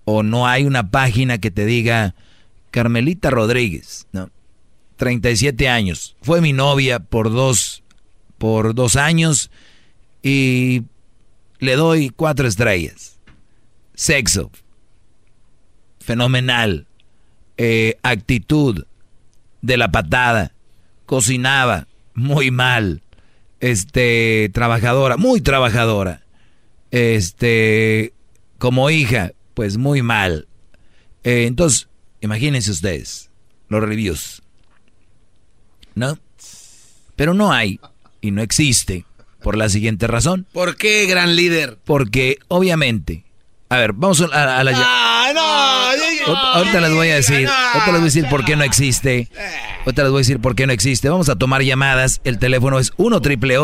o 0.04 0.22
no 0.22 0.46
hay 0.46 0.64
una 0.64 0.90
página 0.90 1.38
que 1.38 1.50
te 1.50 1.64
diga 1.64 2.14
Carmelita 2.70 3.30
Rodríguez, 3.30 4.06
¿no? 4.12 4.30
37 4.96 5.68
años. 5.68 6.16
Fue 6.22 6.40
mi 6.40 6.52
novia 6.52 7.00
por 7.00 7.32
dos, 7.32 7.82
por 8.38 8.74
dos 8.74 8.96
años 8.96 9.50
y 10.22 10.82
le 11.58 11.76
doy 11.76 12.10
cuatro 12.10 12.46
estrellas. 12.46 13.18
Sexo. 13.94 14.50
Fenomenal. 16.00 16.86
Eh, 17.56 17.96
actitud 18.02 18.84
de 19.60 19.76
la 19.76 19.90
patada. 19.90 20.52
Cocinaba 21.06 21.88
muy 22.14 22.50
mal. 22.50 23.02
Este, 23.60 24.50
trabajadora, 24.52 25.16
muy 25.16 25.40
trabajadora. 25.40 26.22
Este, 26.92 28.12
como 28.58 28.88
hija, 28.90 29.32
pues 29.54 29.76
muy 29.76 30.02
mal. 30.02 30.46
Eh, 31.24 31.46
entonces, 31.46 31.88
imagínense 32.20 32.70
ustedes 32.70 33.30
los 33.68 33.82
reviews. 33.82 34.42
¿No? 35.94 36.18
Pero 37.16 37.34
no 37.34 37.52
hay 37.52 37.80
y 38.20 38.30
no 38.30 38.42
existe 38.42 39.04
por 39.42 39.56
la 39.56 39.68
siguiente 39.68 40.06
razón. 40.06 40.46
¿Por 40.52 40.76
qué, 40.76 41.06
gran 41.06 41.34
líder? 41.34 41.78
Porque 41.84 42.38
obviamente, 42.48 43.24
a 43.68 43.78
ver, 43.78 43.92
vamos 43.94 44.20
a, 44.20 44.62
la... 44.62 44.72
Ah, 44.74 45.32
no, 45.34 46.32
ahorita 46.34 46.80
les 46.80 46.92
voy 46.92 47.08
a 47.08 47.16
decir, 47.16 47.48
ahorita 47.48 47.86
les 47.86 47.92
voy 47.92 48.00
a 48.00 48.04
decir 48.04 48.28
por 48.28 48.44
qué 48.44 48.56
no 48.56 48.64
existe. 48.64 49.28
Ahorita 49.80 50.02
les 50.02 50.10
voy 50.10 50.18
a 50.18 50.22
decir 50.22 50.40
por 50.40 50.54
qué 50.54 50.66
no 50.66 50.72
existe. 50.72 51.08
Vamos 51.08 51.28
a 51.28 51.36
tomar 51.36 51.62
llamadas. 51.62 52.20
El 52.24 52.38
teléfono 52.38 52.78
es 52.78 52.92
1 52.96 53.20
triple 53.20 53.58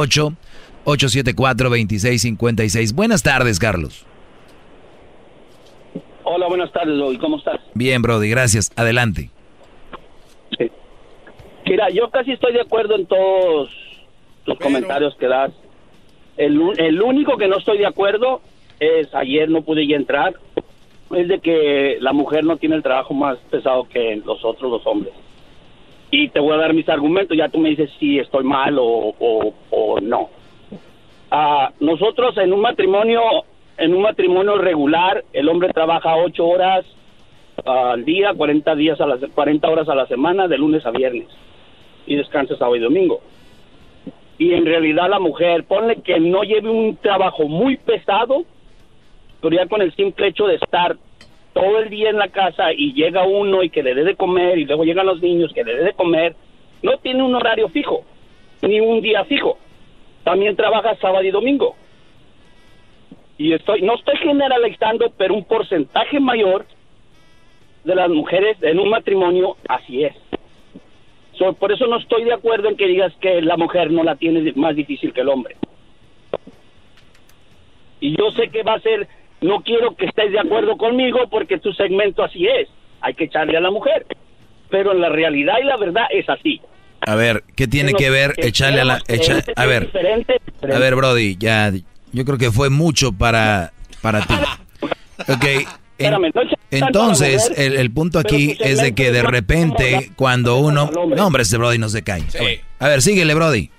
874-2656. 0.89 2.95
Buenas 2.95 3.23
tardes, 3.23 3.59
Carlos. 3.59 4.07
Hola, 6.25 6.49
buenas 6.49 6.73
tardes, 6.73 6.97
Brody. 6.97 7.19
¿Cómo 7.19 7.37
estás? 7.39 7.61
Bien, 7.75 8.01
Brody, 8.03 8.31
gracias. 8.31 8.71
Adelante. 8.77 9.31
Mira, 11.67 11.91
yo 11.91 12.09
casi 12.11 12.33
estoy 12.33 12.55
de 12.55 12.63
acuerdo 12.63 12.97
en 12.97 13.05
todos 13.07 13.71
tus 14.45 14.59
comentarios 14.59 15.15
que 15.17 15.27
das. 15.27 15.53
El, 16.39 16.59
el 16.79 17.03
único 17.03 17.37
que 17.37 17.49
no 17.49 17.59
estoy 17.59 17.77
de 17.79 17.87
acuerdo 17.87 18.41
es, 18.81 19.15
ayer 19.15 19.51
no 19.51 19.63
pude 19.63 19.87
ya 19.87 19.97
entrar, 19.97 20.35
es 21.11 21.29
de 21.29 21.41
que 21.41 21.99
la 22.01 22.13
mujer 22.13 22.45
no 22.45 22.57
tiene 22.57 22.77
el 22.77 22.83
trabajo 22.83 23.13
más 23.13 23.37
pesado 23.51 23.87
que 23.89 24.23
los 24.25 24.43
otros 24.45 24.71
los 24.71 24.87
hombres. 24.87 25.13
Y 26.11 26.29
te 26.29 26.41
voy 26.41 26.55
a 26.55 26.59
dar 26.59 26.73
mis 26.73 26.89
argumentos, 26.89 27.37
ya 27.37 27.51
tú 27.51 27.59
me 27.59 27.69
dices 27.71 27.91
si 27.99 28.19
estoy 28.19 28.45
mal 28.45 28.79
o, 28.79 29.15
o 29.19 30.01
no. 30.01 30.31
Ah, 31.31 31.73
nosotros 31.81 32.37
en 32.39 32.53
un 32.53 32.61
matrimonio, 32.61 33.21
en 33.77 33.95
un 33.95 34.03
matrimonio 34.03 34.57
regular, 34.57 35.25
el 35.33 35.49
hombre 35.49 35.71
trabaja 35.73 36.17
ocho 36.17 36.47
horas 36.47 36.87
al 37.67 38.05
día, 38.05 38.33
40 38.35 38.75
días 38.77 39.01
a 39.01 39.07
las 39.07 39.21
40 39.35 39.69
horas 39.69 39.89
a 39.89 39.95
la 39.95 40.07
semana, 40.07 40.49
de 40.49 40.57
lunes 40.57 40.87
a 40.87 40.91
viernes, 40.91 41.27
y 42.07 42.17
descansa 42.17 42.57
sábado 42.57 42.77
y 42.77 42.81
domingo. 42.81 43.21
Y 44.39 44.55
en 44.55 44.65
realidad 44.65 45.11
la 45.11 45.19
mujer, 45.19 45.65
ponle 45.65 45.97
que 45.97 46.19
no 46.19 46.45
lleve 46.45 46.71
un 46.71 46.97
trabajo 46.97 47.47
muy 47.47 47.77
pesado, 47.77 48.45
pero 49.43 49.55
ya 49.55 49.67
con 49.67 49.83
el 49.83 49.95
simple 49.95 50.29
hecho 50.29 50.47
de 50.47 50.55
estar 50.55 50.97
todo 51.53 51.81
el 51.81 51.91
día 51.91 52.09
en 52.09 52.19
la 52.19 52.29
casa 52.29 52.73
y 52.73 52.95
llega 52.95 53.27
uno 53.27 53.63
y 53.63 53.71
que 53.71 53.83
le 53.83 53.95
dé 53.95 54.05
de 54.05 54.15
comer 54.15 54.59
y 54.59 54.65
luego 54.65 54.85
llegan 54.85 55.07
los 55.07 55.21
niños 55.21 55.53
que 55.53 55.65
le 55.65 55.75
dé 55.75 55.85
de 55.85 55.93
comer, 55.93 56.37
no 56.83 56.97
tiene 56.99 57.23
un 57.23 57.35
horario 57.35 57.69
fijo, 57.69 58.03
ni 58.63 58.81
un 58.81 59.03
día 59.03 59.25
fijo 59.25 59.59
también 60.25 60.57
trabaja 60.57 60.97
sábado 60.97 61.25
y 61.25 61.31
domingo. 61.31 61.77
Y 63.39 63.53
estoy, 63.53 63.83
no 63.83 63.95
estoy 63.95 64.17
generalizando, 64.17 65.13
pero 65.17 65.35
un 65.35 65.45
porcentaje 65.45 66.19
mayor 66.19 66.67
de 67.85 67.95
las 67.95 68.11
mujeres 68.11 68.57
en 68.63 68.79
un 68.81 68.91
matrimonio 68.91 69.57
así 69.69 70.05
es. 70.05 70.15
por 71.59 71.73
eso 71.73 71.87
no 71.87 71.99
estoy 71.99 72.25
de 72.25 72.35
acuerdo 72.35 72.69
en 72.69 72.77
que 72.77 72.87
digas 72.87 73.15
que 73.21 73.41
la 73.41 73.57
mujer 73.57 73.91
no 73.91 74.03
la 74.03 74.17
tiene 74.17 74.53
más 74.57 74.75
difícil 74.75 75.13
que 75.13 75.21
el 75.21 75.29
hombre. 75.29 75.57
Y 78.01 78.17
yo 78.17 78.31
sé 78.33 78.49
que 78.49 78.63
va 78.63 78.75
a 78.75 78.81
ser, 78.81 79.09
no 79.41 79.63
quiero 79.63 79.95
que 79.95 80.07
estés 80.07 80.33
de 80.33 80.39
acuerdo 80.39 80.77
conmigo 80.77 81.21
porque 81.31 81.59
tu 81.59 81.73
segmento 81.73 82.23
así 82.23 82.47
es. 82.47 82.69
Hay 83.01 83.15
que 83.15 83.25
echarle 83.25 83.57
a 83.57 83.61
la 83.61 83.71
mujer. 83.71 84.07
Pero 84.69 84.93
la 84.95 85.09
realidad 85.09 85.55
y 85.61 85.65
la 85.65 85.77
verdad 85.77 86.07
es 86.11 86.29
así. 86.29 86.61
A 87.09 87.15
ver, 87.15 87.43
¿qué 87.57 87.67
tiene 87.67 87.95
que 87.95 88.11
ver 88.11 88.35
echarle 88.37 88.83
a 88.83 88.85
la... 88.85 89.03
a 89.57 89.65
ver, 89.65 89.91
a 90.63 90.79
ver, 90.79 90.95
Brody, 90.95 91.39
ya, 91.39 91.73
yo 92.13 92.25
creo 92.27 92.37
que 92.37 92.53
fue 92.53 92.69
mucho 92.69 93.13
para, 93.13 93.73
para 94.03 94.27
ti. 94.27 94.35
Ok, 95.27 95.45
entonces, 96.71 97.51
el, 97.57 97.91
punto 97.93 98.19
aquí 98.19 98.59
es 98.61 98.83
de 98.83 98.95
que 98.95 99.11
de 99.11 99.23
repente, 99.23 100.11
cuando 100.17 100.59
uno... 100.59 100.91
No, 100.93 101.27
hombre, 101.27 101.45
este 101.45 101.57
Brody 101.57 101.79
no 101.79 101.89
se 101.89 102.03
cae. 102.03 102.25
A 102.79 102.89
ver, 102.89 103.01
síguele, 103.01 103.33
Brody. 103.33 103.71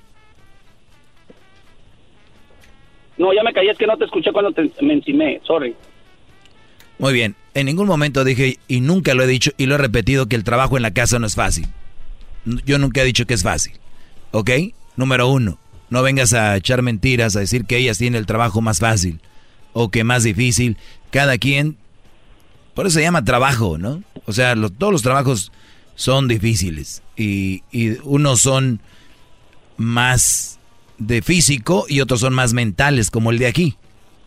No, 3.19 3.31
ya 3.31 3.43
me 3.43 3.53
caí, 3.53 3.69
es 3.69 3.77
que 3.77 3.85
no 3.85 3.95
te 3.95 4.05
escuché 4.05 4.31
cuando 4.31 4.51
te, 4.53 4.71
me 4.81 4.93
encimé, 4.93 5.39
sorry. 5.43 5.75
Muy 6.97 7.13
bien, 7.13 7.35
en 7.53 7.67
ningún 7.67 7.85
momento 7.85 8.23
dije, 8.23 8.57
y 8.67 8.81
nunca 8.81 9.13
lo 9.13 9.21
he 9.21 9.27
dicho, 9.27 9.51
y 9.55 9.67
lo 9.67 9.75
he 9.75 9.77
repetido, 9.77 10.25
que 10.25 10.35
el 10.35 10.43
trabajo 10.43 10.77
en 10.77 10.81
la 10.81 10.95
casa 10.95 11.19
no 11.19 11.27
es 11.27 11.35
fácil. 11.35 11.67
Yo 12.45 12.77
nunca 12.77 13.01
he 13.01 13.05
dicho 13.05 13.25
que 13.25 13.33
es 13.33 13.43
fácil. 13.43 13.73
¿Ok? 14.31 14.49
Número 14.95 15.27
uno, 15.27 15.57
no 15.89 16.01
vengas 16.01 16.33
a 16.33 16.55
echar 16.57 16.81
mentiras, 16.81 17.35
a 17.35 17.39
decir 17.39 17.65
que 17.65 17.77
ellas 17.77 17.97
tienen 17.97 18.19
el 18.19 18.25
trabajo 18.25 18.61
más 18.61 18.79
fácil 18.79 19.21
o 19.73 19.89
que 19.89 20.03
más 20.03 20.23
difícil. 20.23 20.77
cada 21.11 21.37
quien, 21.37 21.77
por 22.73 22.85
eso 22.85 22.95
se 22.95 23.01
llama 23.01 23.23
trabajo, 23.23 23.77
¿no? 23.77 24.03
O 24.25 24.33
sea, 24.33 24.55
todos 24.77 24.93
los 24.93 25.01
trabajos 25.01 25.51
son 25.95 26.27
difíciles 26.27 27.01
y, 27.17 27.63
y 27.71 27.97
unos 28.03 28.41
son 28.41 28.81
más 29.77 30.59
de 30.97 31.21
físico 31.21 31.85
y 31.87 32.01
otros 32.01 32.19
son 32.19 32.33
más 32.33 32.53
mentales, 32.53 33.09
como 33.09 33.31
el 33.31 33.39
de 33.39 33.47
aquí. 33.47 33.77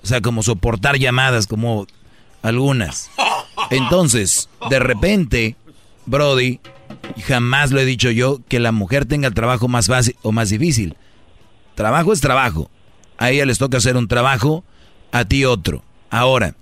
O 0.02 0.06
sea, 0.06 0.20
como 0.20 0.42
soportar 0.42 0.98
llamadas, 0.98 1.46
como 1.46 1.86
algunas. 2.42 3.10
Entonces, 3.70 4.48
de 4.68 4.78
repente, 4.80 5.56
Brody, 6.06 6.60
jamás 7.24 7.70
lo 7.70 7.80
he 7.80 7.84
dicho 7.84 8.10
yo, 8.10 8.40
que 8.48 8.60
la 8.60 8.72
mujer 8.72 9.04
tenga 9.04 9.28
el 9.28 9.34
trabajo 9.34 9.68
más 9.68 9.86
fácil 9.86 10.16
o 10.22 10.32
más 10.32 10.50
difícil. 10.50 10.96
Trabajo 11.74 12.12
es 12.12 12.20
trabajo. 12.20 12.70
A 13.18 13.30
ella 13.30 13.46
les 13.46 13.58
toca 13.58 13.78
hacer 13.78 13.96
un 13.96 14.08
trabajo, 14.08 14.64
a 15.12 15.24
ti 15.24 15.44
otro. 15.44 15.84
Ahora, 16.10 16.54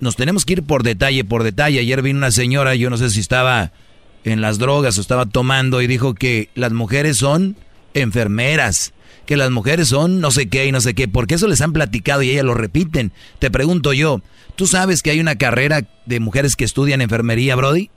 nos 0.00 0.16
tenemos 0.16 0.44
que 0.44 0.54
ir 0.54 0.62
por 0.62 0.82
detalle, 0.82 1.24
por 1.24 1.42
detalle. 1.42 1.80
Ayer 1.80 2.02
vino 2.02 2.18
una 2.18 2.30
señora, 2.30 2.74
yo 2.74 2.90
no 2.90 2.96
sé 2.96 3.10
si 3.10 3.20
estaba 3.20 3.72
en 4.24 4.40
las 4.40 4.58
drogas 4.58 4.98
o 4.98 5.00
estaba 5.00 5.26
tomando 5.26 5.82
y 5.82 5.86
dijo 5.86 6.14
que 6.14 6.50
las 6.54 6.72
mujeres 6.72 7.16
son 7.18 7.56
enfermeras, 7.94 8.92
que 9.26 9.36
las 9.36 9.50
mujeres 9.50 9.88
son 9.88 10.20
no 10.20 10.30
sé 10.30 10.48
qué 10.48 10.66
y 10.66 10.72
no 10.72 10.80
sé 10.80 10.94
qué, 10.94 11.08
porque 11.08 11.34
eso 11.34 11.48
les 11.48 11.60
han 11.60 11.72
platicado 11.72 12.22
y 12.22 12.30
ellas 12.30 12.44
lo 12.44 12.54
repiten. 12.54 13.12
Te 13.38 13.50
pregunto 13.50 13.92
yo, 13.92 14.22
¿tú 14.56 14.66
sabes 14.66 15.02
que 15.02 15.10
hay 15.10 15.20
una 15.20 15.36
carrera 15.36 15.82
de 16.06 16.20
mujeres 16.20 16.56
que 16.56 16.64
estudian 16.64 17.00
enfermería, 17.00 17.56
Brody? 17.56 17.90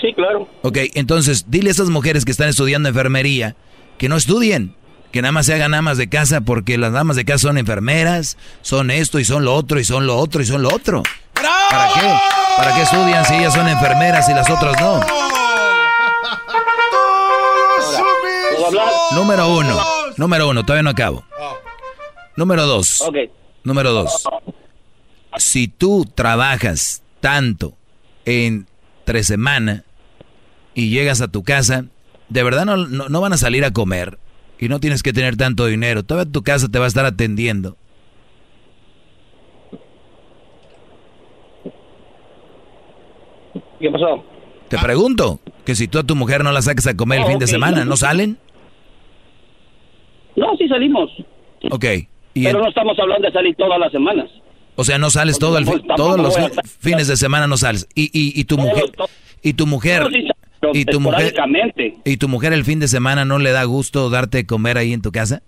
Sí, 0.00 0.12
claro. 0.14 0.48
Ok, 0.62 0.78
entonces 0.94 1.46
dile 1.48 1.70
a 1.70 1.72
esas 1.72 1.90
mujeres 1.90 2.24
que 2.24 2.30
están 2.30 2.48
estudiando 2.48 2.88
enfermería 2.88 3.56
que 3.98 4.08
no 4.08 4.16
estudien, 4.16 4.74
que 5.10 5.22
nada 5.22 5.32
más 5.32 5.46
se 5.46 5.54
hagan 5.54 5.74
amas 5.74 5.98
de 5.98 6.08
casa 6.08 6.40
porque 6.40 6.78
las 6.78 6.92
damas 6.92 7.16
de 7.16 7.24
casa 7.24 7.48
son 7.48 7.58
enfermeras, 7.58 8.36
son 8.62 8.90
esto 8.90 9.18
y 9.18 9.24
son 9.24 9.44
lo 9.44 9.54
otro 9.54 9.80
y 9.80 9.84
son 9.84 10.06
lo 10.06 10.16
otro 10.16 10.40
y 10.40 10.46
son 10.46 10.62
lo 10.62 10.72
otro. 10.72 11.02
¿Para 11.34 11.88
qué? 11.94 12.14
¿Para 12.56 12.74
qué 12.74 12.82
estudian 12.82 13.24
si 13.24 13.34
ellas 13.34 13.54
son 13.54 13.68
enfermeras 13.68 14.28
y 14.28 14.34
las 14.34 14.48
otras 14.48 14.80
no? 14.80 15.00
Número 19.14 19.48
uno. 19.56 19.80
Número 20.16 20.48
uno, 20.48 20.64
todavía 20.64 20.82
no 20.82 20.90
acabo. 20.90 21.24
Número 22.36 22.66
dos. 22.66 23.04
Número 23.64 23.92
dos. 23.92 24.24
Si 25.38 25.68
tú 25.68 26.06
trabajas 26.14 27.02
tanto 27.20 27.74
en 28.24 28.66
tres 29.04 29.26
semanas 29.26 29.82
y 30.78 30.90
llegas 30.90 31.20
a 31.20 31.26
tu 31.26 31.42
casa, 31.42 31.86
de 32.28 32.42
verdad 32.44 32.64
no, 32.64 32.76
no, 32.76 33.20
van 33.20 33.32
a 33.32 33.36
salir 33.36 33.64
a 33.64 33.72
comer 33.72 34.16
y 34.60 34.68
no 34.68 34.78
tienes 34.78 35.02
que 35.02 35.12
tener 35.12 35.36
tanto 35.36 35.66
dinero. 35.66 36.04
Toda 36.04 36.24
tu 36.24 36.44
casa 36.44 36.68
te 36.68 36.78
va 36.78 36.84
a 36.84 36.88
estar 36.88 37.04
atendiendo. 37.04 37.76
¿Qué 43.80 43.90
pasó? 43.90 44.24
Te 44.68 44.78
pregunto, 44.78 45.40
que 45.64 45.74
si 45.74 45.88
tú 45.88 45.98
a 45.98 46.04
tu 46.04 46.14
mujer 46.14 46.44
no 46.44 46.52
la 46.52 46.62
saques 46.62 46.86
a 46.86 46.96
comer 46.96 47.22
el 47.22 47.26
fin 47.26 47.40
de 47.40 47.48
semana, 47.48 47.84
¿no 47.84 47.96
salen? 47.96 48.38
No, 50.36 50.56
sí 50.56 50.68
salimos. 50.68 51.10
Ok. 51.72 51.86
Pero 52.34 52.60
no 52.60 52.68
estamos 52.68 52.96
hablando 53.00 53.26
de 53.26 53.32
salir 53.32 53.56
todas 53.56 53.80
las 53.80 53.90
semanas. 53.90 54.30
O 54.76 54.84
sea, 54.84 54.96
no 54.98 55.10
sales 55.10 55.40
todo 55.40 55.58
el 55.58 55.66
todos 55.96 56.20
los 56.20 56.36
fines 56.78 57.08
de 57.08 57.16
semana 57.16 57.48
no 57.48 57.56
sales. 57.56 57.88
Y, 57.96 58.04
y, 58.16 58.40
y 58.40 58.44
tu 58.44 58.58
mujer 58.58 58.84
y 59.42 59.54
tu 59.54 59.66
mujer 59.66 60.08
y 60.72 60.84
tu 60.84 61.00
mujer 61.00 61.34
y 62.04 62.16
tu 62.16 62.28
mujer 62.28 62.52
el 62.52 62.64
fin 62.64 62.80
de 62.80 62.88
semana 62.88 63.24
no 63.24 63.38
le 63.38 63.52
da 63.52 63.64
gusto 63.64 64.10
darte 64.10 64.46
comer 64.46 64.78
ahí 64.78 64.92
en 64.92 65.02
tu 65.02 65.12
casa? 65.12 65.42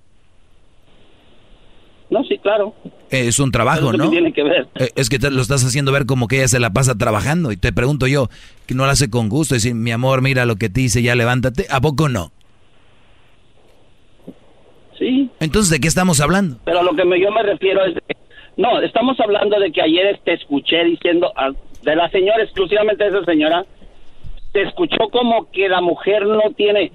No, 2.10 2.24
sí, 2.24 2.38
claro. 2.38 2.74
es 3.10 3.38
un 3.38 3.52
trabajo, 3.52 3.92
¿no? 3.92 4.10
tiene 4.10 4.32
que 4.32 4.42
ver. 4.42 4.66
Eh, 4.74 4.90
es 4.96 5.08
que 5.08 5.18
lo 5.30 5.40
estás 5.40 5.64
haciendo 5.64 5.92
ver 5.92 6.06
como 6.06 6.26
que 6.26 6.38
ella 6.38 6.48
se 6.48 6.58
la 6.58 6.70
pasa 6.70 6.98
trabajando. 6.98 7.52
Y 7.52 7.56
te 7.56 7.72
pregunto 7.72 8.08
yo, 8.08 8.28
que 8.66 8.74
no 8.74 8.84
lo 8.84 8.90
hace 8.90 9.08
con 9.08 9.28
gusto. 9.28 9.54
Decir, 9.54 9.76
mi 9.76 9.92
amor, 9.92 10.20
mira 10.20 10.44
lo 10.44 10.56
que 10.56 10.68
te 10.68 10.80
dice, 10.80 11.02
ya 11.02 11.14
levántate. 11.14 11.66
¿A 11.70 11.80
poco 11.80 12.08
no? 12.08 12.32
Sí. 14.98 15.30
Entonces, 15.38 15.70
¿de 15.70 15.78
qué 15.78 15.86
estamos 15.86 16.20
hablando? 16.20 16.58
Pero 16.64 16.80
a 16.80 16.82
lo 16.82 16.94
que 16.96 17.04
yo 17.20 17.30
me 17.30 17.42
refiero 17.44 17.84
es... 17.84 17.94
no, 18.56 18.80
estamos 18.80 19.18
hablando 19.20 19.58
de 19.60 19.70
que 19.70 19.80
ayer 19.80 20.20
te 20.24 20.34
escuché 20.34 20.84
diciendo... 20.84 21.32
de 21.82 21.94
la 21.94 22.10
señora, 22.10 22.42
exclusivamente 22.42 23.04
de 23.04 23.10
esa 23.10 23.24
señora, 23.24 23.64
te 24.52 24.62
escuchó 24.62 25.08
como 25.12 25.50
que 25.50 25.68
la 25.68 25.80
mujer 25.80 26.26
no 26.26 26.52
tiene... 26.56 26.92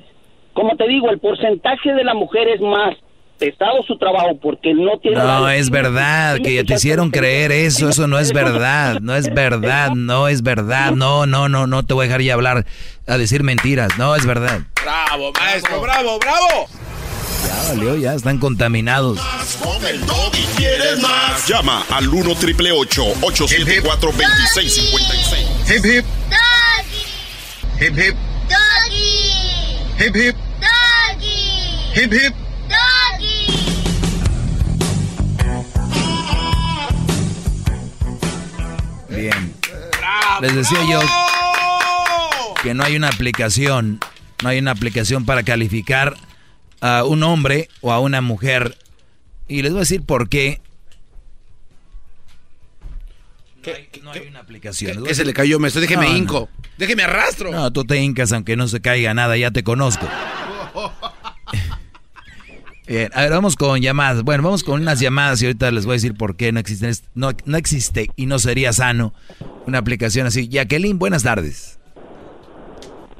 Como 0.53 0.75
te 0.77 0.87
digo, 0.87 1.09
el 1.09 1.19
porcentaje 1.19 1.93
de 1.93 2.03
la 2.03 2.13
mujer 2.13 2.47
es 2.47 2.61
más 2.61 2.95
pesado 3.37 3.83
su 3.85 3.97
trabajo 3.97 4.37
porque 4.41 4.73
no 4.73 4.97
tiene... 4.99 5.17
No, 5.17 5.49
es 5.49 5.69
verdad, 5.69 6.37
que 6.41 6.55
ya 6.55 6.63
te 6.63 6.75
hicieron 6.75 7.11
creer 7.11 7.51
eso, 7.51 7.89
eso 7.89 8.07
no 8.07 8.19
es 8.19 8.31
verdad, 8.31 8.99
no 9.01 9.15
es 9.15 9.33
verdad, 9.33 9.91
no 9.91 10.29
es 10.29 10.41
verdad, 10.41 10.91
no, 10.91 11.25
no, 11.25 11.49
no, 11.49 11.67
no 11.67 11.83
te 11.83 11.93
voy 11.93 12.05
a 12.05 12.07
dejar 12.07 12.21
ya 12.21 12.33
hablar 12.33 12.65
a 13.07 13.17
decir 13.17 13.43
mentiras, 13.43 13.97
no 13.97 14.15
es 14.15 14.25
verdad. 14.25 14.61
Bravo, 14.81 15.33
maestro, 15.33 15.81
bravo, 15.81 16.19
bravo. 16.19 16.67
Ya 17.47 17.73
valió, 17.73 17.95
ya 17.97 18.13
están 18.13 18.39
contaminados. 18.39 19.19
¿Quieres 20.55 21.01
más? 21.01 21.47
Llama 21.47 21.83
al 21.89 22.07
1 22.07 22.35
triple 22.35 22.71
874 22.71 24.11
2656. 24.11 25.69
Hip 25.69 25.85
hip. 25.85 26.05
Hip 27.77 27.93
hip. 27.97 28.15
Hip 29.99 30.15
hip. 30.15 30.35
Hip 31.93 32.13
hip. 32.13 32.33
Bien. 39.09 39.53
Les 40.41 40.55
decía 40.55 40.79
yo 40.89 41.01
que 42.63 42.73
no 42.73 42.83
hay 42.83 42.95
una 42.95 43.09
aplicación, 43.09 43.99
no 44.41 44.49
hay 44.49 44.59
una 44.59 44.71
aplicación 44.71 45.25
para 45.25 45.43
calificar 45.43 46.15
a 46.79 47.03
un 47.03 47.23
hombre 47.23 47.67
o 47.81 47.91
a 47.91 47.99
una 47.99 48.21
mujer. 48.21 48.77
Y 49.49 49.63
les 49.63 49.71
voy 49.71 49.79
a 49.79 49.81
decir 49.81 50.01
por 50.01 50.29
qué. 50.29 50.61
No 54.05 54.11
hay, 54.11 54.27
una 54.27 54.41
aplicación. 54.41 55.03
¿Qué, 55.03 55.15
se 55.15 55.25
le 55.25 55.33
cayó? 55.33 55.57
Me 55.57 55.69
estoy, 55.69 55.81
déjeme 55.81 56.15
hinco. 56.15 56.47
Déjeme 56.77 57.01
arrastro. 57.01 57.51
No, 57.51 57.73
tú 57.73 57.85
te 57.85 57.99
hincas 57.99 58.31
aunque 58.33 58.55
no 58.55 58.67
se 58.67 58.79
caiga 58.79 59.15
nada, 59.15 59.35
ya 59.35 59.49
te 59.49 59.63
conozco. 59.63 60.05
Bien, 62.87 63.09
a 63.15 63.21
ver, 63.21 63.31
vamos 63.31 63.55
con 63.55 63.81
llamadas. 63.81 64.21
Bueno, 64.21 64.43
vamos 64.43 64.63
con 64.63 64.79
unas 64.79 64.99
llamadas 64.99 65.41
y 65.41 65.47
ahorita 65.47 65.71
les 65.71 65.87
voy 65.87 65.93
a 65.93 65.95
decir 65.95 66.15
por 66.15 66.37
qué 66.37 66.51
no 66.51 66.59
existen, 66.59 66.91
no, 67.15 67.31
no 67.45 67.57
existe 67.57 68.11
y 68.15 68.27
no 68.27 68.37
sería 68.37 68.73
sano 68.73 69.11
una 69.65 69.79
aplicación 69.79 70.27
así. 70.27 70.49
Jacqueline, 70.49 70.99
buenas 70.99 71.23
tardes. 71.23 71.79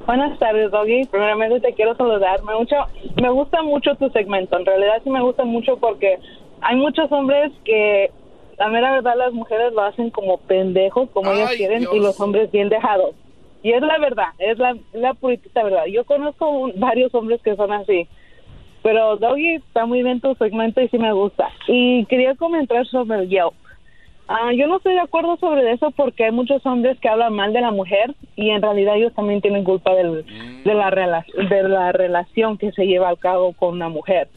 Buenas 0.06 0.38
tardes, 0.38 0.70
Doggy. 0.70 1.06
Primeramente 1.06 1.62
te 1.62 1.74
quiero 1.74 1.95
saludar. 1.95 2.44
Me, 2.44 2.53
mucho, 2.53 2.76
me 3.20 3.32
gusta 3.32 3.64
mucho 3.64 3.95
tu 3.95 4.07
segmento. 4.12 4.60
En 4.60 4.68
realidad 4.68 5.02
sí 5.03 5.10
me 5.10 5.24
gusta 5.24 5.45
mucho 5.45 5.78
porque 5.78 6.20
hay 6.62 6.76
muchos 6.76 7.12
hombres 7.12 7.52
que, 7.64 8.12
la 8.57 8.68
mera 8.68 8.91
verdad, 8.91 9.15
las 9.18 9.34
mujeres 9.34 9.73
lo 9.73 9.82
hacen 9.82 10.10
como 10.10 10.38
pendejos, 10.40 11.10
como 11.11 11.32
ellos 11.32 11.52
quieren, 11.52 11.86
y 11.91 11.99
los 11.99 12.19
hombres 12.19 12.52
bien 12.52 12.69
dejados. 12.69 13.15
Y 13.64 13.73
es 13.73 13.82
la 13.82 13.98
verdad, 13.98 14.27
es 14.38 14.57
la, 14.60 14.77
la 14.94 15.14
puritita 15.14 15.64
verdad. 15.64 15.86
Yo 15.86 16.06
conozco 16.06 16.72
varios 16.76 17.14
hombres 17.15 17.41
que 17.41 17.56
son 17.56 17.72
así 17.72 18.07
pero 18.86 19.18
Doggy 19.18 19.56
está 19.56 19.88
muy 19.88 20.03
bien 20.03 20.22
tu 20.22 20.36
segmento 20.36 20.80
y 20.80 20.88
sí 20.90 20.99
me 20.99 21.11
gusta. 21.11 21.49
Y 21.68 22.06
quería 22.06 22.36
comentar 22.36 22.86
sobre 22.86 23.18
el 23.18 23.30
Yelp. 23.30 23.56
Ah, 24.27 24.53
yo 24.53 24.68
no 24.68 24.77
estoy 24.77 24.94
de 24.94 24.99
acuerdo 24.99 25.38
sobre 25.38 25.72
eso 25.72 25.90
porque 25.90 26.26
hay 26.26 26.32
muchos 26.32 26.64
hombres 26.68 26.99
que 26.99 27.10
hablan 27.10 27.34
mal 27.34 27.52
de 27.52 27.61
la 27.61 27.72
mujer 27.72 28.14
y 28.36 28.52
en 28.52 28.61
realidad 28.61 28.98
ellos 28.98 29.11
también 29.15 29.41
tienen 29.41 29.64
culpa 29.64 29.95
del, 29.95 30.23
de, 30.64 30.73
la 30.76 31.26
de 31.49 31.64
la 31.64 31.94
relación 31.94 32.60
que 32.60 32.72
se 32.73 32.86
lleva 32.86 33.10
a 33.10 33.15
cabo 33.15 33.53
con 33.53 33.73
una 33.73 33.90
mujer. 33.90 34.27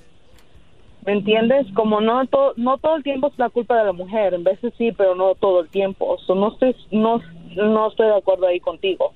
¿Me 1.07 1.12
entiendes? 1.12 1.66
Como 1.75 2.01
no, 2.01 2.23
no 2.57 2.79
todo 2.79 2.97
el 2.97 3.03
tiempo 3.03 3.29
es 3.29 3.39
la 3.39 3.49
culpa 3.49 3.77
de 3.77 3.85
la 3.85 3.93
mujer, 3.93 4.35
en 4.35 4.45
veces 4.45 4.73
sí, 4.77 4.93
pero 4.93 5.15
no 5.15 5.35
todo 5.35 5.61
el 5.61 5.69
tiempo. 5.69 6.19
no, 6.29 6.53
estoy, 6.53 6.77
no, 6.91 7.20
no 7.57 7.89
estoy 7.89 8.09
de 8.09 8.16
acuerdo 8.16 8.47
ahí 8.47 8.61
contigo. 8.61 9.12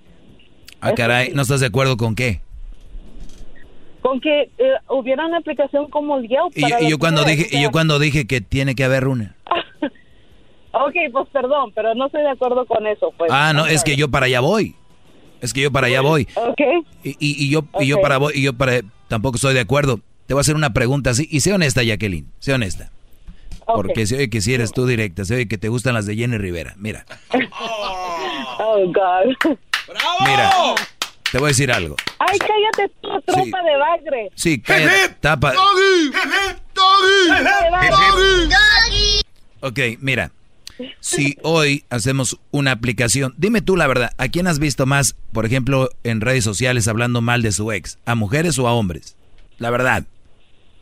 Ah, 0.80 0.92
caray, 0.94 1.32
¿no 1.34 1.42
estás 1.42 1.60
de 1.60 1.66
acuerdo 1.66 1.96
con 1.96 2.14
qué? 2.14 2.40
con 4.02 4.20
que 4.20 4.50
eh, 4.58 4.74
hubiera 4.90 5.24
una 5.24 5.38
aplicación 5.38 5.88
como 5.88 6.18
el 6.18 6.28
Yelp. 6.28 6.52
y, 6.56 6.90
yo 6.90 6.98
cuando 6.98 7.24
dije, 7.24 7.46
y 7.56 7.62
yo 7.62 7.70
cuando 7.70 7.98
dije 7.98 8.26
que 8.26 8.40
tiene 8.40 8.74
que 8.74 8.84
haber 8.84 9.06
una. 9.06 9.36
ok, 10.72 10.94
pues 11.12 11.28
perdón, 11.32 11.72
pero 11.74 11.94
no 11.94 12.06
estoy 12.06 12.22
de 12.22 12.30
acuerdo 12.30 12.66
con 12.66 12.86
eso. 12.86 13.14
Pues. 13.16 13.30
Ah, 13.32 13.52
no, 13.54 13.66
es 13.66 13.84
que 13.84 13.96
yo 13.96 14.10
para 14.10 14.26
allá 14.26 14.40
voy. 14.40 14.74
Es 15.40 15.52
que 15.52 15.62
yo 15.62 15.72
para 15.72 15.86
allá 15.86 16.02
voy. 16.02 16.28
Ok. 16.34 16.60
Y, 17.04 17.16
y, 17.18 17.50
yo, 17.50 17.62
y 17.80 17.86
yo 17.86 18.00
para 18.00 18.18
voy, 18.18 18.32
y 18.34 18.42
yo 18.42 18.52
para 18.52 18.80
tampoco 19.08 19.36
estoy 19.36 19.54
de 19.54 19.60
acuerdo. 19.60 20.00
Te 20.32 20.34
voy 20.34 20.40
a 20.40 20.40
hacer 20.40 20.56
una 20.56 20.72
pregunta 20.72 21.10
así, 21.10 21.28
y 21.30 21.40
sé 21.40 21.52
honesta, 21.52 21.82
Jacqueline, 21.82 22.32
sé 22.38 22.54
honesta. 22.54 22.90
Porque 23.66 24.06
se 24.06 24.16
oye 24.16 24.30
que 24.30 24.40
si 24.40 24.54
eres 24.54 24.72
tú 24.72 24.86
directa, 24.86 25.26
se 25.26 25.34
oye 25.34 25.46
que 25.46 25.58
te 25.58 25.68
gustan 25.68 25.92
las 25.92 26.06
de 26.06 26.16
Jenny 26.16 26.38
Rivera. 26.38 26.72
Mira. 26.78 27.04
oh, 28.58 28.78
God. 28.86 29.36
¡Bravo! 29.88 30.18
Mira, 30.20 30.50
te 31.30 31.36
voy 31.36 31.44
a 31.44 31.48
decir 31.48 31.70
algo. 31.70 31.96
Ay, 32.18 32.38
cállate 32.38 32.90
tu 33.02 33.10
tropa 33.30 33.62
de 33.62 33.76
bagre. 33.76 34.30
Sí, 34.34 34.58
cállate. 34.58 35.16
Tapa. 35.20 35.52
Doggy. 35.52 36.12
Doggy. 36.74 37.30
Ok, 39.60 39.78
mira. 40.00 40.32
Si 41.00 41.36
hoy 41.42 41.84
hacemos 41.90 42.40
una 42.52 42.70
aplicación, 42.70 43.34
dime 43.36 43.60
tú 43.60 43.76
la 43.76 43.86
verdad, 43.86 44.14
¿a 44.16 44.28
quién 44.28 44.46
has 44.46 44.58
visto 44.58 44.86
más, 44.86 45.14
por 45.34 45.44
ejemplo, 45.44 45.90
en 46.04 46.22
redes 46.22 46.42
sociales 46.42 46.88
hablando 46.88 47.20
mal 47.20 47.42
de 47.42 47.52
su 47.52 47.70
ex? 47.70 47.98
¿A 48.06 48.14
mujeres 48.14 48.58
o 48.58 48.66
a 48.66 48.72
hombres? 48.72 49.14
La 49.58 49.68
verdad. 49.68 50.06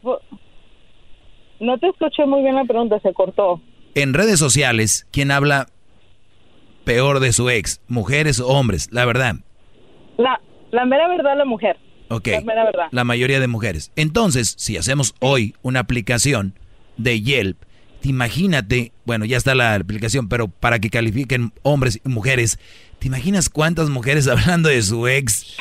No 0.02 1.78
te 1.78 1.88
escuché 1.88 2.24
muy 2.26 2.42
bien 2.42 2.54
la 2.54 2.64
pregunta, 2.64 2.98
se 3.00 3.12
cortó. 3.12 3.60
En 3.94 4.14
redes 4.14 4.38
sociales, 4.38 5.06
¿quién 5.10 5.30
habla 5.30 5.66
peor 6.84 7.20
de 7.20 7.32
su 7.32 7.50
ex? 7.50 7.80
¿Mujeres 7.88 8.40
o 8.40 8.48
hombres? 8.48 8.88
La 8.92 9.04
verdad. 9.04 9.36
La, 10.16 10.40
la 10.70 10.84
mera 10.84 11.08
verdad, 11.08 11.36
la 11.36 11.44
mujer. 11.44 11.76
Ok. 12.08 12.28
La 12.28 12.40
mera 12.40 12.64
verdad. 12.64 12.86
La 12.90 13.04
mayoría 13.04 13.40
de 13.40 13.46
mujeres. 13.46 13.92
Entonces, 13.96 14.54
si 14.58 14.76
hacemos 14.76 15.14
hoy 15.20 15.54
una 15.62 15.80
aplicación 15.80 16.54
de 16.96 17.20
Yelp, 17.20 17.58
imagínate, 18.02 18.92
bueno, 19.04 19.24
ya 19.24 19.36
está 19.36 19.54
la 19.54 19.74
aplicación, 19.74 20.28
pero 20.28 20.48
para 20.48 20.78
que 20.78 20.90
califiquen 20.90 21.52
hombres 21.62 22.00
y 22.04 22.08
mujeres, 22.08 22.58
¿te 22.98 23.08
imaginas 23.08 23.48
cuántas 23.48 23.90
mujeres 23.90 24.28
hablando 24.28 24.68
de 24.68 24.82
su 24.82 25.06
ex? 25.08 25.56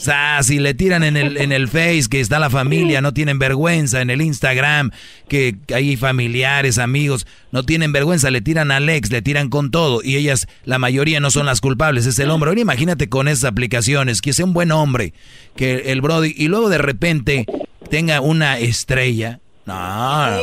O 0.00 0.02
sea, 0.02 0.42
si 0.42 0.58
le 0.60 0.72
tiran 0.72 1.04
en 1.04 1.18
el, 1.18 1.36
en 1.36 1.52
el 1.52 1.68
Face 1.68 2.04
que 2.10 2.20
está 2.20 2.38
la 2.38 2.48
familia, 2.48 3.02
no 3.02 3.12
tienen 3.12 3.38
vergüenza, 3.38 4.00
en 4.00 4.08
el 4.08 4.22
Instagram, 4.22 4.92
que 5.28 5.56
hay 5.74 5.98
familiares, 5.98 6.78
amigos, 6.78 7.26
no 7.52 7.64
tienen 7.64 7.92
vergüenza, 7.92 8.30
le 8.30 8.40
tiran 8.40 8.70
al 8.70 8.88
ex, 8.88 9.10
le 9.10 9.20
tiran 9.20 9.50
con 9.50 9.70
todo, 9.70 10.00
y 10.02 10.16
ellas, 10.16 10.48
la 10.64 10.78
mayoría 10.78 11.20
no 11.20 11.30
son 11.30 11.44
las 11.44 11.60
culpables, 11.60 12.06
es 12.06 12.18
el 12.18 12.30
hombre. 12.30 12.48
Ahora 12.48 12.62
imagínate 12.62 13.10
con 13.10 13.28
esas 13.28 13.44
aplicaciones, 13.44 14.22
que 14.22 14.32
sea 14.32 14.46
un 14.46 14.54
buen 14.54 14.72
hombre, 14.72 15.12
que 15.54 15.92
el 15.92 16.00
Brody, 16.00 16.32
y 16.34 16.48
luego 16.48 16.70
de 16.70 16.78
repente 16.78 17.44
tenga 17.90 18.22
una 18.22 18.58
estrella. 18.58 19.40
No. 19.66 20.38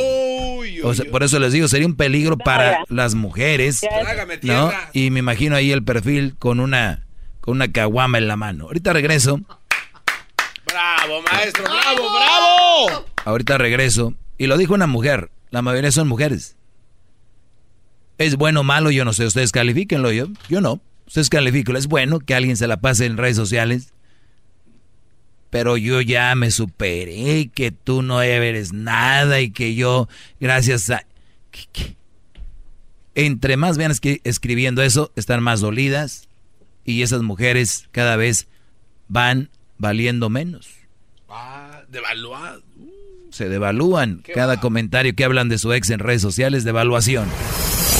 O 0.84 0.94
sea, 0.94 1.10
por 1.10 1.24
eso 1.24 1.40
les 1.40 1.52
digo, 1.52 1.66
sería 1.66 1.88
un 1.88 1.96
peligro 1.96 2.38
para 2.38 2.84
las 2.88 3.16
mujeres. 3.16 3.84
¿no? 4.42 4.70
Y 4.92 5.10
me 5.10 5.18
imagino 5.18 5.56
ahí 5.56 5.72
el 5.72 5.82
perfil 5.82 6.36
con 6.38 6.60
una 6.60 7.07
con 7.48 7.56
una 7.56 7.72
caguama 7.72 8.18
en 8.18 8.28
la 8.28 8.36
mano. 8.36 8.64
Ahorita 8.64 8.92
regreso. 8.92 9.40
Bravo, 10.66 11.22
maestro, 11.22 11.64
bravo, 11.64 12.10
bravo. 12.12 13.06
Ahorita 13.24 13.56
regreso. 13.56 14.12
Y 14.36 14.48
lo 14.48 14.58
dijo 14.58 14.74
una 14.74 14.86
mujer. 14.86 15.30
La 15.48 15.62
mayoría 15.62 15.90
son 15.90 16.08
mujeres. 16.08 16.58
¿Es 18.18 18.36
bueno 18.36 18.60
o 18.60 18.64
malo? 18.64 18.90
Yo 18.90 19.06
no 19.06 19.14
sé. 19.14 19.24
Ustedes 19.24 19.50
califíquenlo. 19.50 20.12
Yo, 20.12 20.26
yo 20.50 20.60
no. 20.60 20.82
Ustedes 21.06 21.30
califíquenlo. 21.30 21.78
¿Es 21.78 21.86
bueno 21.86 22.20
que 22.20 22.34
alguien 22.34 22.58
se 22.58 22.66
la 22.66 22.82
pase 22.82 23.06
en 23.06 23.16
redes 23.16 23.36
sociales? 23.36 23.94
Pero 25.48 25.78
yo 25.78 26.02
ya 26.02 26.34
me 26.34 26.50
superé. 26.50 27.50
Que 27.54 27.70
tú 27.70 28.02
no 28.02 28.20
eres 28.20 28.74
nada. 28.74 29.40
Y 29.40 29.52
que 29.52 29.74
yo, 29.74 30.06
gracias 30.38 30.90
a... 30.90 31.06
Entre 33.14 33.56
más 33.56 33.78
vean 33.78 33.92
escribiendo 34.22 34.82
eso, 34.82 35.12
están 35.16 35.42
más 35.42 35.60
dolidas 35.60 36.27
y 36.88 37.02
esas 37.02 37.22
mujeres 37.22 37.86
cada 37.92 38.16
vez 38.16 38.48
van 39.08 39.50
valiendo 39.76 40.30
menos. 40.30 40.68
Ah, 41.28 41.82
devaluado. 41.88 42.62
Se 43.30 43.50
devalúan. 43.50 44.22
Cada 44.34 44.58
comentario 44.58 45.14
que 45.14 45.24
hablan 45.24 45.50
de 45.50 45.58
su 45.58 45.72
ex 45.74 45.90
en 45.90 45.98
redes 45.98 46.22
sociales, 46.22 46.64
devaluación. 46.64 47.28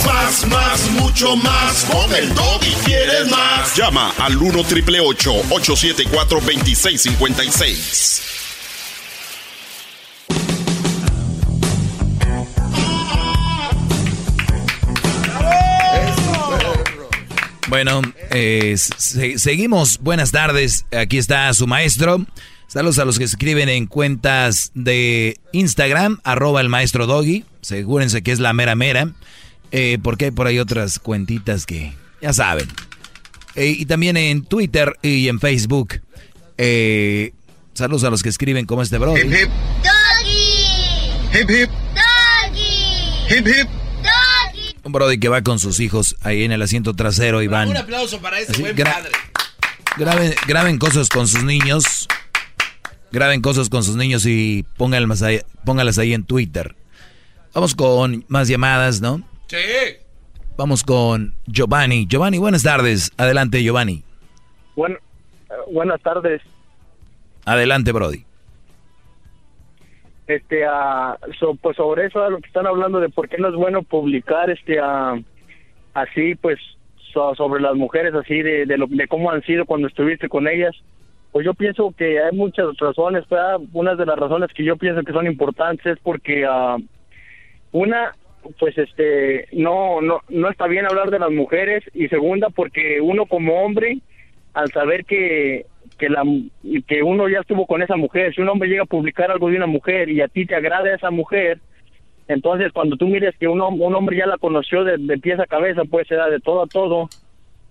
Más, 0.06 0.46
más, 0.48 0.90
mucho 0.92 1.36
más. 1.36 1.84
Con 1.84 2.14
el 2.14 2.30
y 2.30 2.72
quieres 2.86 3.30
más. 3.30 3.76
Llama 3.76 4.10
al 4.18 4.38
1 4.38 4.64
triple 4.64 5.00
874 5.00 6.40
2656. 6.40 8.37
Bueno, 17.68 18.00
eh, 18.30 18.76
seguimos. 18.76 19.98
Buenas 19.98 20.30
tardes. 20.30 20.86
Aquí 20.90 21.18
está 21.18 21.52
su 21.52 21.66
maestro. 21.66 22.24
Saludos 22.66 22.98
a 22.98 23.04
los 23.04 23.18
que 23.18 23.24
escriben 23.24 23.68
en 23.68 23.86
cuentas 23.86 24.72
de 24.74 25.38
Instagram, 25.52 26.20
arroba 26.24 26.60
el 26.60 26.68
maestro 26.68 27.06
Doggy. 27.06 27.44
Asegúrense 27.62 28.22
que 28.22 28.32
es 28.32 28.40
la 28.40 28.52
mera 28.52 28.74
mera. 28.74 29.12
Eh, 29.70 29.98
porque 30.02 30.26
hay 30.26 30.30
por 30.30 30.46
ahí 30.46 30.58
otras 30.58 30.98
cuentitas 30.98 31.66
que 31.66 31.92
ya 32.22 32.32
saben. 32.32 32.68
Eh, 33.54 33.74
y 33.78 33.86
también 33.86 34.16
en 34.16 34.44
Twitter 34.44 34.96
y 35.02 35.28
en 35.28 35.40
Facebook. 35.40 36.00
Eh, 36.56 37.32
saludos 37.74 38.04
a 38.04 38.10
los 38.10 38.22
que 38.22 38.28
escriben 38.28 38.66
como 38.66 38.82
este 38.82 38.98
bro. 38.98 39.16
Hip 39.16 39.26
hip. 39.26 39.48
Doggy. 39.82 41.38
Hip 41.38 41.50
hip. 41.50 41.70
Doggy. 41.94 43.34
Hip 43.34 43.46
hip. 43.46 43.87
Un 44.88 44.92
brody 44.92 45.20
que 45.20 45.28
va 45.28 45.42
con 45.42 45.58
sus 45.58 45.80
hijos 45.80 46.16
ahí 46.22 46.44
en 46.44 46.50
el 46.50 46.62
asiento 46.62 46.94
trasero 46.94 47.42
y 47.42 47.46
van. 47.46 47.68
Un 47.68 47.76
aplauso 47.76 48.22
para 48.22 48.40
ese 48.40 48.58
buen 48.58 48.74
padre. 48.74 49.10
Graben, 50.46 50.78
cosas 50.78 51.10
con 51.10 51.28
sus 51.28 51.44
niños. 51.44 52.08
Graben 53.12 53.42
cosas 53.42 53.68
con 53.68 53.84
sus 53.84 53.96
niños 53.96 54.24
y 54.24 54.64
pónganlas 54.78 55.20
ahí, 55.20 55.42
póngalas 55.66 55.98
ahí 55.98 56.14
en 56.14 56.24
Twitter. 56.24 56.74
Vamos 57.52 57.74
con 57.74 58.24
más 58.28 58.48
llamadas, 58.48 59.02
¿no? 59.02 59.22
Sí. 59.48 59.58
Vamos 60.56 60.82
con 60.84 61.34
Giovanni. 61.46 62.06
Giovanni, 62.06 62.38
buenas 62.38 62.62
tardes. 62.62 63.12
Adelante, 63.18 63.62
Giovanni. 63.62 64.02
Bueno, 64.74 64.96
buenas 65.70 66.00
tardes. 66.00 66.40
Adelante, 67.44 67.92
Brody 67.92 68.27
este 70.28 70.64
pues 71.62 71.76
sobre 71.76 72.06
eso 72.06 72.22
a 72.22 72.28
lo 72.28 72.38
que 72.38 72.46
están 72.46 72.66
hablando 72.66 73.00
de 73.00 73.08
por 73.08 73.28
qué 73.28 73.38
no 73.38 73.48
es 73.48 73.54
bueno 73.54 73.82
publicar 73.82 74.50
este 74.50 74.78
así 75.94 76.34
pues 76.36 76.58
sobre 77.12 77.62
las 77.62 77.74
mujeres 77.74 78.14
así 78.14 78.42
de 78.42 78.66
de, 78.66 78.76
lo, 78.78 78.86
de 78.86 79.08
cómo 79.08 79.30
han 79.30 79.42
sido 79.42 79.64
cuando 79.64 79.88
estuviste 79.88 80.28
con 80.28 80.46
ellas. 80.46 80.76
Pues 81.32 81.44
yo 81.44 81.54
pienso 81.54 81.92
que 81.96 82.22
hay 82.22 82.36
muchas 82.36 82.76
razones 82.78 83.24
una 83.72 83.94
de 83.94 84.06
las 84.06 84.18
razones 84.18 84.50
que 84.54 84.64
yo 84.64 84.76
pienso 84.76 85.02
que 85.02 85.12
son 85.12 85.26
importantes 85.26 85.84
es 85.86 85.98
porque 86.02 86.44
ah, 86.46 86.76
una 87.72 88.14
pues 88.58 88.76
este 88.78 89.46
no 89.52 90.00
no 90.00 90.20
no 90.28 90.50
está 90.50 90.66
bien 90.66 90.86
hablar 90.86 91.10
de 91.10 91.18
las 91.18 91.30
mujeres 91.30 91.84
y 91.94 92.08
segunda 92.08 92.48
porque 92.50 93.00
uno 93.00 93.26
como 93.26 93.62
hombre 93.62 93.98
al 94.54 94.70
saber 94.72 95.04
que 95.04 95.66
que 95.98 96.08
la 96.08 96.22
que 96.86 97.02
uno 97.02 97.28
ya 97.28 97.40
estuvo 97.40 97.66
con 97.66 97.82
esa 97.82 97.96
mujer, 97.96 98.34
si 98.34 98.40
un 98.40 98.48
hombre 98.48 98.68
llega 98.68 98.82
a 98.82 98.86
publicar 98.86 99.30
algo 99.30 99.50
de 99.50 99.56
una 99.56 99.66
mujer 99.66 100.08
y 100.08 100.20
a 100.20 100.28
ti 100.28 100.46
te 100.46 100.54
agrada 100.54 100.94
esa 100.94 101.10
mujer, 101.10 101.58
entonces 102.28 102.72
cuando 102.72 102.96
tú 102.96 103.06
mires 103.06 103.36
que 103.38 103.48
un, 103.48 103.60
un 103.60 103.94
hombre 103.94 104.16
ya 104.16 104.26
la 104.26 104.38
conoció 104.38 104.84
de, 104.84 104.96
de 104.98 105.18
pies 105.18 105.40
a 105.40 105.46
cabeza, 105.46 105.82
pues 105.84 106.06
se 106.06 106.14
da 106.14 106.30
de 106.30 106.40
todo 106.40 106.62
a 106.62 106.66
todo, 106.66 107.08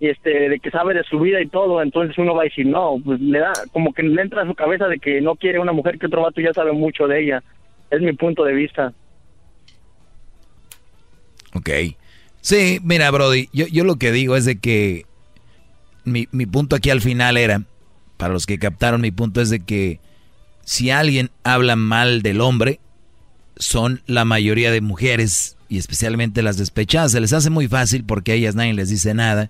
y 0.00 0.08
este, 0.08 0.48
de 0.48 0.60
que 0.60 0.70
sabe 0.70 0.94
de 0.94 1.02
su 1.04 1.18
vida 1.18 1.40
y 1.40 1.48
todo, 1.48 1.82
entonces 1.82 2.16
uno 2.18 2.34
va 2.34 2.42
a 2.42 2.44
decir, 2.44 2.66
no, 2.66 2.96
pues 3.04 3.20
le 3.20 3.40
da, 3.40 3.52
como 3.72 3.92
que 3.92 4.02
le 4.02 4.22
entra 4.22 4.42
a 4.42 4.46
su 4.46 4.54
cabeza 4.54 4.86
de 4.86 4.98
que 4.98 5.20
no 5.20 5.34
quiere 5.34 5.58
una 5.58 5.72
mujer 5.72 5.98
que 5.98 6.06
otro 6.06 6.22
vato 6.22 6.40
ya 6.40 6.52
sabe 6.52 6.72
mucho 6.72 7.08
de 7.08 7.20
ella. 7.20 7.42
Es 7.90 8.00
mi 8.00 8.12
punto 8.12 8.44
de 8.44 8.52
vista. 8.52 8.92
Ok. 11.54 11.70
Sí, 12.40 12.78
mira, 12.84 13.10
Brody, 13.10 13.48
yo, 13.52 13.66
yo 13.66 13.84
lo 13.84 13.96
que 13.96 14.12
digo 14.12 14.36
es 14.36 14.44
de 14.44 14.60
que 14.60 15.04
mi, 16.04 16.28
mi 16.30 16.46
punto 16.46 16.76
aquí 16.76 16.90
al 16.90 17.00
final 17.00 17.36
era 17.36 17.62
para 18.18 18.34
los 18.34 18.44
que 18.44 18.58
captaron 18.58 19.00
mi 19.00 19.10
punto, 19.10 19.40
es 19.40 19.48
de 19.48 19.60
que 19.60 20.00
si 20.64 20.90
alguien 20.90 21.30
habla 21.44 21.76
mal 21.76 22.20
del 22.20 22.42
hombre, 22.42 22.80
son 23.56 24.02
la 24.06 24.26
mayoría 24.26 24.70
de 24.70 24.82
mujeres 24.82 25.56
y 25.68 25.78
especialmente 25.78 26.42
las 26.42 26.58
despechadas. 26.58 27.12
Se 27.12 27.20
les 27.20 27.32
hace 27.32 27.48
muy 27.48 27.68
fácil 27.68 28.04
porque 28.04 28.32
a 28.32 28.34
ellas 28.34 28.54
nadie 28.54 28.74
les 28.74 28.90
dice 28.90 29.14
nada. 29.14 29.48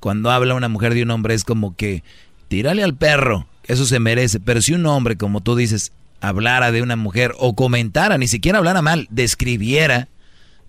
Cuando 0.00 0.30
habla 0.30 0.54
una 0.54 0.68
mujer 0.68 0.94
de 0.94 1.02
un 1.02 1.10
hombre 1.10 1.34
es 1.34 1.44
como 1.44 1.74
que 1.74 2.04
tírale 2.48 2.84
al 2.84 2.94
perro, 2.94 3.46
eso 3.64 3.86
se 3.86 3.98
merece. 3.98 4.40
Pero 4.40 4.60
si 4.60 4.74
un 4.74 4.86
hombre, 4.86 5.16
como 5.16 5.40
tú 5.40 5.56
dices, 5.56 5.92
hablara 6.20 6.72
de 6.72 6.82
una 6.82 6.96
mujer 6.96 7.34
o 7.38 7.54
comentara, 7.54 8.18
ni 8.18 8.28
siquiera 8.28 8.58
hablara 8.58 8.82
mal, 8.82 9.06
describiera 9.10 10.08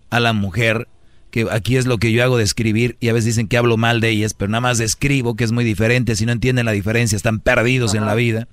a 0.09 0.19
la 0.19 0.33
mujer, 0.33 0.87
que 1.31 1.47
aquí 1.51 1.77
es 1.77 1.85
lo 1.85 1.97
que 1.97 2.11
yo 2.11 2.23
hago 2.23 2.37
de 2.37 2.43
escribir 2.43 2.97
y 2.99 3.09
a 3.09 3.13
veces 3.13 3.25
dicen 3.25 3.47
que 3.47 3.57
hablo 3.57 3.77
mal 3.77 4.01
de 4.01 4.09
ellas, 4.09 4.33
pero 4.33 4.49
nada 4.49 4.61
más 4.61 4.77
describo 4.77 5.35
que 5.35 5.43
es 5.43 5.51
muy 5.51 5.63
diferente, 5.63 6.15
si 6.15 6.25
no 6.25 6.31
entienden 6.31 6.65
la 6.65 6.71
diferencia 6.71 7.15
están 7.15 7.39
perdidos 7.39 7.93
en 7.93 8.05
la 8.05 8.15
vida. 8.15 8.47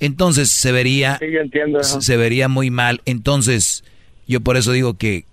Entonces 0.00 0.50
se 0.50 0.72
vería 0.72 1.18
se 1.80 2.16
vería 2.16 2.48
muy 2.48 2.70
mal. 2.70 3.02
Entonces, 3.04 3.84
yo 4.26 4.40
por 4.40 4.56
eso 4.56 4.72
digo 4.72 4.94
que 4.94 5.24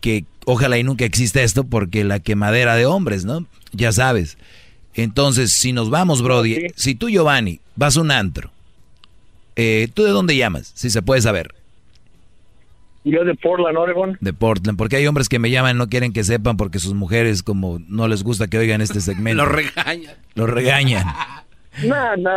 que 0.00 0.24
ojalá 0.44 0.78
y 0.78 0.84
nunca 0.84 1.04
exista 1.04 1.42
esto 1.42 1.64
porque 1.64 2.04
la 2.04 2.20
quemadera 2.20 2.76
de 2.76 2.86
hombres, 2.86 3.24
¿no? 3.24 3.46
Ya 3.72 3.92
sabes. 3.92 4.38
Entonces, 4.94 5.52
si 5.52 5.72
nos 5.72 5.90
vamos, 5.90 6.22
Brody, 6.22 6.68
si 6.74 6.94
tú 6.94 7.08
Giovanni 7.08 7.60
vas 7.76 7.96
a 7.96 8.00
un 8.00 8.10
antro, 8.10 8.50
eh, 9.56 9.88
¿tú 9.94 10.04
de 10.04 10.10
dónde 10.10 10.36
llamas? 10.36 10.72
Si 10.74 10.90
se 10.90 11.02
puede 11.02 11.20
saber. 11.22 11.54
Yo 13.10 13.24
de 13.24 13.34
Portland, 13.34 13.76
Oregon. 13.76 14.18
De 14.20 14.32
Portland, 14.32 14.76
porque 14.76 14.96
hay 14.96 15.06
hombres 15.06 15.28
que 15.28 15.38
me 15.38 15.50
llaman 15.50 15.76
no 15.78 15.88
quieren 15.88 16.12
que 16.12 16.24
sepan 16.24 16.56
porque 16.56 16.78
sus 16.78 16.94
mujeres 16.94 17.42
como 17.42 17.78
no 17.88 18.06
les 18.08 18.22
gusta 18.22 18.48
que 18.48 18.58
oigan 18.58 18.80
este 18.80 19.00
segmento. 19.00 19.42
Lo 19.44 19.48
regañan. 19.50 20.14
Lo 20.34 20.46
regañan. 20.46 21.06
No, 21.84 22.16
no. 22.16 22.30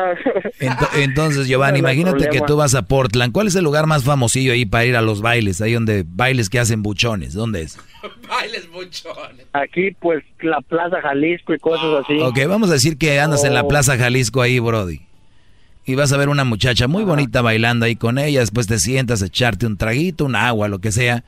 entonces, 0.96 1.48
Giovanni, 1.48 1.80
imagínate 1.80 2.30
que 2.30 2.42
tú 2.42 2.58
vas 2.58 2.76
a 2.76 2.84
Portland. 2.84 3.34
¿Cuál 3.34 3.48
es 3.48 3.56
el 3.56 3.64
lugar 3.64 3.88
más 3.88 4.04
famosillo 4.04 4.54
ahí 4.54 4.66
para 4.66 4.86
ir 4.86 4.96
a 4.96 5.02
los 5.02 5.22
bailes? 5.22 5.62
Ahí 5.62 5.74
donde 5.74 6.06
bailes 6.08 6.48
que 6.48 6.60
hacen 6.60 6.84
buchones. 6.84 7.34
¿Dónde 7.34 7.64
es? 7.64 7.80
bailes 8.30 8.70
buchones. 8.72 9.48
Aquí, 9.54 9.96
pues, 10.00 10.24
la 10.42 10.62
Plaza 10.62 11.02
Jalisco 11.02 11.56
y 11.56 11.58
cosas 11.58 12.04
así. 12.04 12.20
Ok, 12.22 12.38
vamos 12.48 12.70
a 12.70 12.74
decir 12.74 13.00
que 13.00 13.20
andas 13.20 13.44
en 13.44 13.56
la 13.56 13.64
Oh. 13.64 13.68
Plaza 13.68 13.98
Jalisco 13.98 14.44
ahí, 14.44 14.60
Brody. 14.60 15.02
Y 15.86 15.96
vas 15.96 16.12
a 16.12 16.18
ver 16.18 16.30
una 16.30 16.44
muchacha 16.44 16.88
muy 16.88 17.04
bonita 17.04 17.42
bailando 17.42 17.86
ahí 17.86 17.96
con 17.96 18.20
ella. 18.20 18.42
Después 18.42 18.68
te 18.68 18.80
sientas 18.80 19.22
a 19.22 19.26
echarte 19.26 19.66
un 19.66 19.78
traguito, 19.78 20.26
un 20.26 20.36
agua, 20.36 20.68
lo 20.68 20.80
que 20.80 20.92
sea. 20.92 21.24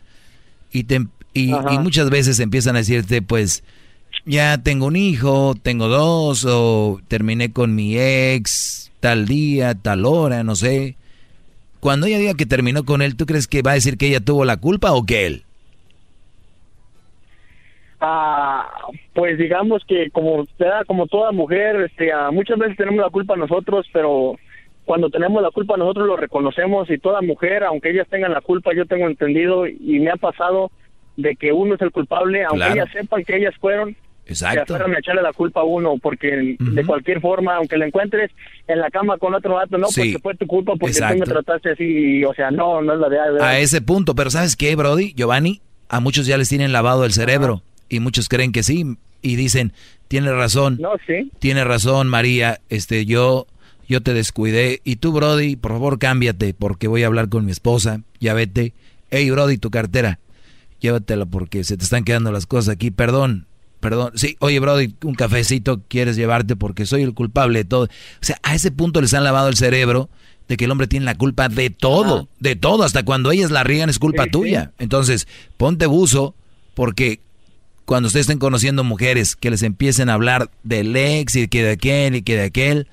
Y, 0.72 0.84
te, 0.84 1.08
y, 1.34 1.52
Ajá. 1.52 1.74
y 1.74 1.80
muchas 1.80 2.10
veces 2.10 2.40
empiezan 2.40 2.76
a 2.76 2.80
decirte, 2.80 3.22
pues, 3.22 3.64
ya 4.26 4.58
tengo 4.60 4.86
un 4.86 4.96
hijo, 4.96 5.56
tengo 5.62 5.88
dos, 5.88 6.46
o 6.48 7.02
terminé 7.08 7.52
con 7.52 7.76
mi 7.76 7.98
ex, 7.98 8.92
tal 9.00 9.26
día, 9.26 9.76
tal 9.76 10.06
hora, 10.06 10.44
no 10.44 10.56
sé. 10.56 10.96
Cuando 11.80 12.06
ella 12.08 12.20
diga 12.20 12.34
que 12.36 12.46
terminó 12.46 12.86
con 12.86 13.02
él, 13.02 13.16
¿tú 13.16 13.26
crees 13.26 13.48
que 13.48 13.62
va 13.62 13.72
a 13.72 13.76
decir 13.76 13.98
que 13.98 14.08
ella 14.08 14.22
tuvo 14.22 14.46
la 14.46 14.58
culpa 14.58 14.94
o 14.94 15.06
que 15.06 15.26
él? 15.26 15.44
Ah, 18.06 18.70
pues 19.14 19.38
digamos 19.38 19.82
que 19.88 20.10
como 20.12 20.44
sea, 20.58 20.84
como 20.86 21.08
toda 21.08 21.32
mujer, 21.32 21.78
este, 21.90 22.12
ah, 22.12 22.32
muchas 22.32 22.58
veces 22.60 22.76
tenemos 22.76 23.00
la 23.00 23.10
culpa 23.10 23.38
nosotros, 23.38 23.86
pero 23.94 24.36
cuando 24.84 25.10
tenemos 25.10 25.42
la 25.42 25.52
culpa 25.52 25.78
nosotros 25.78 26.08
lo 26.08 26.18
reconocemos 26.18 26.90
y 26.90 26.98
toda 26.98 27.22
mujer, 27.22 27.64
aunque 27.64 27.92
ellas 27.92 28.06
tengan 28.10 28.34
la 28.34 28.42
culpa, 28.42 28.72
yo 28.76 28.86
tengo 28.86 29.08
entendido 29.08 29.66
y 29.68 30.00
me 30.02 30.12
ha 30.12 30.18
pasado 30.18 30.70
de 31.16 31.38
que 31.38 31.54
uno 31.54 31.76
es 31.76 31.82
el 31.82 31.92
culpable, 31.92 32.44
aunque 32.44 32.58
Claro. 32.58 32.74
ellas 32.74 32.90
sepan 32.92 33.24
que 33.24 33.38
ellas 33.38 33.54
fueron, 33.62 33.96
Exacto. 34.26 34.76
a 34.76 35.00
echarle 35.00 35.22
la 35.22 35.32
culpa 35.32 35.62
a 35.62 35.64
uno, 35.64 35.94
porque 36.02 36.58
de 36.60 36.86
cualquier 36.86 37.22
forma, 37.22 37.56
aunque 37.56 37.78
la 37.78 37.86
encuentres 37.88 38.32
en 38.68 38.80
la 38.80 38.90
cama 38.90 39.18
con 39.18 39.34
otro 39.34 39.54
vato, 39.54 39.78
no, 39.78 39.88
Sí. 39.88 40.12
porque 40.12 40.22
fue 40.22 40.36
tu 40.36 40.48
culpa, 40.48 40.74
porque 40.78 40.94
tú 40.98 41.20
me 41.20 41.26
trataste 41.26 41.72
así, 41.72 41.84
y, 42.20 42.26
o 42.26 42.34
sea, 42.34 42.52
no, 42.52 42.82
no 42.82 42.96
es 42.96 43.00
la 43.00 43.08
de 43.08 43.42
A 43.42 43.60
ese 43.60 43.82
punto, 43.82 44.14
pero 44.14 44.30
¿sabes 44.30 44.58
qué, 44.58 44.76
Brody? 44.76 45.14
Giovanni, 45.14 45.62
a 45.88 46.02
muchos 46.02 46.26
ya 46.26 46.38
les 46.38 46.50
tienen 46.50 46.74
lavado 46.74 47.06
el 47.06 47.14
cerebro 47.14 47.62
y 47.94 48.00
muchos 48.00 48.30
creen 48.30 48.52
que 48.52 48.64
sí 48.64 48.98
y 49.22 49.36
dicen, 49.36 49.74
tiene 50.08 50.32
razón. 50.34 50.78
No, 50.82 50.92
sí. 51.08 51.32
Tiene 51.40 51.64
razón, 51.64 52.08
María, 52.10 52.60
este 52.70 53.06
yo 53.06 53.48
yo 53.88 54.02
te 54.02 54.14
descuidé 54.14 54.82
y 54.84 54.96
tú, 54.98 55.12
Brody, 55.12 55.56
por 55.56 55.72
favor, 55.74 56.00
cámbiate 56.00 56.54
porque 56.54 56.88
voy 56.88 57.04
a 57.04 57.08
hablar 57.08 57.30
con 57.30 57.46
mi 57.46 57.52
esposa. 57.52 58.02
Ya 58.20 58.34
vete. 58.34 58.74
Hey, 59.12 59.30
Brody, 59.30 59.58
tu 59.58 59.70
cartera. 59.72 60.20
Llévatela 60.80 61.26
porque 61.26 61.64
se 61.64 61.78
te 61.78 61.84
están 61.84 62.04
quedando 62.04 62.32
las 62.32 62.46
cosas 62.46 62.74
aquí. 62.76 62.92
Perdón. 62.92 63.46
Perdón. 63.80 64.12
Sí, 64.16 64.38
oye, 64.40 64.60
Brody, 64.60 64.96
un 65.04 65.14
cafecito 65.16 65.82
quieres 65.90 66.16
llevarte 66.16 66.56
porque 66.56 66.86
soy 66.86 67.04
el 67.04 67.14
culpable 67.14 67.60
de 67.60 67.66
todo. 67.66 67.84
O 67.86 67.90
sea, 68.22 68.38
a 68.44 68.56
ese 68.56 68.72
punto 68.72 69.02
les 69.02 69.14
han 69.14 69.24
lavado 69.26 69.50
el 69.50 69.56
cerebro 69.58 70.10
de 70.48 70.58
que 70.58 70.66
el 70.66 70.72
hombre 70.72 70.88
tiene 70.88 71.06
la 71.06 71.16
culpa 71.16 71.48
de 71.50 71.70
todo, 71.70 72.28
de 72.40 72.56
todo, 72.56 72.84
hasta 72.84 73.04
cuando 73.04 73.32
ellas 73.32 73.52
la 73.52 73.64
riegan 73.64 73.90
es 73.90 74.00
culpa 74.00 74.24
Sí, 74.24 74.30
sí. 74.30 74.32
tuya. 74.32 74.72
Entonces, 74.80 75.28
ponte 75.58 75.86
buzo 75.86 76.34
porque 76.74 77.20
cuando 77.86 78.08
ustedes 78.08 78.26
estén 78.26 78.40
conociendo 78.40 78.84
mujeres 78.84 79.36
que 79.36 79.50
les 79.50 79.64
empiecen 79.64 80.10
a 80.10 80.14
hablar 80.14 80.50
del 80.64 80.96
ex 80.96 81.36
y 81.36 81.48
que 81.48 81.64
de 81.64 81.72
aquel 81.72 82.16
y 82.16 82.22
que 82.22 82.36
de 82.36 82.44
aquel, 82.44 82.88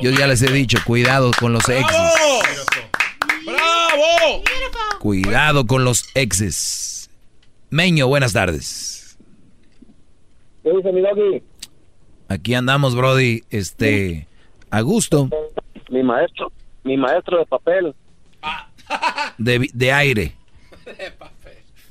yo 0.00 0.10
ya 0.10 0.26
les 0.26 0.42
he 0.42 0.52
dicho, 0.52 0.78
cuidado 0.84 1.30
con 1.38 1.52
los 1.52 1.68
exes. 1.68 2.12
¡Bravo! 3.46 4.42
Cuidado 5.00 5.66
con 5.66 5.84
los 5.84 6.04
exes. 6.14 7.10
Meño, 7.70 8.06
buenas 8.06 8.32
tardes. 8.32 9.18
¿Qué 10.62 10.70
dice 10.70 10.92
mi 10.92 11.00
doggy? 11.00 11.42
Aquí 12.28 12.54
andamos, 12.54 12.94
Brody, 12.94 13.42
este, 13.50 14.26
a 14.70 14.80
gusto, 14.80 15.28
Mi 15.90 16.02
maestro, 16.02 16.50
mi 16.84 16.96
maestro 16.96 17.38
de 17.38 17.46
papel. 17.46 17.94
de, 19.38 19.68
de 19.72 19.92
aire. 19.92 20.34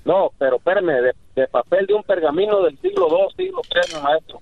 No, 0.05 0.31
pero 0.37 0.57
espérame, 0.57 1.01
de, 1.01 1.15
de 1.35 1.47
papel 1.47 1.85
de 1.87 1.93
un 1.93 2.03
pergamino 2.03 2.61
del 2.63 2.77
siglo 2.81 3.07
II, 3.09 3.45
siglo 3.45 3.61
III, 3.73 4.01
maestro. 4.01 4.41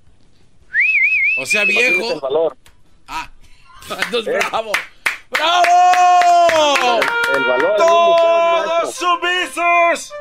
O 1.40 1.46
sea, 1.46 1.62
el 1.62 1.68
viejo. 1.68 2.20
valor. 2.20 2.58
Entonces, 4.06 4.38
bravo. 4.50 4.72
¡Bravo! 5.30 7.00
El 7.36 7.44
valor 7.46 7.62
de 7.62 7.70
un 7.72 7.78
¡Todos 7.78 8.96
sumisos! 8.96 10.14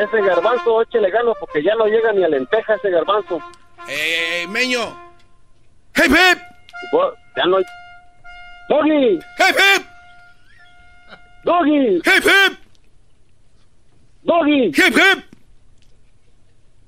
Ese 0.00 0.20
garbanzo, 0.22 0.82
échele 0.82 1.10
gano 1.10 1.34
porque 1.38 1.62
ya 1.62 1.74
no 1.76 1.86
llega 1.86 2.12
ni 2.12 2.24
a 2.24 2.28
lenteja 2.28 2.74
ese 2.74 2.90
garbanzo. 2.90 3.40
Eh, 3.88 4.46
Meño. 4.48 4.80
¡Hip, 5.96 6.10
hip! 6.10 6.38
Ya 7.36 7.44
no 7.46 7.56
hay... 7.58 7.64
¡Doggy! 8.68 9.14
¡Hip, 9.14 9.56
hip! 9.56 9.86
¡Doggy! 11.44 11.96
¡Hip, 11.96 12.24
hip! 12.24 12.63
¡Doggy! 14.24 14.64
¡Hip, 14.66 14.76
hip! 14.96 15.24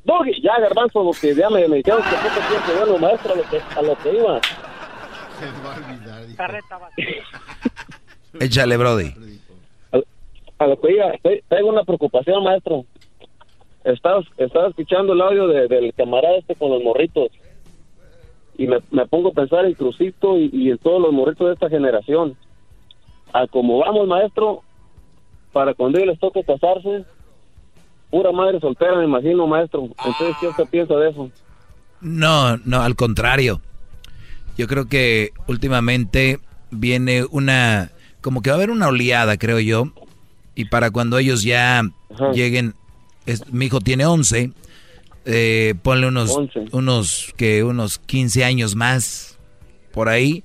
¡Doggy! 0.04 0.40
Ya, 0.42 0.58
garbanzo, 0.60 1.04
porque 1.04 1.34
ya 1.34 1.48
me, 1.50 1.66
me 1.68 1.76
dijeron 1.76 2.02
que 2.02 2.16
poco 2.16 2.48
tiempo, 2.48 2.72
bueno, 2.80 2.98
maestro, 2.98 3.32
a 3.32 3.36
lo 3.36 3.42
que, 3.44 3.60
a 3.76 3.82
lo 3.82 3.98
que 3.98 4.12
iba. 4.16 4.40
Échale, 8.40 8.76
Brody. 8.76 9.12
A 10.58 10.66
lo 10.66 10.80
que 10.80 10.92
iba, 10.92 11.10
estoy- 11.10 11.42
tengo 11.48 11.68
una 11.68 11.84
preocupación, 11.84 12.42
maestro. 12.42 12.84
Estaba, 13.84 14.22
estaba 14.38 14.68
escuchando 14.68 15.12
el 15.12 15.20
audio 15.20 15.46
de- 15.48 15.68
del 15.68 15.92
camarada 15.94 16.36
este 16.38 16.54
con 16.54 16.70
los 16.70 16.82
morritos. 16.82 17.28
Y 18.58 18.66
me, 18.66 18.78
me 18.90 19.06
pongo 19.06 19.28
a 19.28 19.32
pensar 19.32 19.66
en 19.66 19.74
Crucito 19.74 20.38
y, 20.38 20.48
y 20.52 20.70
en 20.70 20.78
todos 20.78 21.00
los 21.00 21.12
morritos 21.12 21.46
de 21.48 21.52
esta 21.54 21.68
generación. 21.68 22.36
A 23.32 23.46
como 23.46 23.78
vamos, 23.78 24.06
maestro, 24.08 24.62
para 25.52 25.74
cuando 25.74 25.98
ellos 25.98 26.10
les 26.12 26.18
toque 26.20 26.42
casarse, 26.42 27.04
pura 28.10 28.32
madre 28.32 28.60
soltera, 28.60 28.96
me 28.98 29.04
imagino, 29.04 29.46
maestro. 29.46 29.84
Entonces, 29.84 30.36
¿qué 30.40 30.46
usted 30.48 30.64
piensa 30.66 30.94
de 30.94 31.10
eso? 31.10 31.30
No, 32.00 32.56
no, 32.58 32.82
al 32.82 32.94
contrario. 32.96 33.60
Yo 34.56 34.66
creo 34.66 34.86
que 34.86 35.32
últimamente 35.46 36.38
viene 36.70 37.24
una, 37.30 37.90
como 38.20 38.42
que 38.42 38.50
va 38.50 38.54
a 38.56 38.58
haber 38.58 38.70
una 38.70 38.88
oleada, 38.88 39.36
creo 39.36 39.60
yo. 39.60 39.92
Y 40.54 40.66
para 40.66 40.90
cuando 40.90 41.18
ellos 41.18 41.42
ya 41.42 41.82
lleguen, 42.32 42.74
es- 43.26 43.52
mi 43.52 43.66
hijo 43.66 43.80
tiene 43.80 44.06
11, 44.06 44.52
eh, 45.26 45.74
ponle 45.82 46.06
unos, 46.06 46.30
unos, 46.72 47.34
que 47.36 47.64
unos 47.64 47.98
15 47.98 48.44
años 48.44 48.74
más 48.76 49.38
por 49.92 50.08
ahí. 50.08 50.44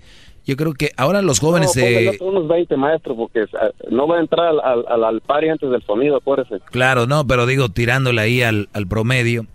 Yo 0.51 0.57
creo 0.57 0.73
que 0.73 0.91
ahora 0.97 1.21
los 1.21 1.39
jóvenes 1.39 1.71
no, 1.77 2.27
unos 2.27 2.49
20, 2.49 2.75
maestro, 2.75 3.15
porque 3.15 3.45
no 3.89 4.05
va 4.05 4.17
a 4.17 4.19
entrar 4.19 4.47
al, 4.47 4.59
al, 4.59 4.85
al, 4.85 5.03
al 5.05 5.21
party 5.21 5.47
antes 5.47 5.71
del 5.71 5.81
sonido, 5.83 6.17
acuérdese. 6.17 6.59
Claro, 6.65 7.07
no, 7.07 7.25
pero 7.25 7.45
digo, 7.45 7.69
tirándole 7.69 8.19
ahí 8.19 8.41
al, 8.41 8.67
al 8.73 8.85
promedio. 8.85 9.45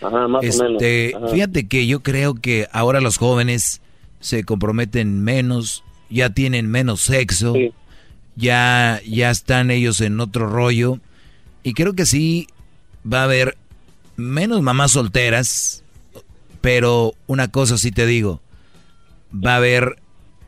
Ajá, 0.00 0.26
más 0.28 0.42
o 0.42 0.62
menos. 0.64 0.80
Este, 0.80 1.14
Ajá. 1.14 1.28
fíjate 1.28 1.68
que 1.68 1.86
yo 1.86 2.00
creo 2.00 2.32
que 2.36 2.68
ahora 2.72 3.02
los 3.02 3.18
jóvenes 3.18 3.82
se 4.20 4.44
comprometen 4.44 5.22
menos, 5.22 5.84
ya 6.08 6.30
tienen 6.30 6.70
menos 6.70 7.02
sexo, 7.02 7.52
ya, 8.34 9.02
ya 9.06 9.28
están 9.28 9.70
ellos 9.70 10.00
en 10.00 10.20
otro 10.20 10.48
rollo. 10.48 11.00
Y 11.64 11.74
creo 11.74 11.92
que 11.92 12.06
sí 12.06 12.46
va 13.04 13.20
a 13.20 13.24
haber 13.24 13.58
menos 14.16 14.62
mamás 14.62 14.92
solteras, 14.92 15.84
pero 16.62 17.12
una 17.26 17.48
cosa 17.48 17.76
sí 17.76 17.92
te 17.92 18.06
digo, 18.06 18.40
va 19.34 19.52
a 19.52 19.56
haber 19.56 19.96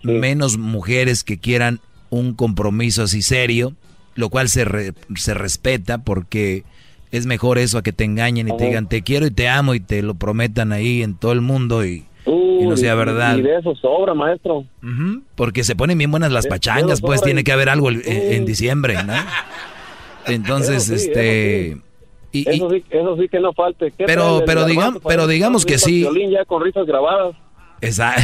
menos 0.03 0.59
mujeres 0.59 1.25
que 1.25 1.39
quieran 1.39 1.81
un 2.11 2.35
compromiso 2.35 3.03
así 3.03 3.23
serio, 3.23 3.75
lo 4.15 4.29
cual 4.31 4.49
se, 4.49 4.65
re- 4.65 4.95
se 5.16 5.35
respeta 5.35 5.99
porque 5.99 6.65
es 7.11 7.27
mejor 7.27 7.59
eso 7.59 7.79
a 7.79 7.83
que 7.83 7.93
te 7.93 8.05
engañen 8.05 8.49
y 8.49 8.51
te 8.51 8.57
Ajá. 8.57 8.65
digan 8.66 8.89
te 8.89 9.03
quiero 9.03 9.27
y 9.27 9.31
te 9.31 9.49
amo 9.49 9.75
y 9.75 9.81
te 9.81 10.03
lo 10.03 10.15
prometan 10.15 10.73
ahí 10.73 11.03
en 11.03 11.15
todo 11.15 11.33
el 11.33 11.41
mundo 11.41 11.85
y, 11.85 12.05
y 12.27 12.66
no 12.66 12.77
sea 12.77 12.95
verdad. 12.95 13.37
Y 13.39 13.43
de 13.43 13.57
eso 13.59 13.75
sobra, 13.77 14.12
maestro. 14.15 14.65
Ujú, 14.83 15.23
Porque 15.35 15.65
se 15.65 15.75
ponen 15.77 15.97
bien 15.99 16.11
buenas 16.11 16.33
las 16.33 16.45
Eh, 16.47 16.49
pachangas, 16.49 17.01
pues 17.01 17.23
tiene 17.23 17.41
y- 17.41 17.45
que 17.45 17.53
haber 17.53 17.69
algo 17.69 17.89
el- 17.89 18.03
en, 18.07 18.33
en 18.35 18.45
diciembre, 18.47 19.03
¿no? 19.05 19.15
Entonces, 20.27 20.85
sí, 20.85 20.95
este... 20.95 21.66
eso 21.73 21.81
y- 22.33 22.41
y- 22.51 22.57
Eso 22.57 22.70
sí, 22.70 22.85
eso 22.91 23.16
sí 23.16 23.29
que 23.29 23.41
no 23.41 23.53
falte. 23.55 23.91
¿Qué 23.97 24.05
Pero- 24.05 24.43
pero 24.45 24.66
digamos- 24.66 25.01
pero 25.07 25.27
que 25.27 25.33
digamos 25.33 25.65
que 25.65 25.79
sí. 25.79 26.01
violín 26.01 26.31
ya 26.31 26.45
con 26.45 26.62
risas 26.62 26.87
grabadas. 26.87 27.35
Di- 27.81 28.23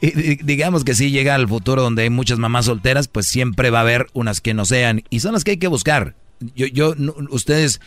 digamos 0.00 0.84
que 0.84 0.94
si 0.94 1.10
llega 1.10 1.34
al 1.34 1.48
futuro 1.48 1.82
donde 1.82 2.02
hay 2.04 2.10
muchas 2.10 2.38
mamás 2.38 2.66
solteras, 2.66 3.08
pues 3.08 3.26
siempre 3.26 3.70
va 3.70 3.78
a 3.78 3.82
haber 3.82 4.06
unas 4.12 4.40
que 4.40 4.54
no 4.54 4.64
sean 4.64 5.02
y 5.10 5.20
son 5.20 5.32
las 5.32 5.44
que 5.44 5.52
hay 5.52 5.56
que 5.58 5.68
buscar. 5.68 6.14
Yo, 6.54 6.66
yo, 6.66 6.94
no- 6.96 7.14
ustedes, 7.30 7.80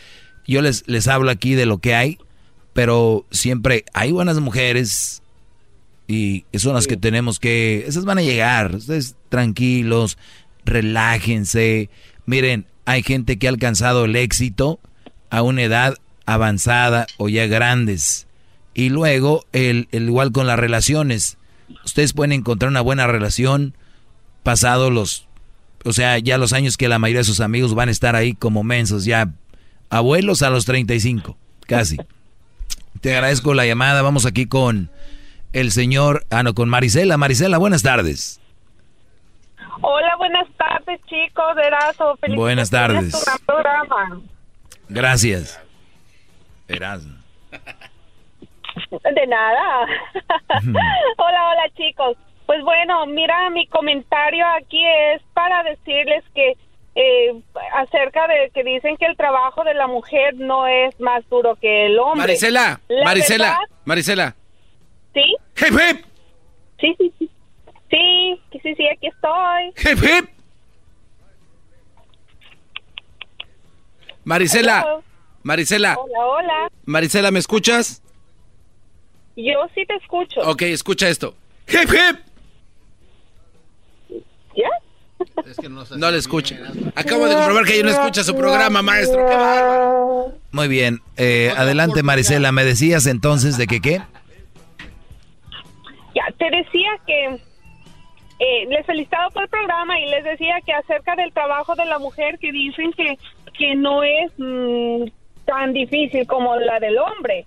yo 0.46 0.60
les, 0.62 0.84
les 0.86 1.08
hablo 1.08 1.30
aquí 1.30 1.54
de 1.54 1.66
lo 1.66 1.78
que 1.78 1.94
hay, 1.94 2.18
pero 2.74 3.26
siempre 3.30 3.84
hay 3.94 4.12
buenas 4.12 4.40
mujeres 4.40 5.22
y 6.06 6.44
son 6.54 6.74
las 6.74 6.86
que 6.86 6.96
tenemos 6.98 7.38
que, 7.38 7.84
esas 7.86 8.04
van 8.04 8.18
a 8.18 8.22
llegar. 8.22 8.74
Ustedes 8.76 9.16
tranquilos, 9.30 10.18
relájense. 10.66 11.88
Miren, 12.26 12.66
hay 12.84 13.02
gente 13.02 13.38
que 13.38 13.46
ha 13.46 13.50
alcanzado 13.50 14.04
el 14.04 14.16
éxito 14.16 14.80
a 15.30 15.42
una 15.42 15.62
edad 15.62 15.96
avanzada 16.26 17.06
o 17.16 17.28
ya 17.28 17.46
grandes 17.46 18.26
Y 18.74 18.90
luego, 18.90 19.44
el, 19.52 19.88
igual 19.92 20.32
con 20.32 20.46
las 20.46 20.58
relaciones. 20.58 21.38
Ustedes 21.84 22.12
pueden 22.12 22.32
encontrar 22.32 22.70
una 22.70 22.80
buena 22.80 23.06
relación 23.06 23.76
pasado 24.42 24.90
los, 24.90 25.28
o 25.84 25.92
sea, 25.92 26.18
ya 26.18 26.38
los 26.38 26.52
años 26.52 26.76
que 26.76 26.88
la 26.88 26.98
mayoría 26.98 27.20
de 27.20 27.24
sus 27.24 27.40
amigos 27.40 27.74
van 27.74 27.88
a 27.88 27.92
estar 27.92 28.16
ahí 28.16 28.34
como 28.34 28.62
mensos, 28.64 29.04
ya 29.04 29.28
abuelos 29.90 30.42
a 30.42 30.50
los 30.50 30.64
35, 30.64 31.36
casi. 31.66 31.98
Te 33.00 33.14
agradezco 33.14 33.54
la 33.54 33.66
llamada. 33.66 34.02
Vamos 34.02 34.26
aquí 34.26 34.46
con 34.46 34.90
el 35.52 35.72
señor, 35.72 36.24
ah, 36.30 36.42
no, 36.42 36.54
con 36.54 36.68
Marisela. 36.68 37.16
Marisela, 37.16 37.58
buenas 37.58 37.82
tardes. 37.82 38.40
Hola, 39.80 40.16
buenas 40.16 40.48
tardes, 40.56 41.00
chicos. 41.06 41.56
Erazo, 41.66 42.16
feliz 42.16 42.36
Buenas 42.36 42.70
tardes. 42.70 43.12
Gracias. 44.88 45.60
Erasmo. 46.68 47.21
De 49.00 49.26
nada. 49.26 49.86
hola, 51.16 51.50
hola, 51.50 51.68
chicos. 51.76 52.16
Pues 52.46 52.62
bueno, 52.62 53.06
mira, 53.06 53.48
mi 53.50 53.66
comentario 53.66 54.44
aquí 54.58 54.84
es 54.86 55.22
para 55.32 55.62
decirles 55.62 56.22
que 56.34 56.56
eh, 56.94 57.42
acerca 57.74 58.26
de 58.26 58.50
que 58.52 58.62
dicen 58.62 58.96
que 58.98 59.06
el 59.06 59.16
trabajo 59.16 59.64
de 59.64 59.72
la 59.72 59.86
mujer 59.86 60.34
no 60.34 60.66
es 60.66 60.98
más 61.00 61.26
duro 61.30 61.56
que 61.56 61.86
el 61.86 61.98
hombre. 61.98 62.18
Marisela, 62.18 62.80
Marisela, 63.04 63.58
Marisela. 63.84 64.36
¿Sí? 65.14 65.36
Hip, 65.56 65.72
hip. 65.72 66.04
Sí, 66.80 66.94
sí, 66.98 67.12
sí. 67.18 67.30
Sí, 67.90 68.40
sí, 68.62 68.74
sí, 68.74 68.88
aquí 68.88 69.06
estoy. 69.06 69.68
Hip, 69.78 70.02
hip. 70.02 70.30
Marisela, 74.24 75.00
Marisela. 75.42 75.96
Hola, 75.98 76.26
hola. 76.26 76.70
Marisela, 76.84 77.30
¿me 77.30 77.38
escuchas? 77.38 78.02
Yo 79.36 79.66
sí 79.74 79.84
te 79.86 79.94
escucho. 79.96 80.40
Ok, 80.42 80.62
escucha 80.62 81.08
esto. 81.08 81.34
Hip, 81.68 81.88
hip. 81.90 82.18
¿Ya? 84.54 84.68
no, 85.96 86.10
le 86.10 86.18
escucha. 86.18 86.56
Acabo 86.94 87.26
de 87.26 87.34
comprobar 87.34 87.64
que 87.64 87.74
ella 87.74 87.84
no 87.84 87.90
escucha 87.90 88.24
su 88.24 88.36
programa, 88.36 88.82
maestro. 88.82 89.26
Qué 89.26 90.38
Muy 90.50 90.68
bien. 90.68 91.00
Eh, 91.16 91.52
adelante, 91.56 92.02
Marisela. 92.02 92.52
¿Me 92.52 92.64
decías 92.64 93.06
entonces 93.06 93.56
de 93.56 93.66
que 93.66 93.80
qué? 93.80 94.02
Ya, 96.14 96.24
te 96.38 96.50
decía 96.50 96.90
que 97.06 97.40
eh, 98.38 98.66
les 98.68 98.84
felicitaba 98.84 99.30
por 99.30 99.44
el 99.44 99.48
programa 99.48 99.98
y 99.98 100.10
les 100.10 100.24
decía 100.24 100.60
que 100.66 100.72
acerca 100.72 101.14
del 101.16 101.32
trabajo 101.32 101.74
de 101.74 101.86
la 101.86 101.98
mujer 101.98 102.38
que 102.38 102.52
dicen 102.52 102.92
que, 102.92 103.18
que 103.56 103.74
no 103.74 104.02
es 104.02 104.32
mm, 104.36 105.04
tan 105.46 105.72
difícil 105.72 106.26
como 106.26 106.56
la 106.56 106.78
del 106.80 106.98
hombre. 106.98 107.46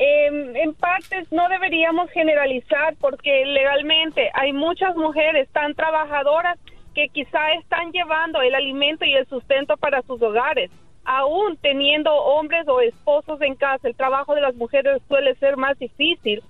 Em, 0.00 0.54
en 0.54 0.74
partes 0.74 1.30
no 1.32 1.48
deberíamos 1.48 2.08
generalizar 2.12 2.94
porque 3.00 3.44
legalmente 3.44 4.30
hay 4.32 4.52
muchas 4.52 4.94
mujeres 4.94 5.48
tan 5.50 5.74
trabajadoras 5.74 6.56
que 6.94 7.08
quizá 7.08 7.52
están 7.54 7.90
llevando 7.90 8.40
el 8.40 8.54
alimento 8.54 9.04
y 9.04 9.14
el 9.14 9.26
sustento 9.26 9.76
para 9.76 10.02
sus 10.02 10.22
hogares. 10.22 10.70
Aún 11.04 11.56
teniendo 11.56 12.14
hombres 12.14 12.68
o 12.68 12.80
esposos 12.80 13.40
en 13.40 13.56
casa, 13.56 13.88
el 13.88 13.96
trabajo 13.96 14.36
de 14.36 14.40
las 14.42 14.54
mujeres 14.54 15.02
suele 15.08 15.34
ser 15.34 15.56
más 15.56 15.76
difícil 15.80 16.44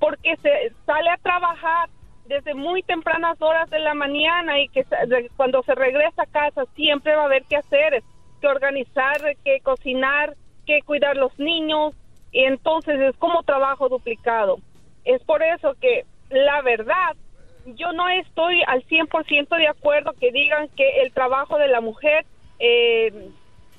porque 0.00 0.36
se 0.36 0.72
sale 0.86 1.10
a 1.10 1.18
trabajar 1.18 1.90
desde 2.24 2.54
muy 2.54 2.82
tempranas 2.84 3.36
horas 3.42 3.68
de 3.68 3.80
la 3.80 3.92
mañana 3.92 4.60
y 4.60 4.68
que 4.68 4.82
cuando 5.36 5.62
se 5.64 5.74
regresa 5.74 6.22
a 6.22 6.26
casa 6.26 6.64
siempre 6.74 7.14
va 7.16 7.24
a 7.24 7.26
haber 7.26 7.44
que 7.44 7.56
hacer, 7.56 8.02
que 8.40 8.46
organizar, 8.46 9.20
que 9.44 9.60
cocinar, 9.60 10.34
que 10.64 10.80
cuidar 10.80 11.18
los 11.18 11.38
niños, 11.38 11.94
y 12.34 12.40
entonces 12.40 13.00
es 13.00 13.16
como 13.16 13.44
trabajo 13.44 13.88
duplicado. 13.88 14.58
Es 15.04 15.22
por 15.22 15.42
eso 15.42 15.74
que 15.80 16.04
la 16.30 16.62
verdad, 16.62 17.14
yo 17.76 17.92
no 17.92 18.08
estoy 18.08 18.60
al 18.66 18.84
100% 18.86 19.56
de 19.56 19.68
acuerdo 19.68 20.12
que 20.20 20.32
digan 20.32 20.68
que 20.76 21.02
el 21.02 21.12
trabajo 21.12 21.56
de 21.58 21.68
la 21.68 21.80
mujer 21.80 22.26
eh, 22.58 23.30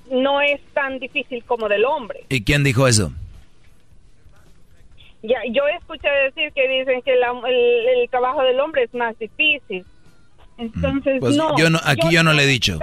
no 0.10 0.40
es 0.40 0.62
tan 0.74 1.00
difícil 1.00 1.44
como 1.44 1.68
del 1.68 1.84
hombre. 1.84 2.24
¿Y 2.30 2.46
quién 2.46 2.64
dijo 2.64 2.88
eso? 2.88 3.12
Ya, 5.22 5.40
yo 5.52 5.64
escuché 5.78 6.08
decir 6.08 6.54
que 6.54 6.68
dicen 6.70 7.02
que 7.02 7.14
el, 7.14 8.10
trabajo 8.10 8.42
del 8.42 8.60
hombre 8.62 8.84
es 8.84 8.94
más 8.94 9.20
difícil. 9.20 9.86
Entonces, 10.58 11.18
pues 11.20 11.36
no, 11.36 11.58
yo 11.58 11.70
no, 11.70 11.80
aquí 11.84 12.08
yo, 12.10 12.24
no 12.24 12.32
le 12.32 12.44
he 12.44 12.48
dicho. 12.48 12.80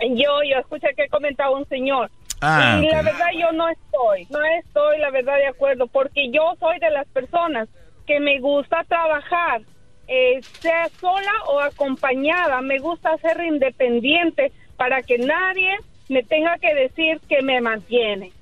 Yo, 0.00 0.42
yo 0.42 0.58
escuché 0.58 0.88
que 0.96 1.06
comentaba 1.08 1.56
un 1.56 1.68
señor 1.68 2.10
Ah, 2.44 2.80
y 2.82 2.88
la 2.88 3.02
verdad 3.02 3.28
yo 3.38 3.52
no 3.52 3.68
estoy, 3.68 4.26
no 4.28 4.44
estoy 4.44 4.98
la 4.98 5.10
verdad 5.10 5.36
de 5.36 5.46
acuerdo, 5.46 5.86
porque 5.86 6.28
yo 6.32 6.54
soy 6.58 6.80
de 6.80 6.90
las 6.90 7.06
personas 7.06 7.68
que 8.04 8.18
me 8.18 8.40
gusta 8.40 8.82
trabajar, 8.88 9.62
eh, 10.08 10.40
sea 10.60 10.88
sola 11.00 11.32
o 11.46 11.60
acompañada, 11.60 12.60
me 12.60 12.80
gusta 12.80 13.16
ser 13.18 13.40
independiente 13.44 14.50
para 14.76 15.02
que 15.02 15.18
nadie 15.18 15.76
me 16.08 16.24
tenga 16.24 16.58
que 16.58 16.74
decir 16.74 17.20
que 17.28 17.42
me 17.42 17.60
mantiene. 17.60 18.32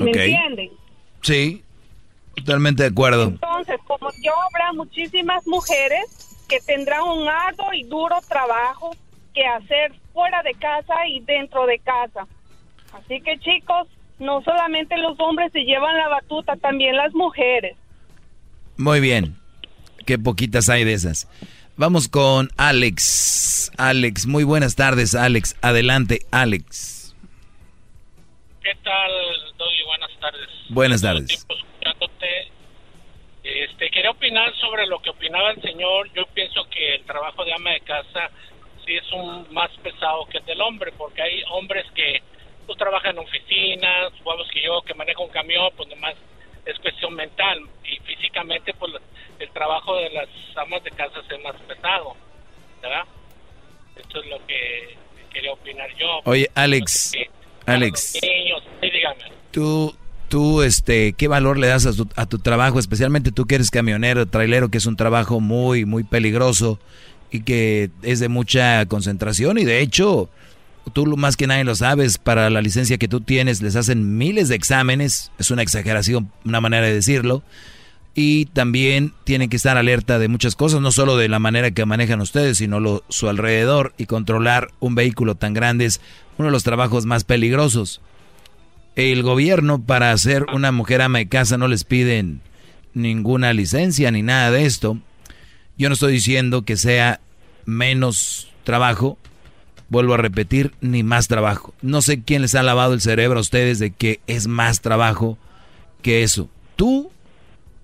¿Me 0.00 0.10
entienden? 0.10 0.70
Sí, 1.22 1.62
totalmente 2.34 2.82
de 2.82 2.88
acuerdo. 2.88 3.22
Entonces, 3.28 3.78
como 3.86 4.10
yo 4.20 4.32
habrá 4.50 4.72
muchísimas 4.72 5.46
mujeres 5.46 6.44
que 6.48 6.58
tendrán 6.60 7.02
un 7.02 7.28
arduo 7.28 7.72
y 7.72 7.84
duro 7.84 8.16
trabajo 8.28 8.90
que 9.36 9.46
hacer 9.46 9.92
fuera 10.14 10.42
de 10.42 10.54
casa 10.54 10.94
y 11.08 11.20
dentro 11.20 11.66
de 11.66 11.78
casa. 11.80 12.26
Así 12.94 13.20
que 13.20 13.38
chicos, 13.38 13.86
no 14.18 14.42
solamente 14.42 14.96
los 14.96 15.20
hombres 15.20 15.52
se 15.52 15.60
llevan 15.60 15.96
la 15.96 16.08
batuta, 16.08 16.56
también 16.56 16.96
las 16.96 17.12
mujeres. 17.14 17.76
Muy 18.78 19.00
bien. 19.00 19.36
Qué 20.06 20.18
poquitas 20.18 20.70
hay 20.70 20.84
de 20.84 20.94
esas. 20.94 21.28
Vamos 21.76 22.08
con 22.08 22.48
Alex. 22.56 23.70
Alex, 23.76 24.26
muy 24.26 24.44
buenas 24.44 24.74
tardes, 24.74 25.14
Alex. 25.14 25.54
Adelante, 25.60 26.20
Alex. 26.30 27.14
¿Qué 28.62 28.74
tal, 28.82 29.12
Doggy? 29.58 29.82
Buenas 29.84 30.10
tardes. 30.18 30.48
Buenas 30.70 31.02
tardes. 31.02 31.46
Este, 33.44 33.90
quería 33.90 34.10
opinar 34.10 34.52
sobre 34.56 34.86
lo 34.86 34.98
que 35.00 35.10
opinaba 35.10 35.50
el 35.50 35.60
señor. 35.60 36.10
Yo 36.14 36.24
pienso 36.34 36.66
que 36.70 36.94
el 36.96 37.04
trabajo 37.04 37.44
de 37.44 37.52
ama 37.52 37.70
de 37.70 37.80
casa 37.80 38.30
sí 38.86 38.94
es 38.94 39.12
un 39.12 39.52
más 39.52 39.70
pesado 39.82 40.26
que 40.26 40.38
el 40.38 40.44
del 40.44 40.60
hombre, 40.60 40.92
porque 40.96 41.20
hay 41.22 41.42
hombres 41.50 41.84
que 41.94 42.22
pues, 42.66 42.78
trabajan 42.78 43.12
en 43.12 43.18
oficinas, 43.18 44.12
huevos 44.24 44.48
que 44.52 44.62
yo 44.62 44.80
que 44.82 44.94
manejo 44.94 45.24
un 45.24 45.30
camión, 45.30 45.70
pues 45.76 45.88
nomás 45.88 46.14
es 46.64 46.78
cuestión 46.78 47.14
mental 47.14 47.60
y 47.84 47.96
físicamente 48.00 48.74
pues 48.74 48.92
el 49.38 49.50
trabajo 49.50 49.96
de 49.96 50.10
las 50.10 50.28
amas 50.56 50.82
de 50.82 50.90
casa 50.90 51.20
es 51.28 51.44
más 51.44 51.54
pesado, 51.62 52.16
¿verdad? 52.82 53.04
Esto 53.96 54.20
es 54.20 54.26
lo 54.26 54.46
que 54.46 54.96
quería 55.32 55.52
opinar 55.52 55.88
yo. 55.96 56.20
Oye, 56.24 56.50
Alex, 56.54 57.12
Alex, 57.66 58.18
tú, 59.50 59.94
tú, 60.28 60.62
este, 60.62 61.12
¿qué 61.12 61.28
valor 61.28 61.58
le 61.58 61.68
das 61.68 61.86
a 61.86 61.92
tu, 61.92 62.08
a 62.16 62.26
tu 62.26 62.38
trabajo, 62.38 62.78
especialmente 62.78 63.32
tú 63.32 63.46
que 63.46 63.56
eres 63.56 63.70
camionero, 63.70 64.26
trailero, 64.26 64.70
que 64.70 64.78
es 64.78 64.86
un 64.86 64.96
trabajo 64.96 65.40
muy, 65.40 65.84
muy 65.84 66.04
peligroso? 66.04 66.78
Y 67.30 67.40
que 67.40 67.90
es 68.02 68.20
de 68.20 68.28
mucha 68.28 68.86
concentración 68.86 69.58
y 69.58 69.64
de 69.64 69.80
hecho 69.80 70.30
tú 70.92 71.16
más 71.16 71.36
que 71.36 71.46
nadie 71.46 71.64
lo 71.64 71.74
sabes, 71.74 72.18
para 72.18 72.50
la 72.50 72.62
licencia 72.62 72.98
que 72.98 73.08
tú 73.08 73.20
tienes 73.20 73.62
les 73.62 73.76
hacen 73.76 74.16
miles 74.16 74.48
de 74.48 74.54
exámenes, 74.54 75.32
es 75.38 75.50
una 75.50 75.62
exageración, 75.62 76.30
una 76.44 76.60
manera 76.60 76.86
de 76.86 76.94
decirlo, 76.94 77.42
y 78.14 78.46
también 78.46 79.12
tienen 79.24 79.50
que 79.50 79.56
estar 79.56 79.76
alerta 79.76 80.18
de 80.18 80.28
muchas 80.28 80.56
cosas, 80.56 80.80
no 80.80 80.90
solo 80.90 81.16
de 81.16 81.28
la 81.28 81.38
manera 81.38 81.70
que 81.70 81.84
manejan 81.84 82.20
ustedes, 82.22 82.58
sino 82.58 82.80
lo, 82.80 83.04
su 83.08 83.28
alrededor 83.28 83.92
y 83.98 84.06
controlar 84.06 84.68
un 84.80 84.94
vehículo 84.94 85.34
tan 85.34 85.52
grande 85.52 85.84
es 85.84 86.00
uno 86.38 86.46
de 86.46 86.52
los 86.52 86.64
trabajos 86.64 87.04
más 87.04 87.24
peligrosos. 87.24 88.00
El 88.94 89.22
gobierno 89.22 89.82
para 89.82 90.12
hacer 90.12 90.46
una 90.54 90.72
mujer 90.72 91.02
ama 91.02 91.18
de 91.18 91.28
casa 91.28 91.58
no 91.58 91.68
les 91.68 91.84
piden 91.84 92.40
ninguna 92.94 93.52
licencia 93.52 94.10
ni 94.10 94.22
nada 94.22 94.50
de 94.50 94.64
esto, 94.64 94.98
yo 95.78 95.88
no 95.88 95.94
estoy 95.94 96.12
diciendo 96.12 96.62
que 96.62 96.76
sea 96.76 97.20
menos 97.64 98.48
trabajo, 98.64 99.18
vuelvo 99.88 100.14
a 100.14 100.18
repetir, 100.18 100.72
ni 100.80 101.02
más 101.02 101.28
trabajo. 101.28 101.74
No 101.82 102.02
sé 102.02 102.22
quién 102.22 102.42
les 102.42 102.54
ha 102.54 102.62
lavado 102.62 102.94
el 102.94 103.00
cerebro 103.00 103.38
a 103.38 103.42
ustedes 103.42 103.78
de 103.78 103.90
que 103.90 104.20
es 104.26 104.46
más 104.46 104.80
trabajo 104.80 105.38
que 106.02 106.22
eso. 106.22 106.48
Tú 106.76 107.10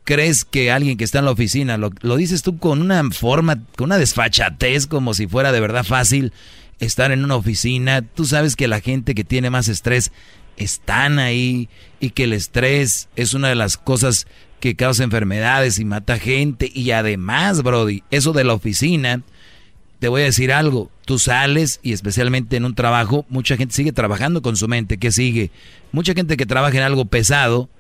crees 0.05 0.45
que 0.45 0.71
alguien 0.71 0.97
que 0.97 1.05
está 1.05 1.21
en 1.21 1.27
la 1.27 1.31
oficina, 1.31 1.77
lo, 1.77 2.17
dices 2.17 2.43
tú 2.43 2.59
con 2.59 2.81
una 2.81 3.03
forma, 3.11 3.63
con 3.77 3.87
una 3.87 3.99
desfachatez, 3.99 4.87
como 4.87 5.15
si 5.15 5.27
fuera 5.27 5.53
de 5.53 5.61
verdad 5.61 5.85
fácil 5.85 6.33
estar 6.81 7.13
en 7.13 7.25
una 7.25 7.37
oficina. 7.37 8.03
Tú 8.03 8.25
sabes 8.25 8.57
que 8.57 8.69
la 8.69 8.81
gente 8.81 9.15
que 9.15 9.25
tiene 9.25 9.51
más 9.51 9.69
estrés 9.69 10.13
están 10.57 11.19
ahí 11.19 11.69
y 12.01 12.11
que 12.11 12.25
el 12.25 12.33
estrés 12.33 13.09
es 13.17 13.35
una 13.35 13.49
de 13.49 13.55
las 13.55 13.77
cosas 13.77 14.27
que 14.63 14.77
causa 14.77 15.03
enfermedades 15.03 15.81
y 15.81 15.85
mata 15.85 16.21
gente. 16.21 16.71
Y 16.73 16.93
además, 16.93 17.65
Brody, 17.65 18.05
eso 18.13 18.33
de 18.33 18.45
la 18.45 18.55
oficina, 18.55 19.23
te 19.99 20.07
voy 20.07 20.23
a 20.23 20.27
decir 20.27 20.53
algo. 20.53 20.89
Tú 21.05 21.19
sales 21.19 21.81
y 21.83 21.93
especialmente 21.93 22.59
en 22.59 22.65
un 22.65 22.77
trabajo, 22.77 23.27
mucha 23.29 23.57
gente 23.57 23.75
sigue 23.75 23.91
trabajando 23.91 24.41
con 24.41 24.55
su 24.55 24.69
mente. 24.69 24.99
¿Qué 24.99 25.11
sigue? 25.11 25.51
Mucha 25.91 26.15
gente 26.15 26.37
que 26.37 26.47
trabaja 26.47 26.77
en 26.77 26.85
algo 26.85 27.07
pesado, 27.07 27.71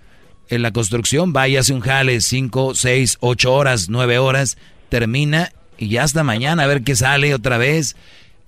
en 0.48 0.62
la 0.62 0.72
construcción, 0.72 1.32
va 1.32 1.46
y 1.46 1.56
hace 1.56 1.72
un 1.72 1.82
jale 1.82 2.20
5, 2.20 2.74
6, 2.74 3.18
8 3.20 3.54
horas, 3.54 3.88
9 3.88 4.18
horas, 4.18 4.58
termina 4.88 5.52
y 5.78 5.86
ya 5.86 6.02
hasta 6.02 6.24
mañana 6.24 6.64
a 6.64 6.66
ver 6.66 6.82
qué 6.82 6.96
sale 6.96 7.32
otra 7.32 7.58
vez. 7.58 7.94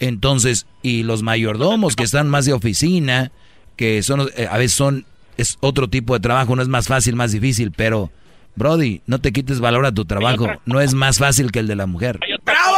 Entonces, 0.01 0.67
y 0.83 1.05
los 1.05 1.23
mayordomos 1.23 1.95
que 1.95 2.03
están 2.03 2.29
más 2.29 2.47
de 2.47 2.53
oficina, 2.53 3.31
que 3.77 4.03
son 4.03 4.29
eh, 4.37 4.49
a 4.51 4.59
veces 4.59 4.77
son 4.77 5.07
es 5.37 5.57
otro 5.61 5.89
tipo 5.89 6.15
de 6.15 6.21
trabajo, 6.21 6.57
no 6.57 6.63
es 6.63 6.69
más 6.69 6.89
fácil, 6.89 7.15
más 7.15 7.31
difícil, 7.31 7.71
pero 7.71 8.11
Brody, 8.57 9.03
no 9.07 9.19
te 9.21 9.33
quites 9.33 9.61
valor 9.61 9.85
a 9.85 9.93
tu 9.93 10.05
trabajo, 10.05 10.47
no 10.65 10.81
es 10.81 10.95
más 10.95 11.19
fácil 11.19 11.51
que 11.51 11.59
el 11.59 11.67
de 11.67 11.77
la 11.77 11.87
mujer. 11.87 12.21
¡Bravo! 12.43 12.77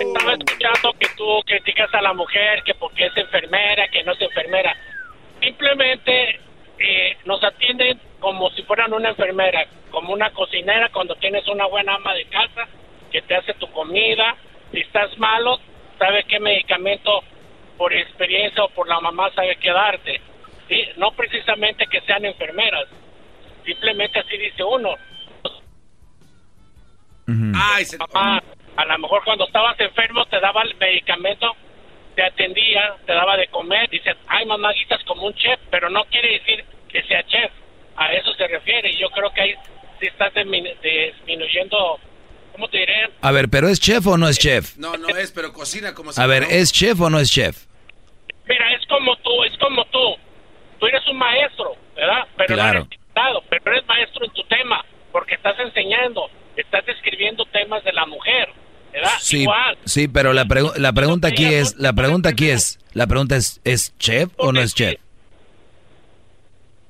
Estaba 0.00 0.32
escuchando 0.32 0.92
que 0.98 1.06
tú 1.16 1.24
criticas 1.46 1.92
a 1.94 2.00
la 2.00 2.14
mujer, 2.14 2.62
que 2.64 2.74
porque 2.74 3.06
es 3.06 3.16
enfermera, 3.16 3.88
que 3.88 4.02
no 4.04 4.12
es 4.12 4.20
enfermera. 4.22 4.74
Simplemente 5.40 6.40
eh, 6.78 7.16
nos 7.26 7.42
atienden 7.44 8.00
como 8.20 8.50
si 8.50 8.62
fueran 8.62 8.92
una 8.94 9.10
enfermera, 9.10 9.66
como 9.90 10.12
una 10.12 10.30
cocinera 10.30 10.88
cuando 10.90 11.14
tienes 11.16 11.46
una 11.48 11.66
buena 11.66 11.94
ama 11.94 12.14
de 12.14 12.24
casa 12.24 12.66
que 13.12 13.20
te 13.22 13.34
hace 13.34 13.52
tu 13.54 13.70
comida. 13.72 14.34
Si 14.72 14.78
estás 14.80 15.16
malo, 15.18 15.58
sabe 15.98 16.24
qué 16.24 16.40
medicamento 16.40 17.22
por 17.76 17.92
experiencia 17.92 18.64
o 18.64 18.68
por 18.70 18.88
la 18.88 19.00
mamá 19.00 19.30
sabe 19.34 19.56
qué 19.56 19.70
darte. 19.70 20.20
¿Sí? 20.70 20.82
No 20.96 21.10
precisamente 21.12 21.86
que 21.86 22.00
sean 22.02 22.24
enfermeras, 22.24 22.86
simplemente 23.66 24.18
así 24.20 24.38
dice 24.38 24.64
uno. 24.64 24.94
Ay, 27.54 27.84
a 28.76 28.84
lo 28.86 28.98
mejor 28.98 29.22
cuando 29.24 29.46
estabas 29.46 29.78
enfermo 29.78 30.24
te 30.26 30.40
daba 30.40 30.62
el 30.62 30.74
medicamento, 30.76 31.54
te 32.16 32.22
atendía, 32.24 32.94
te 33.06 33.12
daba 33.12 33.36
de 33.36 33.46
comer, 33.48 33.88
dice, 33.90 34.14
ay 34.26 34.46
mamá, 34.46 34.72
guisas 34.72 35.02
como 35.04 35.26
un 35.26 35.34
chef, 35.34 35.60
pero 35.70 35.90
no 35.90 36.04
quiere 36.06 36.38
decir 36.38 36.64
que 36.88 37.02
sea 37.02 37.22
chef, 37.26 37.52
a 37.96 38.12
eso 38.14 38.32
se 38.34 38.48
refiere, 38.48 38.90
y 38.90 38.96
yo 38.98 39.10
creo 39.10 39.30
que 39.32 39.40
ahí 39.42 39.54
sí 40.00 40.06
estás 40.06 40.32
disminu- 40.34 40.74
disminuyendo, 40.80 41.98
¿cómo 42.52 42.68
te 42.68 42.78
diré? 42.78 43.10
A 43.20 43.30
ver, 43.30 43.48
pero 43.48 43.68
¿es 43.68 43.78
chef 43.78 44.06
o 44.06 44.16
no 44.16 44.28
es 44.28 44.38
chef? 44.38 44.76
No, 44.76 44.96
no 44.96 45.08
es, 45.16 45.30
pero 45.30 45.52
cocina 45.52 45.94
como 45.94 46.12
si 46.12 46.20
A 46.20 46.26
ver, 46.26 46.44
¿es 46.50 46.72
chef 46.72 47.00
o 47.00 47.10
no 47.10 47.20
es 47.20 47.30
chef? 47.30 47.66
Mira, 48.48 48.72
es 48.74 48.84
como 48.86 49.14
tú, 49.18 49.44
es 49.44 49.56
como 49.58 49.84
tú, 49.86 50.16
tú 50.80 50.86
eres 50.86 51.06
un 51.08 51.18
maestro, 51.18 51.72
¿verdad? 51.94 52.26
Pero 52.36 52.54
Claro. 52.54 52.72
no 52.80 52.86
eres 52.86 52.90
diputado, 52.90 53.42
pero 53.48 53.72
eres 53.72 53.86
maestro 53.86 54.24
en 54.24 54.32
tu 54.32 54.42
tema, 54.44 54.84
porque 55.12 55.34
estás 55.34 55.58
enseñando, 55.60 56.28
estás 56.56 56.84
describiendo 56.86 57.44
temas 57.46 57.84
de 57.84 57.92
la 57.92 58.06
mujer, 58.06 58.48
¿verdad? 58.92 59.10
Sí, 59.20 59.42
Igual. 59.42 59.78
sí, 59.84 60.08
pero 60.08 60.32
la, 60.32 60.44
pregu- 60.46 60.74
la 60.76 60.92
pregunta 60.92 61.28
aquí 61.28 61.44
es, 61.44 61.76
la 61.76 61.92
pregunta 61.92 62.30
aquí 62.30 62.50
es, 62.50 62.78
la 62.94 63.06
pregunta 63.06 63.36
es, 63.36 63.60
¿es 63.64 63.96
chef 63.98 64.30
o 64.38 64.50
no 64.52 64.60
es 64.60 64.74
chef? 64.74 64.98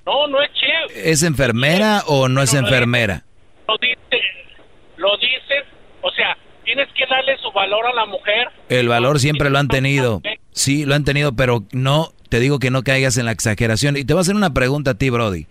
No, 0.07 0.27
no 0.27 0.41
es 0.43 0.51
chef. 0.55 0.97
¿Es 0.97 1.23
enfermera 1.23 2.03
o 2.07 2.29
no 2.29 2.43
es 2.43 2.55
enfermera? 2.55 3.25
Lo 3.69 3.77
dices, 3.79 4.27
lo 4.97 5.17
dices, 5.19 5.65
o 6.03 6.11
sea, 6.13 6.37
tienes 6.65 6.89
que 6.95 7.05
darle 7.07 7.37
su 7.39 7.53
valor 7.53 7.87
a 7.87 7.93
la 7.93 8.07
mujer. 8.07 8.49
El 8.69 8.89
valor 8.89 9.21
siempre 9.21 9.51
lo 9.51 9.59
han 9.59 9.69
tenido. 9.69 10.21
Sí, 10.53 10.85
lo 10.85 10.95
han 10.95 11.05
tenido, 11.05 11.35
pero 11.37 11.63
no, 11.73 12.13
te 12.31 12.41
digo 12.41 12.59
que 12.59 12.71
no 12.71 12.83
caigas 12.83 13.19
en 13.19 13.27
la 13.27 13.33
exageración. 13.33 13.99
Y 13.99 14.05
te 14.05 14.15
voy 14.15 14.21
a 14.21 14.23
hacer 14.23 14.37
una 14.37 14.55
pregunta 14.55 14.93
a 14.93 14.95
ti, 14.95 15.11
Brody. 15.11 15.47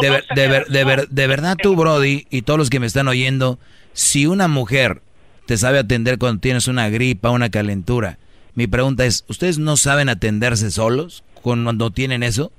De, 0.00 0.10
ver- 0.10 0.24
de, 0.34 0.48
ver- 0.48 0.66
de, 0.66 0.84
ver- 0.84 1.08
de 1.08 1.26
verdad 1.26 1.56
tú, 1.60 1.74
Brody, 1.74 2.26
y 2.28 2.42
todos 2.42 2.58
los 2.58 2.68
que 2.70 2.78
me 2.80 2.86
están 2.86 3.08
oyendo, 3.08 3.58
si 3.94 4.26
una 4.26 4.46
mujer 4.48 5.00
te 5.46 5.56
sabe 5.56 5.78
atender 5.78 6.18
cuando 6.18 6.40
tienes 6.40 6.68
una 6.68 6.90
gripa, 6.90 7.30
una 7.30 7.48
calentura, 7.50 8.18
mi 8.54 8.66
pregunta 8.66 9.06
es, 9.06 9.24
¿ustedes 9.28 9.58
no 9.58 9.76
saben 9.78 10.08
atenderse 10.10 10.70
solos 10.70 11.24
cuando 11.40 11.90
tienen 11.90 12.22
eso? 12.22 12.52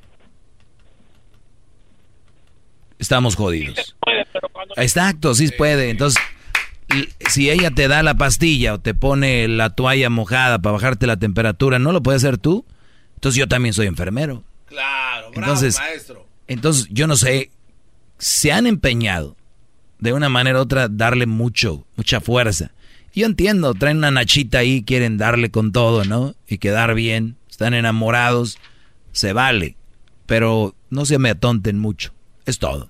Estamos 2.98 3.36
jodidos. 3.36 3.95
Exacto, 4.77 5.34
sí 5.36 5.49
puede. 5.57 5.90
Entonces, 5.90 6.22
si 7.30 7.49
ella 7.49 7.72
te 7.72 7.88
da 7.88 8.03
la 8.03 8.15
pastilla 8.15 8.73
o 8.73 8.80
te 8.80 8.94
pone 8.94 9.48
la 9.48 9.69
toalla 9.69 10.10
mojada 10.10 10.60
para 10.60 10.73
bajarte 10.73 11.07
la 11.07 11.18
temperatura, 11.18 11.80
¿no 11.80 11.91
lo 11.91 12.02
puedes 12.03 12.23
hacer 12.23 12.38
tú? 12.38 12.65
Entonces 13.20 13.38
yo 13.38 13.50
también 13.50 13.74
soy 13.74 13.88
enfermero. 13.88 14.46
Claro, 14.66 15.32
bravo, 15.32 15.44
Entonces, 15.44 15.78
maestro. 15.78 16.26
entonces 16.48 16.88
yo 16.90 17.06
no 17.06 17.18
sé, 17.18 17.52
se 18.18 18.54
han 18.54 18.66
empeñado 18.66 19.36
de 19.98 20.14
una 20.14 20.30
manera 20.30 20.60
u 20.60 20.62
otra 20.62 20.88
darle 20.88 21.26
mucho, 21.26 21.86
mucha 21.98 22.22
fuerza. 22.22 22.72
Yo 23.14 23.26
entiendo, 23.26 23.74
traen 23.74 23.98
una 23.98 24.10
nachita 24.10 24.60
ahí, 24.60 24.84
quieren 24.84 25.18
darle 25.18 25.52
con 25.52 25.74
todo, 25.74 26.06
¿no? 26.06 26.34
Y 26.48 26.60
quedar 26.60 26.94
bien, 26.96 27.36
están 27.50 27.74
enamorados, 27.74 28.58
se 29.12 29.34
vale, 29.34 29.76
pero 30.26 30.74
no 30.90 31.06
se 31.06 31.20
me 31.20 31.32
atonten 31.32 31.78
mucho, 31.78 32.14
es 32.46 32.58
todo. 32.58 32.90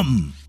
Come! 0.01 0.40